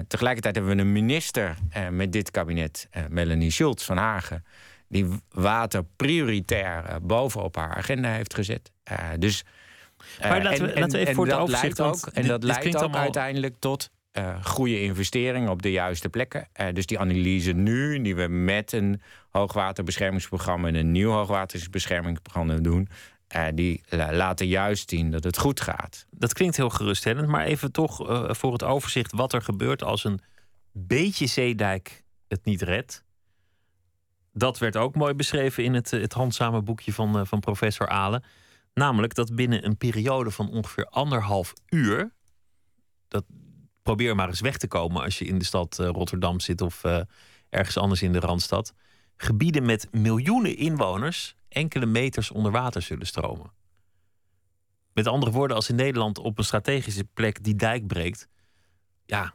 tegelijkertijd 0.09 0.55
hebben 0.55 0.77
we 0.77 0.83
een 0.83 0.93
minister 0.93 1.57
met 1.91 2.13
dit 2.13 2.31
kabinet, 2.31 2.89
Melanie 3.09 3.51
Schultz 3.51 3.85
van 3.85 3.97
Hagen, 3.97 4.45
die 4.89 5.07
water 5.31 5.85
prioritair 5.97 6.99
bovenop 7.03 7.57
haar 7.57 7.75
agenda 7.75 8.11
heeft 8.11 8.35
gezet. 8.35 8.71
dus 9.19 9.45
maar 10.21 10.43
laten 10.43 10.67
we, 10.67 10.81
laten 10.81 10.91
we 10.91 10.99
even 10.99 11.15
voor 11.15 11.27
het 11.27 11.37
overzicht. 11.37 11.81
Ook, 11.81 12.07
en 12.07 12.27
dat 12.27 12.43
leidt 12.43 12.83
ook 12.83 12.95
uiteindelijk 12.95 13.55
tot 13.59 13.91
uh, 14.13 14.45
goede 14.45 14.81
investeringen 14.81 15.51
op 15.51 15.63
de 15.63 15.71
juiste 15.71 16.09
plekken. 16.09 16.49
Uh, 16.61 16.67
dus 16.73 16.87
die 16.87 16.99
analyse 16.99 17.53
nu, 17.53 18.03
die 18.03 18.17
we 18.17 18.29
met 18.29 18.73
een 18.73 19.01
hoogwaterbeschermingsprogramma 19.31 20.69
en 20.69 20.75
een 20.75 20.93
nieuw 20.93 21.11
hoogwaterbeschermingsprogramma 21.11 22.55
doen. 22.55 22.89
Uh, 23.37 23.45
die 23.55 23.81
laten 24.11 24.47
juist 24.47 24.91
zien 24.91 25.11
dat 25.11 25.25
het 25.25 25.39
goed 25.39 25.61
gaat. 25.61 26.07
Dat 26.11 26.33
klinkt 26.33 26.57
heel 26.57 26.71
geruststellend, 26.71 27.29
maar 27.29 27.45
even 27.45 27.73
toch 27.73 27.97
voor 28.37 28.53
het 28.53 28.63
overzicht 28.63 29.13
wat 29.13 29.33
er 29.33 29.43
gebeurt 29.43 29.83
als 29.83 30.05
een 30.05 30.21
beetje 30.73 31.27
zeedijk 31.27 32.03
het 32.29 32.45
niet 32.45 32.63
redt. 32.63 33.05
Dat 34.33 34.59
werd 34.59 34.77
ook 34.77 34.95
mooi 34.95 35.15
beschreven 35.15 35.65
in 35.65 35.75
het, 35.75 35.91
het 35.91 36.13
handzame 36.13 36.63
boekje 36.63 36.93
van, 36.93 37.27
van 37.27 37.41
professor 37.41 37.89
Alen. 37.89 38.25
Namelijk 38.79 39.15
dat 39.15 39.35
binnen 39.35 39.65
een 39.65 39.77
periode 39.77 40.31
van 40.31 40.51
ongeveer 40.51 40.87
anderhalf 40.87 41.53
uur. 41.69 42.13
Dat, 43.09 43.25
probeer 43.83 44.15
maar 44.15 44.29
eens 44.29 44.41
weg 44.41 44.57
te 44.57 44.69
komen 44.69 45.03
als 45.03 45.19
je 45.19 45.25
in 45.25 45.39
de 45.39 45.45
stad 45.45 45.79
uh, 45.81 45.89
Rotterdam 45.89 46.41
zit 46.41 46.61
of 46.61 46.85
uh, 46.85 47.01
ergens 47.49 47.77
anders 47.77 48.03
in 48.03 48.13
de 48.13 48.21
randstad. 48.21 48.75
Gebieden 49.17 49.65
met 49.65 49.89
miljoenen 49.93 50.57
inwoners 50.57 51.35
enkele 51.49 51.87
meters 51.87 52.31
onder 52.31 52.53
water 52.53 52.83
zullen 52.83 53.07
stromen. 53.07 53.53
Met 54.93 55.07
andere 55.07 55.33
woorden, 55.33 55.57
als 55.57 55.69
in 55.69 55.75
Nederland 55.75 56.19
op 56.19 56.39
een 56.39 56.45
strategische 56.45 57.05
plek 57.05 57.45
die 57.45 57.55
dijk 57.55 57.87
breekt, 57.87 58.29
ja, 59.05 59.35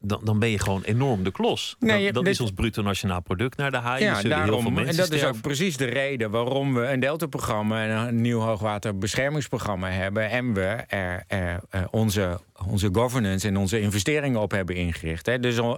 dan, 0.00 0.20
dan 0.24 0.38
ben 0.38 0.48
je 0.48 0.58
gewoon 0.58 0.82
enorm 0.82 1.22
de 1.22 1.30
klos. 1.30 1.76
Nee, 1.78 2.12
dat, 2.12 2.26
is 2.26 2.40
ons 2.40 2.50
bruto 2.50 2.82
nationaal 2.82 3.22
product 3.22 3.56
naar 3.56 3.70
de 3.70 3.76
haai. 3.76 4.04
Ja, 4.04 4.22
daarom, 4.22 4.78
en 4.78 4.96
dat 4.96 5.12
is 5.12 5.24
ook 5.24 5.40
precies 5.40 5.76
de 5.76 5.84
reden 5.84 6.30
waarom 6.30 6.74
we 6.74 6.86
een 6.86 7.00
Delta-programma 7.00 7.82
en 7.82 7.90
een 7.90 8.20
nieuw 8.20 8.40
hoogwaterbeschermingsprogramma 8.40 9.90
hebben. 9.90 10.30
En 10.30 10.54
we 10.54 10.66
er, 10.88 11.24
er, 11.26 11.60
onze, 11.90 12.40
onze 12.66 12.88
governance 12.92 13.48
en 13.48 13.56
onze 13.56 13.80
investeringen 13.80 14.40
op 14.40 14.50
hebben 14.50 14.74
ingericht. 14.74 15.26
Hè. 15.26 15.38
Dus 15.38 15.58
uh, 15.58 15.70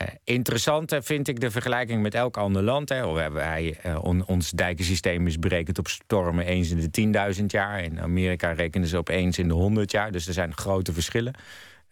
uh, 0.00 0.08
interessant 0.24 0.96
vind 1.00 1.28
ik 1.28 1.40
de 1.40 1.50
vergelijking 1.50 2.02
met 2.02 2.14
elk 2.14 2.36
ander 2.36 2.62
land. 2.62 2.88
Hè. 2.88 3.12
We 3.12 3.20
hebben, 3.20 3.40
wij, 3.40 3.78
uh, 3.86 4.04
on, 4.04 4.26
ons 4.26 4.50
dijkensysteem 4.50 5.26
is 5.26 5.38
berekend 5.38 5.78
op 5.78 5.88
stormen 5.88 6.46
eens 6.46 6.70
in 6.70 6.90
de 6.90 7.34
10.000 7.40 7.44
jaar. 7.46 7.82
In 7.82 8.00
Amerika 8.00 8.52
rekenen 8.52 8.88
ze 8.88 8.98
op 8.98 9.08
eens 9.08 9.38
in 9.38 9.48
de 9.48 9.54
100 9.54 9.90
jaar. 9.90 10.12
Dus 10.12 10.26
er 10.26 10.32
zijn 10.32 10.56
grote 10.56 10.92
verschillen. 10.92 11.34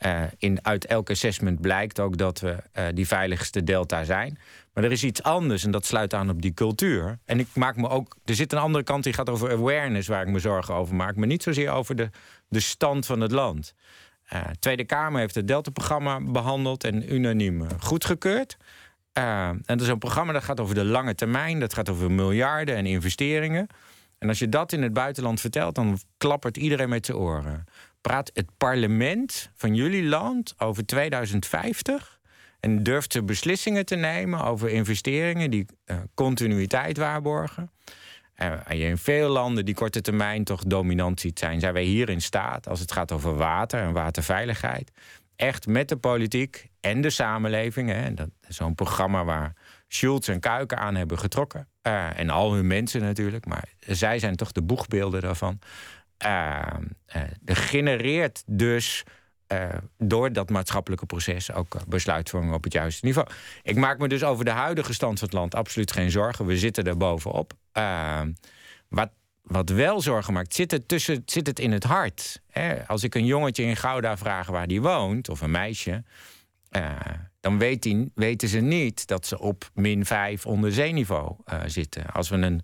Uh, 0.06 0.22
in, 0.38 0.64
uit 0.64 0.86
elk 0.86 1.10
assessment 1.10 1.60
blijkt 1.60 2.00
ook 2.00 2.16
dat 2.16 2.40
we 2.40 2.56
uh, 2.78 2.84
die 2.94 3.06
veiligste 3.06 3.64
delta 3.64 4.04
zijn. 4.04 4.38
Maar 4.72 4.84
er 4.84 4.92
is 4.92 5.04
iets 5.04 5.22
anders 5.22 5.64
en 5.64 5.70
dat 5.70 5.86
sluit 5.86 6.14
aan 6.14 6.30
op 6.30 6.42
die 6.42 6.54
cultuur. 6.54 7.18
En 7.24 7.38
ik 7.38 7.46
maak 7.54 7.76
me 7.76 7.88
ook. 7.88 8.16
Er 8.24 8.34
zit 8.34 8.52
een 8.52 8.58
andere 8.58 8.84
kant 8.84 9.04
die 9.04 9.12
gaat 9.12 9.28
over 9.28 9.50
awareness, 9.50 10.08
waar 10.08 10.22
ik 10.22 10.28
me 10.28 10.38
zorgen 10.38 10.74
over 10.74 10.94
maak. 10.94 11.16
Maar 11.16 11.26
niet 11.26 11.42
zozeer 11.42 11.70
over 11.70 11.96
de, 11.96 12.10
de 12.48 12.60
stand 12.60 13.06
van 13.06 13.20
het 13.20 13.32
land. 13.32 13.74
Uh, 14.32 14.40
Tweede 14.58 14.84
Kamer 14.84 15.20
heeft 15.20 15.34
het 15.34 15.48
Delta-programma 15.48 16.20
behandeld 16.20 16.84
en 16.84 17.14
unaniem 17.14 17.66
goedgekeurd. 17.80 18.56
En 19.12 19.62
dat 19.64 19.80
is 19.80 19.88
een 19.88 19.98
programma 19.98 20.32
dat 20.32 20.44
gaat 20.44 20.60
over 20.60 20.74
de 20.74 20.84
lange 20.84 21.14
termijn. 21.14 21.60
Dat 21.60 21.74
gaat 21.74 21.88
over 21.88 22.10
miljarden 22.10 22.76
en 22.76 22.86
investeringen. 22.86 23.66
En 24.18 24.28
als 24.28 24.38
je 24.38 24.48
dat 24.48 24.72
in 24.72 24.82
het 24.82 24.92
buitenland 24.92 25.40
vertelt, 25.40 25.74
dan 25.74 25.98
klappert 26.16 26.56
iedereen 26.56 26.88
met 26.88 27.06
zijn 27.06 27.18
oren. 27.18 27.64
Praat 28.00 28.30
het 28.34 28.56
parlement 28.56 29.50
van 29.54 29.74
jullie 29.74 30.04
land 30.04 30.54
over 30.58 30.86
2050 30.86 32.20
en 32.60 32.82
durft 32.82 33.12
ze 33.12 33.22
beslissingen 33.22 33.86
te 33.86 33.96
nemen 33.96 34.44
over 34.44 34.68
investeringen 34.68 35.50
die 35.50 35.66
uh, 35.86 35.96
continuïteit 36.14 36.96
waarborgen. 36.96 37.70
En 38.34 38.76
je 38.76 38.84
in 38.84 38.98
veel 38.98 39.28
landen 39.28 39.64
die 39.64 39.74
korte 39.74 40.00
termijn 40.00 40.44
toch 40.44 40.62
dominant 40.64 41.20
ziet 41.20 41.38
zijn, 41.38 41.60
zijn 41.60 41.72
wij 41.72 41.82
hier 41.82 42.08
in 42.08 42.22
staat, 42.22 42.68
als 42.68 42.80
het 42.80 42.92
gaat 42.92 43.12
over 43.12 43.36
water 43.36 43.80
en 43.80 43.92
waterveiligheid, 43.92 44.90
echt 45.36 45.66
met 45.66 45.88
de 45.88 45.96
politiek 45.96 46.68
en 46.80 47.00
de 47.00 47.10
samenleving. 47.10 47.90
Hè, 47.90 48.14
dat 48.14 48.28
zo'n 48.48 48.74
programma 48.74 49.24
waar 49.24 49.52
Schulz 49.88 50.28
en 50.28 50.40
Kuiken 50.40 50.78
aan 50.78 50.94
hebben 50.94 51.18
getrokken. 51.18 51.68
Uh, 51.82 52.18
en 52.18 52.30
al 52.30 52.52
hun 52.52 52.66
mensen 52.66 53.00
natuurlijk, 53.00 53.46
maar 53.46 53.68
zij 53.80 54.18
zijn 54.18 54.36
toch 54.36 54.52
de 54.52 54.62
boegbeelden 54.62 55.20
daarvan. 55.20 55.58
Uh, 56.24 56.66
er 57.44 57.56
genereert 57.56 58.42
dus 58.46 59.02
uh, 59.52 59.68
door 59.98 60.32
dat 60.32 60.50
maatschappelijke 60.50 61.06
proces 61.06 61.52
ook 61.52 61.76
besluitvorming 61.88 62.54
op 62.54 62.64
het 62.64 62.72
juiste 62.72 63.04
niveau. 63.06 63.28
Ik 63.62 63.76
maak 63.76 63.98
me 63.98 64.08
dus 64.08 64.24
over 64.24 64.44
de 64.44 64.50
huidige 64.50 64.92
stand 64.92 65.18
van 65.18 65.28
het 65.28 65.36
land 65.36 65.54
absoluut 65.54 65.92
geen 65.92 66.10
zorgen. 66.10 66.46
We 66.46 66.58
zitten 66.58 66.84
er 66.84 66.96
bovenop. 66.96 67.52
wat 68.88 69.10
wat 69.42 69.68
wel 69.68 70.00
zorgen 70.00 70.32
maakt, 70.32 70.54
zit 70.54 70.70
het, 70.70 70.88
tussen, 70.88 71.22
zit 71.24 71.46
het 71.46 71.58
in 71.58 71.72
het 71.72 71.84
hart. 71.84 72.42
Hè? 72.50 72.86
Als 72.86 73.02
ik 73.02 73.14
een 73.14 73.24
jongetje 73.24 73.62
in 73.62 73.76
Gouda 73.76 74.16
vraag 74.16 74.46
waar 74.46 74.66
die 74.66 74.80
woont, 74.80 75.28
of 75.28 75.40
een 75.40 75.50
meisje, 75.50 76.04
dan 77.40 77.58
weet 77.58 77.96
weten 78.14 78.48
ze 78.48 78.60
niet 78.60 79.06
dat 79.06 79.26
ze 79.26 79.38
op 79.38 79.70
min 79.74 80.06
5 80.06 80.46
onder 80.46 80.72
zeeniveau 80.72 81.36
zitten. 81.66 82.06
Als 82.06 82.28
we 82.28 82.36
een, 82.36 82.62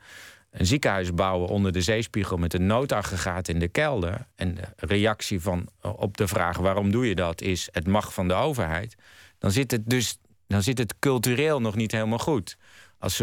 een, 0.59 0.67
ziekenhuis 0.67 1.15
bouwen 1.15 1.49
onder 1.49 1.73
de 1.73 1.81
zeespiegel 1.81 2.37
met 2.37 2.55
een 2.55 2.67
noodaggregaat 2.67 3.49
in 3.49 3.59
de 3.59 3.69
kelder. 3.69 4.27
en 4.35 4.55
de 4.55 4.63
reactie 4.77 5.41
van, 5.41 5.69
op 5.81 6.17
de 6.17 6.29
vraag 6.29 6.57
waarom 6.57 6.91
doe 6.91 7.09
je 7.09 7.15
dat 7.15 7.41
is: 7.41 7.69
het 7.73 7.87
mag 7.87 8.15
van 8.15 8.29
de 8.29 8.35
overheid. 8.35 8.97
dan 9.39 9.51
zit 9.51 9.71
het 9.71 9.91
dus 9.91 10.19
dan 10.47 10.63
zit 10.63 10.79
het 10.79 10.99
cultureel 10.99 11.61
nog 11.61 11.75
niet 11.75 11.93
helemaal 11.93 12.19
goed. 12.19 12.57
Als, 12.99 13.23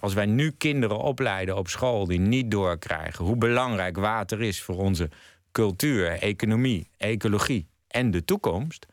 als 0.00 0.14
wij 0.14 0.26
nu 0.26 0.50
kinderen 0.50 0.98
opleiden 0.98 1.56
op 1.56 1.68
school 1.68 2.06
die 2.06 2.20
niet 2.20 2.50
doorkrijgen 2.50 3.24
hoe 3.24 3.36
belangrijk 3.36 3.96
water 3.96 4.42
is 4.42 4.62
voor 4.62 4.76
onze 4.76 5.08
cultuur, 5.52 6.10
economie, 6.10 6.88
ecologie 6.96 7.66
en 7.88 8.10
de 8.10 8.24
toekomst. 8.24 8.86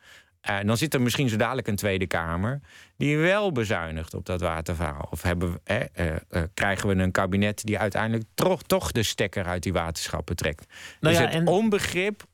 Uh, 0.50 0.58
dan 0.64 0.76
zit 0.76 0.94
er 0.94 1.00
misschien 1.00 1.28
zo 1.28 1.36
dadelijk 1.36 1.68
een 1.68 1.76
Tweede 1.76 2.06
Kamer 2.06 2.60
die 2.96 3.18
wel 3.18 3.52
bezuinigt 3.52 4.14
op 4.14 4.26
dat 4.26 4.40
waterverhaal. 4.40 5.08
Of 5.10 5.22
hebben, 5.22 5.60
eh, 5.64 5.80
uh, 6.00 6.42
krijgen 6.54 6.88
we 6.88 6.94
een 6.94 7.10
kabinet 7.10 7.64
die 7.64 7.78
uiteindelijk 7.78 8.24
toch, 8.34 8.62
toch 8.62 8.92
de 8.92 9.02
stekker 9.02 9.44
uit 9.44 9.62
die 9.62 9.72
waterschappen 9.72 10.36
trekt. 10.36 10.66
Nou 11.00 11.14
dus 11.14 11.22
ja, 11.22 11.28
het 11.28 11.34
en... 11.34 11.46
onbegrip 11.46 12.24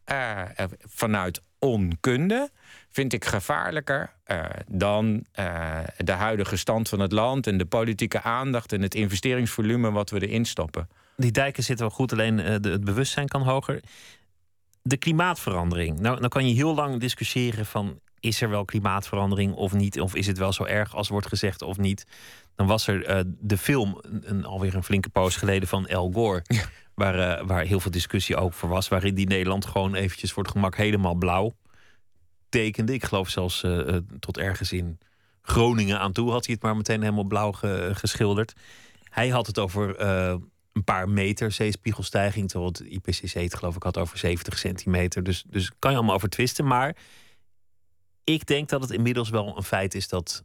vanuit 0.87 1.41
onkunde 1.59 2.51
vind 2.91 3.13
ik 3.13 3.25
gevaarlijker 3.25 4.13
uh, 4.27 4.45
dan 4.67 5.25
uh, 5.39 5.79
de 5.97 6.13
huidige 6.13 6.57
stand 6.57 6.89
van 6.89 7.01
het 7.01 7.13
land 7.13 7.47
en 7.47 7.59
de 7.59 7.65
politieke 7.65 8.23
aandacht 8.23 8.73
en 8.73 8.83
het 8.83 8.95
investeringsvolume 8.95 9.91
wat 9.91 10.11
we 10.11 10.27
erin 10.27 10.45
stoppen. 10.45 10.89
Die 11.17 11.31
dijken 11.31 11.63
zitten 11.63 11.87
wel 11.87 11.95
goed, 11.95 12.13
alleen 12.13 12.39
uh, 12.39 12.55
de, 12.61 12.71
het 12.71 12.85
bewustzijn 12.85 13.29
kan 13.29 13.43
hoger. 13.43 13.81
De 14.87 14.97
klimaatverandering. 14.97 16.01
Nou, 16.01 16.21
dan 16.21 16.29
kan 16.29 16.49
je 16.49 16.55
heel 16.55 16.75
lang 16.75 17.01
discussiëren 17.01 17.67
van 17.67 18.01
is 18.21 18.41
er 18.41 18.49
wel 18.49 18.65
klimaatverandering 18.65 19.55
of 19.55 19.73
niet? 19.73 20.01
Of 20.01 20.15
is 20.15 20.27
het 20.27 20.39
wel 20.39 20.53
zo 20.53 20.65
erg 20.65 20.95
als 20.95 21.09
wordt 21.09 21.27
gezegd 21.27 21.63
of 21.63 21.77
niet? 21.77 22.07
Dan 22.55 22.67
was 22.67 22.87
er 22.87 23.25
de 23.39 23.59
film, 23.59 24.01
een, 24.23 24.45
alweer 24.45 24.75
een 24.75 24.85
flinke 24.85 25.09
poos 25.09 25.37
geleden, 25.37 25.69
van 25.69 25.87
El 25.87 26.11
Gore. 26.13 26.43
Waar, 26.95 27.47
waar 27.47 27.65
heel 27.65 27.81
veel 27.81 27.91
discussie 27.91 28.37
over 28.37 28.59
voor 28.59 28.69
was. 28.69 28.89
Waarin 28.89 29.15
die 29.15 29.27
Nederland 29.27 29.67
gewoon 29.67 29.95
eventjes 29.95 30.33
voor 30.33 30.43
het 30.43 30.53
gemak 30.53 30.77
helemaal 30.77 31.15
blauw 31.15 31.53
tekende. 32.49 32.93
Ik 32.93 33.05
geloof 33.05 33.29
zelfs 33.29 33.63
uh, 33.63 33.97
tot 34.19 34.39
ergens 34.39 34.73
in 34.73 34.99
Groningen 35.43 36.01
aan 36.01 36.13
toe 36.13 36.31
had 36.31 36.47
hij 36.47 36.55
het 36.55 36.63
maar 36.63 36.77
meteen 36.77 37.01
helemaal 37.01 37.25
blauw 37.25 37.53
geschilderd. 37.93 38.53
Hij 39.05 39.29
had 39.29 39.47
het 39.47 39.59
over 39.59 39.97
een 40.75 40.85
paar 40.85 41.09
meter 41.09 41.53
zeespiegelstijging, 41.53 42.49
terwijl 42.49 42.71
het 42.71 42.81
IPCC 42.81 43.33
het 43.33 43.55
geloof 43.55 43.77
ik 43.77 43.83
had 43.83 43.99
over 43.99 44.19
70 44.19 44.59
centimeter. 44.59 45.23
Dus, 45.23 45.45
dus 45.47 45.71
kan 45.79 45.91
je 45.91 45.97
allemaal 45.97 46.15
over 46.15 46.29
twisten. 46.29 46.67
Maar 46.67 46.97
ik 48.25 48.47
denk 48.47 48.69
dat 48.69 48.83
het 48.83 48.91
inmiddels 48.91 49.31
wel 49.31 49.57
een 49.57 49.63
feit 49.63 49.95
is 49.95 50.09
dat 50.09 50.45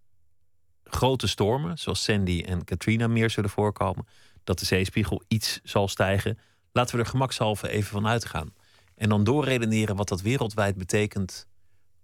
grote 0.83 1.27
stormen, 1.27 1.77
zoals 1.77 2.03
Sandy 2.03 2.43
en 2.45 2.63
Katrina, 2.63 3.07
meer 3.07 3.29
zullen 3.29 3.49
voorkomen. 3.49 4.07
Dat 4.43 4.59
de 4.59 4.65
zeespiegel 4.65 5.23
iets 5.27 5.59
zal 5.63 5.87
stijgen. 5.87 6.39
Laten 6.71 6.95
we 6.95 7.01
er 7.01 7.09
gemakshalve 7.09 7.69
even 7.69 7.91
van 7.91 8.07
uitgaan. 8.07 8.53
En 8.95 9.09
dan 9.09 9.23
doorredeneren 9.23 9.95
wat 9.95 10.07
dat 10.07 10.21
wereldwijd 10.21 10.77
betekent 10.77 11.47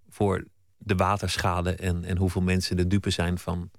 voor 0.08 0.44
de 0.78 0.94
waterschade 0.94 1.74
en, 1.74 2.04
en 2.04 2.16
hoeveel 2.16 2.42
mensen 2.42 2.76
de 2.76 2.86
dupe 2.86 3.10
zijn 3.10 3.38
van. 3.38 3.70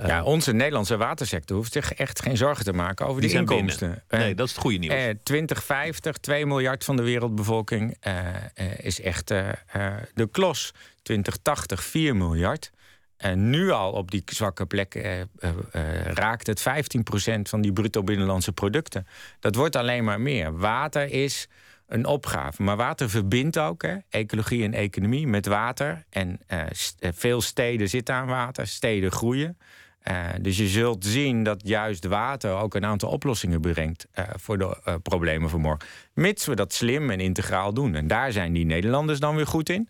Uh, 0.00 0.06
ja, 0.06 0.22
onze 0.22 0.52
Nederlandse 0.52 0.96
watersector 0.96 1.56
hoeft 1.56 1.72
zich 1.72 1.94
echt 1.94 2.22
geen 2.22 2.36
zorgen 2.36 2.64
te 2.64 2.72
maken 2.72 3.06
over 3.06 3.20
die, 3.20 3.30
die 3.30 3.38
inkomsten. 3.38 4.02
Nee, 4.08 4.34
dat 4.34 4.46
is 4.46 4.52
het 4.52 4.60
goede 4.60 4.78
nieuws. 4.78 4.94
Eh, 4.94 5.14
2050, 5.22 6.16
2 6.16 6.46
miljard 6.46 6.84
van 6.84 6.96
de 6.96 7.02
wereldbevolking 7.02 7.96
uh, 8.06 8.14
is 8.78 9.00
echt 9.00 9.28
de 9.28 10.28
klos. 10.30 10.72
2080, 11.02 11.84
4 11.84 12.16
miljard. 12.16 12.70
En 13.16 13.50
nu 13.50 13.70
al 13.70 13.92
op 13.92 14.10
die 14.10 14.22
zwakke 14.26 14.66
plek 14.66 15.18
raakt 16.04 16.46
het 16.46 16.60
15% 16.60 17.40
van 17.42 17.60
die 17.60 17.72
bruto 17.72 18.02
binnenlandse 18.02 18.52
producten. 18.52 19.06
Dat 19.40 19.54
wordt 19.54 19.76
alleen 19.76 20.04
maar 20.04 20.20
meer. 20.20 20.58
Water 20.58 21.10
is 21.10 21.48
een 21.90 22.06
opgave. 22.06 22.62
Maar 22.62 22.76
water 22.76 23.10
verbindt 23.10 23.58
ook, 23.58 23.82
hè, 23.82 23.96
ecologie 24.10 24.64
en 24.64 24.74
economie, 24.74 25.26
met 25.26 25.46
water. 25.46 26.04
En 26.10 26.40
uh, 26.48 26.62
veel 26.98 27.40
steden 27.40 27.88
zitten 27.88 28.14
aan 28.14 28.26
water, 28.26 28.66
steden 28.66 29.12
groeien. 29.12 29.58
Uh, 30.08 30.26
dus 30.40 30.56
je 30.56 30.66
zult 30.66 31.04
zien 31.04 31.42
dat 31.42 31.60
juist 31.64 32.04
water 32.06 32.52
ook 32.52 32.74
een 32.74 32.84
aantal 32.84 33.10
oplossingen 33.10 33.60
brengt 33.60 34.06
uh, 34.18 34.24
voor 34.36 34.58
de 34.58 34.98
problemen 35.02 35.50
van 35.50 35.60
morgen. 35.60 35.88
Mits 36.14 36.46
we 36.46 36.54
dat 36.54 36.72
slim 36.72 37.10
en 37.10 37.20
integraal 37.20 37.74
doen. 37.74 37.94
En 37.94 38.06
daar 38.06 38.32
zijn 38.32 38.52
die 38.52 38.64
Nederlanders 38.64 39.20
dan 39.20 39.36
weer 39.36 39.46
goed 39.46 39.68
in. 39.68 39.88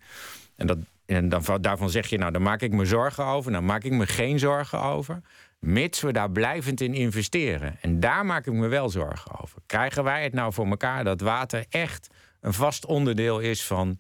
En, 0.56 0.66
dat, 0.66 0.78
en 1.06 1.28
dan, 1.28 1.44
daarvan 1.60 1.90
zeg 1.90 2.06
je, 2.06 2.18
nou, 2.18 2.32
daar 2.32 2.42
maak 2.42 2.62
ik 2.62 2.72
me 2.72 2.84
zorgen 2.84 3.24
over. 3.24 3.52
Dan 3.52 3.64
maak 3.64 3.84
ik 3.84 3.92
me 3.92 4.06
geen 4.06 4.38
zorgen 4.38 4.82
over. 4.82 5.20
Mits 5.58 6.00
we 6.00 6.12
daar 6.12 6.30
blijvend 6.30 6.80
in 6.80 6.94
investeren. 6.94 7.76
En 7.80 8.00
daar 8.00 8.26
maak 8.26 8.46
ik 8.46 8.52
me 8.52 8.68
wel 8.68 8.88
zorgen 8.88 9.40
over. 9.40 9.60
Krijgen 9.66 10.04
wij 10.04 10.22
het 10.22 10.32
nou 10.32 10.52
voor 10.52 10.66
elkaar 10.66 11.04
dat 11.04 11.20
water 11.20 11.64
echt 11.68 12.08
een 12.40 12.52
vast 12.52 12.86
onderdeel 12.86 13.38
is 13.38 13.64
van 13.64 13.98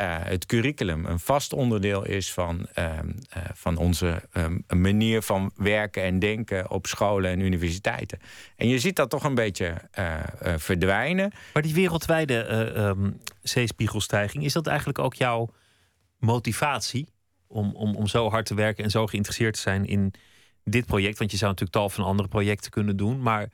uh, 0.00 0.16
het 0.22 0.46
curriculum? 0.46 1.06
Een 1.06 1.18
vast 1.18 1.52
onderdeel 1.52 2.04
is 2.06 2.32
van, 2.32 2.66
uh, 2.78 2.84
uh, 2.86 3.42
van 3.54 3.76
onze 3.76 4.22
ehm, 4.32 4.58
manier 4.68 5.22
van 5.22 5.52
werken 5.56 6.02
en 6.02 6.18
denken 6.18 6.70
op 6.70 6.86
scholen 6.86 7.30
en 7.30 7.40
universiteiten. 7.40 8.18
En 8.56 8.68
je 8.68 8.78
ziet 8.78 8.96
dat 8.96 9.10
toch 9.10 9.24
een 9.24 9.34
beetje 9.34 9.74
eh, 9.90 10.18
eh, 10.40 10.58
verdwijnen. 10.58 11.32
Maar 11.52 11.62
die 11.62 11.74
wereldwijde 11.74 12.34
um, 12.76 13.20
zeespiegelstijging, 13.42 14.44
is 14.44 14.52
dat 14.52 14.66
eigenlijk 14.66 14.98
ook 14.98 15.14
jouw 15.14 15.50
motivatie 16.18 17.08
om, 17.46 17.74
om, 17.74 17.96
om 17.96 18.06
zo 18.06 18.30
hard 18.30 18.46
te 18.46 18.54
werken 18.54 18.84
en 18.84 18.90
zo 18.90 19.06
geïnteresseerd 19.06 19.54
te 19.54 19.60
zijn 19.60 19.86
in 19.86 20.14
dit 20.64 20.86
project, 20.86 21.18
want 21.18 21.30
je 21.30 21.36
zou 21.36 21.50
natuurlijk 21.50 21.78
tal 21.78 21.88
van 21.88 22.04
andere 22.04 22.28
projecten 22.28 22.70
kunnen 22.70 22.96
doen, 22.96 23.22
maar 23.22 23.48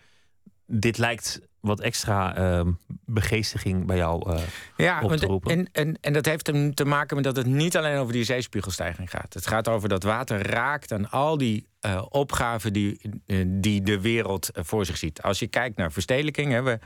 dit 0.70 0.98
lijkt 0.98 1.40
wat 1.60 1.80
extra 1.80 2.38
uh, 2.38 2.66
begeestiging 3.04 3.86
bij 3.86 3.96
jou 3.96 4.32
uh, 4.32 4.38
ja, 4.76 5.00
op 5.02 5.12
te 5.12 5.26
roepen. 5.26 5.50
En, 5.50 5.68
en, 5.72 5.98
en 6.00 6.12
dat 6.12 6.24
heeft 6.24 6.46
hem 6.46 6.74
te 6.74 6.84
maken 6.84 7.14
met 7.16 7.24
dat 7.24 7.36
het 7.36 7.46
niet 7.46 7.76
alleen 7.76 7.98
over 7.98 8.12
die 8.12 8.24
zeespiegelstijging 8.24 9.10
gaat. 9.10 9.34
Het 9.34 9.46
gaat 9.46 9.68
over 9.68 9.88
dat 9.88 10.02
water 10.02 10.46
raakt 10.50 10.92
aan 10.92 11.10
al 11.10 11.38
die 11.38 11.66
uh, 11.86 12.02
opgaven 12.08 12.72
die, 12.72 13.00
die 13.46 13.82
de 13.82 14.00
wereld 14.00 14.50
voor 14.52 14.86
zich 14.86 14.96
ziet. 14.96 15.22
Als 15.22 15.38
je 15.38 15.46
kijkt 15.46 15.76
naar 15.76 15.92
verstedelijking, 15.92 16.52
hè, 16.52 16.62
we, 16.62 16.78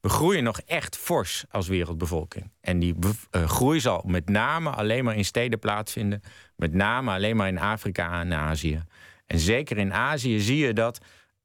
we 0.00 0.08
groeien 0.08 0.44
nog 0.44 0.60
echt 0.60 0.96
fors 0.96 1.44
als 1.50 1.68
wereldbevolking. 1.68 2.50
En 2.60 2.78
die 2.78 2.94
groei 3.30 3.80
zal 3.80 4.02
met 4.06 4.28
name 4.28 4.70
alleen 4.70 5.04
maar 5.04 5.16
in 5.16 5.24
steden 5.24 5.58
plaatsvinden. 5.58 6.22
Met 6.56 6.74
name 6.74 7.12
alleen 7.12 7.36
maar 7.36 7.48
in 7.48 7.58
Afrika 7.58 8.20
en 8.20 8.34
Azië. 8.34 8.82
En 9.26 9.38
zeker 9.38 9.78
in 9.78 9.92
Azië 9.92 10.40
zie 10.40 10.58
je 10.58 10.72
dat 10.72 10.98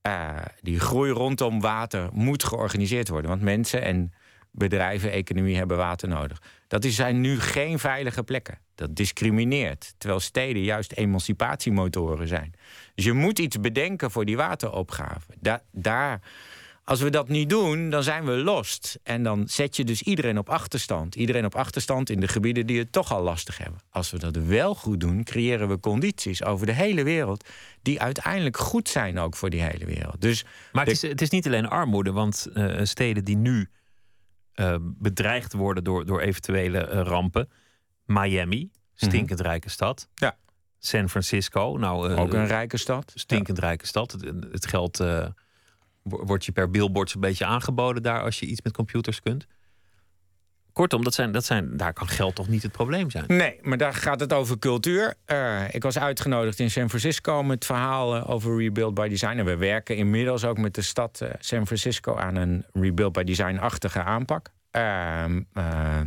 uh, 0.07 0.35
die 0.61 0.79
groei 0.79 1.11
rondom 1.11 1.61
water 1.61 2.09
moet 2.13 2.43
georganiseerd 2.43 3.09
worden. 3.09 3.29
Want 3.29 3.41
mensen 3.41 3.81
en 3.81 4.13
bedrijven, 4.51 5.11
economie 5.11 5.57
hebben 5.57 5.77
water 5.77 6.07
nodig. 6.07 6.41
Dat 6.67 6.85
zijn 6.85 7.21
nu 7.21 7.39
geen 7.39 7.79
veilige 7.79 8.23
plekken. 8.23 8.59
Dat 8.75 8.95
discrimineert. 8.95 9.93
Terwijl 9.97 10.19
steden 10.19 10.63
juist 10.63 10.91
emancipatiemotoren 10.91 12.27
zijn. 12.27 12.53
Dus 12.95 13.05
je 13.05 13.13
moet 13.13 13.39
iets 13.39 13.59
bedenken 13.59 14.11
voor 14.11 14.25
die 14.25 14.37
wateropgave. 14.37 15.33
Da 15.39 15.61
daar, 15.71 16.21
Als 16.85 17.01
we 17.01 17.09
dat 17.09 17.27
niet 17.27 17.49
doen, 17.49 17.89
dan 17.89 18.03
zijn 18.03 18.25
we 18.25 18.31
lost. 18.31 18.99
En 19.03 19.23
dan 19.23 19.47
zet 19.47 19.75
je 19.75 19.83
dus 19.83 20.01
iedereen 20.01 20.37
op 20.37 20.49
achterstand. 20.49 21.15
Iedereen 21.15 21.45
op 21.45 21.55
achterstand 21.55 22.09
in 22.09 22.19
de 22.19 22.27
gebieden 22.27 22.65
die 22.65 22.79
het 22.79 22.91
toch 22.91 23.11
al 23.11 23.23
lastig 23.23 23.57
hebben. 23.57 23.79
Als 23.89 24.11
we 24.11 24.19
dat 24.19 24.35
wel 24.35 24.75
goed 24.75 24.99
doen, 24.99 25.23
creëren 25.23 25.69
we 25.69 25.79
condities 25.79 26.43
over 26.43 26.65
de 26.65 26.71
hele 26.71 27.03
wereld. 27.03 27.49
die 27.81 28.01
uiteindelijk 28.01 28.57
goed 28.57 28.89
zijn 28.89 29.19
ook 29.19 29.35
voor 29.35 29.49
die 29.49 29.61
hele 29.61 29.85
wereld. 29.85 30.21
Dus 30.21 30.45
Maar 30.71 30.85
het 30.85 30.93
is, 30.93 31.01
het 31.01 31.21
is 31.21 31.29
niet 31.29 31.45
alleen 31.45 31.67
armoede, 31.67 32.11
want 32.11 32.45
eh, 32.53 32.79
steden 32.83 33.23
die 33.23 33.37
nu 33.37 33.69
eh, 34.53 34.75
bedreigd 34.81 35.53
worden 35.53 35.83
door, 35.83 36.05
door 36.05 36.21
eventuele 36.21 36.79
eh, 36.79 37.01
rampen. 37.01 37.49
Miami, 38.05 38.71
stinkend 38.93 39.39
rijke 39.39 39.69
stad. 39.69 40.07
Mhm. 40.13 40.25
Ja. 40.25 40.37
San 40.79 41.09
Francisco, 41.09 41.77
nou, 41.79 42.15
ook 42.15 42.33
een 42.33 42.47
rijke 42.47 42.77
stad. 42.77 43.11
stinkend 43.15 43.59
rijke 43.59 43.87
stad. 43.87 44.11
Het, 44.11 44.23
het 44.51 44.65
geld 44.65 45.03
eh, 46.03 46.11
wo- 46.11 46.25
wordt 46.25 46.45
je 46.45 46.51
per 46.51 46.69
billboard 46.69 47.13
een 47.13 47.19
beetje 47.21 47.45
aangeboden 47.45 48.03
daar 48.03 48.21
als 48.21 48.39
je 48.39 48.45
iets 48.45 48.61
met 48.61 48.73
computers 48.73 49.21
kunt. 49.21 49.47
Kortom, 50.73 51.03
dat 51.03 51.13
zijn, 51.13 51.31
dat 51.31 51.45
zijn, 51.45 51.77
daar 51.77 51.93
kan 51.93 52.07
geld 52.07 52.35
toch 52.35 52.47
niet 52.47 52.63
het 52.63 52.71
probleem 52.71 53.09
zijn. 53.09 53.23
Nee, 53.27 53.59
maar 53.61 53.77
daar 53.77 53.93
gaat 53.93 54.19
het 54.19 54.33
over 54.33 54.59
cultuur. 54.59 55.13
Eh, 55.25 55.73
ik 55.73 55.83
was 55.83 55.97
uitgenodigd 55.99 56.59
in 56.59 56.71
San 56.71 56.89
Francisco 56.89 57.43
met 57.43 57.65
verhalen 57.65 58.25
over 58.25 58.57
Rebuild 58.57 58.93
by 58.93 59.07
Design. 59.07 59.37
En 59.37 59.45
we 59.45 59.55
werken 59.57 59.95
inmiddels 59.95 60.45
ook 60.45 60.57
met 60.57 60.75
de 60.75 60.81
stad 60.81 61.21
eh, 61.21 61.29
San 61.39 61.65
Francisco 61.65 62.15
aan 62.15 62.35
een 62.35 62.65
Rebuild 62.73 63.13
by 63.13 63.23
Design-achtige 63.23 64.03
aanpak. 64.03 64.49
Ehm, 64.71 65.41
eh, 65.53 65.99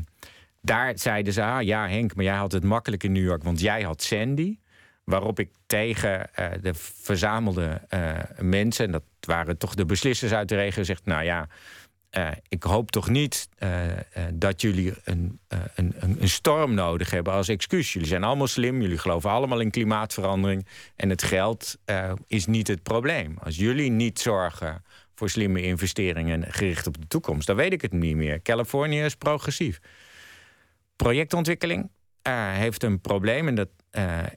daar 0.63 0.99
zeiden 0.99 1.33
ze, 1.33 1.43
ah, 1.43 1.63
ja 1.63 1.89
Henk, 1.89 2.15
maar 2.15 2.25
jij 2.25 2.37
had 2.37 2.53
het 2.53 2.65
makkelijk 2.65 3.03
in 3.05 3.13
New 3.13 3.25
York, 3.25 3.43
want 3.43 3.61
jij 3.61 3.83
had 3.83 4.03
Sandy. 4.03 4.59
Waarop 5.05 5.39
ik 5.39 5.51
tegen 5.67 6.35
eh, 6.35 6.47
de 6.63 6.75
verzamelde 6.75 7.81
eh, 7.89 8.13
mensen, 8.41 8.85
en 8.85 8.93
dat 8.93 9.03
waren 9.27 9.59
toch 9.59 9.75
de 9.75 9.85
beslissers 9.85 10.33
uit 10.33 10.49
de 10.49 10.55
regio, 10.55 10.83
zegt: 10.83 11.05
Nou 11.05 11.25
ja, 11.25 11.49
eh, 12.17 12.29
ik 12.49 12.63
hoop 12.63 12.91
toch 12.91 13.09
niet 13.09 13.49
eh, 13.59 13.91
eh, 13.91 14.03
dat 14.35 14.61
jullie 14.61 14.95
een, 15.05 15.41
een, 15.75 15.95
een, 15.99 16.29
storm 16.29 16.75
nodig 16.75 17.11
hebben 17.11 17.33
als 17.33 17.49
excuus. 17.49 17.93
Jullie 17.93 18.09
zijn 18.09 18.25
allemaal 18.25 18.47
slim, 18.47 18.81
jullie 18.81 18.99
geloven 18.99 19.31
allemaal 19.31 19.61
in 19.61 19.71
klimaatverandering. 19.71 20.67
En 20.97 21.11
het 21.11 21.23
geld 21.23 21.79
is 22.27 22.47
niet 22.47 22.69
het 22.69 22.83
probleem. 22.83 23.37
Als 23.43 23.57
jullie 23.57 23.91
niet 23.91 24.19
zorgen 24.19 24.85
voor 25.15 25.31
slimme 25.31 25.63
investeringen 25.63 26.53
gericht 26.53 26.87
op 26.87 27.01
de 27.01 27.07
toekomst, 27.07 27.47
dan 27.47 27.57
weet 27.57 27.73
ik 27.73 27.83
het 27.83 27.93
niet 27.93 28.17
meer. 28.17 28.43
Californië 28.43 29.01
is 29.01 29.15
progressief. 29.15 29.81
Projectontwikkeling 30.97 31.91
heeft 32.53 32.83
een 32.83 33.01
probleem 33.01 33.49
en 33.49 33.55
dat 33.55 33.69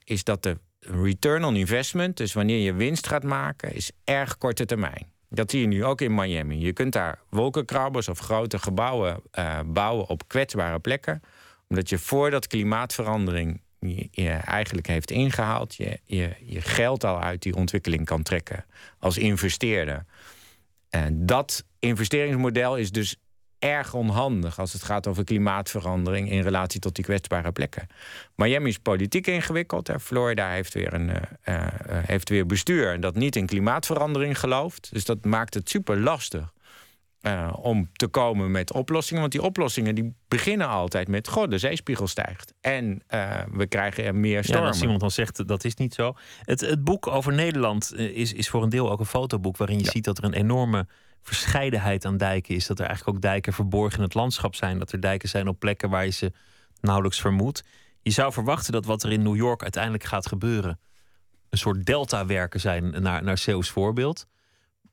is 0.04 0.24
dat 0.24 0.44
de 0.44 0.58
return 0.80 1.44
on 1.44 1.56
investment, 1.56 2.18
dus 2.18 2.34
wanneer 2.34 2.60
je 2.60 2.74
winst 2.74 3.08
gaat 3.08 3.24
maken, 3.24 3.74
is 3.74 3.92
erg 4.04 4.38
korte 4.38 4.66
termijn. 4.66 5.08
Dat 5.30 5.52
zie 5.52 5.62
je 5.62 5.68
nu 5.68 5.86
ook 5.86 6.02
in 6.02 6.16
Miami. 6.16 6.60
Je 6.60 6.74
kunt 6.74 6.94
daar 6.94 7.20
wolkenkrabbers 7.30 8.08
of 8.08 8.20
grote 8.20 8.60
gebouwen 8.60 9.22
eh, 9.32 9.60
bouwen 9.66 10.08
op 10.08 10.28
kwetsbare 10.28 10.80
plekken, 10.80 11.22
omdat 11.68 11.90
je 11.90 11.98
voordat 11.98 12.48
klimaatverandering 12.48 13.62
je, 13.80 14.30
eigenlijk 14.30 14.88
heeft 14.88 15.12
ingehaald, 15.12 15.76
je, 15.76 16.00
je 16.06 16.62
geld 16.62 17.04
al 17.04 17.22
uit 17.22 17.42
die 17.42 17.56
ontwikkeling 17.56 18.06
kan 18.06 18.24
trekken 18.24 18.66
als 19.00 19.18
investeerder. 19.18 20.06
En 20.90 21.26
dat 21.26 21.66
investeringsmodel 21.80 22.78
is 22.78 22.92
dus 22.92 23.16
erg 23.60 23.94
onhandig 23.94 24.60
als 24.60 24.74
het 24.74 24.84
gaat 24.84 25.08
over 25.08 25.24
klimaatverandering 25.24 26.32
in 26.32 26.42
relatie 26.42 26.80
tot 26.80 26.96
die 26.96 27.04
kwetsbare 27.04 27.52
plekken. 27.52 27.88
Miami 28.36 28.70
is 28.70 28.78
politiek 28.78 29.28
ingewikkeld. 29.28 29.88
Hè. 29.88 30.00
Florida 30.00 30.50
heeft 30.50 30.74
weer, 30.74 30.94
een, 30.94 31.10
eh, 31.42 31.66
eh, 31.66 31.74
heeft 32.06 32.30
weer 32.30 32.46
bestuur 32.46 33.00
dat 33.00 33.16
niet 33.16 33.36
in 33.36 33.46
klimaatverandering 33.46 34.40
gelooft. 34.40 34.90
Dus 34.92 35.06
dat 35.06 35.26
maakt 35.26 35.54
het 35.54 35.70
super 35.70 35.98
lastig. 36.00 36.52
om 37.62 37.90
te 37.94 38.08
komen 38.08 38.52
met 38.52 38.74
oplossingen. 38.74 39.22
Want 39.22 39.34
die 39.34 39.42
oplossingen 39.42 39.96
die 39.96 40.14
beginnen 40.28 40.68
altijd 40.68 41.08
met... 41.08 41.28
goh, 41.28 41.50
de 41.50 41.58
zeespiegel 41.58 42.08
stijgt. 42.08 42.54
En 42.62 43.04
we 43.52 43.66
krijgen 43.70 44.04
er 44.04 44.16
meer 44.16 44.32
Ja, 44.32 44.38
en 44.38 44.44
stormen. 44.44 44.68
als 44.68 44.82
iemand 44.82 45.00
dan 45.00 45.12
zegt 45.12 45.48
dat 45.48 45.64
is 45.64 45.76
niet 45.76 45.94
zo. 45.94 46.14
Het, 46.44 46.62
het 46.62 46.84
boek 46.84 47.08
over 47.08 47.34
Nederland 47.34 47.96
is, 47.96 48.34
is 48.34 48.50
voor 48.50 48.64
een 48.64 48.70
deel 48.70 48.92
ook 48.92 49.00
een 49.00 49.06
fotoboek 49.06 49.58
waarin 49.58 49.78
je 49.78 49.84
Ja. 49.84 49.92
ziet 49.92 50.04
dat 50.04 50.18
er 50.18 50.24
een 50.24 50.34
enorme 50.34 50.88
verscheidenheid 51.22 52.06
aan 52.06 52.18
dijken 52.18 52.56
is. 52.56 52.68
Dat 52.68 52.80
er 52.80 52.86
eigenlijk 52.86 53.16
ook 53.18 53.24
dijken 53.24 53.54
verborgen 53.54 53.98
in 53.98 54.04
het 54.04 54.14
landschap 54.14 54.56
zijn. 54.56 54.80
Dat 54.80 54.92
er 54.92 55.02
dijken 55.02 55.30
zijn 55.30 55.48
op 55.48 55.60
plekken 55.60 55.90
waar 55.90 56.06
je 56.06 56.12
ze 56.12 56.32
nauwelijks 56.82 57.22
vermoedt. 57.22 57.64
Je 58.02 58.12
zou 58.12 58.34
verwachten 58.34 58.74
dat 58.74 58.86
wat 58.86 59.04
er 59.04 59.12
in 59.12 59.24
New 59.24 59.36
York 59.36 59.62
uiteindelijk 59.62 60.04
gaat 60.04 60.28
gebeuren. 60.28 60.80
een 61.50 61.58
soort 61.58 61.86
delta-werken 61.86 62.60
zijn 62.60 63.02
naar, 63.02 63.24
naar 63.24 63.38
Zeeuws 63.38 63.70
voorbeeld. 63.70 64.28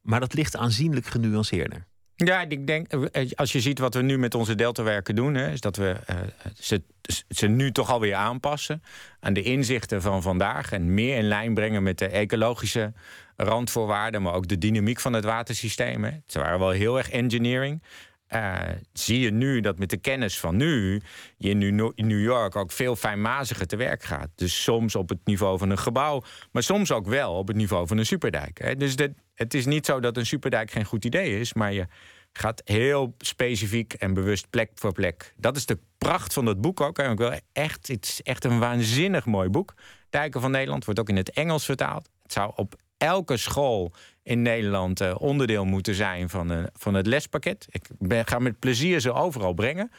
Maar 0.03 0.21
dat 0.21 0.35
ligt 0.35 0.57
aanzienlijk 0.57 1.07
genuanceerder. 1.07 1.87
Ja, 2.17 2.41
ik 2.49 2.67
denk, 2.67 2.93
als 3.35 3.53
je 3.53 3.61
ziet 3.61 3.79
wat 3.79 3.95
we 3.95 4.03
nu 4.03 4.19
met 4.19 4.35
onze 4.35 4.55
deltawerken 4.55 5.15
doen, 5.15 5.35
hè, 5.35 5.51
is 5.51 5.61
dat 5.61 5.77
we 5.77 5.97
eh, 6.07 6.17
ze, 6.55 6.83
ze 7.29 7.47
nu 7.47 7.73
toch 7.73 7.91
alweer 7.91 8.15
aanpassen 8.15 8.83
aan 9.21 9.33
de 9.33 9.43
inzichten 9.43 10.03
van 10.03 10.23
vandaag 10.23 10.73
en 10.73 10.95
meer 10.95 11.17
in 11.17 11.29
lijn 11.29 11.55
brengen 11.55 11.83
met 11.83 11.99
de 11.99 12.09
ecologische 12.09 12.93
randvoorwaarden, 13.37 14.23
maar 14.23 14.35
ook 14.35 14.49
de 14.49 14.59
dynamiek 14.59 15.01
van 15.01 15.13
het 15.13 15.25
watersysteem. 15.25 16.05
Hè. 16.05 16.11
Ze 16.27 16.39
waren 16.39 16.59
wel 16.59 16.71
heel 16.71 16.99
erg 16.99 17.11
engineering. 17.11 17.83
Eh, 18.27 18.55
zie 18.93 19.21
je 19.21 19.31
nu 19.31 19.61
dat 19.61 19.79
met 19.79 19.91
de 19.91 19.97
kennis 19.97 20.39
van 20.41 20.57
nu 20.57 21.01
je 21.37 21.51
in 21.51 21.75
New- 22.07 22.21
York 22.23 22.57
ook 22.57 22.73
veel 22.73 22.97
fijnmaziger 22.97 23.67
te 23.67 23.77
werk 23.77 24.03
gaat. 24.03 24.29
Dus 24.35 24.63
soms 24.63 24.95
op 24.97 25.09
het 25.09 25.19
niveau 25.25 25.59
van 25.59 25.71
een 25.71 25.79
gebouw, 25.79 26.23
maar 26.53 26.63
soms 26.63 26.93
ook 26.93 27.07
wel 27.07 27.35
op 27.35 27.49
het 27.49 27.57
niveau 27.57 27.87
van 27.87 27.99
een 27.99 28.07
superdijk. 28.07 28.59
Hè. 28.59 28.77
Dus 28.77 28.95
het 29.35 29.55
is 29.55 29.67
niet 29.67 29.87
zo 29.87 30.01
dat 30.01 30.17
een 30.17 30.27
superdijk 30.27 30.71
geen 30.71 30.85
goed 30.85 31.05
idee 31.05 31.41
is, 31.41 31.53
maar 31.55 31.73
je 31.73 31.87
gaat 32.33 32.63
heel 32.65 33.15
specifiek 33.19 33.93
en 33.93 34.15
bewust 34.15 34.51
plek 34.51 34.71
voor 34.75 34.93
plek. 34.93 35.35
Dat 35.37 35.57
is 35.57 35.67
de 35.67 35.79
pracht 35.99 36.33
van 36.33 36.45
dat 36.45 36.61
boek 36.61 36.81
ook. 36.81 36.99
Ik 36.99 37.19
wil 37.19 37.33
echt, 37.53 37.89
het 37.89 38.05
is 38.05 38.23
echt 38.23 38.45
een 38.45 38.59
waanzinnig 38.59 39.25
mooi 39.25 39.49
boek. 39.49 39.75
Dijken 40.11 40.41
van 40.41 40.51
Nederland 40.51 40.85
wordt 40.85 41.01
ook 41.01 41.09
in 41.09 41.17
het 41.17 41.31
Engels 41.31 41.65
vertaald. 41.65 42.09
Het 42.23 42.33
zou 42.33 42.53
op 42.57 42.75
elke 42.99 43.37
school 43.37 43.93
in 44.23 44.43
Nederland 44.43 45.01
eh, 45.01 45.15
onderdeel 45.19 45.65
moeten 45.65 45.95
zijn 45.95 46.29
van, 46.29 46.69
van 46.73 46.95
het 46.95 47.07
lespakket. 47.07 47.67
Ik 47.71 47.89
ben, 47.99 48.27
ga 48.27 48.39
met 48.39 48.59
plezier 48.59 49.01
ze 49.01 49.13
overal 49.13 49.53
brengen. 49.53 49.91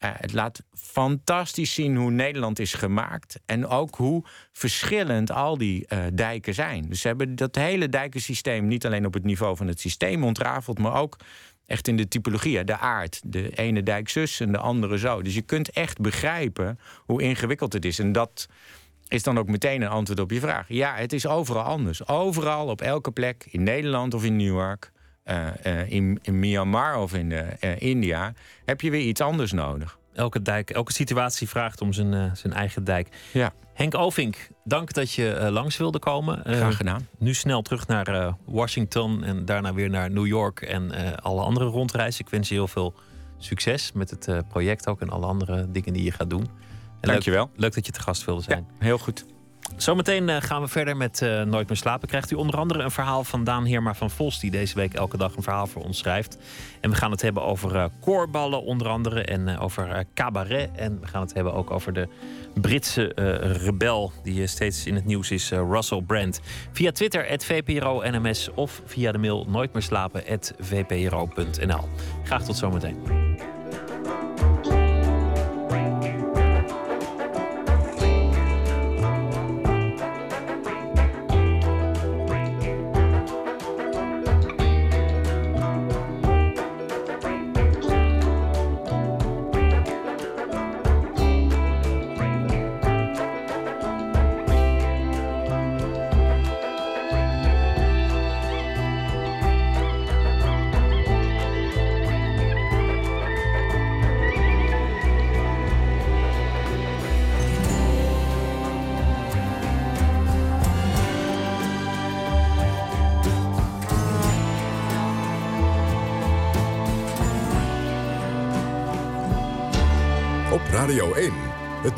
Eh, 0.00 0.10
het 0.14 0.32
laat 0.32 0.62
fantastisch 0.72 1.74
zien 1.74 1.96
hoe 1.96 2.10
Nederland 2.10 2.58
is 2.58 2.74
gemaakt. 2.74 3.40
En 3.46 3.66
ook 3.66 3.94
hoe 3.94 4.24
verschillend 4.52 5.30
al 5.30 5.58
die 5.58 5.86
eh, 5.86 5.98
dijken 6.12 6.54
zijn. 6.54 6.88
Dus 6.88 7.00
ze 7.00 7.06
hebben 7.06 7.36
dat 7.36 7.54
hele 7.54 7.88
dijkensysteem 7.88 8.66
niet 8.66 8.86
alleen 8.86 9.06
op 9.06 9.14
het 9.14 9.24
niveau 9.24 9.56
van 9.56 9.66
het 9.66 9.80
systeem 9.80 10.24
ontrafeld, 10.24 10.78
maar 10.78 10.94
ook 10.94 11.16
echt 11.66 11.88
in 11.88 11.96
de 11.96 12.08
typologie, 12.08 12.64
de 12.64 12.78
aard. 12.78 13.20
De 13.24 13.50
ene 13.50 13.82
dijk 13.82 14.08
zus 14.08 14.40
en 14.40 14.52
de 14.52 14.58
andere 14.58 14.98
zo. 14.98 15.22
Dus 15.22 15.34
je 15.34 15.42
kunt 15.42 15.70
echt 15.70 16.00
begrijpen 16.00 16.78
hoe 16.96 17.22
ingewikkeld 17.22 17.72
het 17.72 17.84
is. 17.84 17.98
En 17.98 18.12
dat 18.12 18.48
is 19.10 19.22
dan 19.22 19.38
ook 19.38 19.48
meteen 19.48 19.82
een 19.82 19.88
antwoord 19.88 20.20
op 20.20 20.30
je 20.30 20.40
vraag. 20.40 20.64
Ja, 20.68 20.94
het 20.94 21.12
is 21.12 21.26
overal 21.26 21.62
anders. 21.62 22.08
Overal, 22.08 22.66
op 22.66 22.80
elke 22.80 23.10
plek, 23.10 23.46
in 23.50 23.62
Nederland 23.62 24.14
of 24.14 24.24
in 24.24 24.36
New 24.36 24.46
York, 24.46 24.92
eh, 25.22 25.48
eh, 25.62 25.90
in, 25.90 26.18
in 26.22 26.38
Myanmar 26.38 26.98
of 26.98 27.14
in 27.14 27.32
eh, 27.32 27.80
India, 27.80 28.32
heb 28.64 28.80
je 28.80 28.90
weer 28.90 29.00
iets 29.00 29.20
anders 29.20 29.52
nodig. 29.52 29.98
Elke, 30.12 30.42
dijk, 30.42 30.70
elke 30.70 30.92
situatie 30.92 31.48
vraagt 31.48 31.80
om 31.80 31.92
zijn, 31.92 32.36
zijn 32.36 32.52
eigen 32.52 32.84
dijk. 32.84 33.08
Ja, 33.32 33.52
Henk 33.74 33.94
Ovink, 33.94 34.48
dank 34.64 34.92
dat 34.92 35.12
je 35.12 35.48
langs 35.50 35.76
wilde 35.76 35.98
komen. 35.98 36.40
Graag 36.44 36.76
gedaan. 36.76 37.08
nu 37.18 37.34
snel 37.34 37.62
terug 37.62 37.86
naar 37.86 38.34
Washington 38.44 39.24
en 39.24 39.44
daarna 39.44 39.74
weer 39.74 39.90
naar 39.90 40.10
New 40.10 40.26
York 40.26 40.60
en 40.60 40.92
alle 41.22 41.42
andere 41.42 41.66
rondreizen. 41.66 42.24
Ik 42.24 42.30
wens 42.30 42.48
je 42.48 42.54
heel 42.54 42.68
veel 42.68 42.94
succes 43.38 43.92
met 43.92 44.10
het 44.10 44.48
project 44.48 44.86
ook 44.86 45.00
en 45.00 45.10
alle 45.10 45.26
andere 45.26 45.70
dingen 45.70 45.92
die 45.92 46.04
je 46.04 46.12
gaat 46.12 46.30
doen. 46.30 46.48
Dankjewel. 47.00 47.44
Leuk, 47.52 47.60
leuk 47.60 47.74
dat 47.74 47.86
je 47.86 47.92
te 47.92 48.00
gast 48.00 48.24
wilde 48.24 48.42
zijn. 48.42 48.66
Ja, 48.78 48.84
heel 48.84 48.98
goed. 48.98 49.24
Zometeen 49.76 50.28
eh, 50.28 50.36
gaan 50.40 50.62
we 50.62 50.68
verder 50.68 50.96
met 50.96 51.22
eh, 51.22 51.42
Nooit 51.42 51.68
meer 51.68 51.76
slapen. 51.76 52.08
Krijgt 52.08 52.30
u 52.30 52.34
onder 52.34 52.56
andere 52.56 52.82
een 52.82 52.90
verhaal 52.90 53.24
van 53.24 53.44
Daan 53.44 53.64
Heerma 53.64 53.94
van 53.94 54.10
Vos... 54.10 54.40
die 54.40 54.50
deze 54.50 54.74
week 54.74 54.94
elke 54.94 55.16
dag 55.16 55.36
een 55.36 55.42
verhaal 55.42 55.66
voor 55.66 55.82
ons 55.82 55.98
schrijft. 55.98 56.38
En 56.80 56.90
we 56.90 56.96
gaan 56.96 57.10
het 57.10 57.22
hebben 57.22 57.42
over 57.42 57.76
eh 57.76 57.84
koorballen 58.00 58.62
onder 58.62 58.88
andere 58.88 59.22
en 59.24 59.58
over 59.58 60.04
cabaret. 60.14 60.70
En 60.76 61.00
we 61.00 61.06
gaan 61.06 61.20
het 61.20 61.34
hebben 61.34 61.54
ook 61.54 61.70
over 61.70 61.92
de 61.92 62.08
Britse 62.54 63.12
rebel... 63.64 64.12
die 64.22 64.46
steeds 64.46 64.86
in 64.86 64.94
het 64.94 65.04
nieuws 65.04 65.30
is, 65.30 65.50
Russell 65.50 66.02
Brand. 66.02 66.40
Via 66.72 66.92
Twitter, 66.92 67.28
at 67.28 67.44
VPRO 67.44 68.02
NMS... 68.10 68.50
of 68.54 68.82
via 68.84 69.12
de 69.12 69.18
mail 69.18 69.46
nooitmeerslapen, 69.48 70.22
at 70.28 70.52
VPRO.nl. 70.58 71.88
Graag 72.24 72.44
tot 72.44 72.56
zometeen. 72.56 72.96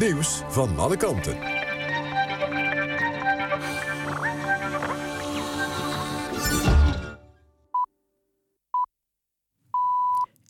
Nieuws 0.02 0.42
van 0.48 0.78
alle 0.78 0.96
kanten. 0.96 1.36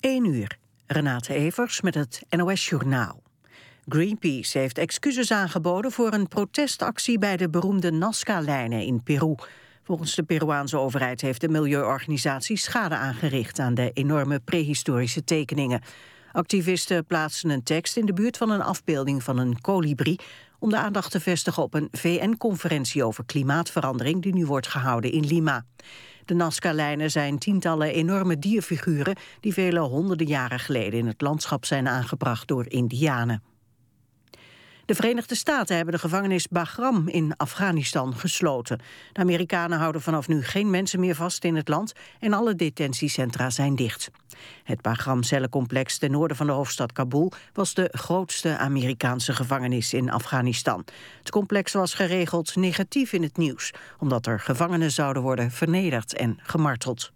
1 0.01 0.25
uur. 0.25 0.59
Renate 0.87 1.35
Evers 1.35 1.81
met 1.81 1.95
het 1.95 2.23
NOS 2.31 2.69
Journaal. 2.69 3.23
Greenpeace 3.89 4.59
heeft 4.59 4.79
excuses 4.79 5.33
aangeboden 5.33 5.93
voor 5.93 6.13
een 6.13 6.29
protestactie 6.29 7.19
bij 7.19 7.37
de 7.37 7.51
beroemde 7.51 7.91
Nazca-lijnen 7.91 8.83
in 8.83 9.03
Peru. 9.03 9.35
Volgens 9.83 10.15
de 10.15 10.23
Peruaanse 10.23 10.79
overheid 10.79 11.21
heeft 11.21 11.41
de 11.41 11.49
milieuorganisatie 11.49 12.57
schade 12.57 12.95
aangericht 12.95 13.59
aan 13.59 13.75
de 13.75 13.91
enorme 13.93 14.41
prehistorische 14.41 15.25
tekeningen. 15.25 15.81
Activisten 16.33 17.07
plaatsen 17.07 17.51
een 17.51 17.63
tekst 17.63 17.97
in 17.97 18.07
de 18.07 18.13
buurt 18.13 18.37
van 18.37 18.51
een 18.51 18.63
afbeelding 18.63 19.23
van 19.23 19.39
een 19.39 19.61
kolibrie 19.61 20.21
om 20.59 20.71
de 20.71 20.77
aandacht 20.77 21.11
te 21.11 21.21
vestigen 21.21 21.63
op 21.63 21.75
een 21.75 21.89
VN-conferentie 21.93 23.05
over 23.05 23.25
klimaatverandering 23.25 24.23
die 24.23 24.35
nu 24.35 24.47
wordt 24.47 24.67
gehouden 24.67 25.13
in 25.13 25.27
Lima. 25.27 25.65
De 26.25 26.35
Nazca-lijnen 26.35 27.11
zijn 27.11 27.39
tientallen 27.39 27.93
enorme 27.93 28.39
dierfiguren 28.39 29.17
die 29.41 29.53
vele 29.53 29.81
honderden 29.81 30.27
jaren 30.27 30.59
geleden 30.59 30.99
in 30.99 31.07
het 31.07 31.21
landschap 31.21 31.65
zijn 31.65 31.89
aangebracht 31.89 32.49
door 32.49 32.65
Indianen. 32.69 33.43
De 34.85 34.95
Verenigde 34.95 35.35
Staten 35.35 35.77
hebben 35.77 35.95
de 35.95 36.01
gevangenis 36.01 36.49
Bagram 36.49 37.09
in 37.09 37.37
Afghanistan 37.37 38.17
gesloten. 38.17 38.81
De 39.13 39.21
Amerikanen 39.21 39.79
houden 39.79 40.03
vanaf 40.03 40.29
nu 40.29 40.43
geen 40.43 40.71
mensen 40.71 41.01
meer 41.01 41.15
vast 41.15 41.45
in 41.45 41.57
het 41.57 41.69
land 41.69 41.93
en 42.21 42.33
alle 42.33 42.55
detentiecentra 42.55 43.51
zijn 43.51 43.77
dicht. 43.77 44.11
Het 44.65 44.83
Bagram-cellencomplex 44.83 45.99
ten 45.99 46.11
noorden 46.11 46.37
van 46.37 46.47
de 46.47 46.53
hoofdstad 46.53 46.93
Kabul 46.93 47.33
was 47.53 47.75
de 47.75 47.89
grootste 47.93 48.57
Amerikaanse 48.57 49.33
gevangenis 49.33 49.95
in 49.95 50.11
Afghanistan. 50.11 50.85
Het 51.19 51.31
complex 51.31 51.73
was 51.73 51.95
geregeld 51.95 52.57
negatief 52.57 53.13
in 53.13 53.23
het 53.23 53.37
nieuws, 53.37 53.71
omdat 53.99 54.27
er 54.27 54.41
gevangenen 54.41 54.91
zouden 54.91 55.23
worden 55.23 55.51
vernederd 55.51 56.15
en 56.15 56.39
gemarteld. 56.43 57.13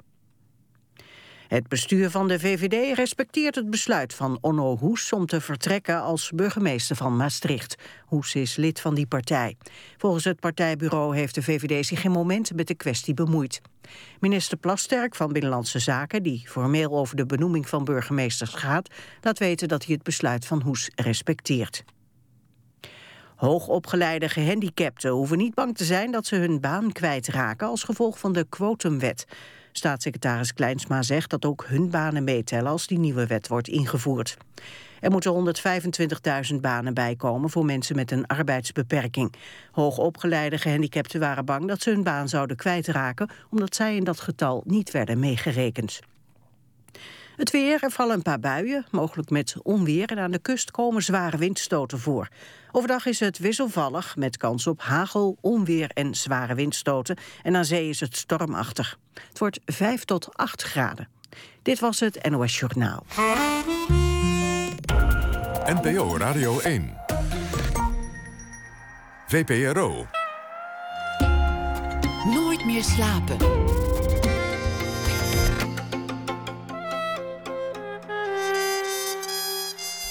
Het 1.48 1.68
bestuur 1.68 2.10
van 2.10 2.28
de 2.28 2.38
VVD 2.38 2.96
respecteert 2.96 3.54
het 3.54 3.70
besluit 3.70 4.14
van 4.14 4.38
Onno 4.40 4.76
Hoes 4.76 5.12
om 5.12 5.26
te 5.26 5.40
vertrekken 5.40 6.02
als 6.02 6.30
burgemeester 6.34 6.96
van 6.96 7.16
Maastricht. 7.16 7.76
Hoes 8.06 8.34
is 8.34 8.56
lid 8.56 8.80
van 8.80 8.94
die 8.94 9.06
partij. 9.06 9.56
Volgens 9.96 10.24
het 10.24 10.40
partijbureau 10.40 11.16
heeft 11.16 11.34
de 11.34 11.42
VVD 11.42 11.86
zich 11.86 12.00
geen 12.00 12.10
moment 12.10 12.54
met 12.54 12.66
de 12.66 12.74
kwestie 12.74 13.14
bemoeid. 13.14 13.60
Minister 14.20 14.58
Plasterk 14.58 15.14
van 15.14 15.32
Binnenlandse 15.32 15.78
Zaken, 15.78 16.22
die 16.22 16.44
formeel 16.48 16.98
over 16.98 17.16
de 17.16 17.26
benoeming 17.26 17.68
van 17.68 17.84
burgemeesters 17.84 18.54
gaat, 18.54 18.88
laat 19.20 19.38
weten 19.38 19.68
dat 19.68 19.84
hij 19.84 19.94
het 19.94 20.02
besluit 20.02 20.46
van 20.46 20.62
Hoes 20.62 20.90
respecteert. 20.94 21.84
Hoogopgeleide 23.36 24.28
gehandicapten 24.28 25.10
hoeven 25.10 25.38
niet 25.38 25.54
bang 25.54 25.76
te 25.76 25.84
zijn 25.84 26.10
dat 26.10 26.26
ze 26.26 26.36
hun 26.36 26.60
baan 26.60 26.92
kwijtraken 26.92 27.66
als 27.68 27.82
gevolg 27.82 28.18
van 28.18 28.32
de 28.32 28.46
quotumwet. 28.48 29.26
Staatssecretaris 29.76 30.54
Kleinsma 30.54 31.02
zegt 31.02 31.30
dat 31.30 31.44
ook 31.44 31.64
hun 31.66 31.90
banen 31.90 32.24
meetellen 32.24 32.70
als 32.70 32.86
die 32.86 32.98
nieuwe 32.98 33.26
wet 33.26 33.48
wordt 33.48 33.68
ingevoerd. 33.68 34.36
Er 35.00 35.10
moeten 35.10 35.54
125.000 36.52 36.60
banen 36.60 36.94
bijkomen 36.94 37.50
voor 37.50 37.64
mensen 37.64 37.96
met 37.96 38.10
een 38.10 38.26
arbeidsbeperking. 38.26 39.34
Hoogopgeleide 39.72 40.58
gehandicapten 40.58 41.20
waren 41.20 41.44
bang 41.44 41.68
dat 41.68 41.82
ze 41.82 41.90
hun 41.90 42.02
baan 42.02 42.28
zouden 42.28 42.56
kwijtraken... 42.56 43.30
omdat 43.50 43.74
zij 43.74 43.96
in 43.96 44.04
dat 44.04 44.20
getal 44.20 44.62
niet 44.66 44.90
werden 44.90 45.18
meegerekend. 45.18 46.00
Het 47.36 47.50
weer, 47.50 47.82
er 47.82 47.90
vallen 47.90 48.14
een 48.14 48.22
paar 48.22 48.40
buien, 48.40 48.86
mogelijk 48.90 49.30
met 49.30 49.56
onweer... 49.62 50.10
en 50.10 50.18
aan 50.18 50.30
de 50.30 50.38
kust 50.38 50.70
komen 50.70 51.02
zware 51.02 51.36
windstoten 51.36 51.98
voor. 51.98 52.28
Overdag 52.72 53.06
is 53.06 53.20
het 53.20 53.38
wisselvallig, 53.38 54.16
met 54.16 54.36
kans 54.36 54.66
op 54.66 54.80
hagel, 54.80 55.36
onweer 55.40 55.90
en 55.94 56.14
zware 56.14 56.54
windstoten. 56.54 57.16
En 57.42 57.56
aan 57.56 57.64
zee 57.64 57.88
is 57.88 58.00
het 58.00 58.16
stormachtig. 58.16 58.98
Het 59.28 59.38
wordt 59.38 59.60
5 59.64 60.04
tot 60.04 60.28
8 60.32 60.62
graden. 60.62 61.08
Dit 61.62 61.80
was 61.80 62.00
het 62.00 62.30
NOS 62.30 62.58
Journaal. 62.58 63.06
NPO 65.66 66.16
Radio 66.16 66.60
1. 66.60 66.96
VPRO. 69.26 70.06
Nooit 72.24 72.64
meer 72.64 72.84
slapen. 72.84 73.65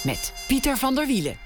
Met 0.05 0.45
Pieter 0.47 0.77
van 0.77 0.95
der 0.95 1.07
Wielen. 1.07 1.37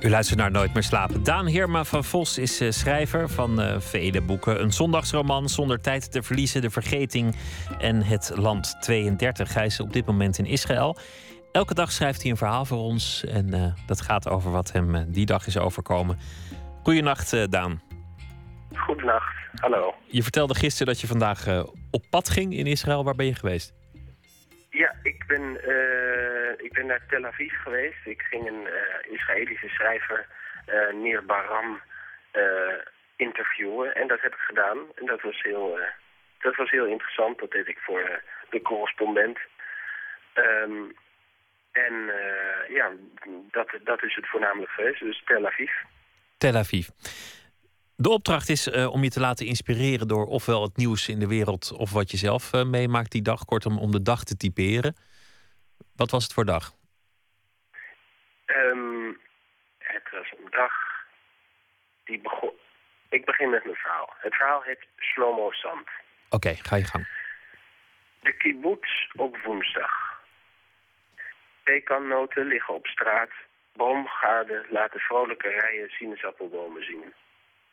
U 0.00 0.10
luistert 0.10 0.38
naar 0.38 0.50
Nooit 0.50 0.74
meer 0.74 0.82
slapen. 0.82 1.22
Daan 1.22 1.46
Heerma 1.46 1.84
van 1.84 2.04
Vos 2.04 2.38
is 2.38 2.60
uh, 2.60 2.70
schrijver 2.70 3.28
van 3.28 3.60
uh, 3.60 3.80
vele 3.80 4.20
boeken. 4.20 4.62
Een 4.62 4.72
zondagsroman 4.72 5.48
zonder 5.48 5.80
tijd 5.80 6.12
te 6.12 6.22
verliezen, 6.22 6.60
De 6.60 6.70
Vergeting 6.70 7.36
en 7.78 8.02
Het 8.02 8.32
Land 8.34 8.76
32. 8.80 9.54
Hij 9.54 9.66
is 9.66 9.80
op 9.80 9.92
dit 9.92 10.06
moment 10.06 10.38
in 10.38 10.46
Israël. 10.46 10.96
Elke 11.52 11.74
dag 11.74 11.92
schrijft 11.92 12.22
hij 12.22 12.30
een 12.30 12.36
verhaal 12.36 12.64
voor 12.64 12.78
ons 12.78 13.24
en 13.24 13.54
uh, 13.54 13.72
dat 13.86 14.00
gaat 14.00 14.28
over 14.28 14.50
wat 14.50 14.72
hem 14.72 15.12
die 15.12 15.26
dag 15.26 15.46
is 15.46 15.58
overkomen. 15.58 16.18
Goedenacht, 16.82 17.50
Daan. 17.50 17.82
Goedenacht, 18.72 19.34
hallo. 19.54 19.94
Je 20.06 20.22
vertelde 20.22 20.54
gisteren 20.54 20.86
dat 20.86 21.00
je 21.00 21.06
vandaag 21.06 21.64
op 21.90 22.04
pad 22.10 22.30
ging 22.30 22.54
in 22.54 22.66
Israël. 22.66 23.04
Waar 23.04 23.14
ben 23.14 23.26
je 23.26 23.34
geweest? 23.34 23.72
Ja, 24.74 24.94
ik 25.02 25.26
ben, 25.26 25.60
uh, 25.68 26.50
ik 26.56 26.72
ben 26.72 26.86
naar 26.86 27.06
Tel 27.08 27.24
Aviv 27.24 27.52
geweest. 27.62 28.06
Ik 28.06 28.22
ging 28.22 28.46
een 28.48 28.62
uh, 28.62 29.12
Israëlische 29.12 29.68
schrijver, 29.68 30.26
uh, 30.68 30.92
Nir 31.02 31.24
Baram, 31.24 31.80
interviewen. 33.16 33.94
En 33.94 34.06
dat 34.08 34.20
heb 34.20 34.32
ik 34.32 34.40
gedaan. 34.40 34.78
En 34.94 35.06
dat 35.06 35.20
was 35.22 35.42
heel, 35.42 35.78
dat 36.38 36.56
was 36.56 36.70
heel 36.70 36.86
interessant. 36.86 37.38
Dat 37.38 37.50
deed 37.50 37.68
ik 37.68 37.78
voor 37.78 38.22
de 38.50 38.62
correspondent. 38.62 39.38
Um, 40.34 40.96
en 41.72 42.12
ja, 42.68 42.90
dat, 43.50 43.68
dat 43.84 44.02
is 44.02 44.14
het 44.14 44.28
voornamelijk 44.28 44.70
geweest. 44.70 45.00
Dus 45.00 45.22
Tel 45.24 45.46
Aviv. 45.46 45.70
Tel 46.38 46.54
Aviv. 46.54 46.88
De 47.96 48.08
opdracht 48.08 48.48
is 48.48 48.68
uh, 48.68 48.92
om 48.92 49.02
je 49.02 49.10
te 49.10 49.20
laten 49.20 49.46
inspireren 49.46 50.08
door 50.08 50.26
ofwel 50.26 50.62
het 50.62 50.76
nieuws 50.76 51.08
in 51.08 51.18
de 51.18 51.26
wereld 51.26 51.72
of 51.72 51.92
wat 51.92 52.10
je 52.10 52.16
zelf 52.16 52.52
uh, 52.52 52.64
meemaakt 52.64 53.10
die 53.10 53.22
dag. 53.22 53.44
Kortom, 53.44 53.78
om 53.78 53.90
de 53.90 54.02
dag 54.02 54.24
te 54.24 54.36
typeren. 54.36 54.96
Wat 55.96 56.10
was 56.10 56.22
het 56.22 56.32
voor 56.32 56.44
dag? 56.44 56.72
Um, 58.46 59.20
het 59.78 60.10
was 60.10 60.32
een 60.38 60.50
dag 60.50 60.72
die 62.04 62.20
begon. 62.20 62.52
Ik 63.08 63.24
begin 63.24 63.50
met 63.50 63.64
mijn 63.64 63.76
verhaal. 63.76 64.14
Het 64.16 64.34
verhaal 64.34 64.62
heet 64.62 64.86
Slomo 64.98 65.50
Sand. 65.50 65.88
Oké, 66.28 66.48
okay, 66.48 66.54
ga 66.54 66.76
je 66.76 66.84
gang. 66.84 67.06
De 68.20 68.36
kibbutz 68.36 68.90
op 69.16 69.38
woensdag. 69.44 70.22
Pekannoten 71.62 72.46
liggen 72.46 72.74
op 72.74 72.86
straat. 72.86 73.30
Boomgaarden 73.72 74.66
laten 74.70 75.00
vrolijke 75.00 75.48
rijen 75.48 75.88
sinaasappelbomen 75.88 76.84
zien. 76.84 77.14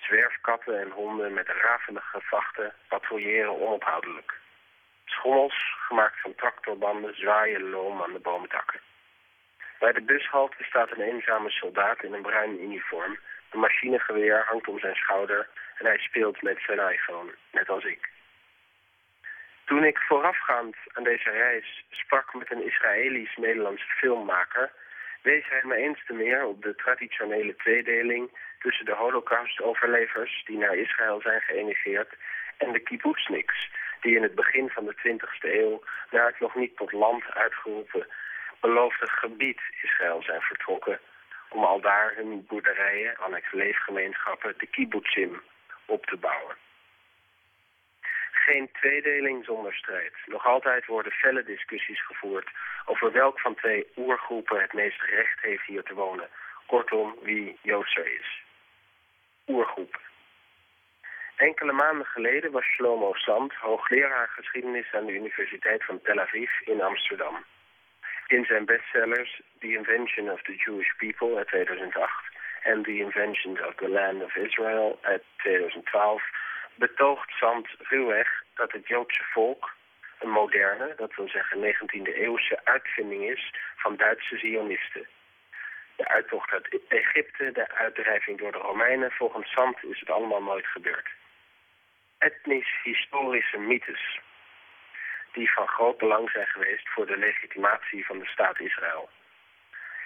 Zwerfkatten 0.01 0.79
en 0.79 0.89
honden 0.89 1.33
met 1.33 1.47
rafelige 1.47 2.21
vachten 2.21 2.73
patrouilleren 2.87 3.61
onophoudelijk. 3.61 4.39
Schommels, 5.05 5.75
gemaakt 5.87 6.21
van 6.21 6.35
tractorbanden, 6.35 7.15
zwaaien 7.15 7.69
loom 7.69 8.01
aan 8.01 8.13
de 8.13 8.19
boomtakken. 8.19 8.79
Bij 9.79 9.91
de 9.91 10.01
bushalte 10.01 10.63
staat 10.63 10.91
een 10.91 11.01
eenzame 11.01 11.49
soldaat 11.49 12.03
in 12.03 12.13
een 12.13 12.21
bruin 12.21 12.63
uniform. 12.63 13.17
Een 13.49 13.59
machinegeweer 13.59 14.45
hangt 14.47 14.67
om 14.67 14.79
zijn 14.79 14.95
schouder 14.95 15.47
en 15.77 15.85
hij 15.85 15.97
speelt 15.97 16.41
met 16.41 16.59
zijn 16.65 16.91
iPhone, 16.91 17.31
net 17.51 17.69
als 17.69 17.83
ik. 17.83 18.09
Toen 19.65 19.83
ik 19.83 19.97
voorafgaand 19.97 20.75
aan 20.93 21.03
deze 21.03 21.29
reis 21.29 21.85
sprak 21.89 22.33
met 22.33 22.51
een 22.51 22.65
Israëlisch-Nederlandse 22.65 23.85
filmmaker... 23.85 24.71
wees 25.21 25.49
hij 25.49 25.61
me 25.63 25.75
eens 25.75 26.05
te 26.05 26.13
meer 26.13 26.45
op 26.45 26.61
de 26.61 26.75
traditionele 26.75 27.55
tweedeling 27.55 28.29
tussen 28.59 28.85
de 28.85 28.95
holocaustoverlevers 28.95 30.41
die 30.45 30.57
naar 30.57 30.75
Israël 30.75 31.21
zijn 31.21 31.41
geëmigreerd 31.41 32.13
en 32.57 32.71
de 32.71 32.79
kibbutzniks 32.79 33.69
die 34.01 34.15
in 34.15 34.23
het 34.23 34.35
begin 34.35 34.69
van 34.69 34.85
de 34.85 34.95
20e 34.95 35.49
eeuw 35.49 35.83
naar 36.11 36.25
het 36.25 36.39
nog 36.39 36.55
niet 36.55 36.77
tot 36.77 36.91
land 36.91 37.23
uitgeroepen 37.33 38.07
beloofde 38.59 39.07
gebied 39.07 39.61
Israël 39.81 40.21
zijn 40.23 40.41
vertrokken 40.41 40.99
om 41.49 41.63
al 41.63 41.81
daar 41.81 42.13
hun 42.15 42.45
boerderijen, 42.47 43.17
annex 43.17 43.51
leefgemeenschappen, 43.51 44.53
de 44.57 44.65
kibbutzim, 44.65 45.41
op 45.85 46.05
te 46.05 46.17
bouwen. 46.17 46.55
Geen 48.45 48.69
tweedeling 48.71 49.45
zonder 49.45 49.73
strijd. 49.73 50.13
Nog 50.25 50.45
altijd 50.45 50.85
worden 50.85 51.11
felle 51.11 51.43
discussies 51.43 52.05
gevoerd 52.05 52.49
over 52.85 53.11
welk 53.11 53.39
van 53.39 53.55
twee 53.55 53.87
oergroepen 53.95 54.61
het 54.61 54.73
meest 54.73 55.01
recht 55.01 55.41
heeft 55.41 55.65
hier 55.65 55.83
te 55.83 55.93
wonen. 55.93 56.29
Kortom, 56.65 57.15
wie 57.21 57.57
Joodser 57.61 58.13
is 58.19 58.43
oergroep. 59.47 59.99
Enkele 61.35 61.71
maanden 61.71 62.05
geleden 62.05 62.51
was 62.51 62.65
Shlomo 62.65 63.13
Sand 63.13 63.53
hoogleraar 63.53 64.27
geschiedenis 64.27 64.93
aan 64.93 65.05
de 65.05 65.13
Universiteit 65.13 65.85
van 65.85 66.01
Tel 66.01 66.19
Aviv 66.19 66.51
in 66.61 66.81
Amsterdam. 66.81 67.45
In 68.27 68.45
zijn 68.45 68.65
bestsellers 68.65 69.41
The 69.59 69.67
Invention 69.67 70.31
of 70.31 70.41
the 70.41 70.55
Jewish 70.55 70.91
People 70.97 71.37
uit 71.37 71.47
2008 71.47 72.13
en 72.61 72.83
The 72.83 72.97
Inventions 72.97 73.61
of 73.61 73.75
the 73.75 73.89
Land 73.89 74.23
of 74.23 74.35
Israel 74.35 74.99
uit 75.01 75.23
2012 75.37 76.23
betoogt 76.85 77.29
Sand 77.29 77.67
ruwweg 77.77 78.43
dat 78.55 78.71
het 78.71 78.87
Joodse 78.87 79.23
volk 79.23 79.73
een 80.19 80.29
moderne, 80.29 80.93
dat 80.97 81.15
wil 81.15 81.29
zeggen 81.29 81.57
19e 81.57 82.13
eeuwse 82.13 82.59
uitvinding 82.63 83.23
is 83.29 83.53
van 83.75 83.95
Duitse 83.95 84.37
Zionisten. 84.37 85.07
De 85.95 86.07
uittocht 86.07 86.51
uit 86.51 86.79
Egypte, 86.87 87.51
de 87.51 87.69
uitdrijving 87.69 88.37
door 88.39 88.51
de 88.51 88.57
Romeinen, 88.57 89.11
volgens 89.11 89.51
Sand 89.51 89.83
is 89.83 89.99
het 89.99 90.09
allemaal 90.09 90.43
nooit 90.43 90.67
gebeurd. 90.67 91.09
Etnisch-historische 92.17 93.57
mythes 93.57 94.19
die 95.31 95.51
van 95.51 95.67
groot 95.67 95.97
belang 95.97 96.29
zijn 96.29 96.47
geweest 96.47 96.89
voor 96.89 97.05
de 97.05 97.17
legitimatie 97.17 98.05
van 98.05 98.19
de 98.19 98.25
staat 98.25 98.59
Israël. 98.59 99.09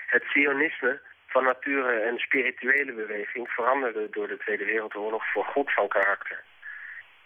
Het 0.07 0.23
Zionisme 0.33 1.01
van 1.27 1.43
nature 1.43 1.99
en 1.99 2.17
spirituele 2.17 2.91
beweging 2.91 3.49
veranderde 3.49 4.09
door 4.09 4.27
de 4.27 4.37
Tweede 4.37 4.65
Wereldoorlog 4.65 5.31
voor 5.31 5.45
goed 5.45 5.73
van 5.73 5.87
karakter. 5.87 6.43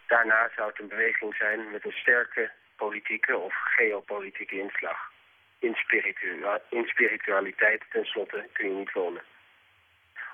Daarna 0.10 0.50
zou 0.56 0.70
het 0.70 0.80
een 0.80 0.88
beweging 0.88 1.36
zijn 1.36 1.72
met 1.72 1.86
een 1.86 2.00
sterke 2.04 2.52
politieke 2.76 3.38
of 3.38 3.54
geopolitieke 3.54 4.60
inslag. 4.60 5.12
In, 5.60 6.86
spiritualiteit 6.86 7.84
tenslotte 7.92 8.48
kun 8.54 8.70
je 8.70 8.76
niet 8.76 8.92
wonen. 8.92 9.22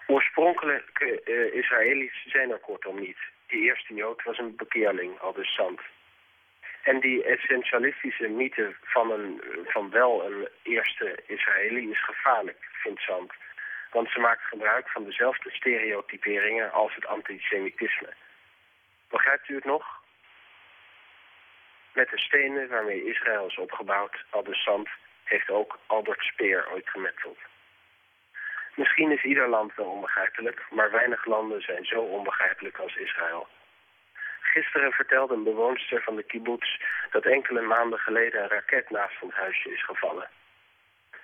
Oorspronkelijke 0.07 1.21
uh, 1.25 1.53
Israëli's 1.53 2.25
zijn 2.25 2.51
er 2.51 2.57
kortom 2.57 2.99
niet. 2.99 3.17
De 3.47 3.55
eerste 3.55 3.93
Jood 3.93 4.23
was 4.23 4.37
een 4.37 4.55
bekeerling, 4.55 5.19
al 5.19 5.33
dus 5.33 5.55
zand. 5.55 5.81
En 6.83 6.99
die 6.99 7.23
essentialistische 7.23 8.27
mythe 8.27 8.75
van, 8.83 9.11
een, 9.11 9.41
van 9.65 9.89
wel 9.89 10.25
een 10.25 10.47
eerste 10.63 11.19
Israëli 11.27 11.91
is 11.91 12.03
gevaarlijk, 12.05 12.57
vindt 12.71 13.01
Zand. 13.01 13.31
Want 13.91 14.09
ze 14.09 14.19
maakt 14.19 14.43
gebruik 14.43 14.89
van 14.89 15.03
dezelfde 15.03 15.51
stereotyperingen 15.51 16.71
als 16.71 16.95
het 16.95 17.05
antisemitisme. 17.05 18.13
Begrijpt 19.15 19.49
u 19.49 19.55
het 19.55 19.65
nog? 19.65 19.85
Met 21.93 22.09
de 22.09 22.19
stenen 22.19 22.67
waarmee 22.67 23.05
Israël 23.05 23.47
is 23.47 23.57
opgebouwd, 23.57 24.15
al 24.29 24.43
de 24.43 24.55
zand, 24.55 24.89
heeft 25.23 25.49
ook 25.49 25.79
Albert 25.85 26.21
Speer 26.21 26.71
ooit 26.71 26.89
gemetteld. 26.89 27.37
Misschien 28.75 29.11
is 29.11 29.23
ieder 29.23 29.47
land 29.47 29.75
wel 29.75 29.85
onbegrijpelijk, 29.85 30.65
maar 30.69 30.91
weinig 30.91 31.25
landen 31.25 31.61
zijn 31.61 31.85
zo 31.85 31.99
onbegrijpelijk 31.99 32.77
als 32.77 32.95
Israël. 32.95 33.47
Gisteren 34.41 34.91
vertelde 34.91 35.33
een 35.33 35.43
bewoonster 35.43 36.01
van 36.01 36.15
de 36.15 36.23
kibbutz 36.23 36.77
dat 37.11 37.25
enkele 37.25 37.61
maanden 37.61 37.99
geleden 37.99 38.43
een 38.43 38.49
raket 38.49 38.89
naast 38.89 39.21
ons 39.21 39.33
huisje 39.33 39.73
is 39.73 39.85
gevallen. 39.85 40.29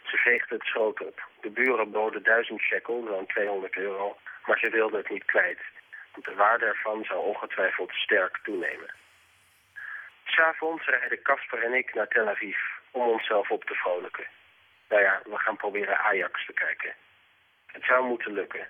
Ze 0.03 0.17
veegde 0.17 0.55
het 0.55 0.63
schroot 0.63 1.01
op. 1.05 1.27
De 1.41 1.49
buren 1.49 1.91
boden 1.91 2.23
1000 2.23 2.61
shekel, 2.61 3.05
zo'n 3.07 3.27
200 3.27 3.75
euro, 3.75 4.17
maar 4.45 4.57
ze 4.59 4.69
wilde 4.69 4.97
het 4.97 5.09
niet 5.09 5.25
kwijt. 5.25 5.59
De 6.15 6.33
waarde 6.35 6.65
ervan 6.65 7.03
zou 7.03 7.19
ongetwijfeld 7.25 7.91
sterk 7.91 8.39
toenemen. 8.43 8.93
S'avonds 10.25 10.85
rijden 10.85 11.21
Casper 11.21 11.63
en 11.63 11.73
ik 11.73 11.93
naar 11.93 12.07
Tel 12.07 12.27
Aviv 12.27 12.57
om 12.91 13.07
onszelf 13.07 13.51
op 13.51 13.63
te 13.63 13.73
vrolijken. 13.73 14.27
Nou 14.89 15.01
ja, 15.01 15.21
we 15.23 15.37
gaan 15.37 15.57
proberen 15.57 15.97
Ajax 15.99 16.45
te 16.45 16.53
kijken. 16.53 16.93
Het 17.65 17.83
zou 17.83 18.05
moeten 18.07 18.33
lukken. 18.33 18.67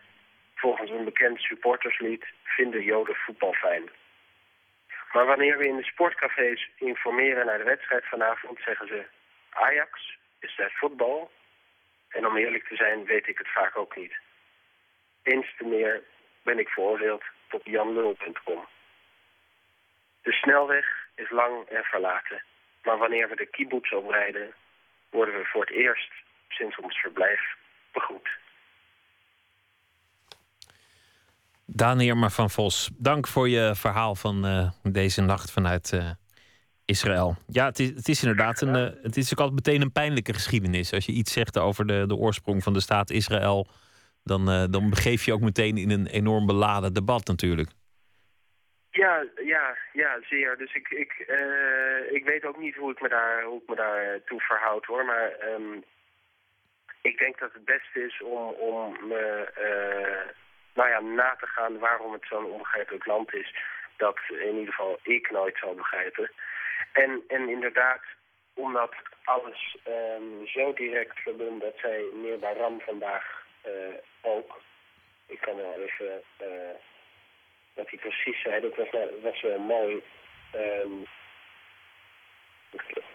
Volgens 0.55 0.89
een 0.89 1.03
bekend 1.03 1.39
supporterslied 1.39 2.25
vinden 2.43 2.83
Joden 2.83 3.15
voetbal 3.15 3.53
fijn. 3.53 3.89
Maar 5.11 5.25
wanneer 5.25 5.57
we 5.57 5.67
in 5.67 5.75
de 5.75 5.83
sportcafés 5.83 6.69
informeren 6.75 7.45
naar 7.45 7.57
de 7.57 7.63
wedstrijd 7.63 8.05
vanavond, 8.05 8.59
zeggen 8.65 8.87
ze... 8.87 9.05
Ajax, 9.49 10.17
is 10.39 10.55
dat 10.55 10.71
voetbal? 10.71 11.31
En 12.09 12.27
om 12.27 12.37
eerlijk 12.37 12.67
te 12.67 12.75
zijn 12.75 13.05
weet 13.05 13.27
ik 13.27 13.37
het 13.37 13.51
vaak 13.51 13.77
ook 13.77 13.95
niet. 13.95 14.13
Eens 15.23 15.55
te 15.57 15.63
meer 15.63 16.03
ben 16.43 16.59
ik 16.59 16.67
veroordeeld 16.67 17.23
tot 17.49 17.61
janlul.com. 17.63 18.65
De 20.21 20.31
snelweg 20.31 20.85
is 21.15 21.29
lang 21.29 21.67
en 21.67 21.83
verlaten. 21.83 22.43
Maar 22.83 22.97
wanneer 22.97 23.29
we 23.29 23.35
de 23.35 23.45
kibbutz 23.45 23.91
oprijden, 23.91 24.53
worden 25.09 25.33
we 25.33 25.45
voor 25.45 25.61
het 25.61 25.71
eerst 25.71 26.11
sinds 26.49 26.77
ons 26.77 26.97
verblijf 26.97 27.41
begroet. 27.91 28.29
Daan 31.65 32.31
van 32.31 32.49
Vos, 32.49 32.89
dank 32.97 33.27
voor 33.27 33.49
je 33.49 33.75
verhaal 33.75 34.15
van 34.15 34.45
uh, 34.45 34.69
deze 34.83 35.21
nacht 35.21 35.51
vanuit 35.51 35.91
uh, 35.91 36.09
Israël. 36.85 37.35
Ja, 37.47 37.65
het 37.65 37.79
is, 37.79 37.89
het 37.89 38.07
is 38.07 38.21
inderdaad 38.21 38.61
een, 38.61 38.75
uh, 38.75 39.03
het 39.03 39.17
is 39.17 39.31
ook 39.31 39.39
altijd 39.39 39.65
meteen 39.65 39.81
een 39.81 39.91
pijnlijke 39.91 40.33
geschiedenis. 40.33 40.93
Als 40.93 41.05
je 41.05 41.11
iets 41.11 41.33
zegt 41.33 41.57
over 41.57 41.87
de, 41.87 42.03
de 42.07 42.15
oorsprong 42.15 42.63
van 42.63 42.73
de 42.73 42.79
staat 42.79 43.09
Israël, 43.09 43.67
dan, 44.23 44.71
dan 44.71 44.89
begeef 44.89 45.25
je 45.25 45.33
ook 45.33 45.41
meteen 45.41 45.77
in 45.77 45.91
een 45.91 46.07
enorm 46.07 46.45
beladen 46.45 46.93
debat 46.93 47.27
natuurlijk. 47.27 47.69
Ja, 48.89 49.25
ja, 49.43 49.77
ja, 49.93 50.19
zeer. 50.29 50.57
Dus 50.57 50.73
ik, 50.73 50.89
ik, 50.89 51.11
ik 52.09 52.25
weet 52.25 52.45
ook 52.45 52.57
niet 52.57 52.75
hoe 52.75 52.91
ik 52.91 53.01
me 53.01 53.09
daar, 53.09 53.43
hoe 53.43 53.61
ik 53.61 53.69
me 53.69 53.75
daar 53.75 54.23
toe 54.25 54.39
verhoud 54.39 54.85
hoor. 54.85 55.05
Maar 55.05 55.31
um, 55.53 55.83
ik 57.01 57.17
denk 57.17 57.39
dat 57.39 57.53
het 57.53 57.65
beste 57.65 58.05
is 58.05 58.21
om, 58.21 58.49
om 58.49 59.07
me 59.07 59.47
nou 60.73 60.89
ja, 60.89 60.99
na 60.99 61.35
te 61.39 61.47
gaan 61.47 61.79
waarom 61.79 62.13
het 62.13 62.25
zo'n 62.29 62.45
onbegrijpelijk 62.45 63.05
land 63.05 63.33
is. 63.33 63.55
Dat 63.97 64.19
in 64.29 64.57
ieder 64.57 64.73
geval 64.73 64.99
ik 65.03 65.31
nooit 65.31 65.57
zal 65.57 65.73
begrijpen. 65.75 66.31
En, 66.91 67.23
en 67.27 67.49
inderdaad, 67.49 68.01
omdat 68.53 68.95
alles 69.23 69.77
um, 69.87 70.47
zo 70.47 70.73
direct 70.73 71.19
verbonden, 71.19 71.59
dat 71.59 71.77
zij 71.81 72.03
meer 72.13 72.39
bij 72.39 72.53
Ram 72.53 72.81
vandaag 72.81 73.23
uh, 73.23 73.40
ook. 74.21 74.61
Ik 75.25 75.41
kan 75.41 75.55
wel 75.55 75.73
even, 75.73 76.21
wat 77.73 77.89
hij 77.89 77.99
precies 77.99 78.41
zei, 78.41 78.61
dat 78.61 78.75
was, 78.75 78.87
was 79.21 79.41
wel 79.41 79.59
mooi. 79.59 80.03
Um, 80.55 81.05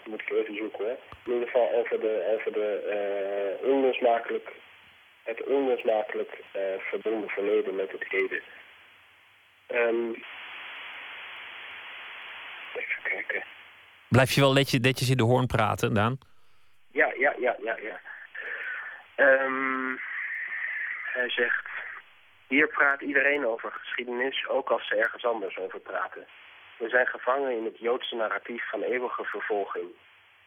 moet 0.04 0.20
ik 0.20 0.30
even 0.30 0.56
zoeken 0.56 0.84
hoor. 0.84 0.96
In 1.24 1.32
ieder 1.32 1.48
geval 1.48 1.72
over 1.72 2.00
de, 2.00 2.34
over 2.34 2.52
de 2.52 3.58
uh, 3.62 3.68
onlosmakelijk 3.68 4.52
het 5.26 5.42
onlosmakelijk 5.44 6.38
uh, 6.56 6.62
verbonden 6.78 7.28
verleden 7.28 7.74
met 7.74 7.92
het 7.92 8.04
heden. 8.08 8.42
Um, 9.68 10.24
even 12.74 13.02
kijken. 13.02 13.44
Blijf 14.08 14.30
je 14.30 14.40
wel 14.40 14.52
netjes, 14.52 14.80
netjes 14.80 15.10
in 15.10 15.16
de 15.16 15.22
hoorn 15.22 15.46
praten, 15.46 15.94
Daan? 15.94 16.18
Ja, 16.90 17.12
ja, 17.18 17.34
ja, 17.38 17.56
ja, 17.62 17.76
ja. 17.76 18.00
Um, 19.16 20.00
hij 21.16 21.30
zegt... 21.30 21.64
Hier 22.48 22.68
praat 22.68 23.00
iedereen 23.00 23.46
over 23.46 23.72
geschiedenis, 23.72 24.46
ook 24.48 24.70
als 24.70 24.86
ze 24.88 24.96
ergens 24.96 25.24
anders 25.24 25.58
over 25.58 25.80
praten. 25.80 26.26
We 26.78 26.88
zijn 26.88 27.06
gevangen 27.06 27.56
in 27.56 27.64
het 27.64 27.78
Joodse 27.78 28.14
narratief 28.14 28.68
van 28.68 28.82
eeuwige 28.82 29.24
vervolging. 29.24 29.86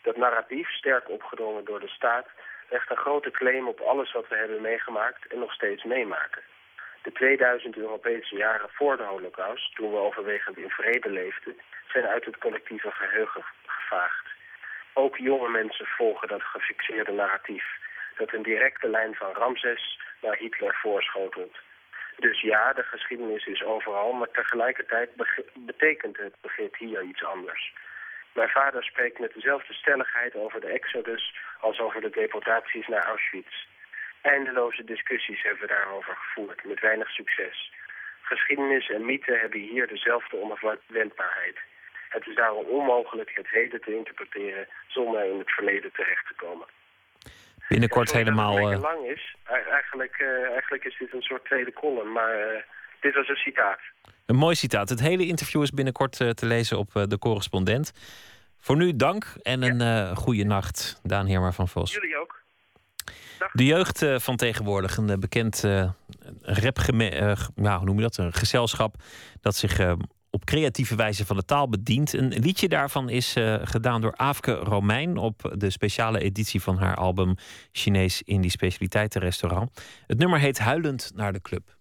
Dat 0.02 0.18
narratief, 0.18 0.70
sterk 0.70 1.10
opgedrongen 1.10 1.66
door 1.66 1.80
de 1.80 1.88
staat, 1.88 2.28
legt 2.70 2.90
een 2.90 2.98
grote 2.98 3.32
claim 3.32 3.68
op 3.68 3.80
alles 3.80 4.12
wat 4.12 4.28
we 4.28 4.36
hebben 4.36 4.62
meegemaakt 4.62 5.28
en 5.28 5.40
nog 5.40 5.54
steeds 5.54 5.84
meemaken. 5.84 6.42
De 7.02 7.12
2000 7.12 7.78
Europese 7.78 8.36
jaren 8.36 8.70
voor 8.70 8.98
de 8.98 9.04
holocaust, 9.04 9.76
toen 9.76 9.92
we 9.92 9.98
overwegend 9.98 10.58
in 10.58 10.70
vrede 10.70 11.10
leefden, 11.10 11.58
zijn 11.92 12.06
uit 12.06 12.26
het 12.26 12.38
collectieve 12.38 12.92
geheugen 12.92 13.44
gevaagd. 13.66 14.26
Ook 14.94 15.18
jonge 15.18 15.50
mensen 15.50 15.86
volgen 15.86 16.28
dat 16.28 16.44
gefixeerde 16.44 17.12
narratief, 17.12 17.66
dat 18.20 18.34
een 18.34 18.50
directe 18.52 18.88
lijn 18.90 19.16
van 19.16 19.34
Ramses 19.34 20.00
naar 20.22 20.38
Hitler 20.38 20.76
voorschotelt. 20.82 21.56
Dus 22.18 22.42
ja, 22.42 22.74
de 22.74 22.84
geschiedenis 22.84 23.46
is 23.46 23.64
overal, 23.64 24.12
maar 24.12 24.32
tegelijkertijd 24.32 25.10
betekent 25.54 26.18
het 26.18 26.36
begrip 26.42 26.78
hier 26.78 27.02
iets 27.02 27.24
anders. 27.24 27.74
Mijn 28.34 28.50
vader 28.50 28.84
spreekt 28.84 29.20
met 29.20 29.34
dezelfde 29.34 29.74
stelligheid 29.74 30.36
over 30.36 30.62
de 30.62 30.68
exodus 30.68 31.36
als 31.60 31.80
over 31.80 32.02
de 32.02 32.10
deportaties 32.10 32.88
naar 32.88 33.06
Auschwitz. 33.06 33.68
Eindeloze 34.22 34.84
discussies 34.84 35.42
hebben 35.44 35.62
we 35.62 35.68
daarover 35.68 36.16
gevoerd, 36.16 36.64
met 36.64 36.80
weinig 36.80 37.10
succes. 37.10 37.72
Geschiedenis 38.22 38.90
en 38.90 39.06
mythe 39.06 39.34
hebben 39.34 39.60
hier 39.60 39.88
dezelfde 39.88 40.38
onafwendbaarheid. 40.42 41.58
Het 42.10 42.28
is 42.28 42.36
daarom 42.36 42.66
onmogelijk 42.66 43.32
het 43.34 43.50
heden 43.50 43.82
te 43.82 43.96
interpreteren 43.96 44.68
zonder 44.88 45.24
in 45.24 45.38
het 45.38 45.52
verleden 45.52 45.92
terecht 45.92 46.28
te 46.28 46.34
komen. 46.34 46.68
Binnenkort 47.70 48.12
helemaal... 48.12 48.56
Het 48.56 48.78
uh... 48.78 48.82
lang 48.82 49.06
is. 49.06 49.36
Eigenlijk, 49.72 50.20
uh, 50.20 50.52
eigenlijk 50.52 50.84
is 50.84 50.98
dit 51.00 51.14
een 51.14 51.22
soort 51.22 51.46
tweede 51.46 51.74
column, 51.74 52.12
maar 52.12 52.40
uh, 52.40 52.62
dit 53.00 53.16
was 53.16 53.28
een 53.28 53.36
citaat. 53.36 53.80
Een 54.26 54.36
mooi 54.36 54.56
citaat. 54.56 54.90
Het 54.90 55.00
hele 55.00 55.26
interview 55.26 55.62
is 55.62 55.72
binnenkort 55.72 56.12
te 56.12 56.46
lezen 56.46 56.78
op 56.78 56.92
De 56.94 57.18
Correspondent. 57.20 57.92
Voor 58.60 58.76
nu 58.76 58.96
dank 58.96 59.26
en 59.42 59.62
een 59.62 60.16
goede 60.16 60.44
nacht, 60.44 61.00
Daan 61.04 61.26
Heerma 61.26 61.52
van 61.52 61.68
Vos. 61.68 61.94
Jullie 61.94 62.18
ook. 62.18 62.42
Dag. 63.40 63.52
De 63.52 63.66
jeugd 63.66 64.06
van 64.16 64.36
tegenwoordig, 64.36 64.98
een 64.98 65.20
bekend 65.20 65.64
rap, 66.42 66.78
nou, 67.56 67.78
hoe 67.78 67.86
noem 67.86 67.96
je 67.96 68.02
dat? 68.02 68.18
Een 68.18 68.34
gezelschap 68.34 68.96
dat 69.42 69.56
zich 69.56 69.78
op 70.30 70.46
creatieve 70.46 70.96
wijze 70.96 71.26
van 71.26 71.36
de 71.36 71.46
taal 71.46 71.70
bedient. 71.70 72.14
Een 72.14 72.28
liedje 72.28 72.68
daarvan 72.68 73.10
is 73.10 73.36
uh, 73.36 73.56
gedaan 73.62 74.02
door 74.02 74.16
Aafke 74.16 74.52
Romein 74.52 75.18
op 75.18 75.56
de 75.58 75.70
speciale 75.70 76.20
editie 76.20 76.62
van 76.62 76.78
haar 76.78 76.96
album 76.96 77.36
Chinees 77.72 78.22
Indie 78.22 78.52
Specialiteitenrestaurant. 78.52 79.82
Het 80.08 80.18
nummer 80.18 80.40
heet 80.40 80.60
Huilend 80.60 81.12
naar 81.16 81.34
de 81.34 81.42
Club. 81.42 81.78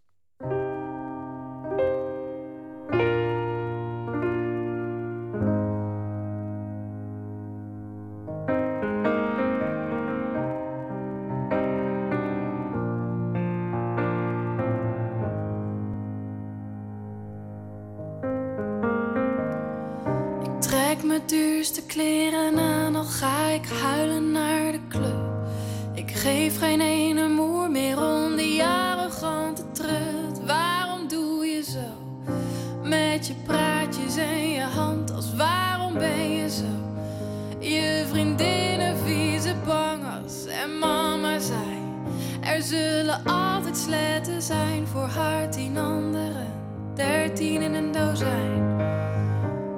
Sletten 43.88 44.42
zijn 44.42 44.86
voor 44.86 45.06
haar 45.06 45.50
tien 45.50 45.78
anderen. 45.78 46.46
Dertien 46.94 47.62
in 47.62 47.74
een 47.74 47.92
dozijn. 47.92 48.80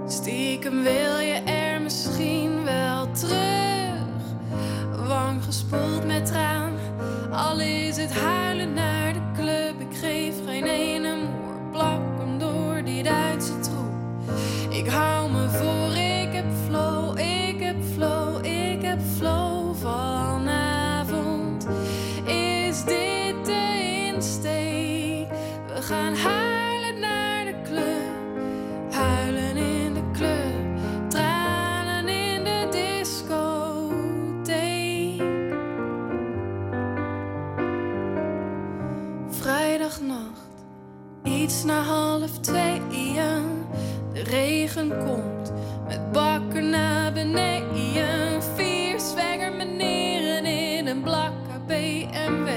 Stiekem 0.07 0.83
wil 0.83 1.19
je 1.19 1.43
er 1.45 1.81
misschien 1.81 2.65
wel 2.65 3.11
terug. 3.11 3.99
Wang 5.07 5.45
gespoeld 5.45 6.07
met 6.07 6.27
traan, 6.27 6.73
al 7.31 7.61
is 7.61 7.97
het 7.97 8.13
huilen 8.13 8.73
naar 8.73 9.13
de 9.13 9.21
club. 9.35 9.81
Ik 9.91 9.97
geef 9.97 10.35
geen 10.47 10.67
ene 10.67 11.00
na 41.65 41.83
half 41.83 42.39
tweeën. 42.41 43.67
De 44.13 44.23
regen 44.23 44.89
komt 44.89 45.53
met 45.87 46.13
bakken 46.13 46.71
naar 46.71 47.13
beneden. 47.13 48.43
Vier 48.57 49.01
zwanger 49.01 49.53
meneren 49.53 50.45
in 50.45 50.87
een 50.87 51.03
blakke 51.03 51.61
BMW. 51.67 52.49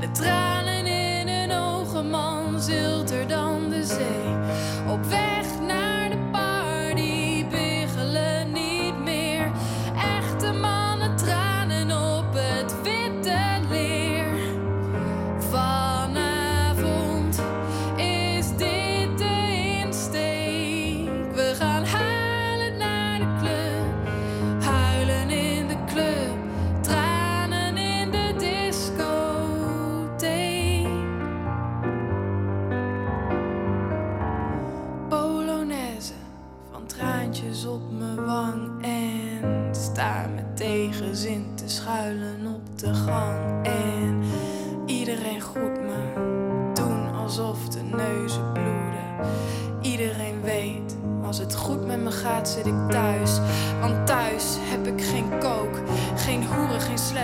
De 0.00 0.10
tranen 0.12 0.86
in 0.86 1.28
hun 1.28 1.52
ogen, 1.52 2.10
man, 2.10 2.60
zilter 2.60 3.28
dan 3.28 3.70
de 3.70 3.84
zee. 3.84 4.47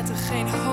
Hoos, 0.09 0.21
geen 0.29 0.64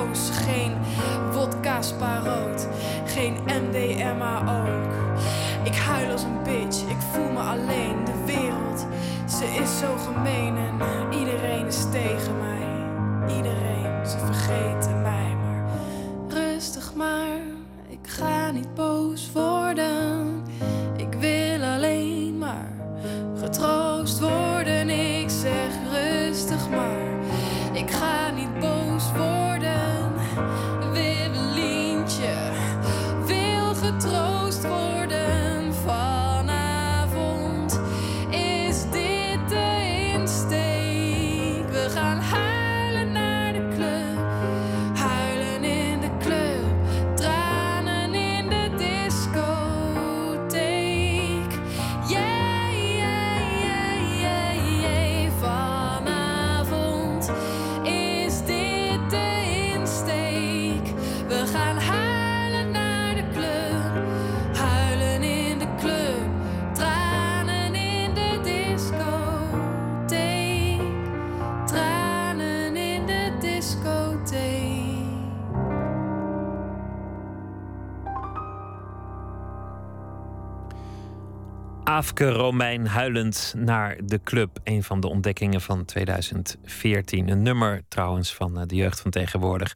Aafke 82.01 82.29
Romein 82.29 82.85
huilend 82.85 83.53
naar 83.57 83.97
de 84.03 84.19
club. 84.23 84.59
Een 84.63 84.83
van 84.83 84.99
de 84.99 85.07
ontdekkingen 85.07 85.61
van 85.61 85.85
2014. 85.85 87.29
Een 87.29 87.41
nummer 87.41 87.81
trouwens 87.87 88.33
van 88.33 88.59
eh, 88.59 88.63
de 88.67 88.75
jeugd 88.75 88.99
van 88.99 89.11
tegenwoordig. 89.11 89.75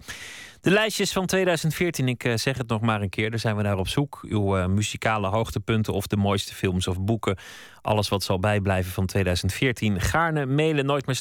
De 0.66 0.72
lijstjes 0.72 1.12
van 1.12 1.26
2014, 1.26 2.08
ik 2.08 2.24
eh, 2.24 2.36
zeg 2.36 2.58
het 2.58 2.68
nog 2.68 2.82
maar 2.82 3.02
een 3.02 3.10
keer, 3.10 3.30
daar 3.30 3.40
zijn 3.40 3.56
we 3.56 3.62
naar 3.62 3.78
op 3.78 3.88
zoek. 3.88 4.20
Uw 4.22 4.58
eh, 4.58 4.66
muzikale 4.66 5.28
hoogtepunten 5.28 5.94
of 5.94 6.08
de 6.08 6.18
mooiste 6.18 6.54
films 6.54 6.88
of 6.88 7.02
boeken. 7.02 7.38
Alles 7.82 8.10
wat 8.10 8.24
zal 8.24 8.40
bijblijven 8.40 8.92
van 8.92 9.06
2014. 9.06 10.02
Gaarne 10.02 10.46
mailen 10.46 10.86
nooit 10.86 11.06
meer. 11.06 11.16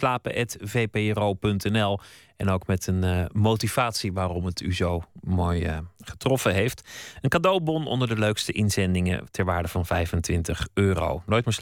En 2.36 2.48
ook 2.48 2.66
met 2.66 2.86
een 2.86 3.04
eh, 3.04 3.24
motivatie 3.32 4.12
waarom 4.12 4.44
het 4.44 4.60
u 4.60 4.74
zo 4.74 5.02
mooi 5.20 5.82
getroffen 5.98 6.54
heeft. 6.54 6.88
Een 7.20 7.30
cadeaubon 7.30 7.86
onder 7.86 8.08
de 8.08 8.18
leukste 8.18 8.52
inzendingen 8.52 9.30
ter 9.30 9.44
waarde 9.44 9.68
van 9.68 9.86
25 9.86 10.68
euro. 10.74 11.22
Nooit 11.26 11.44
meer. 11.44 11.52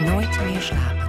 Nooit 0.00 0.40
meer 0.44 0.60
slapen. 0.60 0.99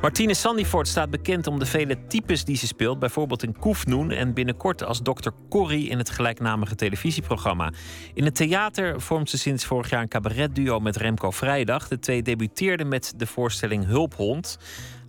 Martine 0.00 0.34
Sandifort 0.34 0.88
staat 0.88 1.10
bekend 1.10 1.46
om 1.46 1.58
de 1.58 1.66
vele 1.66 2.06
types 2.06 2.44
die 2.44 2.56
ze 2.56 2.66
speelt, 2.66 2.98
bijvoorbeeld 2.98 3.42
in 3.42 3.58
Koefnoen 3.58 4.10
en 4.10 4.34
binnenkort 4.34 4.84
als 4.84 5.00
Dr. 5.02 5.30
Corrie 5.48 5.88
in 5.88 5.98
het 5.98 6.10
gelijknamige 6.10 6.74
televisieprogramma. 6.74 7.72
In 8.14 8.24
het 8.24 8.34
theater 8.34 9.00
vormt 9.00 9.30
ze 9.30 9.38
sinds 9.38 9.64
vorig 9.64 9.90
jaar 9.90 10.02
een 10.02 10.08
cabaretduo 10.08 10.80
met 10.80 10.96
Remco 10.96 11.30
Vrijdag. 11.30 11.88
De 11.88 11.98
twee 11.98 12.22
debuteerden 12.22 12.88
met 12.88 13.12
de 13.16 13.26
voorstelling 13.26 13.86
Hulphond. 13.86 14.58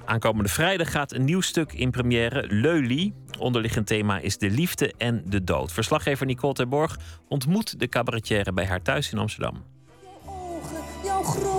Aankomende 0.06 0.50
vrijdag 0.50 0.92
gaat 0.92 1.14
een 1.14 1.26
nieuw 1.26 1.42
stuk 1.42 1.74
in 1.74 1.92
première, 1.92 2.46
Leulie. 2.48 3.14
Onderliggend 3.40 3.88
thema 3.88 4.20
is 4.20 4.38
de 4.38 4.50
liefde 4.50 4.94
en 4.98 5.24
de 5.26 5.44
dood. 5.44 5.72
Verslaggever 5.72 6.26
Nicole 6.26 6.54
Terborg 6.54 6.98
ontmoet 7.28 7.80
de 7.80 7.88
cabaretière 7.88 8.54
bij 8.54 8.66
haar 8.66 8.82
thuis 8.82 9.12
in 9.12 9.18
Amsterdam. 9.18 9.64
jouw 11.04 11.24
grote 11.24 11.42
gebaar. 11.42 11.59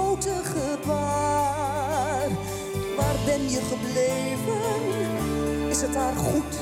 Ben 3.31 3.51
je 3.51 3.61
gebleven? 3.61 4.61
Is 5.69 5.81
het 5.81 5.93
daar 5.93 6.17
goed? 6.17 6.55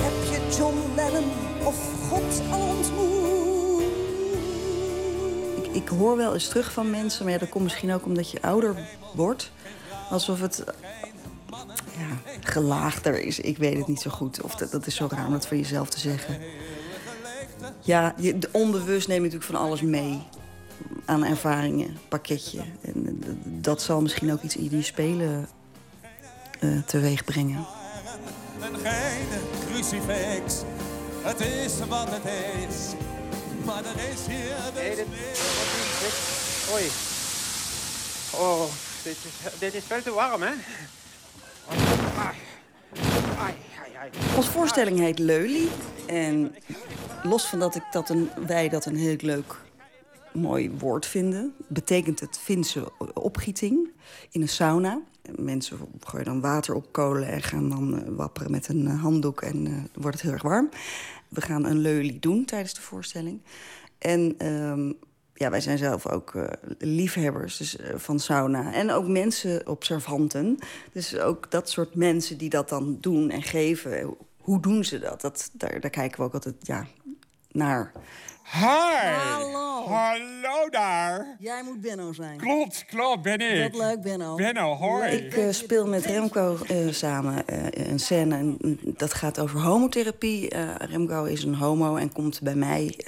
Heb 0.00 0.12
je 0.30 0.56
John 0.56 0.76
Lennon 0.94 1.30
of 1.64 2.08
God 2.08 2.42
al 2.50 2.68
ontmoet? 2.68 3.82
Ik, 5.56 5.82
ik 5.82 5.88
hoor 5.88 6.16
wel 6.16 6.34
eens 6.34 6.48
terug 6.48 6.72
van 6.72 6.90
mensen, 6.90 7.26
maar 7.26 7.38
dat 7.38 7.48
komt 7.48 7.64
misschien 7.64 7.92
ook 7.92 8.04
omdat 8.04 8.30
je 8.30 8.42
ouder 8.42 8.76
wordt. 9.14 9.52
Alsof 10.10 10.40
het 10.40 10.64
ja, 11.98 12.32
gelaagder 12.40 13.24
is. 13.24 13.40
Ik 13.40 13.58
weet 13.58 13.78
het 13.78 13.86
niet 13.86 14.00
zo 14.00 14.10
goed. 14.10 14.42
Of 14.42 14.54
dat, 14.54 14.70
dat 14.70 14.86
is 14.86 14.94
zo 14.94 15.08
raar 15.10 15.26
om 15.26 15.32
dat 15.32 15.46
van 15.46 15.56
jezelf 15.56 15.88
te 15.88 16.00
zeggen. 16.00 16.38
Ja, 17.80 18.14
je, 18.16 18.38
onbewust 18.52 19.08
neem 19.08 19.16
je 19.16 19.22
natuurlijk 19.22 19.50
van 19.52 19.60
alles 19.60 19.80
mee. 19.80 20.22
Aan 21.04 21.24
ervaringen, 21.24 21.96
pakketje. 22.08 22.60
En 22.80 23.06
eh, 23.06 23.28
dat 23.44 23.82
zal 23.82 24.00
misschien 24.00 24.32
ook 24.32 24.42
iets 24.42 24.56
in 24.56 24.68
die 24.68 24.82
spelen 24.82 25.48
eh, 26.62 26.82
teweeg 26.86 27.24
brengen. 27.24 27.66
Een 28.60 28.78
geinig 28.78 29.42
crucifix. 29.66 30.54
Het 31.22 31.40
is 31.40 31.78
wat 31.88 32.08
het 32.10 32.24
is. 32.68 32.92
Maar 33.64 33.84
er 33.84 34.10
is 34.12 34.26
hier 34.26 34.56
dus 34.74 34.96
weer... 34.96 35.36
Oei. 36.72 36.88
Oh, 38.34 38.62
dit 39.02 39.16
is, 39.16 39.58
dit 39.58 39.74
is 39.74 39.84
veel 39.84 40.02
te 40.02 40.12
warm, 40.12 40.42
hè? 40.42 40.52
Ai, 41.68 41.78
ai, 43.38 43.54
ai, 43.82 43.94
ai. 44.00 44.10
Onze 44.36 44.50
voorstelling 44.50 44.98
heet 44.98 45.18
Leulie. 45.18 45.68
En 46.06 46.54
los 47.22 47.46
van 47.46 47.58
dat 47.58 47.74
ik 47.74 47.84
dat 47.90 48.08
een, 48.08 48.30
wij 48.46 48.68
dat 48.68 48.84
een 48.84 48.96
heel 48.96 49.16
leuk, 49.18 49.56
mooi 50.32 50.70
woord 50.78 51.06
vinden... 51.06 51.54
betekent 51.68 52.20
het 52.20 52.38
Finse 52.38 52.92
opgieting 53.14 53.90
in 54.30 54.42
een 54.42 54.48
sauna. 54.48 55.00
Mensen 55.30 55.78
gooien 56.00 56.24
dan 56.24 56.40
water 56.40 56.74
op 56.74 56.92
kolen 56.92 57.28
en 57.28 57.42
gaan 57.42 57.68
dan 57.68 58.00
eh, 58.00 58.08
wapperen 58.08 58.50
met 58.50 58.68
een 58.68 58.86
eh, 58.86 59.00
handdoek... 59.00 59.42
en 59.42 59.66
eh, 59.66 59.72
wordt 59.94 60.16
het 60.16 60.22
heel 60.22 60.32
erg 60.32 60.42
warm. 60.42 60.68
We 61.28 61.40
gaan 61.40 61.64
een 61.64 61.78
leulie 61.78 62.18
doen 62.18 62.44
tijdens 62.44 62.74
de 62.74 62.80
voorstelling. 62.80 63.40
En 63.98 64.34
ehm, 64.38 64.92
ja, 65.34 65.50
wij 65.50 65.60
zijn 65.60 65.78
zelf 65.78 66.08
ook 66.08 66.34
liefhebbers 66.78 67.56
dus, 67.56 67.76
van 67.94 68.20
sauna. 68.20 68.72
En 68.72 68.90
ook 68.90 69.06
mensen, 69.06 69.66
observanten. 69.66 70.58
Dus 70.92 71.18
ook 71.18 71.50
dat 71.50 71.70
soort 71.70 71.94
mensen 71.94 72.38
die 72.38 72.48
dat 72.48 72.68
dan 72.68 72.98
doen 73.00 73.30
en 73.30 73.42
geven. 73.42 74.14
Hoe 74.36 74.60
doen 74.60 74.84
ze 74.84 74.98
dat? 74.98 75.20
dat 75.20 75.50
daar, 75.52 75.80
daar 75.80 75.90
kijken 75.90 76.18
we 76.18 76.24
ook 76.24 76.34
altijd 76.34 76.56
ja, 76.60 76.86
naar. 77.50 77.92
Hi! 78.44 79.06
Hallo. 79.06 79.86
Hallo 79.86 80.68
daar! 80.70 81.36
Jij 81.38 81.62
moet 81.62 81.80
Benno 81.80 82.12
zijn. 82.12 82.38
Klopt, 82.38 82.84
klopt, 82.84 83.22
ben 83.22 83.40
ik. 83.40 83.72
Wat 83.72 83.82
leuk, 83.82 84.02
Benno. 84.02 84.34
Benno, 84.34 84.74
hoi. 84.74 85.10
Ik 85.10 85.36
eh, 85.36 85.50
speel 85.50 85.86
met 85.86 86.06
Remco 86.06 86.58
eh, 86.68 86.76
samen 86.90 87.46
eh, 87.46 87.88
een 87.90 87.98
scène. 87.98 88.36
En 88.36 88.58
dat 88.82 89.14
gaat 89.14 89.40
over 89.40 89.60
homotherapie. 89.60 90.56
Remco 90.78 91.24
is 91.24 91.44
een 91.44 91.54
homo 91.54 91.96
en 91.96 92.12
komt 92.12 92.40
bij 92.42 92.54
mij 92.54 92.98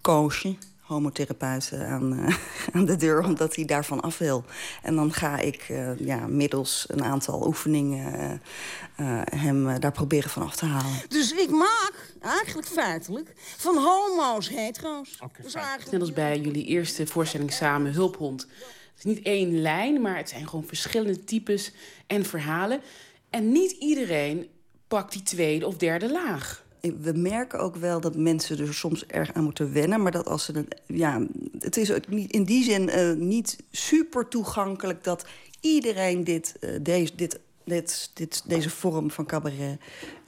coachen. 0.00 0.58
Homotherapeut 0.90 1.72
aan, 1.72 2.18
eh, 2.18 2.36
aan 2.74 2.84
de 2.84 2.96
deur, 2.96 3.24
omdat 3.24 3.56
hij 3.56 3.64
daarvan 3.64 4.00
af 4.00 4.18
wil. 4.18 4.44
En 4.82 4.94
dan 4.94 5.12
ga 5.12 5.38
ik 5.38 5.66
eh, 5.68 5.98
ja, 5.98 6.26
middels 6.26 6.84
een 6.88 7.04
aantal 7.04 7.46
oefeningen 7.46 8.40
eh, 8.96 9.20
hem 9.24 9.80
daar 9.80 9.92
proberen 9.92 10.30
van 10.30 10.42
af 10.42 10.56
te 10.56 10.64
halen. 10.64 10.90
Dus 11.08 11.32
ik 11.32 11.50
maak 11.50 12.12
eigenlijk 12.20 12.68
feitelijk 12.68 13.32
van 13.36 13.76
homo's 13.76 14.48
hetero's. 14.48 15.18
dus 15.42 15.54
eigenlijk... 15.54 15.90
Net 15.90 16.00
als 16.00 16.12
bij 16.12 16.38
jullie 16.40 16.64
eerste 16.64 17.06
voorstelling 17.06 17.52
samen, 17.52 17.92
Hulphond. 17.92 18.40
Het 18.40 18.98
is 18.98 19.04
niet 19.04 19.22
één 19.22 19.60
lijn, 19.60 20.00
maar 20.00 20.16
het 20.16 20.28
zijn 20.28 20.48
gewoon 20.48 20.64
verschillende 20.66 21.24
types 21.24 21.72
en 22.06 22.24
verhalen. 22.24 22.80
En 23.30 23.52
niet 23.52 23.70
iedereen 23.70 24.48
pakt 24.88 25.12
die 25.12 25.22
tweede 25.22 25.66
of 25.66 25.76
derde 25.76 26.10
laag. 26.10 26.64
We 26.80 27.12
merken 27.14 27.58
ook 27.60 27.76
wel 27.76 28.00
dat 28.00 28.16
mensen 28.16 28.58
er 28.58 28.74
soms 28.74 29.06
erg 29.06 29.32
aan 29.32 29.44
moeten 29.44 29.72
wennen. 29.72 30.02
Maar 30.02 30.12
dat 30.12 30.26
als 30.28 30.44
ze. 30.44 30.52
het- 30.52 30.80
Ja, 30.86 31.26
het 31.58 31.76
is 31.76 31.92
ook 31.92 32.08
niet, 32.08 32.32
in 32.32 32.44
die 32.44 32.64
zin 32.64 32.88
eh, 32.88 33.12
niet 33.12 33.58
super 33.70 34.28
toegankelijk 34.28 35.04
dat 35.04 35.26
iedereen 35.60 36.24
dit, 36.24 36.56
eh, 36.60 36.70
deze, 36.82 37.14
dit, 37.14 37.40
dit, 37.64 38.10
dit, 38.14 38.42
deze 38.48 38.70
vorm 38.70 39.10
van 39.10 39.26
cabaret 39.26 39.78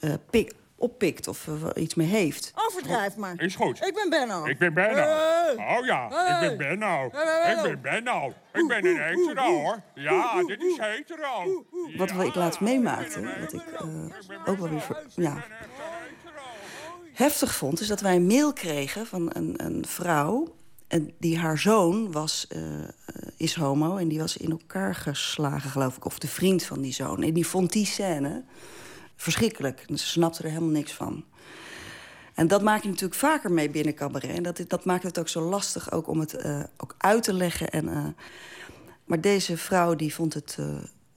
eh, 0.01 0.12
pik, 0.31 0.53
oppikt 0.77 1.29
of 1.29 1.47
iets 1.74 1.95
mee 1.95 2.07
heeft. 2.07 2.53
Overdrijf 2.69 3.16
maar. 3.16 3.41
Is 3.41 3.55
goed. 3.55 3.87
Ik 3.87 3.95
ben 3.95 4.11
Benno. 4.11 4.45
Ik 4.47 4.59
ben 4.59 4.74
Benno. 4.74 4.95
Hey. 4.97 5.55
Oh 5.79 5.85
ja, 5.87 6.09
Hey. 6.09 6.51
ik 6.51 6.57
ben 6.59 6.69
Benno. 6.69 7.09
Hey, 7.12 7.55
Ik 7.57 7.62
ben 7.62 7.81
Benno. 7.81 8.33
Ik 8.53 8.69
ben 8.69 8.87
een 8.87 9.03
hetero 9.03 9.61
hoor. 9.61 9.81
Ja, 9.95 10.43
dit 10.47 10.62
is 10.62 10.77
hetero. 10.79 11.65
Wat 11.97 12.12
we 12.12 12.24
ik 12.24 12.35
laatst 12.35 12.61
meemaakte, 12.61 13.20
wat 13.41 13.53
ik 13.53 13.62
eh, 13.79 14.49
ook 14.49 14.59
wel 14.59 14.69
weer 14.69 15.03
ja, 15.16 15.45
heftig 17.23 17.55
vond, 17.55 17.81
is 17.81 17.86
dat 17.86 18.01
wij 18.01 18.16
een 18.16 18.27
mail 18.27 18.53
kregen 18.53 19.07
van 19.07 19.31
een, 19.32 19.55
een 19.57 19.86
vrouw. 19.86 20.55
En 20.89 21.12
die 21.19 21.39
haar 21.39 21.59
zoon 21.59 22.12
was, 22.12 22.47
eh, 22.49 22.61
is 23.36 23.55
homo 23.55 23.97
en 23.97 24.09
die 24.09 24.19
was 24.19 24.36
in 24.36 24.51
elkaar 24.51 24.94
geslagen, 24.94 25.70
geloof 25.70 25.97
ik. 25.97 26.05
Of 26.05 26.19
de 26.19 26.28
vriend 26.28 26.65
van 26.65 26.81
die 26.81 26.93
zoon. 26.93 27.23
En 27.23 27.32
die 27.32 27.47
vond 27.47 27.73
die 27.73 27.86
scène 27.86 28.44
verschrikkelijk. 29.16 29.85
En 29.89 29.99
ze 29.99 30.07
snapte 30.07 30.43
er 30.43 30.49
helemaal 30.49 30.70
niks 30.70 30.93
van. 30.93 31.24
En 32.35 32.49
dat 32.49 32.62
maak 32.62 32.82
je 32.82 32.89
natuurlijk 32.89 33.20
vaker 33.20 33.53
mee 33.53 33.70
binnen 33.70 33.94
cabaret. 33.94 34.36
En 34.36 34.43
dat, 34.43 34.65
dat 34.69 34.85
maakt 34.85 35.03
het 35.03 35.19
ook 35.19 35.28
zo 35.28 35.40
lastig 35.40 35.93
ook 35.93 36.07
om 36.07 36.20
het 36.20 36.35
eh, 36.35 36.61
ook 36.77 36.94
uit 36.99 37.23
te 37.23 37.32
leggen. 37.32 37.70
En, 37.70 37.89
eh, 37.89 38.07
maar 39.05 39.20
deze 39.20 39.57
vrouw 39.57 39.94
die 39.94 40.15
vond 40.15 40.35
het, 40.35 40.59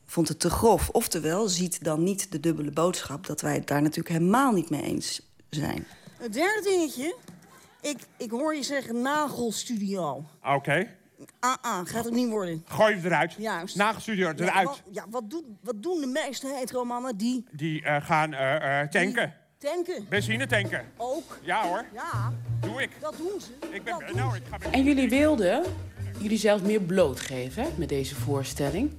vond 0.06 0.28
het 0.28 0.40
te 0.40 0.50
grof. 0.50 0.90
Oftewel, 0.90 1.48
ziet 1.48 1.84
dan 1.84 2.04
niet 2.04 2.32
de 2.32 2.40
dubbele 2.40 2.72
boodschap... 2.72 3.26
dat 3.26 3.42
wij 3.42 3.54
het 3.54 3.68
daar 3.68 3.82
natuurlijk 3.82 4.16
helemaal 4.16 4.52
niet 4.52 4.70
mee 4.70 4.82
eens 4.82 5.22
zijn. 5.60 5.86
Het 6.18 6.34
derde 6.34 6.62
dingetje. 6.70 7.16
Ik, 7.82 7.98
ik 8.18 8.32
hoor 8.32 8.56
je 8.56 8.64
zeggen 8.64 9.02
nagelstudio. 9.02 10.24
Oké, 10.44 10.88
Ah, 11.40 11.56
ah, 11.62 11.80
gaat 11.88 12.06
het 12.06 12.14
niet 12.14 12.30
worden. 12.30 12.64
gooi 12.68 12.96
hem 12.96 13.06
eruit. 13.06 13.34
Juist. 13.38 13.76
Nagelstudio 13.76 14.28
Ja, 14.28 14.34
eruit. 14.36 14.68
wat, 14.68 14.82
ja, 14.92 15.06
wat, 15.10 15.30
doen, 15.30 15.58
wat 15.62 15.84
doen 15.84 16.00
de 16.02 16.08
meeste 16.08 16.48
hetero-mannen 16.60 17.18
die 17.18 17.46
Die 17.52 17.82
eh, 17.84 18.06
gaan 18.06 18.34
eh, 18.34 18.82
eh, 18.82 18.90
tanken. 18.90 19.34
tanken? 19.58 20.06
Benzine 20.10 20.48
tanken. 20.48 20.86
Ook. 20.98 21.40
Ja 21.42 21.68
hoor, 21.68 21.86
Ja, 21.94 22.34
doe 22.62 22.82
ik. 22.82 22.90
dat 23.00 23.18
doen 23.18 23.42
ze. 23.42 23.68
Ik 23.70 23.84
ben 23.84 24.00
Dat 24.00 24.06
Benno. 24.14 24.34
Ik 24.34 24.42
ga 24.50 24.72
En 24.72 24.84
jullie 24.84 25.10
wilden 25.10 25.64
jullie 26.20 26.38
zelf 26.38 26.62
meer 26.62 26.82
blootgeven 26.82 27.64
hè, 27.64 27.70
met 27.76 27.90
deze 27.90 28.16
voorstelling. 28.16 28.92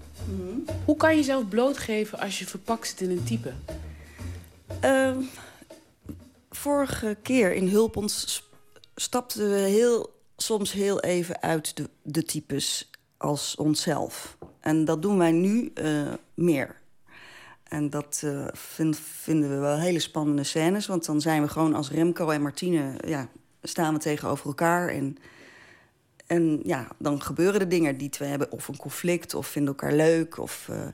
Hoe 0.84 0.96
kan 0.96 1.10
je 1.10 1.16
jezelf 1.16 1.48
blootgeven 1.48 2.18
als 2.18 2.38
je 2.38 2.46
verpakt 2.46 2.86
zit 2.88 3.00
in 3.00 3.10
een 3.10 3.24
type? 3.24 3.52
Ehm, 4.80 5.20
vorige 6.56 7.16
keer 7.22 7.54
in 7.54 7.68
Hulpons 7.68 8.34
sp- 8.34 8.54
stapten 8.94 9.50
we 9.50 9.56
heel, 9.58 10.14
soms 10.36 10.72
heel 10.72 11.00
even 11.00 11.42
uit 11.42 11.76
de, 11.76 11.90
de 12.02 12.22
types 12.22 12.90
als 13.16 13.56
onszelf. 13.56 14.36
En 14.60 14.84
dat 14.84 15.02
doen 15.02 15.18
wij 15.18 15.32
nu 15.32 15.70
eh, 15.74 16.12
meer. 16.34 16.76
En 17.64 17.90
dat 17.90 18.20
eh, 18.24 18.46
vind- 18.52 18.98
vinden 18.98 19.50
we 19.50 19.56
wel 19.56 19.78
hele 19.78 19.98
spannende 19.98 20.44
scènes. 20.44 20.86
Want 20.86 21.04
dan 21.06 21.20
zijn 21.20 21.42
we 21.42 21.48
gewoon 21.48 21.74
als 21.74 21.90
Remco 21.90 22.30
en 22.30 22.42
Martine... 22.42 22.94
Ja, 23.06 23.28
staan 23.62 23.94
we 23.94 24.00
tegenover 24.00 24.46
elkaar 24.46 24.88
en... 24.88 25.16
En 26.26 26.60
ja, 26.62 26.88
dan 26.98 27.22
gebeuren 27.22 27.60
de 27.60 27.66
dingen. 27.66 27.98
Die 27.98 28.08
twee 28.08 28.28
hebben 28.28 28.52
of 28.52 28.68
een 28.68 28.76
conflict 28.76 29.34
of 29.34 29.46
vinden 29.46 29.74
elkaar 29.74 29.92
leuk. 29.92 30.38
Of, 30.38 30.68
eh, 30.68 30.86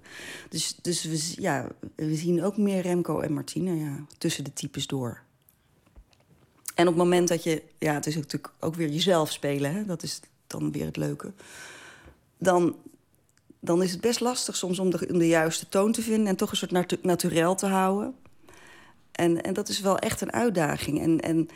dus 0.49 0.75
dus 0.75 1.05
we, 1.05 1.43
ja, 1.43 1.69
we 1.97 2.15
zien 2.15 2.43
ook 2.43 2.57
meer 2.57 2.81
Remco 2.83 3.21
en 3.21 3.33
Martine 3.33 3.77
ja, 3.77 4.05
tussen 4.19 4.45
de 4.45 4.53
types 4.53 4.87
door. 4.87 5.23
En 6.75 6.89
op 6.89 6.95
het 6.95 7.03
moment 7.03 7.29
dat 7.29 7.43
je... 7.43 7.63
Ja, 7.79 7.95
het 7.95 8.07
is 8.07 8.15
natuurlijk 8.15 8.53
ook 8.61 8.75
weer 8.75 8.89
jezelf 8.89 9.33
spelen. 9.33 9.75
Hè? 9.75 9.85
Dat 9.85 10.03
is 10.03 10.21
dan 10.47 10.73
weer 10.73 10.85
het 10.85 10.97
leuke. 10.97 11.33
Dan, 12.39 12.77
dan 13.61 13.83
is 13.83 13.93
het 13.93 14.01
best 14.01 14.21
lastig 14.21 14.57
soms 14.57 14.79
om 14.79 14.91
de, 14.91 15.07
de 15.13 15.29
juiste 15.29 15.69
toon 15.69 15.93
te 15.93 16.03
vinden... 16.03 16.27
en 16.27 16.37
toch 16.37 16.51
een 16.51 16.57
soort 16.57 16.71
natu 16.71 16.99
naturel 17.03 17.55
te 17.55 17.67
houden. 17.67 18.15
En, 19.13 19.43
en 19.43 19.55
dat 19.55 19.69
is 19.69 19.81
wel 19.81 19.99
echt 19.99 20.21
een 20.21 20.33
uitdaging. 20.33 21.01
En, 21.01 21.21
en, 21.21 21.49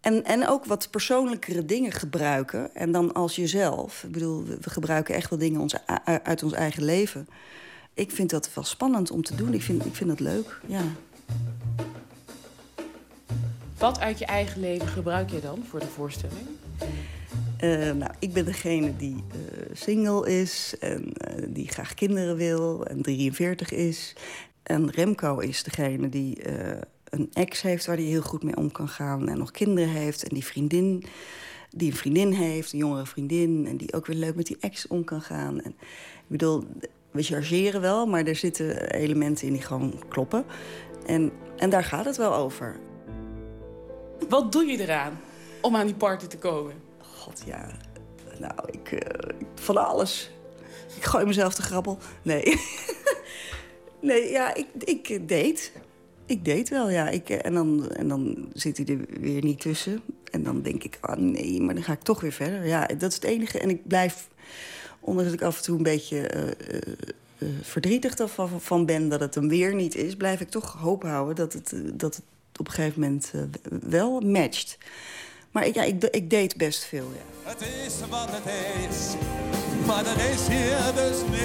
en, 0.00 0.24
en 0.24 0.48
ook 0.48 0.64
wat 0.64 0.90
persoonlijkere 0.90 1.64
dingen 1.64 1.92
gebruiken. 1.92 2.74
En 2.74 2.92
dan 2.92 3.12
als 3.12 3.36
jezelf. 3.36 4.04
Ik 4.04 4.12
bedoel, 4.12 4.44
we, 4.44 4.70
gebruiken 4.70 5.14
echt 5.14 5.30
wel 5.30 5.38
dingen 5.38 5.68
uit 6.22 6.42
ons 6.42 6.52
eigen 6.52 6.84
leven. 6.84 7.28
ik 7.94 8.10
vind 8.10 8.30
dat 8.30 8.54
wel 8.54 8.64
spannend 8.64 9.10
om 9.10 9.22
te 9.22 9.34
doen. 9.34 9.54
Ik 9.54 9.62
vind, 9.62 9.84
ik 9.86 9.94
vind 9.94 10.08
dat 10.08 10.20
leuk, 10.20 10.60
ja. 10.66 10.82
Wat 13.82 14.00
uit 14.00 14.18
je 14.18 14.26
eigen 14.26 14.60
leven 14.60 14.88
gebruik 14.88 15.30
je 15.30 15.40
dan 15.40 15.64
voor 15.68 15.80
de 15.80 15.86
voorstelling? 15.86 16.46
Uh, 17.60 17.92
nou, 17.92 18.12
ik 18.18 18.32
ben 18.32 18.44
degene 18.44 18.96
die 18.96 19.14
uh, 19.16 19.70
single 19.72 20.30
is 20.30 20.74
en 20.80 21.02
uh, 21.02 21.46
die 21.48 21.68
graag 21.68 21.94
kinderen 21.94 22.36
wil 22.36 22.86
en 22.86 23.02
43 23.02 23.70
is. 23.70 24.14
En 24.62 24.90
Remco 24.90 25.38
is 25.38 25.62
degene 25.62 26.08
die 26.08 26.42
een 27.04 27.30
ex 27.32 27.62
heeft 27.62 27.86
waar 27.86 27.96
hij 27.96 28.04
heel 28.04 28.22
goed 28.22 28.42
mee 28.42 28.56
om 28.56 28.72
kan 28.72 28.88
gaan 28.88 29.28
en 29.28 29.38
nog 29.38 29.50
kinderen 29.50 29.90
heeft. 29.90 30.28
En 30.28 30.34
die 30.34 30.44
vriendin 30.44 31.04
die 31.70 31.90
een 31.90 31.96
vriendin 31.96 32.32
heeft, 32.32 32.72
een 32.72 32.78
jongere 32.78 33.06
vriendin... 33.06 33.66
en 33.66 33.76
die 33.76 33.92
ook 33.92 34.06
weer 34.06 34.16
leuk 34.16 34.34
met 34.34 34.46
die 34.46 34.56
ex 34.60 34.86
om 34.86 35.04
kan 35.04 35.20
gaan. 35.22 35.60
En, 35.60 35.70
ik 36.16 36.26
bedoel, 36.26 36.64
we 37.10 37.22
chargeren 37.22 37.80
wel, 37.80 38.06
maar 38.06 38.24
er 38.24 38.36
zitten 38.36 38.90
elementen 38.90 39.46
in 39.46 39.52
die 39.52 39.62
gewoon 39.62 40.02
kloppen. 40.08 40.44
En, 41.06 41.32
en 41.56 41.70
daar 41.70 41.84
gaat 41.84 42.04
het 42.04 42.16
wel 42.16 42.34
over. 42.34 42.80
Wat 44.28 44.52
doe 44.52 44.64
je 44.64 44.78
eraan 44.78 45.20
om 45.60 45.76
aan 45.76 45.86
die 45.86 45.94
party 45.94 46.26
te 46.26 46.38
komen? 46.38 46.74
God, 46.98 47.42
ja. 47.46 47.70
Nou, 48.38 48.54
ik... 48.70 48.92
Uh, 48.92 49.00
van 49.54 49.86
alles. 49.86 50.30
Ik 50.96 51.04
gooi 51.04 51.24
mezelf 51.24 51.54
te 51.54 51.62
grabbel. 51.62 51.98
Nee. 52.22 52.42
nee, 54.00 54.30
ja, 54.30 54.54
ik, 54.54 54.66
ik 54.78 55.28
date. 55.28 55.70
Ik 56.26 56.44
date 56.44 56.74
wel, 56.74 56.90
ja. 56.90 57.08
Ik, 57.08 57.30
en, 57.30 57.54
dan, 57.54 57.90
en 57.90 58.08
dan 58.08 58.48
zit 58.52 58.76
hij 58.76 58.86
er 58.86 59.20
weer 59.20 59.44
niet 59.44 59.60
tussen. 59.60 60.00
En 60.30 60.42
dan 60.42 60.62
denk 60.62 60.84
ik, 60.84 60.98
oh 61.02 61.14
nee, 61.16 61.60
maar 61.60 61.74
dan 61.74 61.82
ga 61.82 61.92
ik 61.92 62.02
toch 62.02 62.20
weer 62.20 62.32
verder. 62.32 62.66
Ja, 62.66 62.86
dat 62.86 63.10
is 63.10 63.14
het 63.14 63.24
enige. 63.24 63.58
En 63.58 63.70
ik 63.70 63.86
blijf, 63.86 64.28
ondanks 65.00 65.30
dat 65.30 65.40
ik 65.40 65.46
af 65.46 65.56
en 65.56 65.62
toe 65.62 65.76
een 65.76 65.82
beetje 65.82 66.30
verdrietig 67.62 68.14
ervan 68.14 68.60
van 68.60 68.86
ben 68.86 69.08
dat 69.08 69.20
het 69.20 69.34
hem 69.34 69.48
weer 69.48 69.74
niet 69.74 69.94
is, 69.94 70.16
blijf 70.16 70.40
ik 70.40 70.48
toch 70.48 70.72
hoop 70.72 71.02
houden 71.02 71.34
dat 71.34 71.52
het, 71.52 71.74
dat 71.94 72.14
het 72.14 72.24
op 72.56 72.66
een 72.66 72.72
gegeven 72.72 73.00
moment 73.00 73.32
wel 73.82 74.20
matcht. 74.20 74.78
Maar 75.50 75.66
ik, 75.66 75.74
ja, 75.74 75.82
ik, 75.82 76.04
ik 76.04 76.30
date 76.30 76.56
best 76.56 76.84
veel, 76.84 77.10
ja. 77.14 77.50
Het 77.50 77.60
is 77.60 78.08
wat 78.08 78.28
het 78.30 78.44
is, 78.90 79.14
maar 79.86 80.06
er 80.06 80.30
is 80.30 80.46
hier 80.48 80.92
dus 80.94 81.20
niks. 81.30 81.40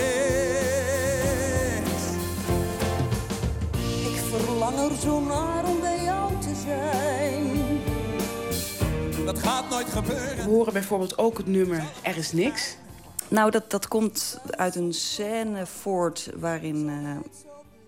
Ik 4.16 4.22
verlang 4.30 4.78
er 4.78 4.96
zo 4.96 5.22
naar 5.22 5.66
om 5.66 5.80
bij 5.80 6.04
jou 6.04 6.32
te 6.42 6.56
zijn. 6.66 7.66
Dat 9.26 9.40
gaat 9.40 9.70
nooit 9.70 9.90
gebeuren. 9.90 10.36
We 10.36 10.44
horen 10.44 10.74
bijvoorbeeld 10.74 11.18
ook 11.18 11.38
het 11.38 11.48
nummer 11.48 11.84
Er 12.02 12.18
is 12.18 12.32
niks. 12.32 12.78
Nou, 13.28 13.52
dat, 13.52 13.72
dat 13.72 13.88
komt 13.88 14.40
uit 14.50 14.76
een 14.76 14.94
scène 14.94 15.66
voort 15.66 16.30
waarin... 16.36 16.88
Uh, 16.88 17.18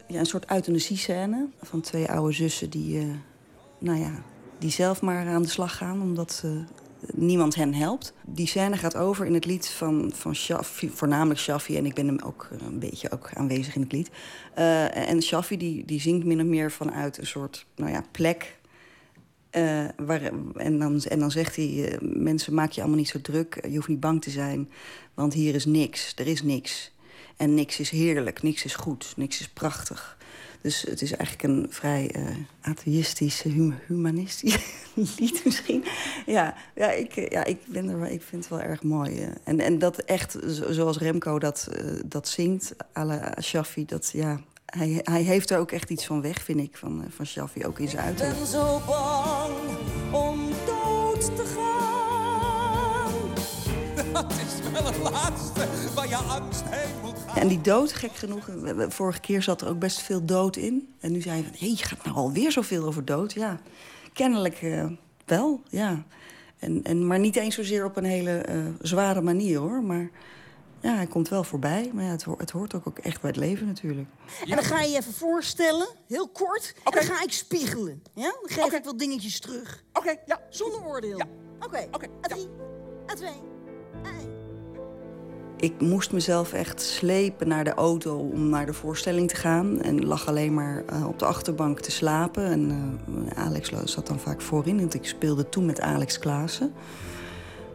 ja, 0.10 0.20
een 0.20 0.26
soort 0.26 0.52
euthanasiescène 0.52 1.48
van 1.62 1.82
twee 1.82 2.10
oude 2.10 2.34
zussen 2.34 2.70
die... 2.70 3.06
Uh, 3.06 3.14
nou 3.78 4.00
ja, 4.00 4.24
die 4.58 4.72
zelf 4.72 5.02
maar 5.02 5.28
aan 5.28 5.42
de 5.42 5.48
slag 5.48 5.78
gaan, 5.78 6.02
omdat 6.02 6.42
uh, 6.46 6.52
niemand 7.14 7.56
hen 7.56 7.74
helpt. 7.74 8.14
Die 8.26 8.48
scène 8.48 8.78
gaat 8.78 8.96
over 8.96 9.26
in 9.26 9.34
het 9.34 9.46
lied 9.46 9.70
van, 9.70 10.12
van 10.16 10.36
Shaffi, 10.36 10.90
voornamelijk 10.90 11.40
Shaffi... 11.40 11.78
en 11.78 11.86
ik 11.86 11.94
ben 11.94 12.08
hem 12.08 12.20
ook 12.20 12.50
een 12.68 12.80
beetje 12.80 13.12
ook 13.12 13.30
aanwezig 13.34 13.76
in 13.76 13.82
het 13.82 13.92
lied. 13.92 14.10
En 14.94 15.22
Shaffi 15.22 15.58
die, 15.58 15.86
die 15.86 16.00
zingt 16.00 16.26
min 16.26 16.40
of 16.42 16.46
meer 16.46 16.72
vanuit 16.72 17.18
een 17.18 17.28
soort 17.28 17.66
nou 17.76 17.92
ja, 17.92 18.04
plek... 18.12 18.58
Waar, 19.98 20.22
en, 20.56 20.80
dan, 20.80 21.04
en 21.04 21.20
dan 21.20 21.32
zegt 21.32 21.56
hij, 21.56 21.98
mensen 22.02 22.54
maak 22.54 22.72
je 22.72 22.82
allemaal 22.82 23.00
niet 23.00 23.10
zo 23.10 23.22
druk. 23.22 23.66
Je 23.68 23.76
hoeft 23.76 23.88
niet 23.88 24.00
bang 24.00 24.22
te 24.22 24.30
zijn, 24.30 24.70
want 25.14 25.34
hier 25.34 25.56
is 25.56 25.66
niks. 25.66 26.14
Er 26.16 26.28
is 26.28 26.44
niks. 26.44 26.92
En 27.40 27.54
niks 27.54 27.80
is 27.80 27.90
heerlijk, 27.90 28.42
niks 28.42 28.64
is 28.64 28.76
goed, 28.76 29.14
niks 29.16 29.40
is 29.40 29.48
prachtig. 29.48 30.18
Dus 30.62 30.82
het 30.82 31.02
is 31.02 31.12
eigenlijk 31.12 31.44
een 31.44 31.68
vrij 31.70 32.16
uh, 32.18 32.26
atheïstisch, 32.62 33.42
hum 33.42 33.80
humanistisch 33.88 34.58
lied 35.18 35.42
misschien. 35.46 35.84
Ja, 36.26 36.56
ja, 36.76 36.92
ik, 36.92 37.32
ja 37.32 37.44
ik, 37.44 37.58
ben 37.66 37.90
er, 37.90 38.12
ik 38.12 38.22
vind 38.22 38.42
het 38.42 38.50
wel 38.50 38.62
erg 38.62 38.84
mooi. 38.84 39.22
Uh. 39.22 39.28
En, 39.44 39.60
en 39.60 39.80
dat 39.80 39.98
echt, 39.98 40.38
zoals 40.70 40.98
Remco 40.98 41.40
dat, 41.40 41.70
uh, 41.72 42.00
dat 42.06 42.28
zingt, 42.28 42.76
à 42.98 43.06
la 43.06 43.36
Shaffi, 43.42 43.86
dat 43.86 44.10
ja... 44.14 44.40
Hij, 44.66 45.00
hij 45.04 45.22
heeft 45.22 45.50
er 45.50 45.58
ook 45.58 45.72
echt 45.72 45.90
iets 45.90 46.06
van 46.06 46.22
weg, 46.22 46.44
vind 46.44 46.60
ik, 46.60 46.78
van, 46.78 47.06
van 47.10 47.26
Shaffi, 47.26 47.66
ook 47.66 47.80
in 47.80 47.88
zijn 47.88 48.04
uiterlijk. 48.06 48.38
Ik 48.38 48.44
ben 48.44 48.52
zo 48.52 48.82
bang 48.86 49.99
Dat 54.20 54.32
is 54.32 54.72
wel 54.72 54.86
het 54.86 54.98
laatste 54.98 55.68
waar 55.96 56.08
je 56.08 56.16
angst 56.16 56.64
heen 56.66 57.02
moet 57.02 57.16
gaan. 57.28 57.36
En 57.36 57.48
die 57.48 57.62
dood, 57.62 57.94
gek 57.94 58.16
genoeg, 58.16 58.50
vorige 58.88 59.20
keer 59.20 59.42
zat 59.42 59.62
er 59.62 59.70
ook 59.70 59.80
best 59.80 60.02
veel 60.02 60.26
dood 60.26 60.56
in. 60.56 60.94
En 61.00 61.12
nu 61.12 61.22
zei 61.22 61.38
je 61.38 61.44
van, 61.44 61.52
hé, 61.52 61.60
hey, 61.60 61.70
je 61.70 61.84
gaat 61.84 62.06
nou 62.06 62.18
alweer 62.18 62.52
zoveel 62.52 62.86
over 62.86 63.06
dood. 63.06 63.34
Ja, 63.34 63.60
kennelijk 64.14 64.62
uh, 64.62 64.86
wel, 65.26 65.62
ja. 65.70 66.04
En, 66.58 66.84
en, 66.84 67.08
maar 67.08 67.20
niet 67.20 67.36
eens 67.36 67.56
zozeer 67.56 67.86
op 67.86 67.98
een 67.98 68.04
hele 68.04 68.46
uh, 68.50 68.66
zware 68.82 69.22
manier, 69.22 69.60
hoor. 69.60 69.84
Maar 69.84 70.10
ja, 70.80 70.96
hij 70.96 71.08
komt 71.08 71.30
wel 71.30 71.44
voorbij. 71.44 71.92
Maar 71.94 72.04
ja, 72.04 72.12
het, 72.12 72.24
hoort, 72.24 72.40
het 72.40 72.52
hoort 72.52 72.74
ook, 72.74 72.88
ook 72.88 72.98
echt 72.98 73.22
bij 73.22 73.30
het 73.30 73.40
leven 73.40 73.68
natuurlijk. 73.68 74.08
En 74.46 74.56
dan 74.56 74.64
ga 74.64 74.82
je 74.82 74.90
je 74.90 74.98
even 74.98 75.14
voorstellen, 75.14 75.88
heel 76.08 76.28
kort. 76.28 76.74
Okay. 76.84 77.02
En 77.02 77.08
dan 77.08 77.16
ga 77.16 77.24
ik 77.24 77.32
spiegelen. 77.32 78.04
Ja? 78.14 78.24
Dan 78.42 78.50
geef 78.50 78.64
okay. 78.66 78.78
ik 78.78 78.86
wat 78.86 79.00
dingetjes 79.00 79.40
terug. 79.40 79.84
Oké, 79.94 80.00
okay, 80.00 80.20
ja. 80.26 80.42
Zonder 80.50 80.86
oordeel. 80.86 81.18
Ja. 81.18 81.26
Oké, 81.56 81.66
okay. 81.66 81.88
okay. 81.92 82.10
A 82.26 82.28
drie, 82.28 82.50
A 83.12 83.14
twee, 83.14 83.49
ik 85.60 85.82
moest 85.82 86.12
mezelf 86.12 86.54
echt 86.54 86.82
slepen 86.82 87.48
naar 87.48 87.64
de 87.64 87.74
auto 87.74 88.18
om 88.18 88.50
naar 88.50 88.66
de 88.66 88.74
voorstelling 88.74 89.30
te 89.30 89.36
gaan. 89.36 89.82
En 89.82 90.06
lag 90.06 90.28
alleen 90.28 90.54
maar 90.54 90.84
uh, 90.94 91.08
op 91.08 91.20
de 91.20 91.26
achterbank 91.26 91.80
te 91.80 91.92
slapen. 91.92 92.44
En 92.44 92.70
uh, 93.10 93.46
Alex 93.46 93.72
zat 93.84 94.08
dan 94.08 94.20
vaak 94.20 94.42
voorin. 94.42 94.80
Want 94.80 94.94
ik 94.94 95.06
speelde 95.06 95.50
toen 95.50 95.66
met 95.66 95.82
Alex 95.82 96.20
Klaassen. 96.20 96.74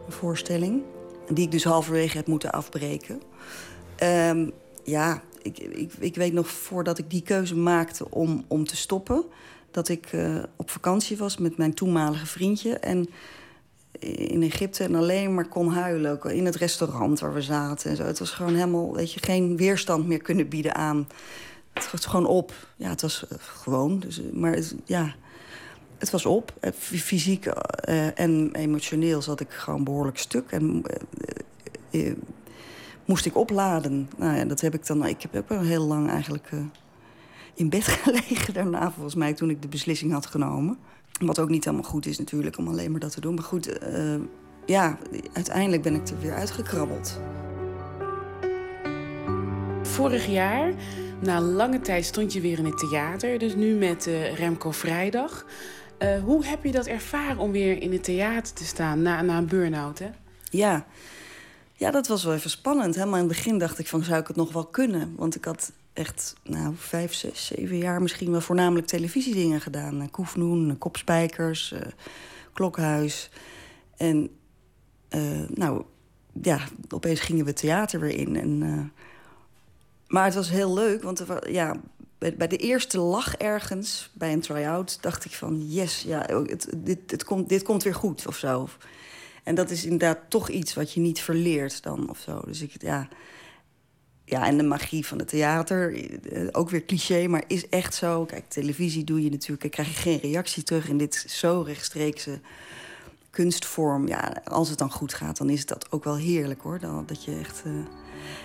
Een 0.05 0.11
voorstelling. 0.11 0.81
Die 1.29 1.45
ik 1.45 1.51
dus 1.51 1.63
halverwege 1.63 2.17
heb 2.17 2.27
moeten 2.27 2.51
afbreken. 2.51 3.21
Um, 4.03 4.51
ja, 4.83 5.21
ik, 5.41 5.59
ik, 5.59 5.93
ik, 5.99 6.15
weet 6.15 6.33
nog 6.33 6.47
voordat 6.47 6.97
ik 6.97 7.09
die 7.09 7.21
keuze 7.21 7.55
maakte 7.55 8.11
om, 8.11 8.45
om 8.47 8.65
te 8.65 8.75
stoppen... 8.75 9.23
dat 9.71 9.89
ik 9.89 10.11
uh, 10.13 10.43
op 10.55 10.69
vakantie 10.69 11.17
was 11.17 11.37
met 11.37 11.57
mijn 11.57 11.73
toenmalige 11.73 12.25
vriendje... 12.25 12.79
En 12.79 13.07
in 13.99 14.43
Egypte 14.43 14.83
en 14.83 14.95
alleen 14.95 15.33
maar 15.33 15.47
kon 15.47 15.71
huilen. 15.71 16.21
In 16.23 16.45
het 16.45 16.55
restaurant 16.55 17.19
waar 17.19 17.33
we 17.33 17.41
zaten 17.41 17.89
en 17.89 17.95
zo. 17.95 18.03
Het 18.03 18.19
was 18.19 18.31
gewoon 18.31 18.53
helemaal, 18.53 18.93
weet 18.93 19.13
je, 19.13 19.19
geen 19.23 19.57
weerstand 19.57 20.07
meer 20.07 20.21
kunnen 20.21 20.49
bieden 20.49 20.75
aan. 20.75 21.07
Het 21.73 21.91
was 21.91 22.05
gewoon 22.05 22.25
op. 22.25 22.53
Ja, 22.75 22.89
het 22.89 23.01
was 23.01 23.25
uh, 23.31 23.37
gewoon. 23.39 23.99
Dus, 23.99 24.21
maar 24.33 24.53
het, 24.53 24.75
ja, 24.85 25.15
het 25.97 26.09
was 26.09 26.25
op. 26.25 26.53
Fysiek 26.79 27.45
uh, 27.45 28.19
en 28.19 28.49
emotioneel 28.53 29.21
zat 29.21 29.39
ik 29.39 29.51
gewoon 29.51 29.83
behoorlijk 29.83 30.17
stuk. 30.17 30.51
En 30.51 30.83
moest 33.05 33.25
ik 33.25 33.35
opladen. 33.37 34.09
Nou 34.17 34.37
ja, 34.37 34.45
dat 34.45 34.61
heb 34.61 34.73
ik 34.73 34.85
dan... 34.85 35.05
Ik 35.05 35.21
heb 35.21 35.35
ook 35.35 35.49
wel 35.49 35.61
heel 35.61 35.85
lang 35.85 36.09
eigenlijk 36.09 36.49
in 37.53 37.69
bed 37.69 37.83
gelegen 38.03 38.53
daarna, 38.53 38.91
volgens 38.91 39.15
mij, 39.15 39.33
toen 39.33 39.49
ik 39.49 39.61
de 39.61 39.67
beslissing 39.67 40.11
had 40.11 40.25
genomen. 40.25 40.77
Wat 41.19 41.39
ook 41.39 41.49
niet 41.49 41.65
helemaal 41.65 41.89
goed 41.89 42.05
is 42.05 42.17
natuurlijk 42.17 42.57
om 42.57 42.67
alleen 42.67 42.91
maar 42.91 42.99
dat 42.99 43.11
te 43.11 43.21
doen. 43.21 43.35
Maar 43.35 43.43
goed, 43.43 43.83
uh, 43.83 44.15
ja, 44.65 44.97
uiteindelijk 45.33 45.81
ben 45.81 45.95
ik 45.95 46.07
er 46.07 46.19
weer 46.19 46.33
uitgekrabbeld. 46.33 47.19
Vorig 49.81 50.27
jaar, 50.27 50.73
na 51.21 51.41
lange 51.41 51.81
tijd, 51.81 52.05
stond 52.05 52.33
je 52.33 52.41
weer 52.41 52.57
in 52.57 52.65
het 52.65 52.77
theater. 52.77 53.39
Dus 53.39 53.55
nu 53.55 53.75
met 53.75 54.07
uh, 54.07 54.35
Remco 54.35 54.71
Vrijdag. 54.71 55.45
Uh, 55.99 56.23
hoe 56.23 56.45
heb 56.45 56.63
je 56.63 56.71
dat 56.71 56.85
ervaren 56.85 57.37
om 57.37 57.51
weer 57.51 57.81
in 57.81 57.91
het 57.91 58.03
theater 58.03 58.53
te 58.53 58.65
staan 58.65 59.01
na, 59.01 59.21
na 59.21 59.37
een 59.37 59.47
burn-out, 59.47 59.99
hè? 59.99 60.09
Ja. 60.49 60.85
ja, 61.73 61.91
dat 61.91 62.07
was 62.07 62.23
wel 62.23 62.33
even 62.33 62.49
spannend. 62.49 62.95
Helemaal 62.95 63.19
in 63.19 63.27
het 63.27 63.35
begin 63.35 63.57
dacht 63.57 63.79
ik 63.79 63.87
van, 63.87 64.03
zou 64.03 64.19
ik 64.19 64.27
het 64.27 64.35
nog 64.35 64.53
wel 64.53 64.65
kunnen? 64.65 65.13
Want 65.15 65.35
ik 65.35 65.45
had 65.45 65.71
echt 65.95 66.35
nou, 66.43 66.73
vijf, 66.77 67.13
zes, 67.13 67.45
zeven 67.45 67.77
jaar 67.77 68.01
misschien 68.01 68.31
wel 68.31 68.41
voornamelijk 68.41 68.87
televisiedingen 68.87 69.61
gedaan. 69.61 70.01
Uh, 70.01 70.07
Koefnoen, 70.11 70.77
Kopspijkers, 70.77 71.71
uh, 71.71 71.79
Klokhuis. 72.53 73.29
En 73.97 74.29
nou, 75.47 75.83
ja, 76.41 76.59
opeens 76.89 77.19
gingen 77.19 77.45
we 77.45 77.53
theater 77.53 77.99
weer 77.99 78.17
in. 78.17 78.35
En, 78.35 78.91
maar 80.07 80.25
het 80.25 80.33
was 80.35 80.49
heel 80.49 80.73
leuk, 80.73 81.03
want 81.03 81.25
ja, 81.49 81.75
bij, 82.17 82.35
bij, 82.35 82.47
de 82.47 82.57
eerste 82.57 82.99
lach 82.99 83.35
ergens, 83.35 84.09
bij 84.13 84.33
een 84.33 84.39
try-out... 84.39 84.97
dacht 85.01 85.25
ik 85.25 85.31
van, 85.31 85.67
yes, 85.67 86.01
ja, 86.01 86.25
het, 86.45 86.73
dit, 86.77 87.11
het 87.11 87.23
komt, 87.23 87.49
dit 87.49 87.63
komt 87.63 87.83
weer 87.83 87.95
goed 87.95 88.27
of 88.27 88.37
zo. 88.37 88.67
En 89.43 89.55
dat 89.55 89.69
is 89.69 89.83
inderdaad 89.83 90.19
toch 90.27 90.49
iets 90.49 90.73
wat 90.73 90.93
je 90.93 90.99
niet 90.99 91.21
verleert 91.21 91.83
dan 91.83 92.09
of 92.09 92.19
zo. 92.19 92.41
Dus 92.45 92.61
ik, 92.61 92.81
ja... 92.81 93.07
Ja, 94.25 94.45
en 94.45 94.57
de 94.57 94.63
magie 94.63 95.05
van 95.05 95.17
het 95.17 95.27
theater, 95.27 96.09
ook 96.51 96.69
weer 96.69 96.85
cliché, 96.85 97.27
maar 97.27 97.43
is 97.47 97.69
echt 97.69 97.93
zo. 97.93 98.25
Kijk, 98.25 98.49
televisie 98.49 99.03
doe 99.03 99.23
je 99.23 99.29
natuurlijk, 99.29 99.71
krijg 99.71 99.87
je 99.87 100.01
geen 100.01 100.19
reactie 100.19 100.63
terug. 100.63 100.89
En 100.89 100.97
dit 100.97 101.15
is 101.25 101.39
zo 101.39 101.63
rechtstreekse 101.67 102.39
kunstvorm. 103.29 104.07
Ja, 104.07 104.41
als 104.43 104.69
het 104.69 104.77
dan 104.77 104.91
goed 104.91 105.13
gaat, 105.13 105.37
dan 105.37 105.49
is 105.49 105.65
dat 105.65 105.91
ook 105.91 106.03
wel 106.03 106.17
heerlijk 106.17 106.61
hoor. 106.61 106.79
Dat 107.05 107.23
je 107.23 107.37
echt 107.39 107.63
uh, 107.67 107.73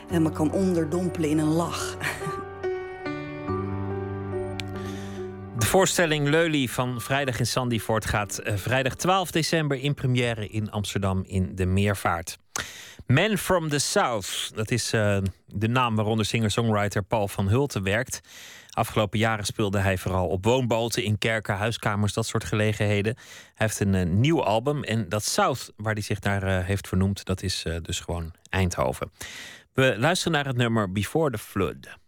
helemaal 0.07 0.33
kan 0.33 0.53
onderdompelen 0.53 1.31
in 1.31 1.39
een 1.39 1.53
lach. 1.53 1.97
De 5.59 5.67
voorstelling 5.67 6.29
Leuly 6.29 6.67
van 6.67 7.01
Vrijdag 7.01 7.39
in 7.39 7.47
Sandyford 7.47 8.07
gaat 8.07 8.41
uh, 8.45 8.57
vrijdag 8.57 8.95
12 8.95 9.31
december 9.31 9.79
in 9.79 9.95
première 9.95 10.49
in 10.49 10.71
Amsterdam 10.71 11.25
in 11.27 11.55
de 11.55 11.67
Meervaart. 11.67 12.39
Man 13.11 13.39
from 13.39 13.69
the 13.69 13.79
South, 13.79 14.51
dat 14.55 14.71
is 14.71 14.95
uh, 14.95 15.19
de 15.47 15.69
naam 15.69 15.97
waaronder 15.97 16.27
singer-songwriter 16.27 17.03
Paul 17.03 17.29
van 17.29 17.49
Hulten 17.49 17.83
werkt. 17.83 18.21
Afgelopen 18.71 19.19
jaren 19.19 19.45
speelde 19.45 19.79
hij 19.79 19.99
vooral 19.99 20.27
op 20.29 20.45
woonboten, 20.45 21.03
in 21.03 21.19
kerken, 21.19 21.57
huiskamers, 21.57 22.13
dat 22.13 22.27
soort 22.27 22.45
gelegenheden. 22.45 23.15
Hij 23.55 23.67
heeft 23.67 23.81
een 23.81 23.95
uh, 23.95 24.07
nieuw 24.07 24.45
album 24.45 24.83
en 24.83 25.09
dat 25.09 25.25
South, 25.25 25.73
waar 25.77 25.93
hij 25.93 26.03
zich 26.03 26.21
naar 26.21 26.45
uh, 26.45 26.65
heeft 26.65 26.89
vernoemd, 26.89 27.25
dat 27.25 27.43
is 27.43 27.65
dus 27.83 28.01
gewoon 28.01 28.33
Eindhoven. 28.51 29.11
We 29.73 29.95
luisteren 29.99 30.33
naar 30.33 30.47
het 30.47 30.57
nummer 30.57 30.93
Before 30.93 31.31
the 31.31 31.39
Flood. 31.39 32.00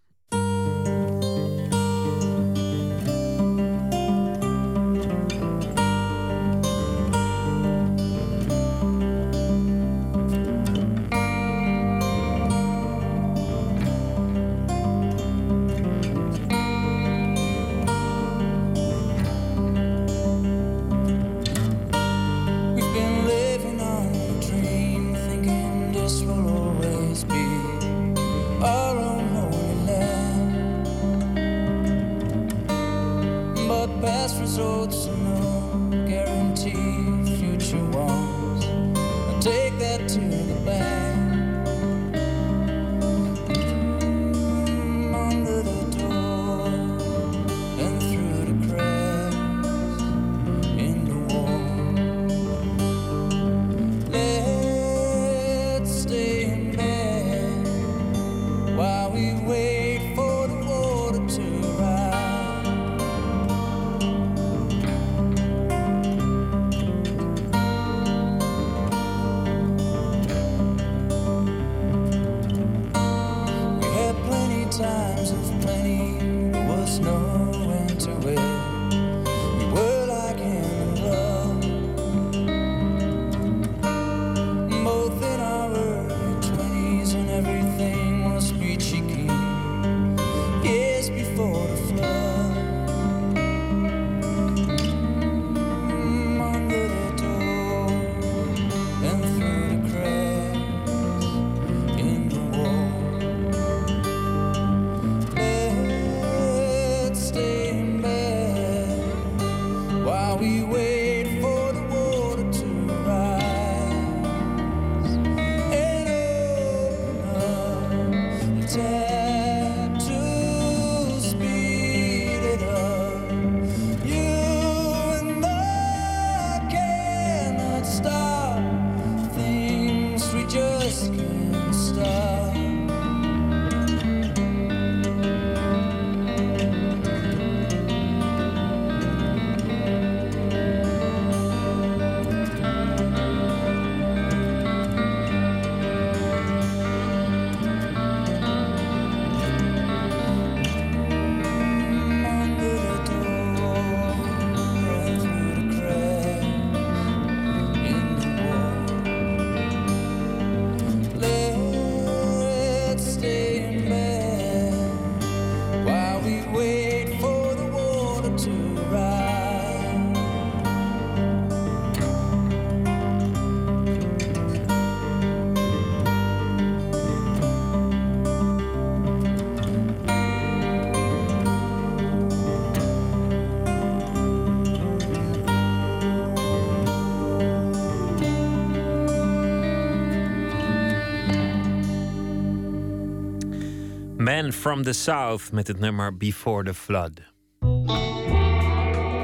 Man 194.43 194.53
from 194.53 194.83
the 194.83 194.93
South 194.93 195.53
met 195.53 195.67
het 195.67 195.79
nummer 195.79 196.17
Before 196.17 196.65
the 196.65 196.75
Flood. 196.75 197.21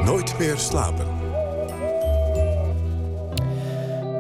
Nooit 0.05 0.39
meer 0.39 0.59
slapen. 0.59 1.07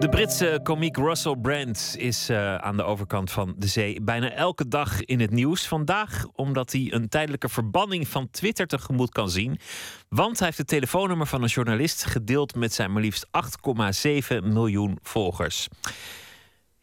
De 0.01 0.09
Britse 0.11 0.61
komiek 0.63 0.97
Russell 0.97 1.37
Brand 1.37 1.95
is 1.99 2.31
uh, 2.31 2.55
aan 2.55 2.77
de 2.77 2.83
overkant 2.83 3.31
van 3.31 3.55
de 3.57 3.67
zee 3.67 4.01
bijna 4.03 4.31
elke 4.31 4.69
dag 4.69 5.05
in 5.05 5.21
het 5.21 5.31
nieuws. 5.31 5.67
Vandaag 5.67 6.25
omdat 6.33 6.73
hij 6.73 6.89
een 6.91 7.09
tijdelijke 7.09 7.49
verbanning 7.49 8.09
van 8.09 8.31
Twitter 8.31 8.67
tegemoet 8.67 9.11
kan 9.11 9.31
zien. 9.31 9.59
Want 10.09 10.37
hij 10.39 10.47
heeft 10.47 10.59
het 10.59 10.69
telefoonnummer 10.69 11.27
van 11.27 11.43
een 11.43 11.49
journalist 11.49 12.05
gedeeld 12.05 12.55
met 12.55 12.73
zijn 12.73 12.93
maar 12.93 13.03
liefst 13.03 13.27
8,7 13.27 14.43
miljoen 14.43 14.99
volgers. 15.03 15.69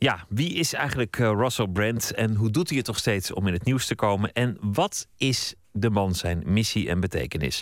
Ja, 0.06 0.26
wie 0.30 0.54
is 0.54 0.74
eigenlijk 0.74 1.18
uh, 1.18 1.32
Russell 1.32 1.68
Brand 1.68 2.14
en 2.14 2.36
hoe 2.36 2.50
doet 2.52 2.68
hij 2.68 2.78
het 2.78 2.86
toch 2.86 2.98
steeds 2.98 3.34
om 3.34 3.48
in 3.48 3.54
het 3.54 3.64
nieuws 3.64 3.86
te 3.86 3.96
komen? 3.96 4.34
En 4.34 4.58
wat 4.62 5.08
is 5.18 5.54
de 5.72 5.90
man 5.90 6.16
zijn 6.16 6.44
missie 6.46 6.90
en 6.90 7.00
betekenis? 7.00 7.62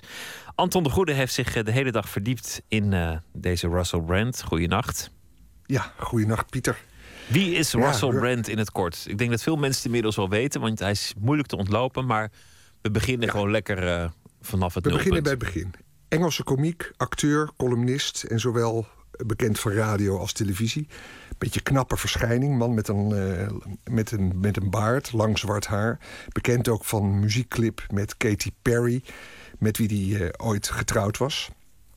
Anton 0.55 0.83
de 0.83 0.89
Goede 0.89 1.13
heeft 1.13 1.33
zich 1.33 1.55
uh, 1.55 1.63
de 1.63 1.71
hele 1.71 1.91
dag 1.91 2.09
verdiept 2.09 2.61
in 2.67 2.91
uh, 2.91 3.17
deze 3.33 3.67
Russell 3.67 4.01
Brand. 4.01 4.43
Goeienacht. 4.43 5.11
Ja, 5.65 5.93
goeienacht 5.97 6.49
Pieter. 6.49 6.77
Wie 7.27 7.55
is 7.55 7.73
Russell 7.73 8.13
ja, 8.13 8.19
Brand 8.19 8.47
in 8.47 8.57
het 8.57 8.71
kort? 8.71 9.05
Ik 9.07 9.17
denk 9.17 9.29
dat 9.29 9.43
veel 9.43 9.55
mensen 9.55 9.75
het 9.75 9.85
inmiddels 9.85 10.15
wel 10.15 10.29
weten, 10.29 10.61
want 10.61 10.79
hij 10.79 10.91
is 10.91 11.13
moeilijk 11.19 11.47
te 11.47 11.57
ontlopen. 11.57 12.05
Maar 12.05 12.31
we 12.81 12.91
beginnen 12.91 13.25
ja. 13.25 13.31
gewoon 13.31 13.51
lekker 13.51 14.11
vanaf 14.41 14.73
het 14.73 14.83
we 14.83 14.89
nulpunt. 14.89 15.13
We 15.13 15.21
beginnen 15.21 15.23
bij 15.23 15.31
het 15.31 15.39
begin. 15.39 15.73
Engelse 16.07 16.43
komiek, 16.43 16.91
acteur, 16.97 17.49
columnist 17.57 18.23
en 18.23 18.39
zowel 18.39 18.87
bekend 19.25 19.59
van 19.59 19.71
radio 19.71 20.17
als 20.17 20.33
televisie. 20.33 20.87
Beetje 21.37 21.61
knappe 21.61 21.97
verschijning, 21.97 22.57
man 22.57 22.73
met 22.73 22.87
een, 22.87 23.09
uh, 23.09 23.69
met, 23.91 24.11
een, 24.11 24.39
met 24.39 24.57
een 24.57 24.69
baard, 24.69 25.11
lang 25.11 25.39
zwart 25.39 25.67
haar. 25.67 25.99
Bekend 26.27 26.67
ook 26.67 26.85
van 26.85 27.19
muziekclip 27.19 27.85
met 27.91 28.17
Katy 28.17 28.51
Perry, 28.61 29.03
met 29.59 29.77
wie 29.77 29.87
hij 29.87 30.21
uh, 30.21 30.29
ooit 30.37 30.69
getrouwd 30.69 31.17
was. 31.17 31.49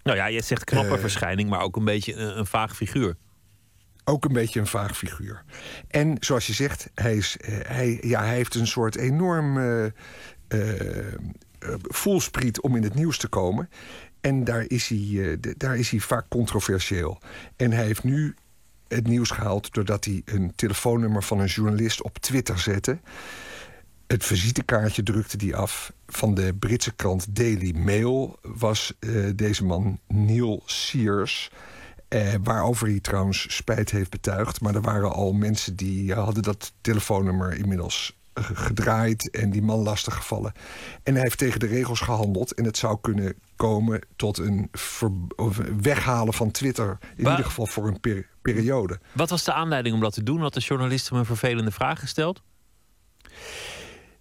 Nou 0.02 0.16
ja, 0.16 0.26
je 0.26 0.42
zegt 0.42 0.64
knappe 0.64 0.98
verschijning, 0.98 1.50
maar 1.50 1.60
ook 1.60 1.76
een 1.76 1.84
beetje 1.84 2.14
een, 2.14 2.38
een 2.38 2.46
vaag 2.46 2.76
figuur. 2.76 3.16
Ook 4.04 4.24
een 4.24 4.32
beetje 4.32 4.60
een 4.60 4.66
vaag 4.66 4.96
figuur. 4.96 5.44
En 5.88 6.16
zoals 6.20 6.46
je 6.46 6.52
zegt, 6.52 6.90
hij, 6.94 7.16
is, 7.16 7.36
eh, 7.36 7.54
hij, 7.66 7.98
ja, 8.00 8.20
hij 8.24 8.34
heeft 8.34 8.54
een 8.54 8.66
soort 8.66 8.96
enorm 8.96 9.58
eh 9.58 9.86
eh, 10.48 11.08
eh, 11.08 11.74
voelspriet 11.82 12.60
om 12.60 12.76
in 12.76 12.82
het 12.82 12.94
nieuws 12.94 13.18
te 13.18 13.28
komen. 13.28 13.68
En 14.20 14.44
daar 14.44 14.64
is, 14.68 14.88
hij, 14.88 15.30
eh, 15.30 15.52
daar 15.56 15.76
is 15.76 15.90
hij 15.90 16.00
vaak 16.00 16.28
controversieel. 16.28 17.18
En 17.56 17.72
hij 17.72 17.84
heeft 17.84 18.04
nu 18.04 18.34
het 18.88 19.06
nieuws 19.06 19.30
gehaald 19.30 19.74
doordat 19.74 20.04
hij 20.04 20.22
een 20.24 20.52
telefoonnummer 20.56 21.22
van 21.22 21.40
een 21.40 21.46
journalist 21.46 22.02
op 22.02 22.18
Twitter 22.18 22.58
zette. 22.58 22.98
Het 24.06 24.24
visitekaartje 24.24 25.02
drukte 25.02 25.46
hij 25.46 25.54
af. 25.54 25.92
Van 26.06 26.34
de 26.34 26.54
Britse 26.58 26.94
krant 26.94 27.36
Daily 27.36 27.74
Mail 27.76 28.38
was 28.42 28.92
eh, 28.98 29.10
deze 29.34 29.64
man 29.64 29.98
Neil 30.08 30.62
Sears. 30.64 31.50
Eh, 32.08 32.34
waarover 32.42 32.88
hij 32.88 33.00
trouwens 33.00 33.54
spijt 33.56 33.90
heeft 33.90 34.10
betuigd. 34.10 34.60
Maar 34.60 34.74
er 34.74 34.80
waren 34.80 35.12
al 35.12 35.32
mensen 35.32 35.76
die 35.76 36.14
hadden 36.14 36.42
dat 36.42 36.72
telefoonnummer 36.80 37.54
inmiddels 37.58 38.16
gedraaid 38.34 39.30
en 39.30 39.50
die 39.50 39.62
man 39.62 39.78
lastiggevallen. 39.78 40.52
En 41.02 41.14
hij 41.14 41.22
heeft 41.22 41.38
tegen 41.38 41.60
de 41.60 41.66
regels 41.66 42.00
gehandeld. 42.00 42.54
En 42.54 42.64
het 42.64 42.76
zou 42.76 42.98
kunnen 43.00 43.34
komen 43.56 44.00
tot 44.16 44.38
een 44.38 44.70
weghalen 45.80 46.34
van 46.34 46.50
Twitter. 46.50 46.98
In 47.16 47.18
ieder 47.30 47.44
geval 47.44 47.66
voor 47.66 47.86
een 47.88 48.00
per- 48.00 48.28
periode. 48.42 49.00
Wat 49.12 49.30
was 49.30 49.44
de 49.44 49.52
aanleiding 49.52 49.94
om 49.94 50.00
dat 50.00 50.12
te 50.12 50.22
doen? 50.22 50.40
Had 50.40 50.54
de 50.54 50.60
journalist 50.60 51.08
hem 51.08 51.18
een 51.18 51.24
vervelende 51.24 51.70
vraag 51.70 52.00
gesteld? 52.00 52.42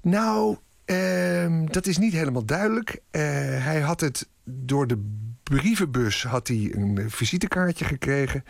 Nou, 0.02 0.58
ehm, 0.86 1.66
dat 1.66 1.86
is 1.86 1.98
niet 1.98 2.14
helemaal 2.14 2.46
duidelijk. 2.46 3.02
Eh, 3.12 3.22
hij 3.64 3.80
had 3.80 4.02
het 4.02 4.30
door 4.44 4.88
de 4.88 5.24
brievenbus 5.50 6.24
had 6.24 6.48
hij 6.48 6.72
een 6.74 6.98
eh, 6.98 7.06
visitekaartje 7.08 7.86
gekregen 7.86 8.44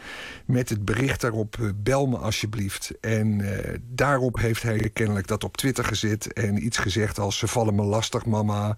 met 0.45 0.69
het 0.69 0.85
bericht 0.85 1.22
daarop: 1.22 1.57
eh, 1.59 1.69
bel 1.76 2.07
me 2.07 2.17
alsjeblieft. 2.17 2.91
En 3.01 3.41
eh, 3.41 3.73
daarop 3.89 4.39
heeft 4.39 4.63
hij 4.63 4.89
kennelijk 4.93 5.27
dat 5.27 5.43
op 5.43 5.57
Twitter 5.57 5.84
gezet 5.84 6.34
en 6.34 6.65
iets 6.65 6.77
gezegd 6.77 7.19
als: 7.19 7.38
ze 7.38 7.47
vallen 7.47 7.76
me 7.76 7.84
lastig, 7.84 8.26
mama. 8.26 8.77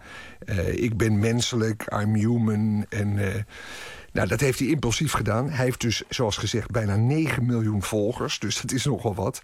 Ik 0.71 0.97
ben 0.97 1.19
menselijk, 1.19 1.91
I'm 1.93 2.15
human. 2.15 2.85
En 2.89 3.19
nou, 4.17 4.27
dat 4.27 4.39
heeft 4.39 4.59
hij 4.59 4.67
impulsief 4.67 5.11
gedaan. 5.11 5.49
Hij 5.49 5.65
heeft 5.65 5.81
dus, 5.81 6.03
zoals 6.09 6.37
gezegd, 6.37 6.71
bijna 6.71 6.95
9 6.95 7.45
miljoen 7.45 7.83
volgers. 7.83 8.39
Dus 8.39 8.61
dat 8.61 8.71
is 8.71 8.85
nogal 8.85 9.15
wat. 9.15 9.41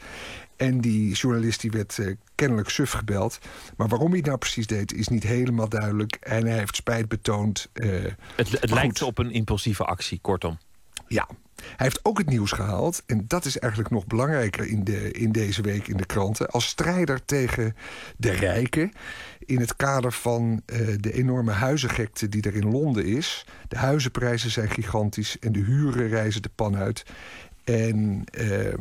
En 0.56 0.82
die 0.82 1.14
journalist 1.14 1.62
die 1.62 1.72
werd 1.72 2.00
eh, 2.00 2.16
kennelijk 2.36 2.70
suf 2.70 2.92
gebeld. 2.92 3.40
Maar 3.78 3.88
waarom 3.88 4.08
hij 4.08 4.18
het 4.18 4.26
nou 4.26 4.38
precies 4.38 4.68
deed, 4.68 4.94
is 4.94 5.08
niet 5.08 5.24
helemaal 5.24 5.70
duidelijk. 5.70 6.16
En 6.16 6.46
hij 6.46 6.58
heeft 6.58 6.76
spijt 6.76 7.08
betoond. 7.08 7.70
eh, 7.74 7.90
Het, 8.36 8.52
het 8.62 8.70
lijkt 8.72 9.02
op 9.02 9.18
een 9.18 9.32
impulsieve 9.32 9.84
actie, 9.86 10.20
kortom. 10.22 10.58
Ja, 11.08 11.28
hij 11.56 11.76
heeft 11.86 12.00
ook 12.06 12.18
het 12.18 12.30
nieuws 12.30 12.52
gehaald. 12.52 13.04
En 13.06 13.26
dat 13.28 13.46
is 13.46 13.60
eigenlijk 13.60 13.92
nog 13.94 14.08
belangrijker 14.08 14.68
in, 14.68 14.84
de, 14.84 15.12
in 15.12 15.32
deze 15.32 15.62
week 15.62 15.88
in 15.88 15.98
de 15.98 16.06
kranten. 16.06 16.48
Als 16.50 16.68
strijder 16.68 17.26
tegen 17.26 17.76
de 18.18 18.32
rijken. 18.32 18.92
In 19.46 19.60
het 19.60 19.76
kader 19.76 20.12
van 20.12 20.62
eh, 20.66 20.78
de 21.00 21.14
enorme 21.14 21.52
huizengekte 21.52 22.30
die 22.30 22.42
er 22.42 22.56
in 22.56 22.72
Londen 22.72 23.06
is. 23.06 23.46
De 23.68 23.78
huizenprijzen 23.78 24.52
zijn 24.52 24.70
gigantisch 24.70 25.40
en 25.40 25.52
de 25.52 25.60
huren 25.60 26.08
reizen 26.08 26.42
de 26.42 26.52
pan 26.56 26.76
uit. 26.76 27.04
En 27.64 28.24
eh, 28.32 28.74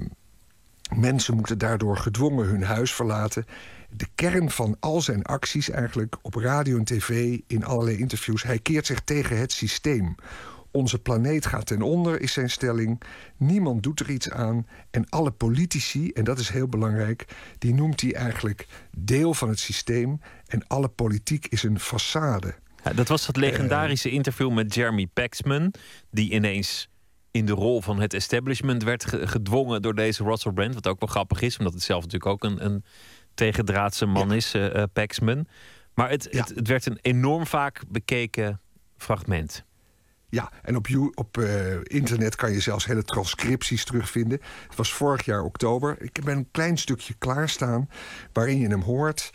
mensen 0.96 1.34
moeten 1.34 1.58
daardoor 1.58 1.96
gedwongen 1.96 2.46
hun 2.46 2.62
huis 2.62 2.92
verlaten. 2.92 3.44
De 3.90 4.06
kern 4.14 4.50
van 4.50 4.76
al 4.80 5.00
zijn 5.00 5.22
acties 5.22 5.70
eigenlijk 5.70 6.16
op 6.22 6.34
radio 6.34 6.78
en 6.78 6.84
tv, 6.84 7.38
in 7.46 7.64
allerlei 7.64 7.98
interviews... 7.98 8.42
hij 8.42 8.58
keert 8.58 8.86
zich 8.86 9.00
tegen 9.00 9.38
het 9.38 9.52
systeem. 9.52 10.14
Onze 10.70 10.98
planeet 10.98 11.46
gaat 11.46 11.66
ten 11.66 11.82
onder, 11.82 12.20
is 12.20 12.32
zijn 12.32 12.50
stelling. 12.50 13.02
Niemand 13.36 13.82
doet 13.82 14.00
er 14.00 14.10
iets 14.10 14.30
aan. 14.30 14.66
En 14.90 15.08
alle 15.08 15.30
politici, 15.30 16.10
en 16.10 16.24
dat 16.24 16.38
is 16.38 16.48
heel 16.48 16.68
belangrijk... 16.68 17.26
die 17.58 17.74
noemt 17.74 18.00
hij 18.00 18.14
eigenlijk 18.14 18.66
deel 18.96 19.34
van 19.34 19.48
het 19.48 19.58
systeem. 19.58 20.20
En 20.46 20.66
alle 20.66 20.88
politiek 20.88 21.46
is 21.46 21.62
een 21.62 21.80
façade. 21.80 22.60
Ja, 22.84 22.92
dat 22.92 23.08
was 23.08 23.26
dat 23.26 23.36
legendarische 23.36 24.10
interview 24.10 24.52
met 24.52 24.74
Jeremy 24.74 25.06
Paxman, 25.06 25.74
die 26.10 26.32
ineens 26.32 26.88
in 27.32 27.46
de 27.46 27.52
rol 27.52 27.80
van 27.82 28.00
het 28.00 28.14
establishment 28.14 28.82
werd 28.82 29.04
ge- 29.04 29.26
gedwongen 29.26 29.82
door 29.82 29.94
deze 29.94 30.22
Russell 30.24 30.52
Brand. 30.52 30.74
Wat 30.74 30.86
ook 30.86 31.00
wel 31.00 31.08
grappig 31.08 31.40
is, 31.40 31.58
omdat 31.58 31.72
het 31.72 31.82
zelf 31.82 32.02
natuurlijk 32.02 32.32
ook 32.32 32.44
een, 32.44 32.64
een 32.64 32.84
tegendraadse 33.34 34.06
man 34.06 34.32
is, 34.32 34.54
eh, 34.54 34.82
Paxman. 34.92 35.46
Maar 35.94 36.10
het, 36.10 36.28
het, 36.30 36.48
het 36.54 36.68
werd 36.68 36.86
een 36.86 36.98
enorm 37.02 37.46
vaak 37.46 37.82
bekeken 37.88 38.60
fragment. 38.96 39.64
Ja, 40.28 40.50
en 40.62 40.76
op, 40.76 40.86
you- 40.86 41.12
op 41.14 41.38
eh, 41.38 41.74
internet 41.82 42.36
kan 42.36 42.52
je 42.52 42.60
zelfs 42.60 42.86
hele 42.86 43.02
transcripties 43.02 43.84
terugvinden. 43.84 44.40
Het 44.68 44.76
was 44.76 44.92
vorig 44.92 45.24
jaar 45.24 45.42
oktober. 45.42 45.96
Ik 46.02 46.16
heb 46.16 46.26
een 46.26 46.48
klein 46.50 46.78
stukje 46.78 47.14
klaarstaan 47.18 47.88
waarin 48.32 48.58
je 48.58 48.68
hem 48.68 48.82
hoort. 48.82 49.30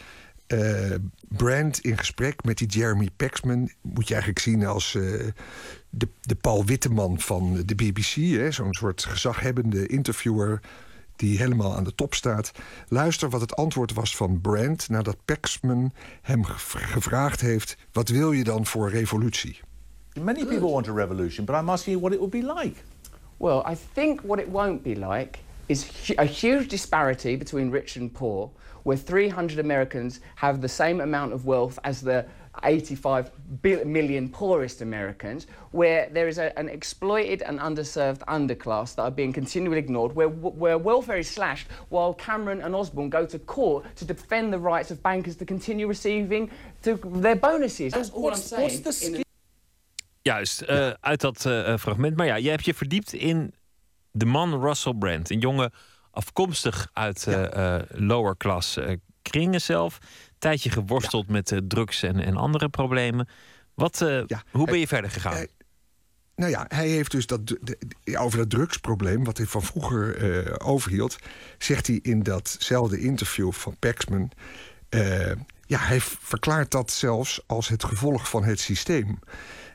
Eh, 0.47 0.91
Brand 1.27 1.79
in 1.79 1.97
gesprek 1.97 2.43
met 2.43 2.57
die 2.57 2.67
Jeremy 2.67 3.09
Paxman. 3.17 3.69
Moet 3.81 4.07
je 4.07 4.13
eigenlijk 4.13 4.43
zien 4.43 4.65
als 4.65 4.95
eh, 4.95 5.01
de, 5.89 6.07
de 6.21 6.35
Paul 6.35 6.65
Witteman 6.65 7.19
van 7.19 7.63
de 7.65 7.75
BBC. 7.75 8.13
hè, 8.15 8.51
Zo'n 8.51 8.73
soort 8.73 9.03
gezaghebbende 9.05 9.87
interviewer 9.87 10.59
die 11.15 11.37
helemaal 11.37 11.75
aan 11.75 11.83
de 11.83 11.95
top 11.95 12.13
staat. 12.13 12.51
Luister 12.87 13.29
wat 13.29 13.41
het 13.41 13.55
antwoord 13.55 13.93
was 13.93 14.15
van 14.15 14.41
Brand 14.41 14.89
nadat 14.89 15.17
Paxman 15.25 15.93
hem 16.21 16.43
gev- 16.43 16.91
gevraagd 16.91 17.41
heeft... 17.41 17.77
wat 17.91 18.09
wil 18.09 18.31
je 18.31 18.43
dan 18.43 18.65
voor 18.65 18.89
revolutie? 18.89 19.59
Many 20.21 20.45
people 20.45 20.69
want 20.71 20.87
a 20.87 20.93
revolution, 20.93 21.45
but 21.45 21.55
I'm 21.55 21.69
asking 21.69 21.95
you 21.97 21.99
what 21.99 22.11
it 22.13 22.19
would 22.19 22.47
be 22.47 22.61
like. 22.63 22.81
Well, 23.37 23.63
I 23.71 23.75
think 23.93 24.21
what 24.21 24.39
it 24.39 24.47
won't 24.47 24.83
be 24.83 24.95
like 24.95 25.37
is 25.65 25.85
a 26.17 26.23
huge 26.23 26.67
disparity 26.67 27.37
between 27.37 27.71
rich 27.71 27.97
and 27.99 28.11
poor, 28.11 28.49
where 28.87 28.97
300 28.97 29.59
Americans 29.59 30.19
have 30.35 30.59
the 30.61 30.67
same 30.67 31.01
amount 31.03 31.33
of 31.33 31.45
wealth 31.45 31.77
as 31.83 31.99
the 32.01 32.23
85 32.63 33.29
bil- 33.61 33.85
million 33.85 34.29
poorest 34.29 34.81
Americans, 34.81 35.45
where 35.71 36.09
there 36.13 36.27
is 36.29 36.37
a, 36.37 36.57
an 36.57 36.69
exploited 36.69 37.41
and 37.41 37.59
underserved 37.59 38.21
underclass 38.27 38.95
that 38.95 39.01
are 39.03 39.11
being 39.15 39.33
continually 39.33 39.77
ignored, 39.79 40.15
where, 40.15 40.29
where 40.29 40.77
welfare 40.77 41.17
is 41.19 41.27
slashed, 41.29 41.67
while 41.89 42.13
Cameron 42.13 42.61
and 42.61 42.73
Osborne 42.75 43.09
go 43.09 43.25
to 43.25 43.39
court 43.39 43.83
to 43.95 44.05
defend 44.05 44.51
the 44.53 44.57
rights 44.59 44.91
of 44.91 44.97
bankers 45.01 45.35
to 45.35 45.45
continue 45.45 45.87
receiving 45.87 46.49
to 46.81 46.95
their 47.21 47.35
bonuses. 47.35 47.91
That's 47.93 48.09
all 48.13 48.31
I'm 48.31 48.39
What's- 48.39 48.51
what's 48.51 48.97
saying. 48.97 49.13
the 49.13 49.17
in 49.17 49.21
a- 49.21 49.25
Juist, 50.21 50.61
eh, 50.61 50.91
uit 51.01 51.21
dat 51.21 51.45
eh, 51.45 51.77
fragment. 51.77 52.17
Maar 52.17 52.25
ja, 52.25 52.37
jij 52.39 52.51
hebt 52.51 52.65
je 52.65 52.73
verdiept 52.73 53.13
in 53.13 53.53
de 54.11 54.25
man 54.25 54.61
Russell 54.61 54.93
Brand. 54.93 55.29
Een 55.29 55.39
jongen 55.39 55.71
afkomstig 56.17 56.89
uit 56.93 57.27
eh, 57.27 57.75
eh, 57.75 57.83
lower 57.89 58.37
class 58.37 58.77
eh, 58.77 58.95
kringen 59.21 59.61
zelf. 59.61 59.97
Tijdje 60.39 60.69
geworsteld 60.69 61.27
met 61.27 61.61
drugs 61.67 62.03
en, 62.03 62.19
en 62.19 62.37
andere 62.37 62.69
problemen. 62.69 63.27
Wat, 63.73 63.99
hoe 64.51 64.65
ben 64.65 64.79
je 64.79 64.87
verder 64.87 65.11
gegaan? 65.11 65.45
Nou 66.35 66.51
ja, 66.51 66.65
hij 66.67 66.87
heeft 66.87 67.11
dus 67.11 67.25
dat, 67.25 67.39
over 68.17 68.37
dat 68.37 68.49
drugsprobleem, 68.49 69.23
wat 69.23 69.37
hij 69.37 69.45
van 69.45 69.63
vroeger 69.63 70.61
overhield, 70.61 71.15
zegt 71.57 71.87
hij 71.87 71.99
in 72.01 72.23
datzelfde 72.23 72.99
interview 72.99 73.51
van 73.51 73.75
Paxman. 73.79 74.31
eh, 74.89 75.31
ja, 75.65 75.79
hij 75.79 76.01
verklaart 76.01 76.71
dat 76.71 76.91
zelfs 76.91 77.41
als 77.47 77.67
het 77.67 77.83
gevolg 77.83 78.29
van 78.29 78.43
het 78.43 78.59
systeem. 78.59 79.19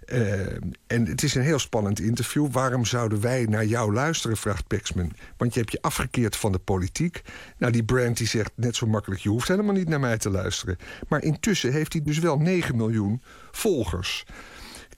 Eh, 0.04 0.56
en 0.86 1.06
het 1.06 1.22
is 1.22 1.34
een 1.34 1.42
heel 1.42 1.58
spannend 1.58 2.00
interview. 2.00 2.50
Waarom 2.50 2.84
zouden 2.84 3.20
wij 3.20 3.44
naar 3.44 3.64
jou 3.64 3.92
luisteren, 3.92 4.36
vraagt 4.36 4.66
Paxman. 4.66 5.12
Want 5.36 5.54
je 5.54 5.60
hebt 5.60 5.72
je 5.72 5.82
afgekeerd 5.82 6.36
van 6.36 6.52
de 6.52 6.58
politiek. 6.58 7.22
Nou, 7.58 7.72
die 7.72 7.84
Brand 7.84 8.16
die 8.16 8.26
zegt 8.26 8.52
net 8.54 8.76
zo 8.76 8.86
makkelijk... 8.86 9.20
je 9.20 9.28
hoeft 9.28 9.48
helemaal 9.48 9.74
niet 9.74 9.88
naar 9.88 10.00
mij 10.00 10.18
te 10.18 10.30
luisteren. 10.30 10.78
Maar 11.08 11.22
intussen 11.22 11.72
heeft 11.72 11.92
hij 11.92 12.02
dus 12.02 12.18
wel 12.18 12.38
9 12.38 12.76
miljoen 12.76 13.22
volgers. 13.50 14.26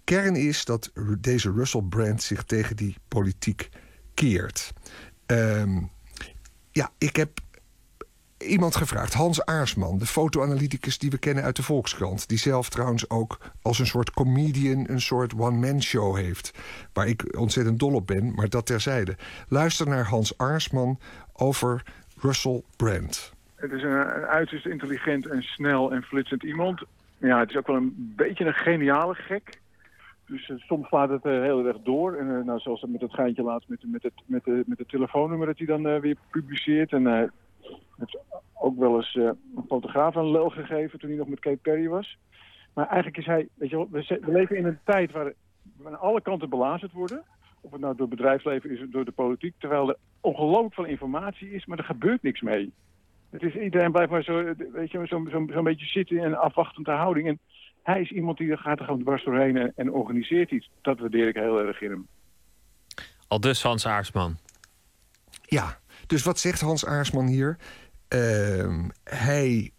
Kern 0.04 0.36
is 0.36 0.64
dat 0.64 0.90
deze 1.20 1.52
Russell 1.52 1.82
Brand 1.88 2.22
zich 2.22 2.44
tegen 2.44 2.76
die 2.76 2.96
politiek 3.08 3.68
keert. 4.14 4.72
Ehm, 5.26 5.82
ja, 6.70 6.92
ik 6.98 7.16
heb 7.16 7.40
iemand 8.46 8.76
gevraagd, 8.76 9.14
Hans 9.14 9.44
Aarsman, 9.44 9.98
de 9.98 10.06
fotoanalyticus 10.06 10.98
die 10.98 11.10
we 11.10 11.18
kennen 11.18 11.44
uit 11.44 11.56
de 11.56 11.62
Volkskrant. 11.62 12.28
Die 12.28 12.38
zelf 12.38 12.68
trouwens 12.68 13.10
ook 13.10 13.38
als 13.62 13.78
een 13.78 13.86
soort 13.86 14.10
comedian 14.10 14.84
een 14.88 15.00
soort 15.00 15.34
one-man 15.34 15.82
show 15.82 16.16
heeft. 16.16 16.52
Waar 16.92 17.06
ik 17.06 17.38
ontzettend 17.38 17.78
dol 17.78 17.94
op 17.94 18.06
ben, 18.06 18.34
maar 18.34 18.48
dat 18.48 18.66
terzijde. 18.66 19.16
Luister 19.48 19.88
naar 19.88 20.04
Hans 20.04 20.38
Aarsman 20.38 20.98
over 21.32 21.82
Russell 22.20 22.62
Brand. 22.76 23.32
Het 23.54 23.72
is 23.72 23.82
een, 23.82 23.96
uiterst 24.26 24.66
intelligent 24.66 25.26
en 25.26 25.42
snel 25.42 25.92
en 25.92 26.02
flitsend 26.02 26.42
iemand. 26.42 26.82
Ja, 27.18 27.38
het 27.38 27.50
is 27.50 27.56
ook 27.56 27.66
wel 27.66 27.76
een 27.76 28.12
beetje 28.16 28.44
een 28.44 28.54
geniale 28.54 29.14
gek. 29.14 29.60
Dus 30.26 30.48
eh, 30.48 30.56
soms 30.56 30.88
slaat 30.88 31.08
het 31.08 31.24
eh, 31.24 31.40
heel 31.40 31.66
erg 31.66 31.76
door. 31.82 32.14
En, 32.14 32.36
eh, 32.36 32.44
nou, 32.44 32.58
zoals 32.58 32.84
met 32.86 33.00
het 33.00 33.14
geintje 33.14 33.42
laatst 33.42 33.68
met, 33.68 33.80
met, 33.86 34.02
het, 34.02 34.12
met, 34.26 34.46
met 34.46 34.78
het 34.78 34.88
telefoonnummer 34.88 35.46
dat 35.46 35.58
hij 35.58 35.66
dan 35.66 36.00
weer 36.00 36.16
publiceert. 36.30 36.92
En 36.92 37.32
heeft 37.98 38.18
ook 38.64 38.78
wel 38.78 38.96
eens 38.96 39.14
eh, 39.14 39.22
een 39.56 39.64
fotograaf 39.68 40.14
een 40.14 40.30
lel 40.30 40.50
gegeven 40.50 40.98
toen 40.98 41.08
hij 41.08 41.18
nog 41.18 41.28
met 41.28 41.40
Kate 41.40 41.56
Perry 41.56 41.88
was. 41.88 42.18
Maar 42.74 42.86
eigenlijk 42.86 43.16
is 43.16 43.26
hij, 43.26 43.48
weet 43.54 43.70
je 43.70 43.76
wel, 43.76 43.88
we, 43.90 44.18
we 44.20 44.32
leven 44.32 44.56
in 44.56 44.64
een 44.64 44.78
tijd 44.84 45.12
waar, 45.12 45.32
aan 45.84 46.00
alle 46.00 46.20
kanten 46.20 46.48
belazerd 46.48 46.92
worden. 46.92 47.22
Of 47.60 47.70
het 47.70 47.80
nou 47.80 47.96
door 47.96 48.06
het 48.06 48.16
bedrijfsleven 48.16 48.70
is 48.70 48.82
of 48.82 48.88
door 48.88 49.04
de 49.04 49.12
politiek. 49.12 49.54
Terwijl 49.58 49.88
er 49.88 49.96
ongelooflijk 50.20 50.74
veel 50.74 50.84
informatie 50.84 51.50
is, 51.50 51.66
maar 51.66 51.78
er 51.78 51.84
gebeurt 51.84 52.22
niks 52.22 52.40
mee. 52.40 52.72
Het 53.30 53.42
is, 53.42 53.54
iedereen 53.54 53.92
blijft 53.92 54.10
maar 54.10 54.22
zo, 54.22 54.54
weet 54.72 54.90
je, 54.90 55.06
zo'n 55.06 55.28
zo, 55.30 55.46
zo 55.52 55.62
beetje 55.62 55.86
zitten 55.86 56.16
in 56.16 56.24
een 56.24 56.36
afwachtende 56.36 56.90
houding. 56.90 57.28
En 57.28 57.38
hij 57.82 58.00
is 58.00 58.10
iemand 58.10 58.38
die 58.38 58.50
er 58.50 58.58
gaat 58.58 58.78
er 58.78 58.84
gewoon 58.84 59.02
dwars 59.02 59.24
doorheen 59.24 59.56
en, 59.56 59.72
en 59.76 59.92
organiseert 59.92 60.50
iets. 60.50 60.70
Dat 60.82 60.98
waardeer 60.98 61.28
ik 61.28 61.34
heel 61.34 61.58
erg 61.58 61.80
in 61.80 61.90
hem. 61.90 62.06
Al 63.28 63.40
dus 63.40 63.62
Hans 63.62 63.86
Aarsman. 63.86 64.36
Ja, 65.42 65.78
dus 66.06 66.22
wat 66.22 66.38
zegt 66.38 66.60
Hans 66.60 66.86
Aarsman 66.86 67.26
hier? 67.26 67.56
Ehm, 68.14 68.88
hij 69.04 69.70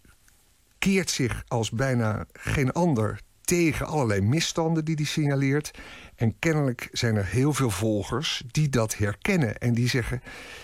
keert 0.78 1.10
zich 1.10 1.44
als 1.48 1.70
bijna 1.70 2.26
geen 2.32 2.72
ander 2.72 3.20
tegen 3.40 3.86
allerlei 3.86 4.20
misstanden 4.20 4.84
die 4.84 4.94
hij 4.94 5.04
signaleert. 5.04 5.70
En 6.14 6.38
kennelijk 6.38 6.88
zijn 6.92 7.16
er 7.16 7.26
heel 7.26 7.52
veel 7.52 7.70
volgers 7.70 8.42
die 8.50 8.68
dat 8.68 8.96
herkennen 8.96 9.58
en 9.58 9.74
die 9.74 9.88
zeggen, 9.88 10.22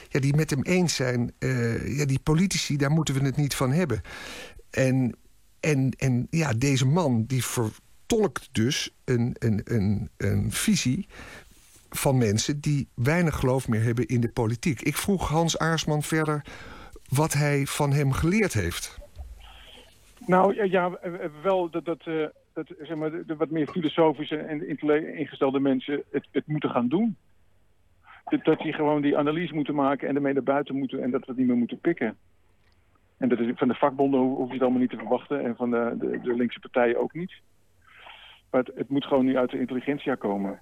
ja, 0.08 0.20
die 0.20 0.34
met 0.34 0.50
hem 0.50 0.62
eens 0.62 0.94
zijn, 0.94 1.32
eh, 1.38 1.96
ja, 1.96 2.04
die 2.04 2.18
politici, 2.18 2.76
daar 2.76 2.90
moeten 2.90 3.14
we 3.14 3.24
het 3.24 3.36
niet 3.36 3.54
van 3.54 3.72
hebben. 3.72 4.00
En, 4.70 5.16
en, 5.60 5.90
en 5.98 6.26
ja, 6.30 6.52
deze 6.52 6.86
man 6.86 7.24
die 7.26 7.44
vertolkt 7.44 8.48
dus 8.52 8.94
een, 9.04 9.36
een, 9.38 9.60
een, 9.64 10.10
een 10.16 10.52
visie 10.52 11.06
van 11.90 12.18
mensen 12.18 12.60
die 12.60 12.88
weinig 12.94 13.36
geloof 13.36 13.68
meer 13.68 13.82
hebben 13.82 14.06
in 14.06 14.20
de 14.20 14.28
politiek. 14.28 14.80
Ik 14.80 14.96
vroeg 14.96 15.28
Hans 15.28 15.58
Aarsman 15.58 16.02
verder 16.02 16.42
wat 17.14 17.32
hij 17.32 17.66
van 17.66 17.92
hem 17.92 18.12
geleerd 18.12 18.52
heeft. 18.52 19.00
Nou 20.26 20.54
ja, 20.54 20.64
ja 20.64 20.98
wel 21.42 21.70
dat, 21.70 21.84
dat, 21.84 22.00
eh, 22.06 22.26
zeg 22.80 22.96
maar, 22.96 23.10
de, 23.10 23.36
wat 23.36 23.50
meer 23.50 23.68
filosofische 23.68 24.36
en 24.36 24.68
ingestelde 25.16 25.60
mensen 25.60 26.02
het, 26.10 26.28
het 26.30 26.46
moeten 26.46 26.70
gaan 26.70 26.88
doen. 26.88 27.16
Dat, 28.24 28.44
dat 28.44 28.58
die 28.58 28.72
gewoon 28.72 29.02
die 29.02 29.18
analyse 29.18 29.54
moeten 29.54 29.74
maken 29.74 30.08
en 30.08 30.14
ermee 30.14 30.32
naar 30.32 30.42
buiten 30.42 30.76
moeten 30.76 31.02
en 31.02 31.10
dat 31.10 31.20
we 31.20 31.26
het 31.26 31.36
niet 31.36 31.46
meer 31.46 31.56
moeten 31.56 31.80
pikken. 31.80 32.16
En 33.16 33.28
dat 33.28 33.38
is, 33.38 33.52
van 33.54 33.68
de 33.68 33.74
vakbonden 33.74 34.20
hoef 34.20 34.46
je 34.46 34.52
het 34.52 34.62
allemaal 34.62 34.80
niet 34.80 34.90
te 34.90 34.96
verwachten 34.96 35.44
en 35.44 35.56
van 35.56 35.70
de, 35.70 35.94
de, 35.98 36.20
de 36.20 36.34
linkse 36.34 36.60
partijen 36.60 36.98
ook 36.98 37.14
niet. 37.14 37.32
Maar 38.50 38.62
het, 38.64 38.76
het 38.76 38.88
moet 38.88 39.04
gewoon 39.04 39.24
nu 39.24 39.36
uit 39.36 39.50
de 39.50 39.58
intelligentia 39.58 40.14
komen. 40.14 40.60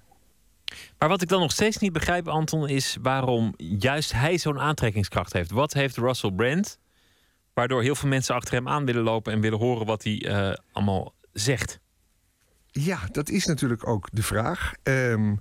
Maar 0.97 1.09
wat 1.09 1.21
ik 1.21 1.27
dan 1.27 1.39
nog 1.39 1.51
steeds 1.51 1.77
niet 1.77 1.93
begrijp, 1.93 2.27
Anton, 2.27 2.67
is 2.67 2.97
waarom 3.01 3.53
juist 3.57 4.11
hij 4.11 4.37
zo'n 4.37 4.59
aantrekkingskracht 4.59 5.33
heeft. 5.33 5.51
Wat 5.51 5.73
heeft 5.73 5.97
Russell 5.97 6.31
Brand, 6.31 6.79
waardoor 7.53 7.81
heel 7.81 7.95
veel 7.95 8.09
mensen 8.09 8.35
achter 8.35 8.53
hem 8.53 8.67
aan 8.67 8.85
willen 8.85 9.03
lopen 9.03 9.33
en 9.33 9.41
willen 9.41 9.59
horen 9.59 9.85
wat 9.85 10.03
hij 10.03 10.25
uh, 10.25 10.53
allemaal 10.71 11.13
zegt? 11.33 11.79
Ja, 12.67 12.99
dat 13.11 13.29
is 13.29 13.45
natuurlijk 13.45 13.87
ook 13.87 14.07
de 14.11 14.23
vraag. 14.23 14.73
Um, 14.83 15.39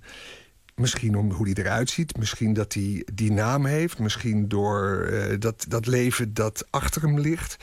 misschien 0.80 1.16
om 1.16 1.32
hoe 1.32 1.48
hij 1.48 1.64
eruit 1.64 1.90
ziet, 1.90 2.16
misschien 2.16 2.52
dat 2.52 2.74
hij 2.74 3.06
die 3.14 3.32
naam 3.32 3.66
heeft, 3.66 3.98
misschien 3.98 4.48
door 4.48 5.08
uh, 5.10 5.38
dat, 5.38 5.64
dat 5.68 5.86
leven 5.86 6.34
dat 6.34 6.66
achter 6.70 7.02
hem 7.02 7.18
ligt. 7.18 7.56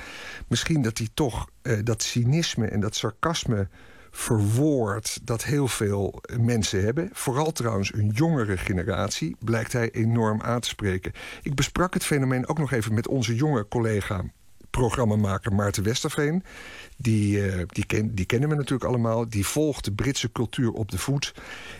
Misschien 0.48 0.81
dat 0.81 0.98
hij 0.98 1.07
toch 1.14 1.49
uh, 1.64 1.80
dat 1.84 2.03
cynisme 2.03 2.68
en 2.68 2.80
dat 2.80 2.95
sarcasme 2.95 3.69
verwoord 4.18 5.19
dat 5.23 5.44
heel 5.44 5.68
veel 5.68 6.22
mensen 6.39 6.84
hebben. 6.84 7.10
Vooral 7.14 7.52
trouwens 7.52 7.94
een 7.94 8.10
jongere 8.10 8.57
generatie 8.57 9.35
blijkt 9.39 9.73
hij 9.73 9.91
enorm 9.91 10.41
aan 10.41 10.60
te 10.60 10.68
spreken. 10.68 11.11
Ik 11.41 11.56
besprak 11.56 11.94
het 11.94 12.03
fenomeen 12.03 12.48
ook 12.48 12.57
nog 12.57 12.72
even 12.72 12.94
met 12.94 13.07
onze 13.07 13.35
jonge 13.35 13.68
collega 13.68 14.23
programmamaker 14.69 15.53
Maarten 15.53 15.84
Westerveen. 15.84 16.44
Die, 16.98 17.38
uh, 17.38 17.61
die, 17.68 18.14
die 18.14 18.26
kennen 18.26 18.49
we 18.49 18.56
natuurlijk 18.56 18.89
allemaal. 18.89 19.30
Die 19.30 19.45
volgt 19.45 19.85
de 19.85 19.94
Britse 19.94 20.31
cultuur 20.31 20.72
op 20.72 20.91
de 20.91 20.98
voet. 20.98 21.34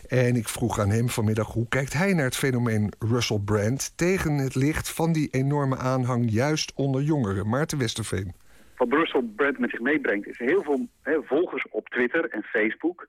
En 0.08 0.36
ik 0.36 0.50
vroeg 0.50 0.80
aan 0.80 0.90
hem 0.90 1.10
vanmiddag 1.10 1.48
hoe 1.48 1.68
kijkt 1.68 1.94
hij 1.94 2.14
naar 2.14 2.26
het 2.26 2.36
fenomeen 2.36 2.94
Russell 3.00 3.40
Brand... 3.40 3.92
tegen 3.96 4.34
het 4.34 4.56
licht 4.56 4.90
van 4.90 5.12
die 5.12 5.28
enorme 5.32 5.78
aanhang 5.78 6.32
juist 6.32 6.72
onder 6.76 7.02
jongeren. 7.02 7.50
Maarten 7.50 7.78
Westerveen 7.78 8.34
wat 8.78 8.94
Russell 8.94 9.24
Brand 9.36 9.60
met 9.60 9.70
zich 9.70 9.80
meebrengt... 9.80 10.28
is 10.28 10.38
heel 10.38 10.64
veel 10.64 10.88
volgers 11.24 11.68
op 11.70 11.90
Twitter 11.90 12.30
en 12.30 12.44
Facebook. 12.44 13.08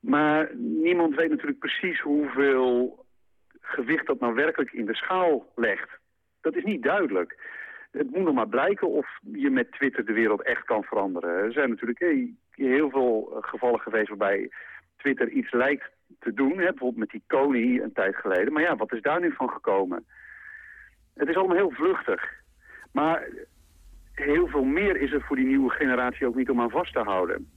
Maar 0.00 0.50
niemand 0.56 1.14
weet 1.14 1.30
natuurlijk 1.30 1.58
precies 1.58 2.00
hoeveel 2.00 3.04
gewicht 3.60 4.06
dat 4.06 4.20
nou 4.20 4.34
werkelijk 4.34 4.72
in 4.72 4.86
de 4.86 4.94
schaal 4.94 5.52
legt. 5.54 5.90
Dat 6.40 6.56
is 6.56 6.64
niet 6.64 6.82
duidelijk. 6.82 7.56
Het 7.90 8.10
moet 8.10 8.24
nog 8.24 8.34
maar 8.34 8.48
blijken 8.48 8.88
of 8.88 9.18
je 9.32 9.50
met 9.50 9.72
Twitter 9.72 10.04
de 10.04 10.12
wereld 10.12 10.42
echt 10.42 10.64
kan 10.64 10.82
veranderen. 10.82 11.30
Er 11.30 11.52
zijn 11.52 11.68
natuurlijk 11.68 11.98
heel 12.50 12.90
veel 12.90 13.38
gevallen 13.40 13.80
geweest 13.80 14.08
waarbij 14.08 14.50
Twitter 14.96 15.28
iets 15.28 15.52
lijkt 15.52 15.90
te 16.18 16.34
doen. 16.34 16.58
Hè? 16.58 16.68
Bijvoorbeeld 16.68 16.96
met 16.96 17.10
die 17.10 17.22
Kony 17.26 17.80
een 17.80 17.92
tijd 17.92 18.16
geleden. 18.16 18.52
Maar 18.52 18.62
ja, 18.62 18.76
wat 18.76 18.92
is 18.92 19.02
daar 19.02 19.20
nu 19.20 19.32
van 19.32 19.50
gekomen? 19.50 20.06
Het 21.14 21.28
is 21.28 21.36
allemaal 21.36 21.56
heel 21.56 21.70
vluchtig. 21.70 22.32
Maar 22.92 23.28
heel 24.18 24.46
veel 24.46 24.64
meer 24.64 25.00
is 25.00 25.12
er 25.12 25.22
voor 25.26 25.36
die 25.36 25.46
nieuwe 25.46 25.70
generatie 25.70 26.26
ook 26.26 26.36
niet 26.36 26.50
om 26.50 26.60
aan 26.60 26.70
vast 26.70 26.92
te 26.92 26.98
houden. 26.98 27.50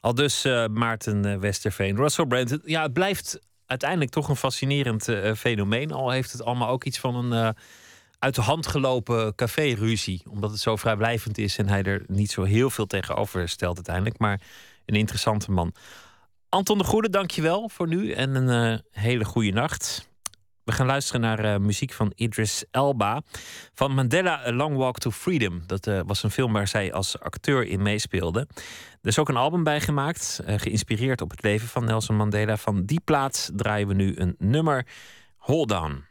Al 0.00 0.14
dus 0.14 0.46
uh, 0.46 0.66
Maarten 0.66 1.24
eh, 1.24 1.38
Westerveen. 1.38 1.96
Russell 1.96 2.26
Brand, 2.26 2.58
ja, 2.64 2.82
het 2.82 2.92
blijft 2.92 3.40
uiteindelijk 3.66 4.10
toch 4.10 4.28
een 4.28 4.36
fascinerend 4.36 5.08
uh, 5.08 5.32
fenomeen. 5.32 5.92
Al 5.92 6.10
heeft 6.10 6.32
het 6.32 6.44
allemaal 6.44 6.68
ook 6.68 6.84
iets 6.84 6.98
van 6.98 7.14
een 7.14 7.54
uit 8.18 8.34
de 8.34 8.40
hand 8.40 8.66
gelopen 8.66 9.34
café-ruzie. 9.34 10.22
Omdat 10.30 10.50
het 10.50 10.60
zo 10.60 10.76
vrijblijvend 10.76 11.38
is 11.38 11.58
en 11.58 11.68
hij 11.68 11.82
er 11.82 12.04
niet 12.06 12.30
zo 12.30 12.42
heel 12.42 12.70
veel 12.70 12.86
tegenover 12.86 13.48
stelt 13.48 13.76
uiteindelijk. 13.76 14.18
Maar 14.18 14.40
een 14.86 14.94
interessante 14.96 15.50
man. 15.50 15.72
Anton 16.48 16.78
de 16.78 16.84
Goede, 16.84 17.10
dankjewel 17.10 17.68
voor 17.68 17.88
nu 17.88 18.12
en 18.12 18.34
een 18.34 18.82
hele 18.90 19.24
goede 19.24 19.50
nacht. 19.50 20.09
We 20.64 20.72
gaan 20.72 20.86
luisteren 20.86 21.20
naar 21.20 21.44
uh, 21.44 21.56
muziek 21.56 21.92
van 21.92 22.12
Idris 22.14 22.64
Elba. 22.70 23.22
Van 23.74 23.94
Mandela 23.94 24.46
A 24.46 24.52
Long 24.52 24.76
Walk 24.76 24.98
to 24.98 25.10
Freedom. 25.10 25.62
Dat 25.66 25.86
uh, 25.86 26.00
was 26.06 26.22
een 26.22 26.30
film 26.30 26.52
waar 26.52 26.68
zij 26.68 26.92
als 26.92 27.20
acteur 27.20 27.66
in 27.66 27.82
meespeelde. 27.82 28.46
Er 29.02 29.08
is 29.08 29.18
ook 29.18 29.28
een 29.28 29.36
album 29.36 29.64
bij 29.64 29.80
gemaakt. 29.80 30.40
Uh, 30.46 30.54
geïnspireerd 30.58 31.20
op 31.20 31.30
het 31.30 31.42
leven 31.42 31.68
van 31.68 31.84
Nelson 31.84 32.16
Mandela. 32.16 32.56
Van 32.56 32.84
die 32.84 33.00
plaats 33.04 33.50
draaien 33.56 33.88
we 33.88 33.94
nu 33.94 34.16
een 34.16 34.34
nummer. 34.38 34.86
Hold 35.36 35.72
On. 35.72 36.09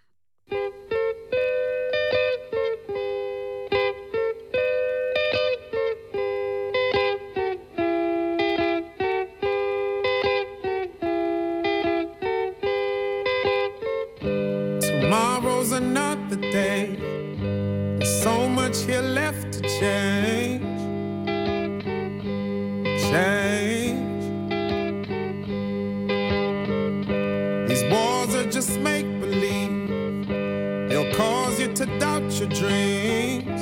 Change. 19.79 20.61
Change. 23.09 24.23
These 27.69 27.83
wars 27.91 28.35
are 28.35 28.49
just 28.51 28.77
make 28.79 29.07
believe. 29.21 29.87
They'll 30.89 31.13
cause 31.13 31.59
you 31.61 31.71
to 31.73 31.85
doubt 31.99 32.29
your 32.39 32.49
dreams. 32.49 33.58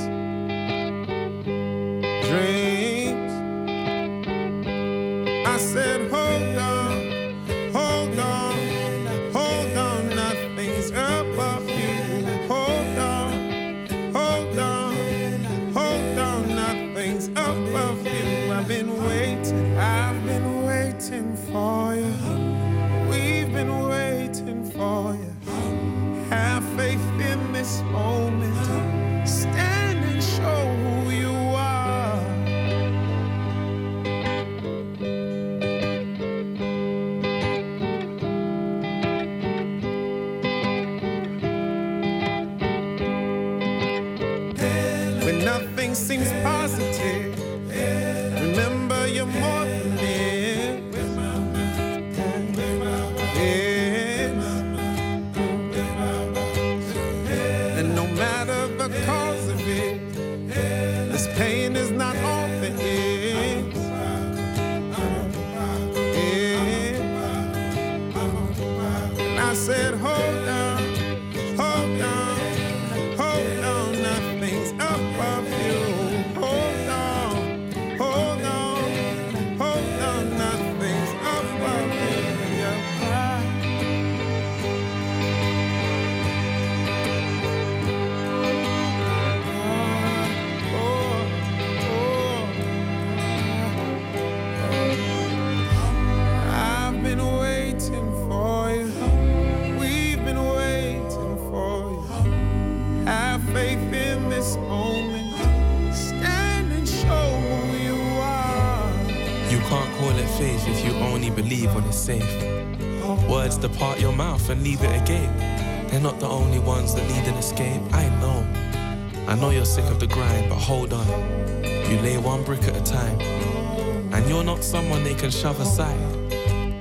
Can 125.28 125.42
shove 125.42 125.60
aside. 125.60 126.00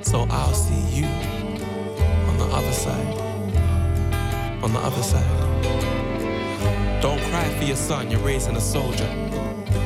So 0.05 0.25
I'll 0.31 0.55
see 0.55 1.01
you 1.01 1.07
on 2.29 2.39
the 2.39 2.45
other 2.45 2.71
side. 2.71 3.19
On 4.63 4.73
the 4.73 4.79
other 4.79 5.03
side. 5.03 5.43
Don't 7.03 7.21
cry 7.23 7.49
for 7.59 7.65
your 7.65 7.75
son, 7.75 8.09
you're 8.09 8.21
raising 8.21 8.55
a 8.55 8.61
soldier. 8.61 9.09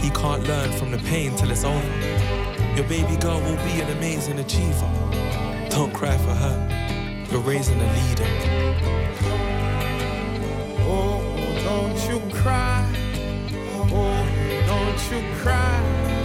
He 0.03 0.11
can't 0.11 0.47
learn 0.47 0.73
from 0.73 0.91
the 0.91 0.99
pain 0.99 1.35
till 1.37 1.51
it's 1.51 1.65
over. 1.65 1.91
Your 2.77 2.87
baby 2.87 3.16
girl 3.16 3.41
will 3.41 3.57
be 3.65 3.81
an 3.81 3.89
amazing 3.97 4.39
achiever. 4.39 4.91
Don't 5.70 5.95
cry 5.95 6.19
for 6.19 6.35
her, 6.35 7.24
you're 7.31 7.41
raising 7.41 7.81
a 7.81 7.91
leader. 7.99 8.28
Oh, 10.81 11.23
don't 11.65 11.99
you 12.11 12.20
cry. 12.43 12.85
Oh, 13.91 14.23
don't 14.66 15.11
you 15.11 15.23
cry. 15.39 16.19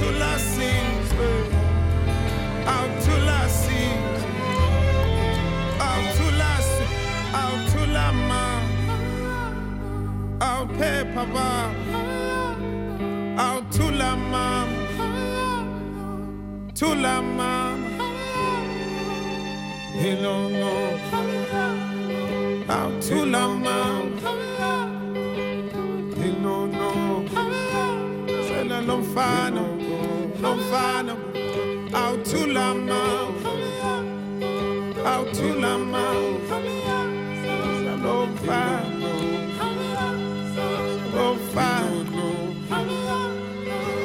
Out 0.00 0.06
to 0.06 0.18
la 0.18 0.36
see. 0.38 0.80
Out 2.64 3.02
to 3.02 3.14
la 3.28 3.46
see. 3.48 3.92
Out 5.78 6.06
to 6.16 6.26
la 6.40 6.52
see. 6.70 6.92
Out 7.34 7.60
to 7.68 7.80
la 7.86 8.06
mama. 8.10 8.42
Out 10.40 10.68
pay 10.78 11.04
papa. 11.14 11.50
Out 13.36 13.70
to 13.72 13.90
la 13.90 14.16
mama. 14.16 14.66
To 16.76 16.94
la 16.94 17.20
mama. 17.20 17.76
He 20.00 20.10
don't 20.14 20.52
know. 20.60 20.98
Out 22.70 23.02
to 23.02 23.26
la 23.26 23.48
mama. 23.48 23.76
He 26.16 26.28
don't 26.42 26.72
know. 26.72 27.26
Say 28.46 28.64
la 28.64 28.80
lomfano. 28.80 29.60
Lomfano. 29.60 29.69
Out 30.72 32.24
to 32.26 32.46
la 32.46 32.72
mama. 32.74 33.34
Out 35.04 35.34
to 35.34 35.54
la 35.54 35.76
mama. 35.78 36.04
Say 37.38 37.96
lomfano. 38.04 39.12
Lomfano. 41.14 42.28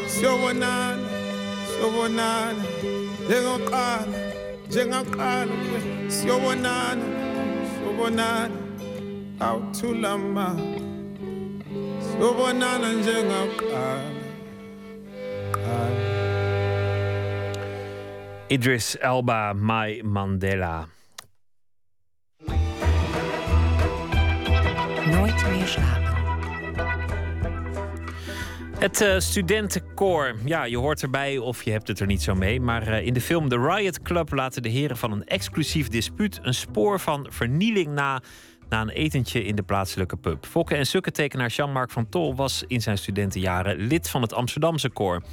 Siyobonana, 0.08 1.08
siyobonana, 1.70 2.64
njengoqala, 3.28 4.20
njengaqala, 4.70 5.56
siyobonana, 6.16 7.06
siyobonana, 7.70 8.58
awuthulama, 9.40 10.48
siyobonana 12.06 12.88
njengaqala. 12.94 14.16
Idris 18.48 18.98
Elba, 18.98 19.54
My 19.54 20.02
Mandela. 20.02 20.88
Nooit 25.12 25.50
meer 25.50 25.68
slapen. 25.68 26.14
Het 28.80 29.02
eh, 29.02 29.20
studentenkoor. 29.20 30.36
Ja, 30.44 30.64
je 30.64 30.78
hoort 30.78 31.02
erbij 31.02 31.38
of 31.38 31.64
je 31.64 31.72
hebt 31.72 31.88
het 31.88 32.00
er 32.00 32.08
niet 32.08 32.22
zo 32.22 32.36
mee. 32.36 32.62
Maar 32.62 32.88
eh, 32.88 33.06
in 33.06 33.14
de 33.14 33.22
film 33.22 33.50
The 33.50 33.60
Riot 33.60 34.02
Club 34.02 34.32
laten 34.34 34.62
de 34.62 34.70
heren 34.70 34.98
van 34.98 35.12
een 35.12 35.24
exclusief 35.24 35.88
dispuut 35.88 36.40
een 36.42 36.54
spoor 36.54 37.00
van 37.00 37.28
vernieling 37.30 37.88
na. 37.88 38.22
Na 38.70 38.82
een 38.82 38.90
etentje 38.90 39.44
in 39.44 39.56
de 39.56 39.64
plaatselijke 39.64 40.18
pub. 40.18 40.46
Fokke 40.46 40.76
en 40.76 40.86
Sukke 40.86 41.12
tekenaar 41.12 41.50
Jean-Marc 41.50 41.92
van 41.92 42.10
Tol 42.10 42.36
was 42.36 42.64
in 42.68 42.82
zijn 42.82 42.98
studentenjaren 42.98 43.78
lid 43.78 44.10
van 44.10 44.22
het 44.22 44.34
Amsterdamse 44.34 44.90
koor. 44.90 45.24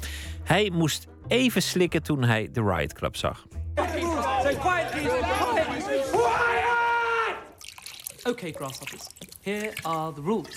Hij 0.43 0.69
moest 0.73 1.07
even 1.27 1.61
slikken 1.61 2.03
toen 2.03 2.23
hij 2.23 2.47
The 2.47 2.61
Riot 2.63 2.93
Club 2.93 3.15
zag. 3.15 3.45
Please. 3.73 4.23
Okay, 8.25 8.53
grasshoppers. 8.53 9.07
Here 9.41 9.73
are 9.81 10.13
the 10.13 10.21
rules. 10.21 10.47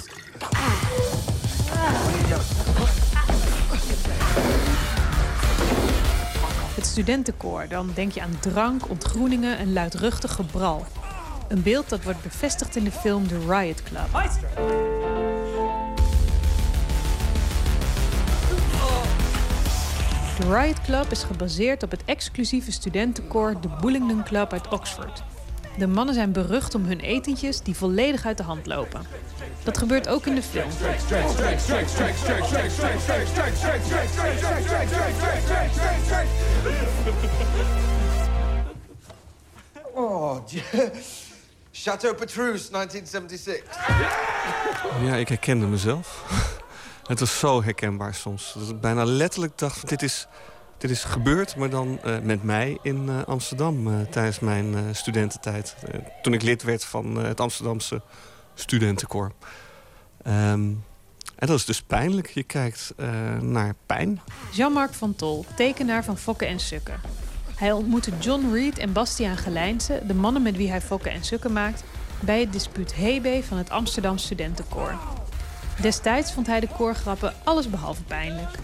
Het 6.75 6.87
studentenkoor, 6.87 7.69
dan 7.69 7.91
denk 7.95 8.13
je 8.13 8.23
aan 8.23 8.39
drank, 8.41 8.89
ontgroeningen 8.89 9.59
en 9.59 9.73
luidruchtig 9.73 10.35
gebral. 10.35 10.87
Een 11.49 11.63
beeld 11.63 11.89
dat 11.89 12.03
wordt 12.03 12.23
bevestigd 12.23 12.77
in 12.77 12.85
de 12.85 12.91
film 12.91 13.29
The 13.29 13.39
Riot 13.49 13.83
Club. 13.83 14.09
The 20.39 20.59
Riot 20.59 20.81
Club 20.81 21.11
is 21.11 21.23
gebaseerd 21.23 21.83
op 21.83 21.91
het 21.91 22.03
exclusieve 22.05 22.73
studentenkoor 22.73 23.61
de 23.61 23.69
Bullingdon 23.81 24.25
Club 24.25 24.53
uit 24.53 24.69
Oxford. 24.69 25.23
De 25.79 25.87
mannen 25.87 26.15
zijn 26.15 26.33
berucht 26.33 26.75
om 26.75 26.85
hun 26.85 27.01
etentjes 27.01 27.61
die 27.61 27.77
volledig 27.77 28.27
uit 28.27 28.37
de 28.37 28.43
hand 28.43 28.67
lopen. 28.67 29.01
Dat 29.63 29.79
gebeurt 29.79 30.09
ook 30.09 30.27
in 30.27 30.35
de 30.35 30.43
film. 30.43 30.71
Oh, 39.95 40.37
Chateau 41.83 42.15
Petrus, 42.15 42.71
1976. 42.71 43.87
Ja, 45.03 45.15
ik 45.15 45.29
herkende 45.29 45.67
mezelf. 45.67 46.25
Het 47.09 47.21
was 47.21 47.39
zo 47.39 47.63
herkenbaar 47.63 48.15
soms. 48.15 48.55
Dat 48.59 48.69
ik 48.69 48.81
bijna 48.81 49.05
letterlijk 49.05 49.59
dacht, 49.59 49.89
dit 49.89 50.03
is, 50.03 50.27
dit 50.79 50.91
is 50.91 51.05
gebeurd... 51.05 51.57
maar 51.57 51.71
dan 51.71 51.99
eh, 52.03 52.19
met 52.19 52.43
mij 52.43 52.79
in 52.83 53.09
eh, 53.09 53.23
Amsterdam 53.25 53.87
eh, 53.89 54.01
tijdens 54.11 54.39
mijn 54.39 54.75
eh, 54.75 54.81
studententijd. 54.93 55.77
Toen 56.23 56.33
ik 56.33 56.43
lid 56.43 56.63
werd 56.63 56.85
van 56.85 57.19
eh, 57.21 57.27
het 57.27 57.41
Amsterdamse 57.41 58.03
studentenkoor. 58.55 59.33
Ehm, 60.23 60.73
en 61.37 61.47
dat 61.47 61.59
is 61.59 61.65
dus 61.65 61.83
pijnlijk. 61.83 62.29
Je 62.31 62.43
kijkt 62.43 62.93
eh, 62.97 63.39
naar 63.41 63.75
pijn. 63.87 64.21
Jean-Marc 64.53 64.93
van 64.95 65.15
Tol, 65.15 65.45
tekenaar 65.57 66.05
van 66.05 66.19
Fokke 66.19 66.47
en 66.47 66.61
Sukke. 66.61 66.93
Hij 67.57 67.73
ontmoette 67.73 68.11
John 68.21 68.53
Reed 68.53 68.79
en 68.79 68.93
Bastiaan 68.93 69.37
Gelijnse, 69.37 70.03
de 70.07 70.15
mannen 70.15 70.43
met 70.43 70.57
wie 70.57 70.71
hij 70.71 70.81
Fokke 70.81 71.11
en 71.11 71.25
Sukke 71.25 71.49
maakt, 71.49 71.85
bij 72.21 72.41
het 72.41 72.53
dispuut 72.53 72.95
Hebe 72.95 73.41
van 73.43 73.57
het 73.57 73.71
Amsterdam 73.71 74.19
Studentenkoor. 74.19 74.99
Destijds 75.81 76.33
vond 76.33 76.47
hij 76.47 76.61
de 76.61 76.69
koorgrappen 76.77 77.35
allesbehalve 77.45 78.03
pijnlijk. 78.03 78.59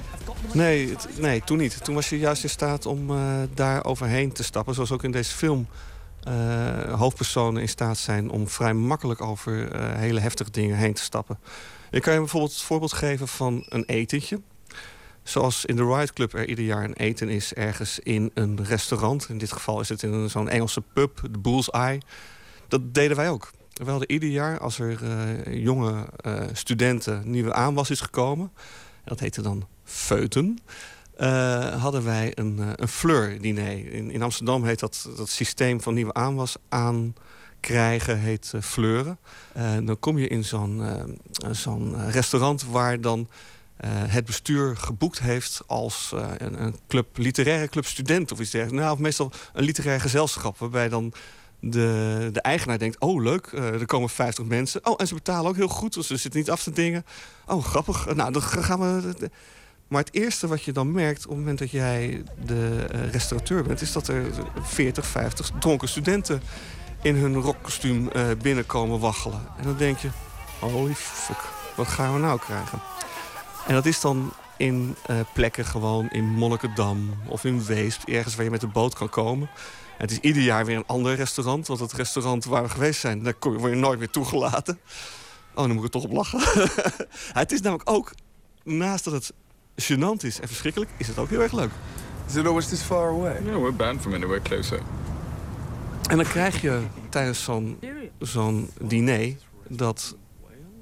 Nee, 0.52 0.96
nee, 1.18 1.42
toen 1.44 1.58
niet. 1.58 1.84
Toen 1.84 1.94
was 1.94 2.08
je 2.08 2.18
juist 2.18 2.42
in 2.42 2.50
staat 2.50 2.86
om 2.86 3.10
eh, 3.10 3.16
daar 3.54 3.84
overheen 3.84 4.32
te 4.32 4.42
stappen. 4.42 4.74
Zoals 4.74 4.92
ook 4.92 5.04
in 5.04 5.10
deze 5.10 5.32
film 5.32 5.66
eh, 6.22 6.98
hoofdpersonen 6.98 7.62
in 7.62 7.68
staat 7.68 7.98
zijn... 7.98 8.30
om 8.30 8.48
vrij 8.48 8.74
makkelijk 8.74 9.20
over 9.20 9.72
eh, 9.72 9.94
hele 9.94 10.20
heftige 10.20 10.50
dingen 10.50 10.76
heen 10.76 10.94
te 10.94 11.02
stappen. 11.02 11.38
Ik 11.90 12.02
kan 12.02 12.12
je 12.12 12.18
bijvoorbeeld 12.18 12.52
het 12.52 12.62
voorbeeld 12.62 12.92
geven 12.92 13.28
van 13.28 13.64
een 13.68 13.84
etentje. 13.84 14.40
Zoals 15.22 15.64
in 15.64 15.76
de 15.76 15.84
Riot 15.84 16.12
Club 16.12 16.34
er 16.34 16.48
ieder 16.48 16.64
jaar 16.64 16.84
een 16.84 16.96
eten 16.96 17.28
is 17.28 17.54
ergens 17.54 17.98
in 17.98 18.30
een 18.34 18.64
restaurant. 18.64 19.28
In 19.28 19.38
dit 19.38 19.52
geval 19.52 19.80
is 19.80 19.88
het 19.88 20.02
in 20.02 20.30
zo'n 20.30 20.48
Engelse 20.48 20.80
pub, 20.80 21.20
de 21.30 21.38
Bull's 21.38 21.70
Eye. 21.70 22.00
Dat 22.68 22.94
deden 22.94 23.16
wij 23.16 23.30
ook. 23.30 23.50
We 23.72 23.90
hadden 23.90 24.10
ieder 24.10 24.28
jaar, 24.28 24.58
als 24.58 24.78
er 24.78 24.98
eh, 25.02 25.62
jonge 25.62 26.06
eh, 26.16 26.42
studenten 26.52 27.22
nieuwe 27.30 27.52
aanwas 27.52 27.90
is 27.90 28.00
gekomen... 28.00 28.52
dat 29.04 29.20
heette 29.20 29.42
dan 29.42 29.66
feuten... 29.84 30.58
eh, 31.16 31.82
hadden 31.82 32.04
wij 32.04 32.32
een, 32.34 32.60
een 32.76 32.88
fleur-diner. 32.88 33.92
In, 33.92 34.10
in 34.10 34.22
Amsterdam 34.22 34.64
heet 34.64 34.80
dat, 34.80 35.08
dat 35.16 35.28
systeem 35.28 35.80
van 35.80 35.94
nieuwe 35.94 36.14
aanwas 36.14 36.56
aankrijgen, 36.68 38.18
heet 38.18 38.50
eh, 38.54 38.60
fleuren. 38.60 39.18
Eh, 39.52 39.72
dan 39.82 39.98
kom 39.98 40.18
je 40.18 40.28
in 40.28 40.44
zo'n 40.44 40.82
zo'n 41.50 42.10
restaurant 42.10 42.64
waar 42.64 43.00
dan 43.00 43.28
het 43.88 44.24
bestuur 44.24 44.76
geboekt 44.76 45.20
heeft 45.20 45.62
als 45.66 46.12
eh, 46.14 46.28
een, 46.36 46.62
een 46.62 46.76
club, 46.88 47.06
literaire 47.16 47.68
club 47.68 47.86
student 47.86 48.32
of 48.32 48.40
iets 48.40 48.50
dergelijks. 48.50 48.82
Nou, 48.82 48.94
of 48.94 49.02
meestal 49.02 49.32
een 49.52 49.64
literair 49.64 50.00
gezelschap, 50.00 50.58
waarbij 50.58 50.88
dan 50.88 51.12
de, 51.60 52.28
de 52.32 52.40
eigenaar 52.40 52.78
denkt... 52.78 53.00
oh, 53.00 53.22
leuk, 53.22 53.46
eh, 53.46 53.80
er 53.80 53.86
komen 53.86 54.08
50 54.08 54.44
mensen. 54.44 54.86
Oh, 54.86 54.94
en 54.96 55.06
ze 55.06 55.14
betalen 55.14 55.50
ook 55.50 55.56
heel 55.56 55.68
goed, 55.68 55.94
dus 55.94 56.06
ze 56.06 56.16
zitten 56.16 56.40
niet 56.40 56.50
af 56.50 56.62
te 56.62 56.70
dingen. 56.70 57.04
Oh, 57.46 57.64
grappig. 57.64 58.14
Nou, 58.14 58.32
dan 58.32 58.42
gaan 58.42 58.80
we... 58.80 59.30
Maar 59.88 60.04
het 60.04 60.14
eerste 60.14 60.46
wat 60.46 60.62
je 60.62 60.72
dan 60.72 60.92
merkt 60.92 61.24
op 61.24 61.30
het 61.30 61.38
moment 61.38 61.58
dat 61.58 61.70
jij 61.70 62.22
de 62.44 62.86
eh, 62.90 63.10
restaurateur 63.10 63.62
bent... 63.62 63.80
is 63.80 63.92
dat 63.92 64.08
er 64.08 64.24
40, 64.62 65.06
50 65.06 65.50
dronken 65.60 65.88
studenten 65.88 66.42
in 67.02 67.14
hun 67.14 67.34
rockkostuum 67.34 68.08
eh, 68.08 68.24
binnenkomen 68.42 69.00
waggelen. 69.00 69.40
En 69.58 69.64
dan 69.64 69.76
denk 69.76 69.98
je, 69.98 70.08
holy 70.58 70.94
fuck, 70.94 71.48
wat 71.76 71.86
gaan 71.86 72.12
we 72.14 72.18
nou 72.18 72.38
krijgen? 72.38 72.80
En 73.66 73.74
dat 73.74 73.86
is 73.86 74.00
dan 74.00 74.32
in 74.56 74.96
eh, 75.06 75.16
plekken 75.34 75.64
gewoon 75.64 76.10
in 76.10 76.24
Monnikendam 76.24 77.14
of 77.26 77.44
in 77.44 77.64
Weesp... 77.64 78.08
ergens 78.08 78.34
waar 78.34 78.44
je 78.44 78.50
met 78.50 78.60
de 78.60 78.66
boot 78.66 78.94
kan 78.94 79.08
komen... 79.08 79.50
En 80.02 80.08
het 80.08 80.10
is 80.10 80.18
ieder 80.18 80.42
jaar 80.42 80.64
weer 80.64 80.76
een 80.76 80.86
ander 80.86 81.14
restaurant. 81.14 81.66
Want 81.66 81.80
het 81.80 81.92
restaurant 81.92 82.44
waar 82.44 82.62
we 82.62 82.68
geweest 82.68 83.00
zijn, 83.00 83.22
daar 83.22 83.34
word 83.40 83.72
je 83.72 83.78
nooit 83.78 83.98
meer 83.98 84.10
toegelaten. 84.10 84.78
Oh, 85.54 85.66
dan 85.66 85.68
moet 85.68 85.78
ik 85.78 85.84
er 85.84 85.90
toch 85.90 86.04
op 86.04 86.12
lachen. 86.12 86.40
het 87.40 87.52
is 87.52 87.60
namelijk 87.60 87.90
ook, 87.90 88.12
naast 88.64 89.04
dat 89.04 89.12
het 89.12 89.32
gênant 89.82 90.24
is 90.24 90.40
en 90.40 90.48
verschrikkelijk... 90.48 90.90
is 90.96 91.08
het 91.08 91.18
ook 91.18 91.28
heel 91.28 91.40
erg 91.40 91.52
leuk. 91.52 91.70
Is 92.28 92.34
it 92.34 92.46
always 92.46 92.68
this 92.68 92.80
far 92.80 93.08
away? 93.08 93.40
No, 93.40 93.60
we're 93.60 93.72
banned 93.72 94.00
from 94.00 94.14
anywhere 94.14 94.42
closer. 94.42 94.80
En 96.08 96.16
dan 96.16 96.26
krijg 96.26 96.60
je 96.60 96.80
tijdens 97.08 97.44
zo'n 97.44 97.78
zo'n 98.18 98.70
diner 98.80 99.36
dat 99.68 100.16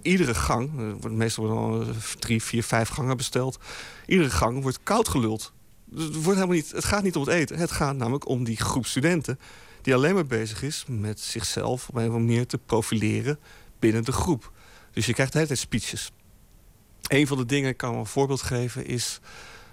iedere 0.02 0.34
gang... 0.34 0.70
wordt 1.00 1.16
meestal 1.16 1.46
worden 1.46 1.64
al 1.64 1.94
drie, 2.18 2.42
vier, 2.42 2.62
vijf 2.62 2.88
gangen 2.88 3.16
besteld... 3.16 3.58
iedere 4.06 4.30
gang 4.30 4.62
wordt 4.62 4.82
koud 4.82 5.08
geluld. 5.08 5.52
Dus 5.84 6.04
het, 6.04 6.14
wordt 6.14 6.38
helemaal 6.38 6.56
niet, 6.56 6.70
het 6.70 6.84
gaat 6.84 7.02
niet 7.02 7.16
om 7.16 7.22
het 7.22 7.30
eten. 7.30 7.58
Het 7.58 7.70
gaat 7.70 7.96
namelijk 7.96 8.28
om 8.28 8.44
die 8.44 8.56
groep 8.56 8.86
studenten... 8.86 9.38
die 9.82 9.94
alleen 9.94 10.14
maar 10.14 10.26
bezig 10.26 10.62
is 10.62 10.84
met 10.88 11.20
zichzelf 11.20 11.88
op 11.88 11.94
een 11.94 12.00
of 12.00 12.06
andere 12.06 12.24
manier 12.24 12.46
te 12.46 12.58
profileren 12.58 13.38
binnen 13.78 14.04
de 14.04 14.12
groep. 14.12 14.52
Dus 14.92 15.06
je 15.06 15.12
krijgt 15.12 15.32
de 15.32 15.38
hele 15.38 15.50
tijd 15.50 15.60
speeches. 15.60 16.10
Een 17.08 17.26
van 17.26 17.36
de 17.36 17.46
dingen, 17.46 17.70
ik 17.70 17.76
kan 17.76 17.94
een 17.94 18.06
voorbeeld 18.06 18.42
geven... 18.42 18.86
is 18.86 19.20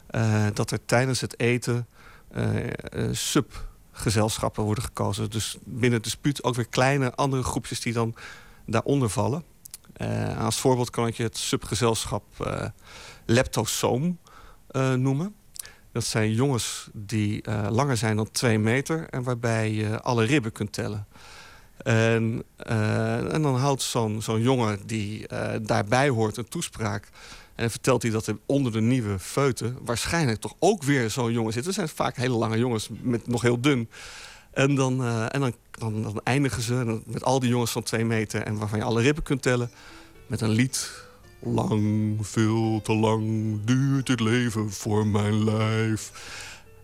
eh, 0.08 0.45
dat 0.54 0.72
er 0.72 0.86
tijdens 0.86 1.22
het 1.22 1.40
eten 1.40 1.88
eh, 2.32 2.68
eh, 2.68 2.74
subgezelschappen 3.12 4.64
worden 4.64 4.84
gekozen. 4.84 5.30
Dus 5.30 5.58
binnen 5.64 5.94
het 5.94 6.04
dispuut 6.04 6.44
ook 6.44 6.56
weer 6.56 6.68
kleine 6.68 7.16
andere 7.16 7.44
groepjes 7.44 7.82
die 7.82 7.94
dan 7.94 8.16
daaronder 8.66 9.10
vallen. 9.10 9.44
Eh, 9.98 10.44
als 10.45 10.60
voorbeeld 10.60 10.90
kan 10.90 11.07
ik 11.07 11.15
je 11.15 11.24
het 11.24 11.38
subgezelschap 11.38 12.24
eh 12.40 12.65
leptosoom 13.26 14.19
eh, 14.68 14.94
noemen. 14.94 15.36
Dat 15.91 16.03
zijn 16.03 16.34
jongens 16.34 16.90
die 16.94 17.44
langer 17.69 17.98
zijn 17.98 18.15
dan 18.15 18.32
twee 18.32 18.60
meter... 18.60 19.10
en 19.10 19.24
waarbij 19.24 19.72
je 19.72 20.02
alle 20.02 20.26
ribben 20.26 20.52
kunt 20.52 20.74
tellen. 20.74 21.07
En, 21.78 22.44
en 22.57 23.41
dan 23.41 23.56
houdt 23.56 23.82
zo'n 23.82 24.22
zo'n 24.22 24.41
jongen 24.41 24.80
die 24.86 25.28
daarbij 25.61 26.10
hoort 26.10 26.38
een 26.38 26.48
toespraak... 26.48 27.10
en 27.56 27.72
vertelt 27.72 28.02
hij 28.02 28.11
dat 28.11 28.28
er 28.28 28.38
onder 28.45 28.72
de 28.72 28.82
nieuwe 28.82 29.19
feuten... 29.19 29.78
waarschijnlijk 29.82 30.40
toch 30.40 30.53
ook 30.60 30.84
weer 30.84 31.10
zo'n 31.10 31.32
jongen 31.32 31.53
zit. 31.53 31.65
Er 31.65 31.74
zijn 31.74 31.90
vaak 31.90 32.15
hele 32.15 32.36
lange 32.36 32.57
jongens, 32.57 32.90
met 33.02 33.28
nog 33.28 33.41
heel 33.41 33.61
dun. 33.61 33.90
En 34.57 34.75
dan, 34.75 35.03
eh, 35.03 35.25
en 35.34 35.39
dan, 35.39 35.53
dan, 35.71 36.03
dan 36.03 36.21
eindigen 36.23 36.61
ze 36.61 37.01
met 37.05 37.23
al 37.23 37.39
die 37.39 37.49
jongens 37.49 37.71
van 37.71 37.84
twee 37.84 38.05
meter... 38.05 38.41
en 38.41 38.57
waarvan 38.57 38.79
je 38.79 38.85
alle 38.85 39.01
ribben 39.01 39.23
kunt 39.23 39.41
tellen, 39.41 39.71
met 40.27 40.41
een 40.41 40.49
lied... 40.49 41.05
Lang, 41.39 42.17
veel 42.21 42.81
te 42.84 42.93
lang 42.93 43.55
duurt 43.65 44.07
het 44.07 44.19
leven 44.19 44.71
voor 44.71 45.07
mijn 45.07 45.43
lijf. 45.43 46.11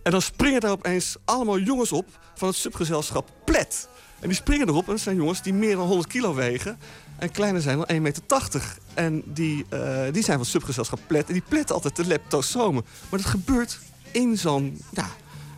En 0.04 0.12
dan 0.12 0.22
springen 0.22 0.62
daar 0.62 0.72
opeens 0.72 1.16
allemaal 1.26 1.60
jongens 1.60 1.92
op 1.92 2.06
van 2.36 2.48
het 2.48 2.58
subgezelschap 2.58 3.30
Plet. 3.46 3.88
En 4.20 4.28
die 4.28 4.38
springen 4.38 4.68
erop 4.68 4.86
en 4.86 4.92
dat 4.92 5.02
zijn 5.02 5.16
jongens 5.16 5.42
die 5.42 5.54
meer 5.54 5.76
dan 5.76 5.88
100 5.88 6.08
kilo 6.08 6.34
wegen... 6.34 6.78
en 7.18 7.32
kleiner 7.32 7.62
zijn 7.62 7.78
dan 7.78 7.90
1,80 7.96 8.02
meter. 8.02 8.24
En 8.94 9.24
die, 9.26 9.66
eh, 9.70 10.04
die 10.12 10.24
zijn 10.24 10.38
van 10.38 10.40
het 10.40 10.48
subgezelschap 10.48 11.00
Plet. 11.08 11.28
En 11.28 11.34
die 11.34 11.44
pletten 11.48 11.76
altijd 11.76 11.96
de 11.96 12.06
leptosomen. 12.06 12.86
Maar 13.10 13.20
dat 13.20 13.30
gebeurt 13.30 13.80
in 14.12 14.38
zo'n... 14.38 14.82
Ja, 14.92 15.10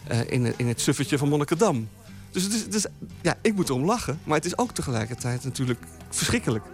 eh, 0.08 0.20
in, 0.32 0.54
in 0.58 0.68
het 0.68 0.82
suffetje 0.82 1.18
van 1.18 1.30
Monnikendam. 1.30 1.88
Dus, 2.36 2.44
het 2.44 2.76
is, 2.76 2.86
ja, 3.22 3.36
ik 3.42 3.56
moet 3.56 3.70
erom 3.70 3.86
lachen. 3.86 4.20
Maar 4.24 4.38
het 4.38 4.46
is 4.46 4.58
ook 4.58 4.72
tegelijkertijd 4.72 5.44
natuurlijk 5.44 5.80
verschrikkelijk. 6.10 6.66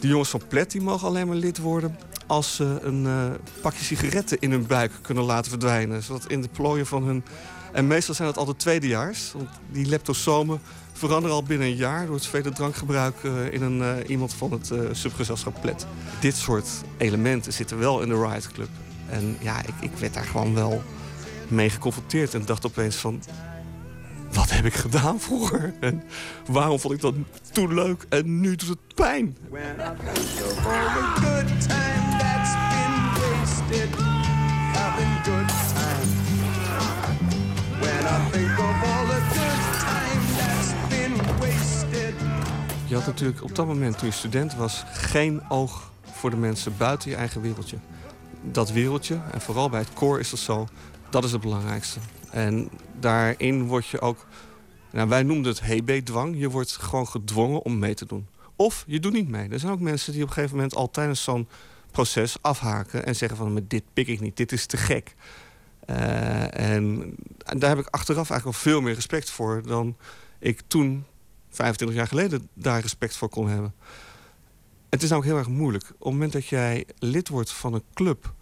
Die 0.00 0.10
jongens 0.10 0.30
van 0.30 0.40
Plet 0.48 0.70
die 0.70 0.80
mogen 0.80 1.08
alleen 1.08 1.26
maar 1.26 1.36
lid 1.36 1.58
worden... 1.58 1.98
als 2.26 2.54
ze 2.54 2.78
een 2.82 3.06
eh, 3.06 3.26
pakje 3.60 3.84
sigaretten 3.84 4.38
in 4.40 4.50
hun 4.50 4.66
buik 4.66 4.92
kunnen 5.02 5.24
laten 5.24 5.50
verdwijnen. 5.50 6.02
Zodat 6.02 6.26
in 6.26 6.42
de 6.42 6.48
plooien 6.48 6.86
van 6.86 7.02
hun... 7.02 7.24
En 7.72 7.86
meestal 7.86 8.14
zijn 8.14 8.28
dat 8.28 8.36
al 8.36 8.44
de 8.44 8.56
tweedejaars. 8.56 9.32
Want 9.32 9.48
die 9.70 9.86
leptosomen 9.86 10.60
veranderen 10.92 11.36
al 11.36 11.42
binnen 11.42 11.66
een 11.66 11.76
jaar... 11.76 12.06
door 12.06 12.14
het 12.14 12.26
vele 12.26 12.50
drankgebruik 12.50 13.16
eh, 13.22 13.52
in 13.52 13.62
een, 13.62 13.82
eh, 13.82 14.08
iemand 14.08 14.34
van 14.34 14.52
het 14.52 14.72
subgezelschap 14.92 15.60
Plet. 15.60 15.86
Dit 16.20 16.36
soort 16.36 16.68
elementen 16.96 17.52
zitten 17.52 17.78
wel 17.78 18.00
in 18.00 18.08
de 18.08 18.26
Riot 18.28 18.52
Club. 18.52 18.68
En 19.08 19.36
ja, 19.40 19.60
ik, 19.60 19.74
ik 19.80 19.96
werd 19.98 20.14
daar 20.14 20.24
gewoon 20.24 20.54
wel 20.54 20.82
mee 21.48 21.70
geconfronteerd. 21.70 22.34
En 22.34 22.44
dacht 22.44 22.66
opeens 22.66 22.96
van... 22.96 23.22
Wat 24.34 24.50
heb 24.50 24.64
ik 24.64 24.74
gedaan 24.74 25.20
vroeger? 25.20 25.74
En 25.80 26.02
waarom 26.46 26.78
vond 26.78 26.94
ik 26.94 27.00
dat 27.00 27.14
toen 27.52 27.74
leuk 27.74 28.06
en 28.08 28.40
nu 28.40 28.56
doet 28.56 28.68
het 28.68 28.94
pijn? 28.94 29.36
Je 42.86 42.94
had 42.94 43.06
natuurlijk 43.06 43.42
op 43.42 43.54
dat 43.54 43.66
moment 43.66 43.98
toen 43.98 44.08
je 44.08 44.14
student 44.14 44.54
was... 44.54 44.84
geen 44.92 45.42
oog 45.48 45.92
voor 46.12 46.30
de 46.30 46.36
mensen 46.36 46.76
buiten 46.76 47.10
je 47.10 47.16
eigen 47.16 47.40
wereldje. 47.40 47.76
Dat 48.42 48.72
wereldje, 48.72 49.20
en 49.32 49.40
vooral 49.40 49.68
bij 49.68 49.80
het 49.80 49.92
koor 49.92 50.20
is 50.20 50.30
dat 50.30 50.38
zo... 50.38 50.68
dat 51.10 51.24
is 51.24 51.32
het 51.32 51.40
belangrijkste. 51.40 51.98
En 52.30 52.68
daarin 53.04 53.66
word 53.66 53.86
je 53.86 54.00
ook... 54.00 54.26
Nou, 54.90 55.08
wij 55.08 55.22
noemden 55.22 55.52
het 55.52 55.60
HB-dwang. 55.60 56.38
Je 56.38 56.50
wordt 56.50 56.72
gewoon 56.72 57.08
gedwongen 57.08 57.62
om 57.62 57.78
mee 57.78 57.94
te 57.94 58.06
doen. 58.06 58.26
Of 58.56 58.84
je 58.86 59.00
doet 59.00 59.12
niet 59.12 59.28
mee. 59.28 59.48
Er 59.48 59.58
zijn 59.58 59.72
ook 59.72 59.80
mensen 59.80 60.12
die 60.12 60.22
op 60.22 60.28
een 60.28 60.34
gegeven 60.34 60.56
moment 60.56 60.74
al 60.74 60.90
tijdens 60.90 61.22
zo'n 61.22 61.48
proces 61.90 62.36
afhaken... 62.40 63.06
en 63.06 63.16
zeggen 63.16 63.38
van, 63.38 63.52
maar 63.52 63.62
dit 63.68 63.82
pik 63.92 64.06
ik 64.06 64.20
niet, 64.20 64.36
dit 64.36 64.52
is 64.52 64.66
te 64.66 64.76
gek. 64.76 65.14
Eh, 65.86 66.58
en 66.58 67.14
daar 67.44 67.68
heb 67.68 67.78
ik 67.78 67.88
achteraf 67.90 68.30
eigenlijk 68.30 68.46
al 68.56 68.62
veel 68.62 68.80
meer 68.80 68.94
respect 68.94 69.30
voor... 69.30 69.62
dan 69.66 69.96
ik 70.38 70.60
toen, 70.66 71.04
25 71.50 71.96
jaar 71.96 72.08
geleden, 72.08 72.48
daar 72.54 72.80
respect 72.80 73.16
voor 73.16 73.28
kon 73.28 73.48
hebben. 73.48 73.74
Het 74.90 75.02
is 75.02 75.08
namelijk 75.08 75.34
heel 75.34 75.44
erg 75.44 75.58
moeilijk. 75.58 75.84
Op 75.84 75.98
het 75.98 76.12
moment 76.12 76.32
dat 76.32 76.46
jij 76.46 76.86
lid 76.98 77.28
wordt 77.28 77.52
van 77.52 77.74
een 77.74 77.84
club... 77.94 78.34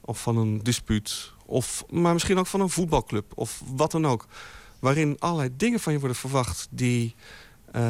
of 0.00 0.22
van 0.22 0.36
een 0.36 0.62
dispuut... 0.62 1.32
Of, 1.52 1.84
maar 1.90 2.12
misschien 2.12 2.38
ook 2.38 2.46
van 2.46 2.60
een 2.60 2.70
voetbalclub 2.70 3.32
of 3.34 3.62
wat 3.66 3.90
dan 3.90 4.06
ook... 4.06 4.26
waarin 4.78 5.16
allerlei 5.18 5.50
dingen 5.56 5.80
van 5.80 5.92
je 5.92 5.98
worden 5.98 6.16
verwacht... 6.16 6.68
die 6.70 7.14
eh, 7.72 7.82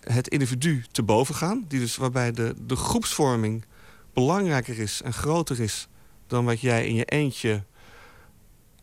het 0.00 0.28
individu 0.28 0.84
te 0.90 1.02
boven 1.02 1.34
gaan. 1.34 1.64
Die 1.68 1.80
dus, 1.80 1.96
waarbij 1.96 2.32
de, 2.32 2.54
de 2.66 2.76
groepsvorming 2.76 3.64
belangrijker 4.12 4.78
is 4.78 5.02
en 5.02 5.12
groter 5.12 5.60
is... 5.60 5.88
dan 6.26 6.44
wat 6.44 6.60
jij 6.60 6.86
in 6.86 6.94
je 6.94 7.04
eentje 7.04 7.64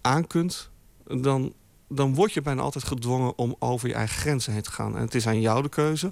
aan 0.01 0.27
kunt... 0.27 0.69
dan, 1.03 1.53
dan 1.89 2.15
word 2.15 2.33
je 2.33 2.41
bijna 2.41 2.61
altijd 2.61 2.83
gedwongen 2.83 3.37
om 3.37 3.55
over 3.59 3.87
je 3.87 3.93
eigen 3.93 4.17
grenzen 4.17 4.53
heen 4.53 4.61
te 4.61 4.71
gaan. 4.71 4.95
En 4.95 5.01
het 5.01 5.15
is 5.15 5.27
aan 5.27 5.41
jou 5.41 5.61
de 5.61 5.69
keuze. 5.69 6.11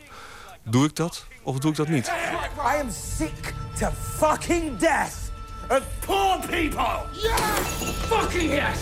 Doe 0.65 0.85
ik 0.85 0.95
dat 0.95 1.25
of 1.41 1.59
doe 1.59 1.71
ik 1.71 1.77
dat 1.77 1.87
niet? 1.87 2.07
I 2.07 2.79
am 2.81 2.89
sick 2.89 3.53
to 3.79 3.89
fucking 3.91 4.77
death 4.77 5.32
of 5.69 5.83
poor 6.05 6.39
people! 6.39 7.05
Yeah! 7.11 7.37
Fucking 8.09 8.51
yes! 8.51 8.81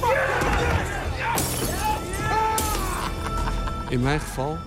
In 3.90 4.02
mijn 4.02 4.20
geval, 4.20 4.58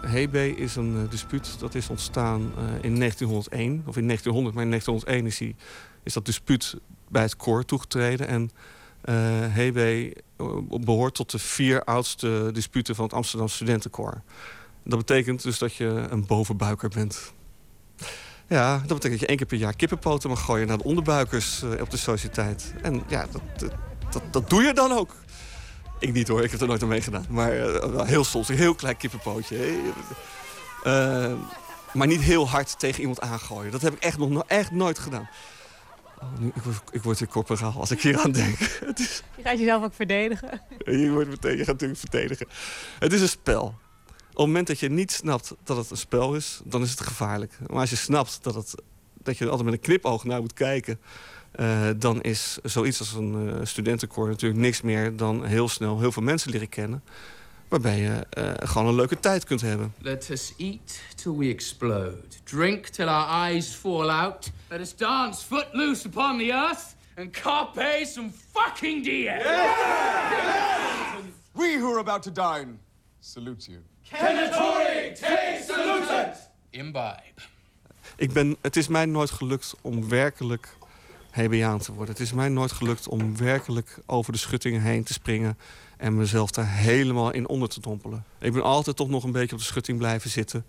Hebe 0.00 0.56
is 0.56 0.76
een 0.76 0.96
eh, 1.04 1.10
dispuut 1.10 1.58
dat 1.58 1.74
is 1.74 1.88
ontstaan 1.88 2.52
eh, 2.56 2.64
in 2.80 2.98
1901. 2.98 3.82
Of 3.86 3.96
in 3.96 4.06
1900, 4.06 4.54
maar 4.54 4.64
in 4.64 4.70
1901 4.70 5.26
is, 5.26 5.38
die, 5.38 5.56
is 6.02 6.12
dat 6.12 6.24
dispuut 6.24 6.74
bij 7.08 7.22
het 7.22 7.36
koor 7.36 7.64
toegetreden. 7.64 8.28
En 8.28 8.50
eh 9.00 9.14
Hebe 9.54 10.14
eh, 10.36 10.46
behoort 10.68 11.14
tot 11.14 11.30
de 11.30 11.38
vier 11.38 11.84
oudste 11.84 12.50
disputen 12.52 12.94
van 12.94 13.04
het 13.04 13.14
Amsterdam 13.14 13.48
Studentenkoor. 13.48 14.22
Dat 14.84 14.98
betekent 14.98 15.42
dus 15.42 15.58
dat 15.58 15.74
je 15.74 16.06
een 16.10 16.26
bovenbuiker 16.26 16.88
bent. 16.88 17.32
Ja, 18.48 18.72
dat 18.72 18.86
betekent 18.88 19.10
dat 19.10 19.20
je 19.20 19.26
één 19.26 19.36
keer 19.36 19.46
per 19.46 19.56
jaar 19.58 19.76
kippenpoten 19.76 20.28
mag 20.28 20.44
gooien 20.44 20.66
naar 20.66 20.78
de 20.78 20.84
onderbuikers 20.84 21.62
eh, 21.62 21.80
op 21.80 21.90
de 21.90 21.96
sociëteit. 21.96 22.72
En 22.82 23.02
ja, 23.08 23.26
dat, 23.30 23.42
dat, 23.58 23.70
dat, 24.10 24.22
dat 24.30 24.50
doe 24.50 24.62
je 24.62 24.72
dan 24.72 24.92
ook. 24.92 25.14
Ik 25.98 26.12
niet 26.12 26.28
hoor, 26.28 26.42
ik 26.44 26.50
heb 26.50 26.60
er 26.60 26.66
nooit 26.66 26.82
aan 26.82 26.88
meegedaan. 26.88 27.26
Maar 27.28 27.52
eh, 27.52 28.02
heel 28.06 28.24
soms, 28.24 28.48
een 28.48 28.56
heel 28.56 28.74
klein 28.74 28.96
kippenpootje. 28.96 29.78
Eh, 30.84 31.32
maar 31.92 32.06
niet 32.06 32.20
heel 32.20 32.48
hard 32.48 32.78
tegen 32.78 33.00
iemand 33.00 33.20
aangooien. 33.20 33.72
Dat 33.72 33.80
heb 33.82 33.92
ik 33.92 34.02
echt 34.02 34.18
nog 34.18 34.28
no- 34.30 34.42
echt 34.46 34.70
nooit 34.70 34.98
gedaan. 34.98 35.28
Oh, 36.20 36.38
nu, 36.38 36.46
ik, 36.54 36.62
word, 36.62 36.80
ik 36.90 37.02
word 37.02 37.18
weer 37.18 37.28
corporaal 37.28 37.72
als 37.78 37.90
ik 37.90 38.02
hier 38.02 38.18
aan 38.20 38.32
denk. 38.32 38.58
Het 38.86 38.98
is, 38.98 39.22
Je 39.36 39.42
gaat 39.42 39.58
jezelf 39.58 39.84
ook 39.84 39.94
verdedigen. 39.94 40.62
je, 40.84 41.10
wordt 41.10 41.28
meteen, 41.28 41.52
je 41.56 41.64
gaat 41.64 41.72
natuurlijk 41.72 42.00
verdedigen. 42.00 42.46
Het 42.98 43.12
is 43.12 43.20
een 43.20 43.28
spel. 43.28 43.74
Op 44.38 44.44
het 44.44 44.52
moment 44.52 44.66
dat 44.66 44.78
je 44.78 44.88
niet 44.88 45.12
snapt 45.12 45.54
dat 45.64 45.76
het 45.76 45.90
een 45.90 45.96
spel 45.96 46.34
is, 46.34 46.60
dan 46.64 46.82
is 46.82 46.90
het 46.90 47.00
gevaarlijk. 47.00 47.58
Maar 47.66 47.80
als 47.80 47.90
je 47.90 47.96
snapt 47.96 48.38
dat, 48.42 48.54
het, 48.54 48.74
dat 49.22 49.38
je 49.38 49.44
er 49.44 49.50
altijd 49.50 49.68
met 49.70 49.78
een 49.78 49.84
knipoog 49.84 50.24
naar 50.24 50.40
moet 50.40 50.52
kijken... 50.52 51.00
eh, 51.50 51.88
dan 51.96 52.22
is 52.22 52.58
zoiets 52.62 52.98
als 52.98 53.12
een 53.12 53.34
uh, 53.34 53.54
studentenkoor 53.62 54.28
natuurlijk 54.28 54.60
niks 54.60 54.80
meer 54.80 55.16
dan 55.16 55.44
heel 55.44 55.68
snel 55.68 56.00
heel 56.00 56.12
veel 56.12 56.22
mensen 56.22 56.50
leren 56.50 56.68
kennen. 56.68 57.02
Waarbij 57.68 57.98
je 57.98 58.26
uh, 58.38 58.68
gewoon 58.68 58.88
een 58.88 58.94
leuke 58.94 59.20
tijd 59.20 59.44
kunt 59.44 59.60
hebben. 59.60 59.94
Let 59.98 60.30
us 60.30 60.54
eat 60.58 61.00
till 61.14 61.36
we 61.36 61.48
explode. 61.48 62.22
Drink 62.44 62.86
till 62.86 63.08
our 63.08 63.48
eyes 63.48 63.74
fall 63.74 64.10
out. 64.10 64.50
Let 64.68 64.80
us 64.80 64.96
dance 64.96 65.44
footloose 65.44 66.06
upon 66.06 66.38
the 66.38 66.52
earth. 66.52 66.96
And 67.16 67.40
carpe 67.42 68.04
some 68.06 68.30
fucking 68.52 69.04
diem. 69.04 69.24
Yeah! 69.24 69.76
We 71.52 71.78
who 71.80 71.92
are 71.92 71.98
about 71.98 72.22
to 72.22 72.32
dine 72.32 72.78
salute 73.20 73.68
you. 73.68 73.78
Kenatori 74.10 75.14
te 75.14 75.64
salutant. 75.68 76.50
Imbibe. 76.70 77.22
Ik 78.16 78.32
ben, 78.32 78.56
het 78.60 78.76
is 78.76 78.88
mij 78.88 79.06
nooit 79.06 79.30
gelukt 79.30 79.74
om 79.80 80.08
werkelijk 80.08 80.76
Hebiaan 81.30 81.78
te 81.78 81.92
worden. 81.92 82.14
Het 82.14 82.22
is 82.22 82.32
mij 82.32 82.48
nooit 82.48 82.72
gelukt 82.72 83.08
om 83.08 83.36
werkelijk 83.36 83.98
over 84.06 84.32
de 84.32 84.38
schuttingen 84.38 84.80
heen 84.80 85.04
te 85.04 85.12
springen... 85.12 85.58
en 85.96 86.16
mezelf 86.16 86.50
daar 86.50 86.72
helemaal 86.72 87.30
in 87.30 87.48
onder 87.48 87.68
te 87.68 87.80
dompelen. 87.80 88.24
Ik 88.38 88.52
ben 88.52 88.62
altijd 88.62 88.96
toch 88.96 89.08
nog 89.08 89.24
een 89.24 89.32
beetje 89.32 89.52
op 89.52 89.60
de 89.60 89.66
schutting 89.66 89.98
blijven 89.98 90.30
zitten. 90.30 90.66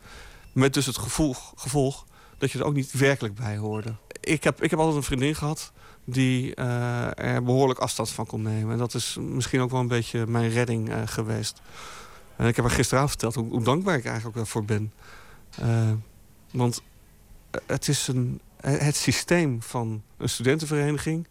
Met 0.53 0.73
dus 0.73 0.85
het 0.85 0.97
gevolg, 0.97 1.53
gevolg 1.55 2.05
dat 2.37 2.51
je 2.51 2.59
er 2.59 2.65
ook 2.65 2.73
niet 2.73 2.91
werkelijk 2.91 3.35
bij 3.35 3.57
hoorde. 3.57 3.95
Ik 4.21 4.43
heb, 4.43 4.63
ik 4.63 4.69
heb 4.69 4.79
altijd 4.79 4.97
een 4.97 5.03
vriendin 5.03 5.35
gehad 5.35 5.71
die 6.05 6.55
uh, 6.55 7.19
er 7.19 7.43
behoorlijk 7.43 7.79
afstand 7.79 8.09
van 8.09 8.25
kon 8.25 8.41
nemen. 8.41 8.71
En 8.71 8.77
dat 8.77 8.93
is 8.93 9.17
misschien 9.19 9.61
ook 9.61 9.71
wel 9.71 9.79
een 9.79 9.87
beetje 9.87 10.27
mijn 10.27 10.49
redding 10.49 10.89
uh, 10.89 11.01
geweest. 11.05 11.61
En 12.39 12.47
ik 12.47 12.55
heb 12.55 12.65
haar 12.65 12.73
gisteravond 12.73 13.11
verteld 13.11 13.35
hoe, 13.35 13.49
hoe, 13.49 13.63
dankbaar 13.63 13.97
ik 13.97 14.05
eigenlijk 14.05 14.37
ook 14.37 14.47
voor 14.47 14.65
ben. 14.65 14.93
Uh, 15.61 15.91
want 16.51 16.81
het 17.65 17.87
is 17.87 18.07
een, 18.07 18.41
het 18.61 18.95
systeem 18.95 19.61
van 19.61 20.01
een 20.17 20.29
studentenvereniging... 20.29 21.27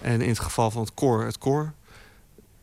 en 0.00 0.20
in 0.20 0.28
het 0.28 0.38
geval 0.38 0.70
van 0.70 0.82
het 0.82 0.94
koor, 0.94 1.24
het 1.24 1.38
koor... 1.38 1.72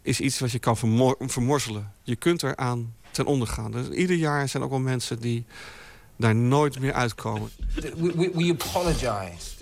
is 0.02 0.20
iets 0.20 0.40
wat 0.40 0.52
je 0.52 0.60
kan 0.60 0.78
vermor 0.78 1.16
vermorzelen. 1.20 1.92
Je 2.04 2.16
kunt 2.16 2.44
eraan 2.44 2.94
ten 3.12 3.26
onder 3.26 3.48
gaan. 3.48 3.72
Dus 3.72 3.90
ieder 3.90 4.16
jaar 4.16 4.50
zijn 4.50 4.64
ook 4.64 4.70
wel 4.70 4.80
mensen 4.80 5.20
die 5.20 5.46
daar 6.16 6.36
nooit 6.36 6.80
meer 6.80 6.94
uitkomen. 6.94 7.50
We, 7.76 7.94
we, 7.98 8.32
we 8.34 8.58
apologized. 8.60 9.58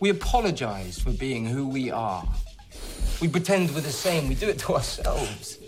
We 0.00 0.18
apologize 0.20 1.00
for 1.00 1.14
being 1.14 1.52
who 1.52 1.72
we 1.72 1.94
are. 1.94 2.24
We 3.20 3.28
pretend 3.28 3.70
we're 3.70 3.82
the 3.82 3.92
same. 3.92 4.28
We 4.28 4.38
do 4.38 4.46
it 4.46 4.58
to 4.58 4.74
ourselves. 4.74 5.58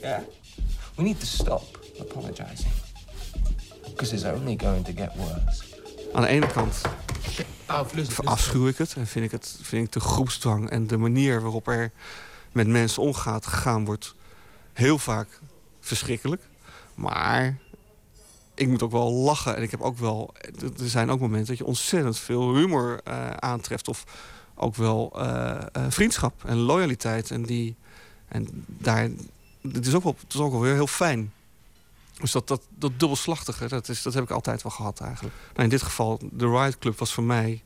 We 0.96 1.02
need 1.02 1.20
to 1.20 1.26
stop 1.26 1.62
apologizing. 2.00 2.72
Because 3.84 4.14
it's 4.14 4.24
only 4.24 4.56
going 4.56 4.84
to 4.84 4.92
get 4.96 5.10
worse. 5.16 5.64
Aan 6.12 6.22
de 6.22 6.28
ene 6.28 6.46
kant 6.46 6.80
verafschuw 7.92 8.68
ik 8.68 8.78
het 8.78 8.94
en 8.96 9.06
vind 9.06 9.24
ik, 9.24 9.30
het, 9.30 9.58
vind 9.62 9.86
ik 9.86 9.92
de 9.92 10.00
groepsdwang 10.00 10.70
en 10.70 10.86
de 10.86 10.96
manier 10.96 11.40
waarop 11.40 11.68
er 11.68 11.92
met 12.52 12.66
mensen 12.66 13.02
omgaat 13.02 13.46
gegaan 13.46 13.84
wordt 13.84 14.14
heel 14.72 14.98
vaak 14.98 15.40
verschrikkelijk. 15.80 16.42
Maar 16.94 17.58
ik 18.54 18.68
moet 18.68 18.82
ook 18.82 18.90
wel 18.90 19.12
lachen 19.12 19.56
en 19.56 19.62
ik 19.62 19.70
heb 19.70 19.80
ook 19.80 19.98
wel. 19.98 20.34
Er 20.78 20.88
zijn 20.88 21.10
ook 21.10 21.20
momenten 21.20 21.46
dat 21.46 21.58
je 21.58 21.64
ontzettend 21.64 22.18
veel 22.18 22.54
humor 22.54 23.00
uh, 23.08 23.30
aantreft 23.30 23.88
of 23.88 24.04
ook 24.54 24.74
wel 24.74 25.12
uh, 25.16 25.58
uh, 25.76 25.86
vriendschap 25.88 26.44
en 26.44 26.56
loyaliteit 26.56 27.30
en 27.30 27.42
die 27.42 27.76
en 28.28 28.64
daar. 28.66 29.08
Het 29.72 29.86
is 29.86 29.94
ook 29.94 30.02
wel, 30.02 30.16
het 30.20 30.34
is 30.34 30.40
ook 30.40 30.52
wel 30.52 30.60
weer 30.60 30.74
heel 30.74 30.86
fijn. 30.86 31.32
Dus 32.20 32.32
dat, 32.32 32.48
dat, 32.48 32.62
dat 32.68 33.00
dubbelslachtige, 33.00 33.68
dat, 33.68 33.88
is, 33.88 34.02
dat 34.02 34.14
heb 34.14 34.22
ik 34.22 34.30
altijd 34.30 34.62
wel 34.62 34.72
gehad 34.72 35.00
eigenlijk. 35.00 35.34
Nou, 35.52 35.62
in 35.62 35.68
dit 35.68 35.82
geval, 35.82 36.20
de 36.32 36.48
Riot 36.48 36.78
Club 36.78 36.98
was 36.98 37.12
voor 37.12 37.24
mij 37.24 37.62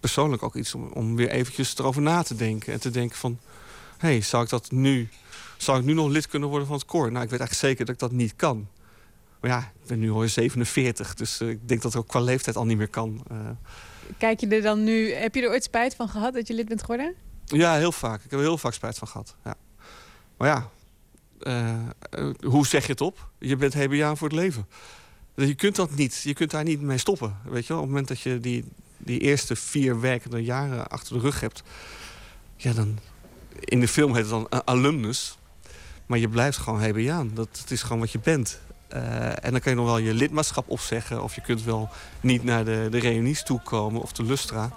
persoonlijk 0.00 0.42
ook 0.42 0.56
iets 0.56 0.74
om, 0.74 0.90
om 0.92 1.16
weer 1.16 1.28
eventjes 1.28 1.78
erover 1.78 2.02
na 2.02 2.22
te 2.22 2.34
denken. 2.34 2.72
En 2.72 2.80
te 2.80 2.90
denken 2.90 3.18
van, 3.18 3.38
hé, 3.98 4.08
hey, 4.08 4.20
zou 4.20 4.44
ik 4.44 4.48
dat 4.48 4.70
nu... 4.70 5.08
Zou 5.56 5.78
ik 5.78 5.84
nu 5.84 5.92
nog 5.92 6.08
lid 6.08 6.26
kunnen 6.26 6.48
worden 6.48 6.66
van 6.66 6.76
het 6.76 6.86
koor? 6.86 7.12
Nou, 7.12 7.24
ik 7.24 7.30
weet 7.30 7.40
eigenlijk 7.40 7.60
zeker 7.68 7.84
dat 7.84 7.94
ik 7.94 8.00
dat 8.00 8.12
niet 8.12 8.36
kan. 8.36 8.68
Maar 9.40 9.50
ja, 9.50 9.58
ik 9.58 9.86
ben 9.86 9.98
nu 9.98 10.10
al 10.10 10.28
47, 10.28 11.14
dus 11.14 11.40
uh, 11.40 11.48
ik 11.48 11.68
denk 11.68 11.82
dat 11.82 11.92
het 11.92 12.02
ook 12.02 12.08
qua 12.08 12.20
leeftijd 12.20 12.56
al 12.56 12.64
niet 12.64 12.76
meer 12.76 12.88
kan. 12.88 13.24
Uh, 13.32 13.38
Kijk 14.18 14.40
je 14.40 14.48
er 14.48 14.62
dan 14.62 14.84
nu... 14.84 15.12
Heb 15.12 15.34
je 15.34 15.42
er 15.42 15.50
ooit 15.50 15.64
spijt 15.64 15.94
van 15.94 16.08
gehad 16.08 16.34
dat 16.34 16.48
je 16.48 16.54
lid 16.54 16.68
bent 16.68 16.80
geworden? 16.80 17.14
Ja, 17.44 17.76
heel 17.76 17.92
vaak. 17.92 18.24
Ik 18.24 18.30
heb 18.30 18.40
er 18.40 18.46
heel 18.46 18.58
vaak 18.58 18.72
spijt 18.72 18.98
van 18.98 19.08
gehad. 19.08 19.36
Ja. 19.44 19.54
Maar 20.42 20.50
ja, 20.50 20.70
uh, 22.18 22.30
hoe 22.40 22.66
zeg 22.66 22.86
je 22.86 22.92
het 22.92 23.00
op? 23.00 23.28
Je 23.38 23.56
bent 23.56 23.74
HBA 23.74 24.14
voor 24.14 24.28
het 24.28 24.36
leven. 24.36 24.66
Dus 25.34 25.48
je 25.48 25.54
kunt 25.54 25.76
dat 25.76 25.94
niet. 25.94 26.20
Je 26.22 26.34
kunt 26.34 26.50
daar 26.50 26.64
niet 26.64 26.80
mee 26.80 26.98
stoppen. 26.98 27.36
Weet 27.44 27.66
je 27.66 27.68
wel? 27.68 27.76
Op 27.76 27.82
het 27.82 27.92
moment 27.92 28.08
dat 28.08 28.20
je 28.20 28.40
die, 28.40 28.64
die 28.96 29.20
eerste 29.20 29.56
vier 29.56 30.00
werkende 30.00 30.42
jaren 30.42 30.88
achter 30.88 31.14
de 31.14 31.20
rug 31.20 31.40
hebt... 31.40 31.62
Ja, 32.56 32.72
dan... 32.72 32.98
In 33.58 33.80
de 33.80 33.88
film 33.88 34.14
heet 34.14 34.22
het 34.22 34.30
dan 34.30 34.46
een 34.50 34.66
alumnus. 34.66 35.38
Maar 36.06 36.18
je 36.18 36.28
blijft 36.28 36.58
gewoon 36.58 36.82
HBA. 36.82 37.24
Dat, 37.34 37.48
dat 37.60 37.70
is 37.70 37.82
gewoon 37.82 37.98
wat 37.98 38.12
je 38.12 38.20
bent. 38.20 38.60
Uh, 38.94 39.44
en 39.44 39.50
dan 39.50 39.60
kan 39.60 39.72
je 39.72 39.78
nog 39.78 39.86
wel 39.86 39.98
je 39.98 40.14
lidmaatschap 40.14 40.68
opzeggen... 40.68 41.22
of 41.22 41.34
je 41.34 41.40
kunt 41.40 41.62
wel 41.62 41.90
niet 42.20 42.44
naar 42.44 42.64
de, 42.64 42.86
de 42.90 42.98
reunies 42.98 43.42
toekomen 43.42 44.02
of 44.02 44.12
de 44.12 44.24
Lustra. 44.24 44.70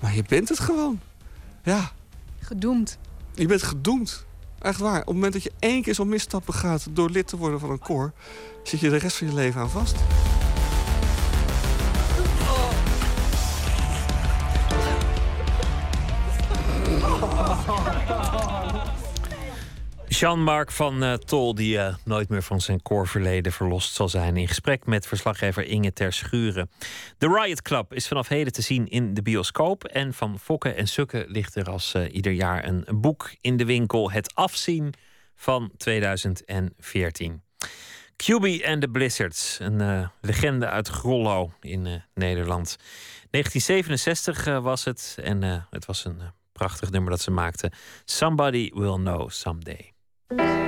Maar 0.00 0.14
je 0.14 0.24
bent 0.28 0.48
het 0.48 0.58
gewoon. 0.58 1.00
Ja. 1.62 1.92
Gedoemd. 2.40 2.98
Je 3.34 3.46
bent 3.46 3.62
gedoemd. 3.62 4.28
Echt 4.60 4.80
waar. 4.80 5.00
Op 5.00 5.06
het 5.06 5.14
moment 5.14 5.32
dat 5.32 5.42
je 5.42 5.52
één 5.58 5.82
keer 5.82 5.94
zo'n 5.94 6.08
misstap 6.08 6.46
begaat... 6.46 6.86
door 6.90 7.10
lid 7.10 7.26
te 7.26 7.36
worden 7.36 7.60
van 7.60 7.70
een 7.70 7.78
koor... 7.78 8.12
zit 8.62 8.80
je 8.80 8.90
de 8.90 8.96
rest 8.96 9.16
van 9.16 9.26
je 9.26 9.34
leven 9.34 9.60
aan 9.60 9.70
vast. 9.70 9.96
Jean-Marc 20.20 20.70
van 20.70 21.02
uh, 21.02 21.14
Tol, 21.14 21.54
die 21.54 21.76
uh, 21.76 21.94
nooit 22.04 22.28
meer 22.28 22.42
van 22.42 22.60
zijn 22.60 22.82
koorverleden 22.82 23.52
verlost 23.52 23.94
zal 23.94 24.08
zijn. 24.08 24.36
In 24.36 24.48
gesprek 24.48 24.86
met 24.86 25.06
verslaggever 25.06 25.64
Inge 25.64 25.92
Ter 25.92 26.12
Schuren. 26.12 26.70
The 27.18 27.28
Riot 27.28 27.62
Club 27.62 27.94
is 27.94 28.08
vanaf 28.08 28.28
heden 28.28 28.52
te 28.52 28.62
zien 28.62 28.88
in 28.88 29.14
de 29.14 29.22
bioscoop. 29.22 29.84
En 29.84 30.14
van 30.14 30.38
Fokken 30.38 30.76
en 30.76 30.88
Sukken 30.88 31.24
ligt 31.28 31.54
er 31.54 31.70
als 31.70 31.94
uh, 31.94 32.14
ieder 32.14 32.32
jaar 32.32 32.64
een 32.64 32.86
boek 32.90 33.34
in 33.40 33.56
de 33.56 33.64
winkel. 33.64 34.10
Het 34.10 34.34
afzien 34.34 34.94
van 35.36 35.70
2014. 35.76 37.42
QB 38.16 38.64
and 38.64 38.80
the 38.80 38.88
Blizzards, 38.92 39.58
een 39.60 40.10
legende 40.20 40.66
uit 40.66 40.88
Grollo 40.88 41.52
in 41.60 42.02
Nederland. 42.14 42.76
1967 43.30 44.44
was 44.44 44.84
het 44.84 45.18
en 45.22 45.66
het 45.70 45.84
was 45.84 46.04
een 46.04 46.20
prachtig 46.52 46.90
nummer 46.90 47.10
dat 47.10 47.20
ze 47.20 47.30
maakten. 47.30 47.72
Somebody 48.04 48.70
will 48.74 48.94
know 48.94 49.30
someday. 49.30 49.89
Somebody 50.30 50.59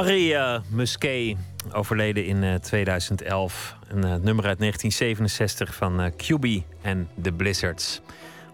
Harry 0.00 0.32
eh, 0.32 0.58
Musquet, 0.68 1.36
overleden 1.72 2.24
in 2.24 2.42
eh, 2.42 2.54
2011. 2.54 3.76
Een 3.88 4.04
eh, 4.04 4.10
nummer 4.10 4.46
uit 4.46 4.58
1967 4.58 5.74
van 5.74 6.00
eh 6.00 6.12
QB 6.16 6.62
en 6.82 7.08
The 7.22 7.32
Blizzards. 7.32 8.00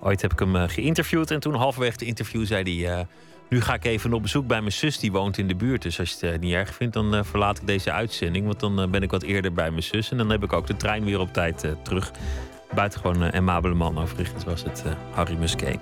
Ooit 0.01 0.23
heb 0.23 0.33
ik 0.33 0.39
hem 0.39 0.69
geïnterviewd 0.69 1.31
en 1.31 1.41
toen 1.41 1.55
halverwege 1.55 1.93
het 1.93 2.03
interview 2.03 2.47
zei 2.47 2.85
hij... 2.85 3.07
nu 3.49 3.61
ga 3.61 3.75
ik 3.75 3.85
even 3.85 4.13
op 4.13 4.23
bezoek 4.23 4.47
bij 4.47 4.61
mijn 4.61 4.73
zus, 4.73 4.99
die 4.99 5.13
woont 5.13 5.39
in 5.39 5.49
de 5.49 5.55
buurt. 5.55 5.83
Dus 5.83 5.99
als 5.99 6.17
je 6.21 6.27
het 6.27 6.41
niet 6.41 6.53
erg 6.53 6.75
vindt, 6.75 6.95
dan 6.95 7.25
verlaat 7.25 7.59
ik 7.59 7.67
deze 7.67 7.93
uitzending. 7.93 8.47
Want 8.47 8.61
dan 8.61 8.91
ben 8.91 9.03
ik 9.03 9.11
wat 9.11 9.23
eerder 9.23 9.53
bij 9.53 9.71
mijn 9.71 9.83
zus. 9.83 10.11
En 10.11 10.17
dan 10.17 10.31
heb 10.31 10.43
ik 10.43 10.53
ook 10.53 10.67
de 10.67 10.77
trein 10.77 11.05
weer 11.05 11.21
op 11.21 11.33
tijd 11.33 11.65
terug. 11.83 12.13
Buitengewoon 12.77 13.23
uh, 13.23 13.29
amabele 13.29 13.75
man 13.75 13.99
overigens 13.99 14.45
was 14.45 14.63
het 14.63 14.83
eh, 14.87 14.93
Harry 15.15 15.37
Musquet. 15.37 15.79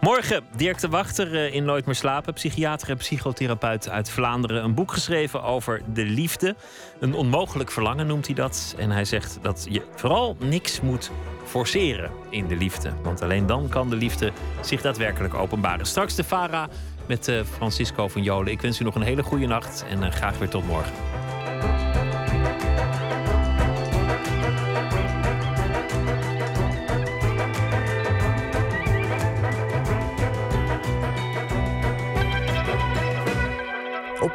Morgen 0.00 0.44
Dirk 0.56 0.80
de 0.80 0.88
Wachter 0.88 1.34
eh, 1.34 1.54
in 1.54 1.64
Nooit 1.64 1.86
meer 1.86 1.94
slapen. 1.94 2.34
Psychiater 2.34 2.90
en 2.90 2.96
psychotherapeut 2.96 3.88
uit 3.88 4.10
Vlaanderen. 4.10 4.64
Een 4.64 4.74
boek 4.74 4.92
geschreven 4.92 5.42
over 5.42 5.82
de 5.92 6.04
liefde. 6.04 6.56
Een 7.00 7.14
onmogelijk 7.14 7.70
verlangen 7.70 8.06
noemt 8.06 8.26
hij 8.26 8.34
dat. 8.34 8.74
En 8.78 8.90
hij 8.90 9.04
zegt 9.04 9.38
dat 9.42 9.66
je 9.70 9.82
vooral 9.94 10.36
niks 10.40 10.80
moet 10.80 11.10
forceren 11.44 12.10
in 12.30 12.46
de 12.46 12.56
liefde. 12.56 12.92
Want 13.02 13.22
alleen 13.22 13.46
dan 13.46 13.68
kan 13.68 13.90
de 13.90 13.96
liefde 13.96 14.32
zich 14.60 14.82
daadwerkelijk 14.82 15.34
openbaren. 15.34 15.86
Straks 15.86 16.14
de 16.14 16.24
Vara 16.24 16.68
met 17.06 17.28
eh, 17.28 17.40
Francisco 17.56 18.08
van 18.08 18.22
Jolen. 18.22 18.52
Ik 18.52 18.60
wens 18.60 18.80
u 18.80 18.84
nog 18.84 18.94
een 18.94 19.02
hele 19.02 19.22
goede 19.22 19.46
nacht 19.46 19.84
en 19.90 20.02
eh, 20.02 20.10
graag 20.10 20.38
weer 20.38 20.48
tot 20.48 20.66
morgen. 20.66 20.92